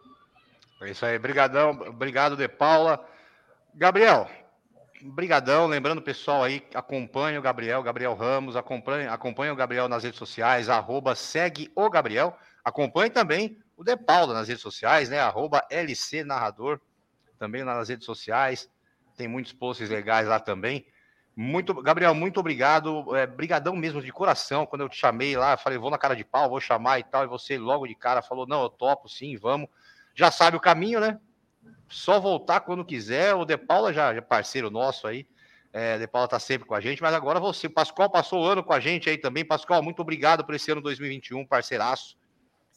[0.82, 1.16] É isso aí.
[1.16, 1.72] Obrigadão.
[1.88, 3.00] Obrigado, De Paula.
[3.74, 4.28] Gabriel,
[5.02, 10.04] Brigadão, lembrando o pessoal aí, acompanha o Gabriel, Gabriel Ramos, acompanha, acompanha o Gabriel nas
[10.04, 12.36] redes sociais, arroba segue o Gabriel,
[12.66, 16.82] acompanhe também o De Paula nas redes sociais, né, arroba LC Narrador,
[17.40, 18.70] também nas redes sociais,
[19.16, 20.86] tem muitos posts legais lá também.
[21.36, 25.78] Muito, Gabriel, muito obrigado, é, brigadão mesmo de coração, quando eu te chamei lá, falei,
[25.78, 28.48] vou na cara de pau, vou chamar e tal, e você logo de cara falou,
[28.48, 29.70] não, eu topo, sim, vamos,
[30.16, 31.20] já sabe o caminho, né,
[31.90, 33.34] só voltar quando quiser.
[33.34, 35.28] O De Paula já é parceiro nosso aí.
[35.72, 38.64] É, De Paula tá sempre com a gente, mas agora você, Pascoal, passou o ano
[38.64, 39.46] com a gente aí também.
[39.46, 42.18] Pascoal, muito obrigado por esse ano 2021, parceiraço.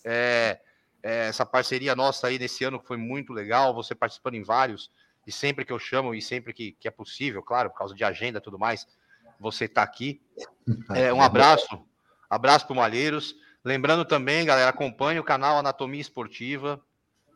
[0.05, 0.61] É,
[1.03, 3.75] é, essa parceria nossa aí nesse ano foi muito legal.
[3.75, 4.91] Você participando em vários,
[5.27, 8.05] e sempre que eu chamo, e sempre que, que é possível, claro, por causa de
[8.05, 8.87] agenda e tudo mais,
[9.39, 10.21] você tá aqui.
[10.95, 11.85] É, um abraço,
[12.29, 13.35] abraço para Malheiros.
[13.65, 16.81] Lembrando também, galera, acompanhe o canal Anatomia Esportiva,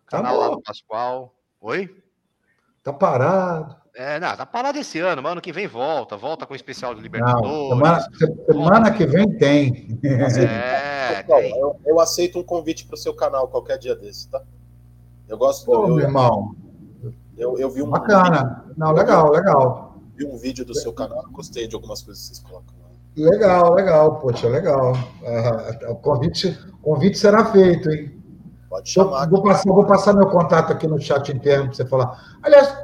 [0.08, 1.34] tá canal tá lá do Pascoal.
[1.60, 2.02] Oi?
[2.82, 3.76] Tá parado.
[3.94, 6.94] É, não, tá parado esse ano, mas ano que vem volta, volta com o especial
[6.94, 7.48] de Libertadores.
[7.48, 8.00] Não, semana,
[8.46, 10.00] semana que vem tem.
[10.04, 10.90] É,
[11.22, 11.58] tem.
[11.58, 14.42] Eu, eu, aceito um convite para o seu canal qualquer dia desse, tá?
[15.28, 15.94] Eu gosto Pô, do.
[15.94, 16.54] meu irmão.
[17.36, 17.90] Eu, eu vi um.
[17.90, 18.64] Bacana.
[18.76, 19.96] Não, legal, legal.
[20.16, 22.74] Vi um vídeo do seu canal, gostei de algumas coisas que vocês colocam.
[23.16, 24.92] Legal, legal, poxa, legal.
[24.92, 28.20] Uh, o convite, convite será feito, hein?
[28.68, 29.28] Pode chamar.
[29.28, 32.38] Vou, passar, vou passar meu contato aqui no chat interno para você falar.
[32.42, 32.76] Aliás,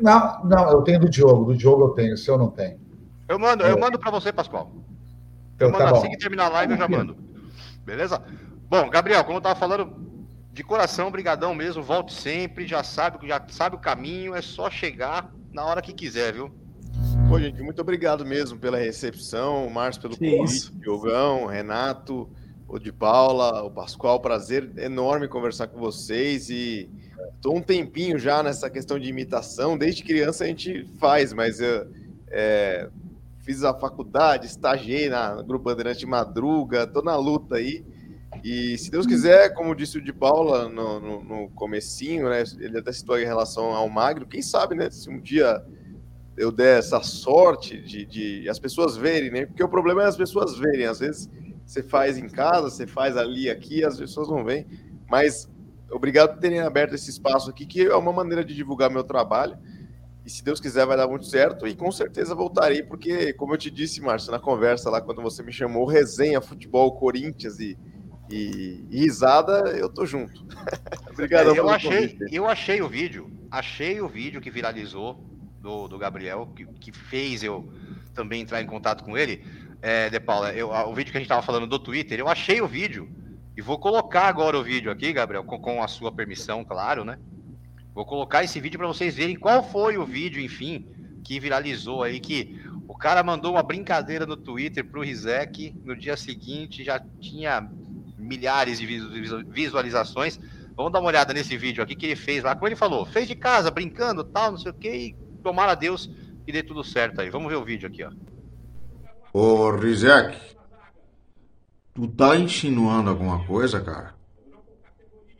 [0.00, 1.44] não, não, eu tenho do Diogo.
[1.44, 2.78] Do Diogo eu tenho, o seu não tem.
[3.28, 4.72] Eu mando, eu mando para você, Pascoal.
[5.58, 7.16] Eu então, mando tá assim que terminar a live, eu já mando.
[7.84, 8.22] Beleza?
[8.68, 9.94] Bom, Gabriel, como eu estava falando,
[10.52, 15.32] de coração, brigadão mesmo, volte sempre, já sabe, já sabe o caminho, é só chegar
[15.52, 16.50] na hora que quiser, viu?
[17.28, 20.72] Pô, gente, muito obrigado mesmo pela recepção, Márcio pelo que convite, isso?
[20.74, 22.28] Diogão, Renato
[22.68, 26.88] o de Paula, o Pascoal, prazer enorme conversar com vocês e
[27.36, 31.86] estou um tempinho já nessa questão de imitação, desde criança a gente faz, mas eu
[32.28, 32.88] é,
[33.44, 37.84] fiz a faculdade, estagiei na Grupo Bandeirante Madruga, estou na luta aí,
[38.42, 42.78] e se Deus quiser, como disse o de Paula no, no, no comecinho, né, ele
[42.78, 45.62] até citou em relação ao Magro, quem sabe, né, se um dia
[46.36, 50.16] eu der essa sorte de, de as pessoas verem, né, porque o problema é as
[50.16, 51.28] pessoas verem, às vezes
[51.66, 54.66] você faz em casa, você faz ali, aqui, as pessoas não vêm.
[55.08, 55.50] Mas
[55.90, 59.56] obrigado por terem aberto esse espaço aqui, que é uma maneira de divulgar meu trabalho.
[60.24, 61.66] E se Deus quiser, vai dar muito certo.
[61.66, 65.42] E com certeza voltarei, porque, como eu te disse, Márcio, na conversa lá, quando você
[65.42, 67.76] me chamou, resenha, futebol, Corinthians e,
[68.30, 70.46] e, e risada, eu tô junto.
[71.12, 71.54] Obrigado.
[71.54, 75.22] É, eu, achei, eu achei o vídeo, achei o vídeo que viralizou
[75.60, 77.70] do, do Gabriel, que, que fez eu
[78.14, 79.44] também entrar em contato com ele.
[79.82, 82.62] É, De Paula, eu, o vídeo que a gente estava falando do Twitter, eu achei
[82.62, 83.10] o vídeo
[83.54, 87.18] e vou colocar agora o vídeo aqui, Gabriel, com, com a sua permissão, claro, né?
[87.94, 90.86] Vou colocar esse vídeo para vocês verem qual foi o vídeo, enfim,
[91.22, 96.16] que viralizou aí, que o cara mandou uma brincadeira no Twitter pro Rizek, no dia
[96.16, 97.70] seguinte já tinha
[98.18, 98.86] milhares de
[99.48, 100.40] visualizações.
[100.76, 103.28] Vamos dar uma olhada nesse vídeo aqui que ele fez lá, como ele falou, fez
[103.28, 106.10] de casa, brincando, tal, não sei o que, e tomara a Deus
[106.44, 107.30] que dê tudo certo aí.
[107.30, 108.10] Vamos ver o vídeo aqui, ó.
[109.32, 110.36] Ô, Rizek,
[111.94, 114.13] tu tá insinuando alguma coisa, cara?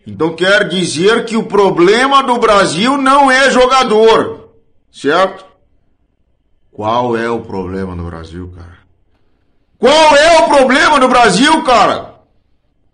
[0.06, 4.50] Então quer dizer que o problema do Brasil não é jogador,
[4.92, 5.44] certo?
[6.70, 8.78] Qual é o problema do Brasil, cara?
[9.78, 12.14] Qual é o problema do Brasil, cara?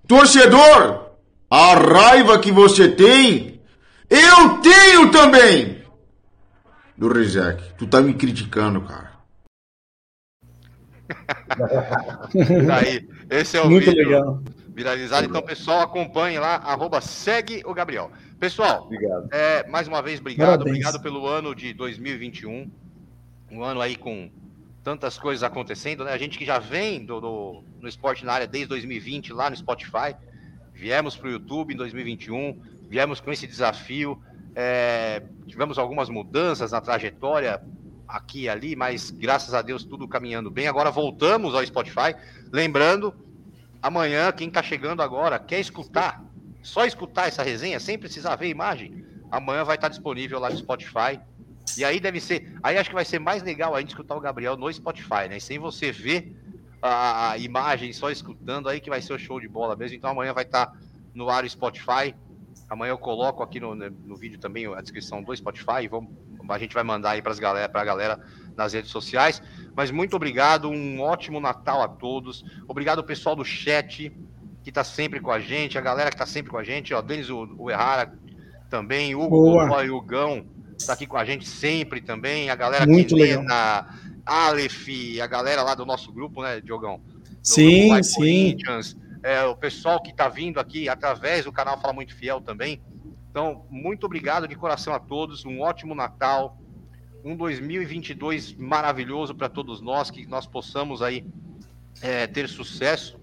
[0.06, 1.10] Torcedor,
[1.50, 3.60] a raiva que você tem,
[4.08, 5.82] eu tenho também.
[6.96, 9.10] Do Rizek, tu tá me criticando, cara.
[12.78, 14.42] Aí, esse é o Muito vídeo legal.
[14.80, 15.26] Viralizado.
[15.26, 18.10] Então, pessoal, acompanhe lá, arroba segue o Gabriel.
[18.38, 19.28] Pessoal, obrigado.
[19.30, 20.48] É, mais uma vez, obrigado.
[20.48, 20.70] Parabéns.
[20.70, 22.70] Obrigado pelo ano de 2021.
[23.50, 24.30] Um ano aí com
[24.82, 26.12] tantas coisas acontecendo, né?
[26.12, 29.56] A gente que já vem do, do no esporte na área desde 2020, lá no
[29.56, 30.16] Spotify.
[30.72, 34.22] Viemos para o YouTube em 2021, viemos com esse desafio,
[34.54, 37.60] é, tivemos algumas mudanças na trajetória
[38.08, 40.66] aqui e ali, mas graças a Deus tudo caminhando bem.
[40.66, 42.14] Agora voltamos ao Spotify.
[42.50, 43.14] Lembrando,
[43.82, 46.22] amanhã, quem está chegando agora, quer escutar,
[46.62, 51.20] só escutar essa resenha, sem precisar ver imagem, amanhã vai estar disponível lá no Spotify.
[51.76, 54.56] E aí deve ser, aí acho que vai ser mais legal ainda escutar o Gabriel
[54.56, 55.38] no Spotify, né?
[55.38, 56.36] Sem você ver
[56.82, 59.96] a, imagem, só escutando, aí que vai ser o show de bola mesmo.
[59.96, 60.76] Então amanhã vai estar tá
[61.14, 62.14] no ar o Spotify.
[62.68, 65.86] Amanhã eu coloco aqui no, no vídeo também a descrição do Spotify.
[65.88, 66.10] Vamos,
[66.48, 68.20] a gente vai mandar aí para galera, a galera
[68.60, 69.42] nas redes sociais.
[69.74, 72.44] Mas muito obrigado, um ótimo Natal a todos.
[72.68, 74.12] Obrigado pessoal do chat
[74.62, 77.00] que está sempre com a gente, a galera que está sempre com a gente, ó,
[77.00, 77.28] Denis
[77.70, 78.12] Errara
[78.68, 80.46] também, Hugo o Hugão
[80.78, 84.88] está aqui com a gente sempre também, a galera Muito na Aleph,
[85.22, 87.00] a galera lá do nosso grupo, né, Diogão?
[87.42, 88.56] Sim, sim.
[89.22, 92.82] É, o pessoal que está vindo aqui através do canal Fala Muito Fiel também.
[93.30, 96.58] Então, muito obrigado de coração a todos, um ótimo Natal,
[97.24, 101.24] um 2022 maravilhoso para todos nós, que nós possamos aí
[102.02, 103.18] é, ter sucesso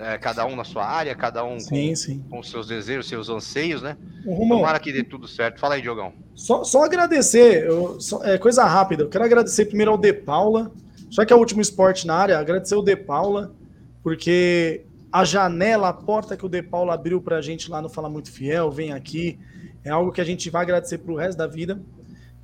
[0.00, 2.24] é, cada um na sua área, cada um sim, com, sim.
[2.30, 3.96] com seus desejos, seus anseios, né?
[4.24, 5.60] Romão, Tomara que dê tudo certo.
[5.60, 6.14] Fala aí, Diogão.
[6.34, 9.02] Só, só agradecer, eu, só, é coisa rápida.
[9.02, 10.72] Eu quero agradecer primeiro ao De Paula,
[11.10, 13.54] já que é o último esporte na área, agradecer ao De Paula,
[14.02, 17.90] porque a janela, a porta que o De Paula abriu para a gente lá no
[17.90, 19.38] Fala Muito Fiel, vem aqui,
[19.84, 21.78] é algo que a gente vai agradecer para o resto da vida.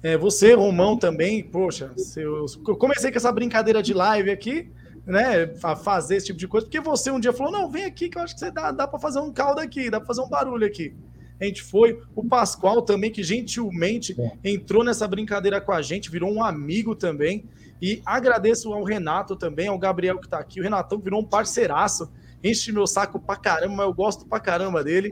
[0.02, 4.70] É, você, Romão, também, poxa, eu comecei com essa brincadeira de live aqui,
[5.06, 8.08] né, a fazer esse tipo de coisa, porque você um dia falou: não, vem aqui
[8.08, 10.20] que eu acho que você dá, dá para fazer um caldo aqui, dá para fazer
[10.20, 10.94] um barulho aqui.
[11.40, 16.32] A gente foi, o Pascoal também, que gentilmente entrou nessa brincadeira com a gente, virou
[16.32, 17.44] um amigo também.
[17.80, 20.60] E agradeço ao Renato também, ao Gabriel que tá aqui.
[20.60, 22.10] O Renatão virou um parceiraço,
[22.42, 25.10] enche meu saco pra caramba, mas eu gosto pra caramba dele.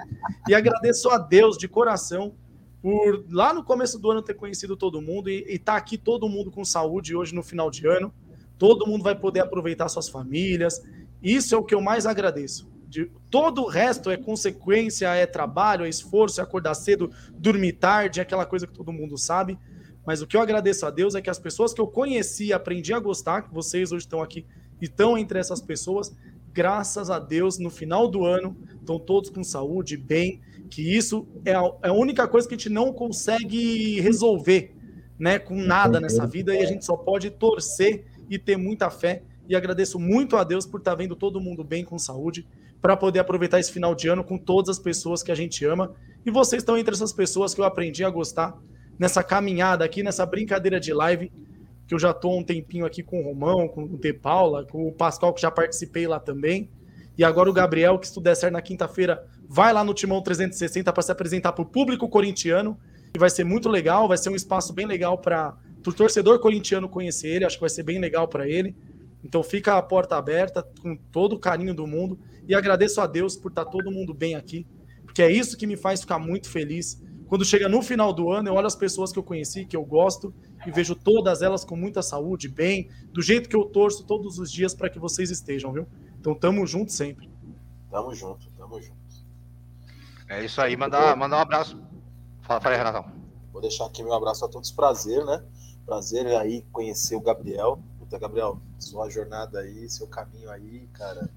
[0.48, 2.32] E agradeço a Deus de coração
[2.84, 6.28] por lá no começo do ano ter conhecido todo mundo e, e tá aqui todo
[6.28, 8.12] mundo com saúde hoje no final de ano
[8.58, 10.82] todo mundo vai poder aproveitar suas famílias.
[11.22, 12.68] Isso é o que eu mais agradeço.
[12.88, 18.20] De, todo o resto é consequência, é trabalho, é esforço, é acordar cedo, dormir tarde,
[18.20, 19.58] é aquela coisa que todo mundo sabe.
[20.06, 22.92] Mas o que eu agradeço a Deus é que as pessoas que eu conheci, aprendi
[22.92, 24.46] a gostar, que vocês hoje estão aqui
[24.80, 26.14] e estão entre essas pessoas,
[26.52, 30.40] graças a Deus, no final do ano, estão todos com saúde, bem,
[30.74, 34.74] que isso é a, é a única coisa que a gente não consegue resolver,
[35.16, 39.22] né, com nada nessa vida, e a gente só pode torcer e ter muita fé.
[39.48, 42.44] E agradeço muito a Deus por estar vendo todo mundo bem com saúde,
[42.82, 45.94] para poder aproveitar esse final de ano com todas as pessoas que a gente ama.
[46.26, 48.58] E vocês estão entre essas pessoas que eu aprendi a gostar
[48.98, 51.30] nessa caminhada aqui, nessa brincadeira de live,
[51.86, 54.88] que eu já estou um tempinho aqui com o Romão, com o De Paula, com
[54.88, 56.68] o Pascal, que já participei lá também.
[57.16, 60.92] E agora o Gabriel, que se der certo na quinta-feira, vai lá no Timão 360
[60.92, 62.78] para se apresentar para o público corintiano.
[63.14, 66.38] E vai ser muito legal, vai ser um espaço bem legal para para o torcedor
[66.38, 68.74] corintiano conhecer ele, acho que vai ser bem legal para ele.
[69.22, 72.18] Então fica a porta aberta com todo o carinho do mundo
[72.48, 74.66] e agradeço a Deus por estar tá todo mundo bem aqui,
[75.04, 77.02] porque é isso que me faz ficar muito feliz.
[77.26, 79.84] Quando chega no final do ano, eu olho as pessoas que eu conheci, que eu
[79.84, 80.32] gosto,
[80.66, 84.50] e vejo todas elas com muita saúde, bem, do jeito que eu torço todos os
[84.50, 85.86] dias para que vocês estejam, viu?
[86.24, 87.30] Então tamo junto sempre.
[87.90, 88.96] Tamo junto, tamo junto.
[90.26, 91.78] É isso aí, mandar, mandar um abraço.
[92.40, 93.12] Fala, fala aí, Renatão.
[93.52, 95.44] Vou deixar aqui meu abraço a todos, prazer, né?
[95.84, 97.78] Prazer aí conhecer o Gabriel.
[97.98, 101.28] Puta, Gabriel, sua jornada aí, seu caminho aí, cara,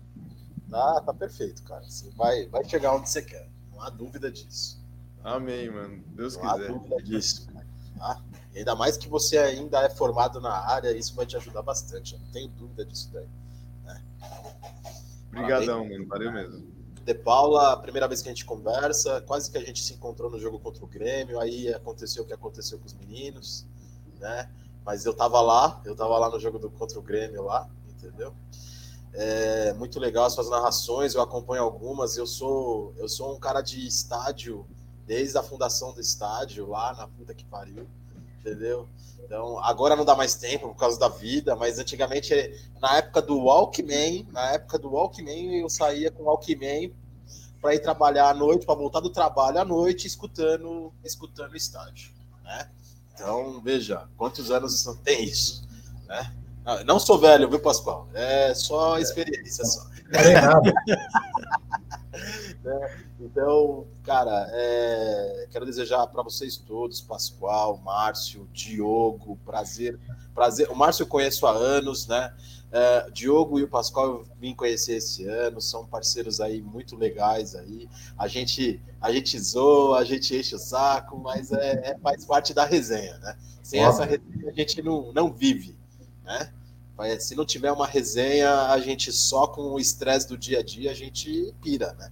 [0.70, 1.84] tá, tá perfeito, cara.
[1.84, 3.50] Você vai, vai chegar onde você quer.
[3.70, 4.82] Não há dúvida disso.
[5.22, 6.02] Amém, mano.
[6.16, 6.70] Deus não quiser.
[6.70, 7.68] Não há dúvida disso, cara.
[7.98, 8.22] Tá?
[8.56, 12.14] Ainda mais que você ainda é formado na área, isso vai te ajudar bastante.
[12.14, 13.28] Eu não tenho dúvida disso daí.
[13.84, 14.02] Né?
[15.40, 16.08] Obrigadão, mano.
[16.08, 16.68] Valeu mesmo.
[17.04, 20.40] De Paula, primeira vez que a gente conversa, quase que a gente se encontrou no
[20.40, 23.66] jogo contra o Grêmio, aí aconteceu o que aconteceu com os meninos,
[24.20, 24.50] né?
[24.86, 28.34] Mas eu tava lá, eu tava lá no jogo do, contra o Grêmio lá, entendeu?
[29.14, 33.62] É muito legal as suas narrações, eu acompanho algumas, eu sou eu sou um cara
[33.62, 34.68] de estádio
[35.06, 37.88] desde a fundação do estádio lá na puta que pariu
[38.48, 38.88] entendeu?
[39.24, 42.34] Então, agora não dá mais tempo por causa da vida, mas antigamente,
[42.80, 46.94] na época do Walkman, na época do Walkman, eu saía com o Walkman
[47.62, 52.14] para ir trabalhar à noite, para voltar do trabalho à noite, escutando, escutando o estádio,
[52.44, 52.70] né?
[53.14, 55.68] Então, veja, quantos anos tem isso,
[56.08, 56.34] né?
[56.86, 58.08] Não sou velho, viu, Pascoal?
[58.14, 59.88] É só experiência, só.
[60.12, 60.74] É nada.
[62.64, 63.04] né?
[63.20, 65.48] Então, cara, é...
[65.52, 70.00] quero desejar para vocês todos, Pascoal, Márcio, Diogo, prazer,
[70.34, 70.70] prazer.
[70.70, 72.34] O Márcio eu conheço há anos, né?
[72.70, 77.56] É, Diogo e o Pascoal eu vim conhecer esse ano, são parceiros aí muito legais
[77.56, 77.88] aí.
[78.18, 82.54] A gente, a gente zoa, a gente enche o saco, mas é, é faz parte
[82.54, 83.38] da resenha, né?
[83.64, 84.04] Sem Óbvio.
[84.04, 85.78] essa resenha a gente não, não vive,
[86.26, 86.52] né?
[87.20, 90.92] Se não tiver uma resenha, a gente só com o estresse do dia a dia,
[90.92, 92.10] a gente pira, né?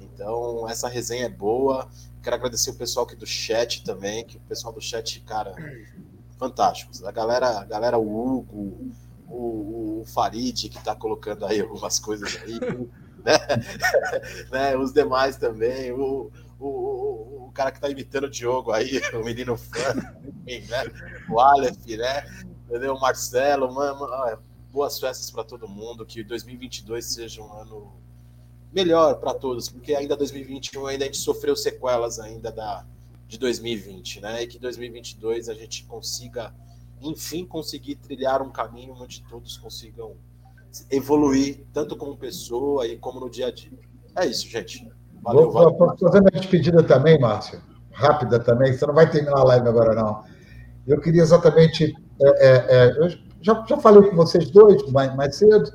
[0.00, 1.88] Então, essa resenha é boa.
[2.22, 5.54] Quero agradecer o pessoal aqui do chat também, que o pessoal do chat, cara,
[6.38, 7.04] fantásticos.
[7.04, 8.92] A galera, a galera o Hugo,
[9.28, 12.58] o, o Farid, que tá colocando aí algumas coisas aí,
[13.24, 13.38] né?
[14.50, 14.76] né?
[14.76, 19.56] Os demais também, o, o, o, cara que tá imitando o Diogo aí, o menino
[19.56, 20.84] fã, né?
[21.28, 22.24] O Aleph, né?
[22.68, 22.98] Entendeu?
[22.98, 24.06] Marcelo, mano,
[24.70, 27.94] boas festas para todo mundo, que 2022 seja um ano
[28.70, 32.84] melhor para todos, porque ainda 2021 ainda a gente sofreu sequelas ainda da
[33.26, 34.42] de 2020, né?
[34.42, 36.54] E que 2022 a gente consiga,
[37.00, 40.14] enfim, conseguir trilhar um caminho onde todos consigam
[40.90, 43.78] evoluir, tanto como pessoa e como no dia a dia.
[44.14, 44.90] É isso, gente.
[45.22, 45.96] Valeu, Vou, valeu.
[45.98, 47.60] Fazendo a despedida também, Márcio,
[47.92, 50.24] rápida também, você não vai terminar a live agora, não.
[50.86, 51.94] Eu queria exatamente.
[52.20, 53.08] É, é, é, eu
[53.40, 55.70] já, já falei com vocês dois mais, mais cedo,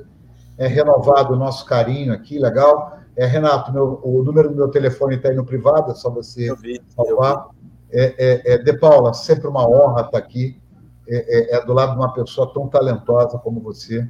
[0.58, 3.00] é renovado o nosso carinho aqui, legal.
[3.16, 6.54] É, Renato, meu, o número do meu telefone está aí no privado, é só você
[6.56, 7.48] vi, salvar.
[7.92, 10.60] É, é, é, de Paula, sempre uma honra estar aqui.
[11.08, 14.10] É, é, do lado de uma pessoa tão talentosa como você.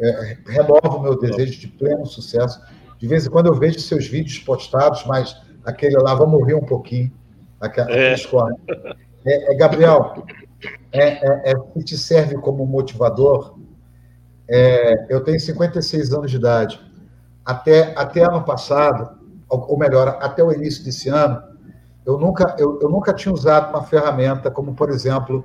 [0.00, 2.60] É, renova o meu desejo de pleno sucesso.
[2.98, 6.64] De vez em quando eu vejo seus vídeos postados, mas aquele lá, vamos morrer um
[6.64, 7.10] pouquinho.
[7.60, 8.14] Aquela, é.
[9.24, 10.24] É, Gabriel,
[10.92, 13.58] é, é, se te serve como motivador,
[14.48, 16.80] é, eu tenho 56 anos de idade.
[17.44, 19.18] Até, até ano passado,
[19.48, 21.42] ou melhor, até o início desse ano,
[22.04, 25.44] eu nunca, eu, eu nunca tinha usado uma ferramenta como, por exemplo,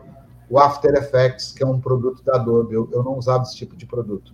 [0.50, 2.74] o After Effects, que é um produto da Adobe.
[2.74, 4.34] Eu, eu não usava esse tipo de produto.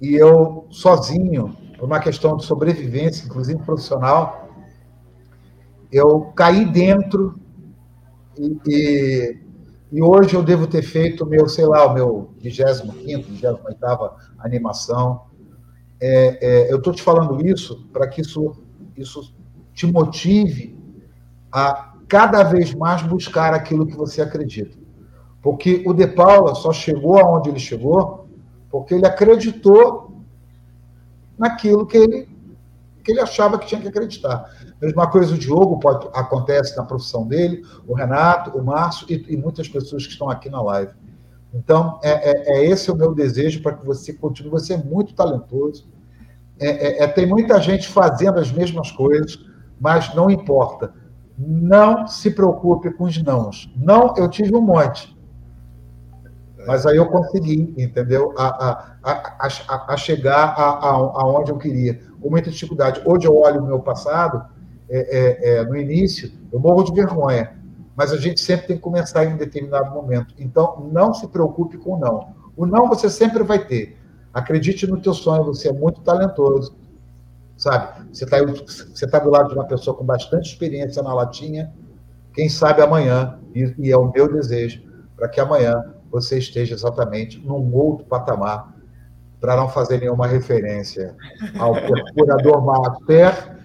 [0.00, 4.48] E eu, sozinho, por uma questão de sobrevivência, inclusive profissional,
[5.90, 7.38] eu caí dentro
[8.38, 9.48] e, e
[9.90, 13.60] e hoje eu devo ter feito meu, sei lá, o meu 25 28
[14.38, 15.22] animação.
[16.00, 18.52] É, é, eu estou te falando isso para que isso,
[18.96, 19.34] isso
[19.72, 20.78] te motive
[21.50, 24.76] a cada vez mais buscar aquilo que você acredita.
[25.40, 28.26] Porque o De Paula só chegou aonde ele chegou
[28.70, 30.22] porque ele acreditou
[31.38, 32.27] naquilo que ele,
[33.02, 34.50] que ele achava que tinha que acreditar.
[34.80, 39.36] Mesma coisa o Diogo pode, acontece na profissão dele, o Renato, o Márcio e, e
[39.36, 40.92] muitas pessoas que estão aqui na live.
[41.52, 44.50] Então, é, é, é esse o meu desejo para que você continue.
[44.50, 45.88] Você é muito talentoso.
[46.60, 49.38] É, é, é, tem muita gente fazendo as mesmas coisas,
[49.80, 50.92] mas não importa.
[51.38, 53.72] Não se preocupe com os nãos.
[53.76, 55.16] Não, eu tive um monte.
[56.66, 58.34] Mas aí eu consegui, entendeu?
[58.36, 62.00] A, a, a, a chegar aonde eu queria.
[62.20, 63.00] Com muita dificuldade.
[63.04, 64.44] Hoje eu olho o meu passado
[64.88, 67.56] é, é, é, no início, eu morro de vergonha,
[67.94, 70.34] mas a gente sempre tem que começar em um determinado momento.
[70.38, 72.28] Então, não se preocupe com o não.
[72.56, 73.98] O não você sempre vai ter.
[74.32, 76.74] Acredite no teu sonho, você é muito talentoso,
[77.56, 78.08] sabe?
[78.12, 81.72] Você está você tá do lado de uma pessoa com bastante experiência na latinha,
[82.32, 84.82] quem sabe amanhã, e, e é o meu desejo,
[85.16, 88.74] para que amanhã você esteja exatamente num outro patamar,
[89.40, 91.14] para não fazer nenhuma referência
[91.58, 93.56] ao procurador Mater,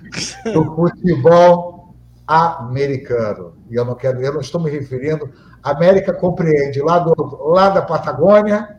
[0.54, 1.96] do futebol
[2.28, 3.54] americano.
[3.70, 5.30] E eu não quero, eu não estou me referindo
[5.64, 7.14] América compreende lá, do,
[7.46, 8.78] lá da Patagônia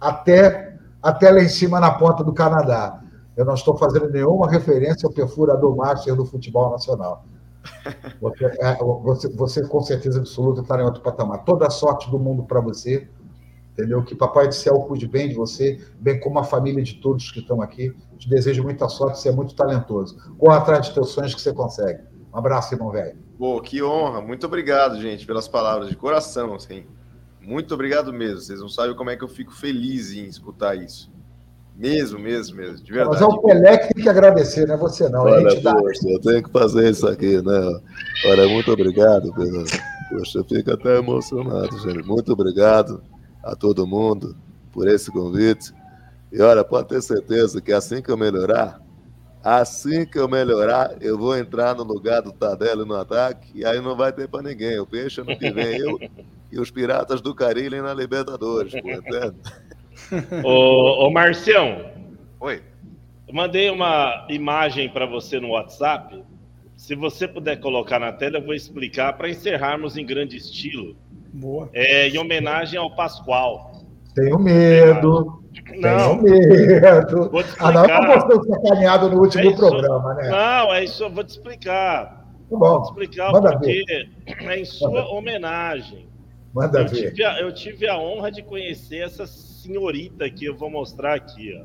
[0.00, 3.00] até, até lá em cima na ponta do Canadá.
[3.36, 7.24] Eu não estou fazendo nenhuma referência ao perfurador master do futebol nacional.
[8.20, 11.44] Você, é, você, você, com certeza absoluta está em outro patamar.
[11.44, 13.08] Toda a sorte do mundo para você,
[13.74, 14.02] entendeu?
[14.02, 17.40] Que Papai do Céu cuide bem de você, bem como a família de todos que
[17.40, 17.92] estão aqui.
[18.16, 20.16] Te desejo muita sorte, você é muito talentoso.
[20.38, 22.00] Corra atrás de teus sonhos que você consegue.
[22.32, 23.18] Um abraço, irmão velho.
[23.36, 24.20] Pô, que honra.
[24.20, 26.84] Muito obrigado, gente, pelas palavras de coração, assim.
[27.40, 28.40] Muito obrigado mesmo.
[28.40, 31.12] Vocês não sabem como é que eu fico feliz em escutar isso.
[31.76, 32.84] Mesmo, mesmo, mesmo.
[32.84, 33.20] De verdade.
[33.20, 35.22] Mas é o Pelé que tem que agradecer, não é você não.
[35.22, 37.80] Olha, poxa, eu tenho que fazer isso aqui, né?
[38.26, 39.64] Olha, muito obrigado, Pedro.
[40.10, 42.06] Poxa, eu fico até emocionado, gente.
[42.06, 43.02] Muito obrigado
[43.44, 44.36] a todo mundo
[44.72, 45.72] por esse convite.
[46.32, 48.80] E olha, pode ter certeza que assim que eu melhorar,
[49.42, 53.80] assim que eu melhorar, eu vou entrar no lugar do Tadelli no ataque e aí
[53.80, 54.78] não vai ter para ninguém.
[54.80, 56.00] O peixe ano que vem eu
[56.50, 59.36] e os Piratas do Caribe na Libertadores, pô, entende?
[60.42, 61.92] ô, ô Marcião.
[62.40, 62.62] Oi.
[63.28, 66.22] Eu mandei uma imagem para você no WhatsApp.
[66.76, 70.96] Se você puder colocar na tela, eu vou explicar para encerrarmos em grande estilo.
[71.34, 71.68] Boa.
[71.72, 73.72] É, em homenagem ao Pascoal.
[74.14, 75.42] Tenho medo.
[75.76, 76.22] Não.
[76.22, 77.28] Tenho medo.
[77.28, 77.68] Vou te explicar.
[77.68, 80.28] Ah, não, eu postei sacaneado no último é programa, né?
[80.28, 82.24] Não, é isso, eu vou te explicar.
[82.48, 82.58] Tá bom.
[82.58, 84.10] Vou te explicar Manda porque ver.
[84.26, 85.08] é em sua Manda.
[85.08, 86.06] homenagem.
[86.54, 87.10] Manda eu ver.
[87.10, 91.52] Tive a, eu tive a honra de conhecer essa senhorita que eu vou mostrar aqui,
[91.60, 91.64] ó.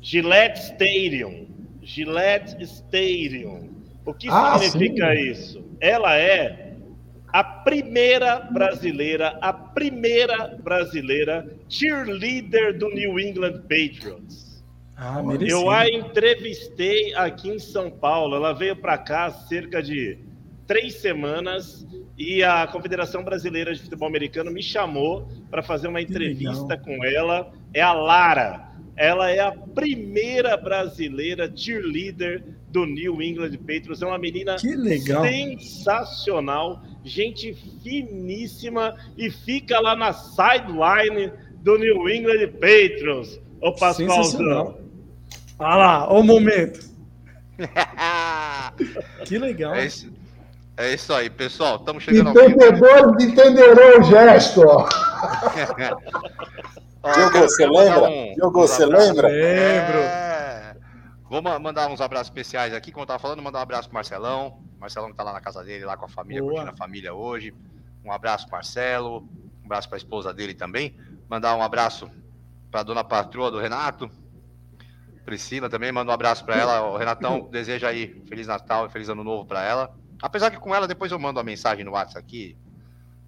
[0.00, 1.48] Gillette Stadium.
[1.82, 3.70] Gillette Stadium.
[4.06, 5.20] O que ah, significa sim.
[5.22, 5.64] isso?
[5.80, 6.69] Ela é
[7.32, 14.62] a primeira brasileira, a primeira brasileira cheerleader do New England Patriots.
[14.96, 18.36] Ah, eu a entrevistei aqui em São Paulo.
[18.36, 20.18] Ela veio para cá há cerca de
[20.66, 21.86] três semanas
[22.18, 27.50] e a Confederação Brasileira de Futebol Americano me chamou para fazer uma entrevista com ela.
[27.72, 28.68] É a Lara.
[28.94, 34.02] Ela é a primeira brasileira cheerleader do New England Patriots.
[34.02, 43.40] É uma menina sensacional, gente finíssima e fica lá na sideline do New England Patriots.
[43.60, 44.78] Ô, Pascoalzão.
[45.58, 46.88] Olha lá, o momento.
[49.26, 49.74] que legal.
[49.74, 50.10] É isso,
[50.76, 51.76] é isso aí, pessoal.
[51.76, 54.62] Estamos chegando Entendedores entenderão o gesto.
[57.14, 58.10] Diogo, você lembra?
[58.10, 59.28] Um, Diogo, você lembra?
[59.28, 59.98] Lembro.
[59.98, 60.29] É...
[61.30, 64.64] Vou mandar uns abraços especiais aqui, como eu tava falando, mandar um abraço pro Marcelão.
[64.80, 66.54] Marcelão que tá lá na casa dele, lá com a família, Boa.
[66.54, 67.54] curtindo a família hoje.
[68.04, 69.28] Um abraço pro Marcelo,
[69.62, 70.96] um abraço pra esposa dele também.
[71.28, 72.10] Mandar um abraço
[72.68, 74.10] pra dona patroa do Renato.
[75.24, 76.82] Priscila também, manda um abraço para ela.
[76.90, 79.96] O Renatão deseja aí Feliz Natal e Feliz Ano Novo para ela.
[80.20, 82.56] Apesar que com ela depois eu mando uma mensagem no WhatsApp aqui,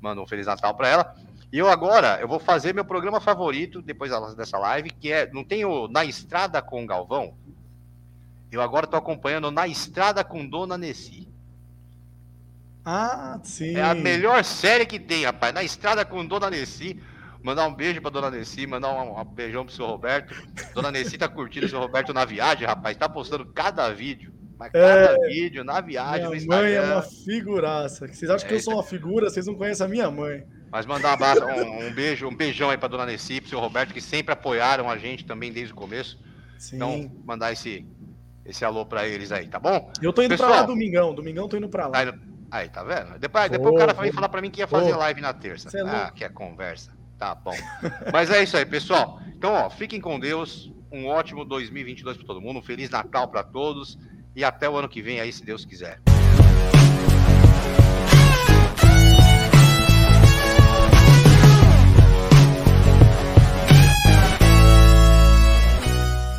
[0.00, 1.14] mando um Feliz Natal para ela.
[1.52, 5.44] E eu agora, eu vou fazer meu programa favorito depois dessa live, que é, não
[5.44, 7.36] tem o Na Estrada com o Galvão?
[8.52, 11.26] Eu agora estou acompanhando Na Estrada com Dona Nessi.
[12.84, 13.76] Ah, sim.
[13.76, 15.54] É a melhor série que tem, rapaz.
[15.54, 17.00] Na Estrada com Dona Nessi.
[17.42, 20.34] Mandar um beijo pra Dona Nessi, mandar um, um beijão pro seu Roberto.
[20.74, 22.96] Dona Nessi tá curtindo o seu Roberto na viagem, rapaz.
[22.96, 24.32] Tá postando cada vídeo.
[24.58, 25.28] Mas cada é...
[25.28, 28.06] vídeo na viagem, minha mãe é uma figuraça.
[28.06, 30.44] Vocês acham é, que eu sou uma figura, vocês não conhecem a minha mãe.
[30.70, 33.92] Mas mandar um, um, um, beijo, um beijão aí pra Dona Nessi, pro seu Roberto,
[33.92, 36.16] que sempre apoiaram a gente também desde o começo.
[36.58, 36.76] Sim.
[36.76, 37.84] Então, mandar esse,
[38.44, 39.90] esse alô pra eles aí, tá bom?
[40.00, 41.98] Eu tô indo Pessoal, pra lá domingão, domingão tô indo pra lá.
[41.98, 42.12] Aí,
[42.50, 43.18] aí tá vendo?
[43.18, 45.76] Depois, depois o cara vai falar pra mim que ia fazer live na terça.
[45.76, 46.92] É ah, que é conversa.
[47.18, 47.54] Tá bom.
[48.12, 49.20] Mas é isso aí, pessoal.
[49.28, 50.72] Então, ó, fiquem com Deus.
[50.90, 52.58] Um ótimo 2022 para todo mundo.
[52.58, 53.98] Um Feliz Natal para todos.
[54.34, 56.00] E até o ano que vem aí, se Deus quiser.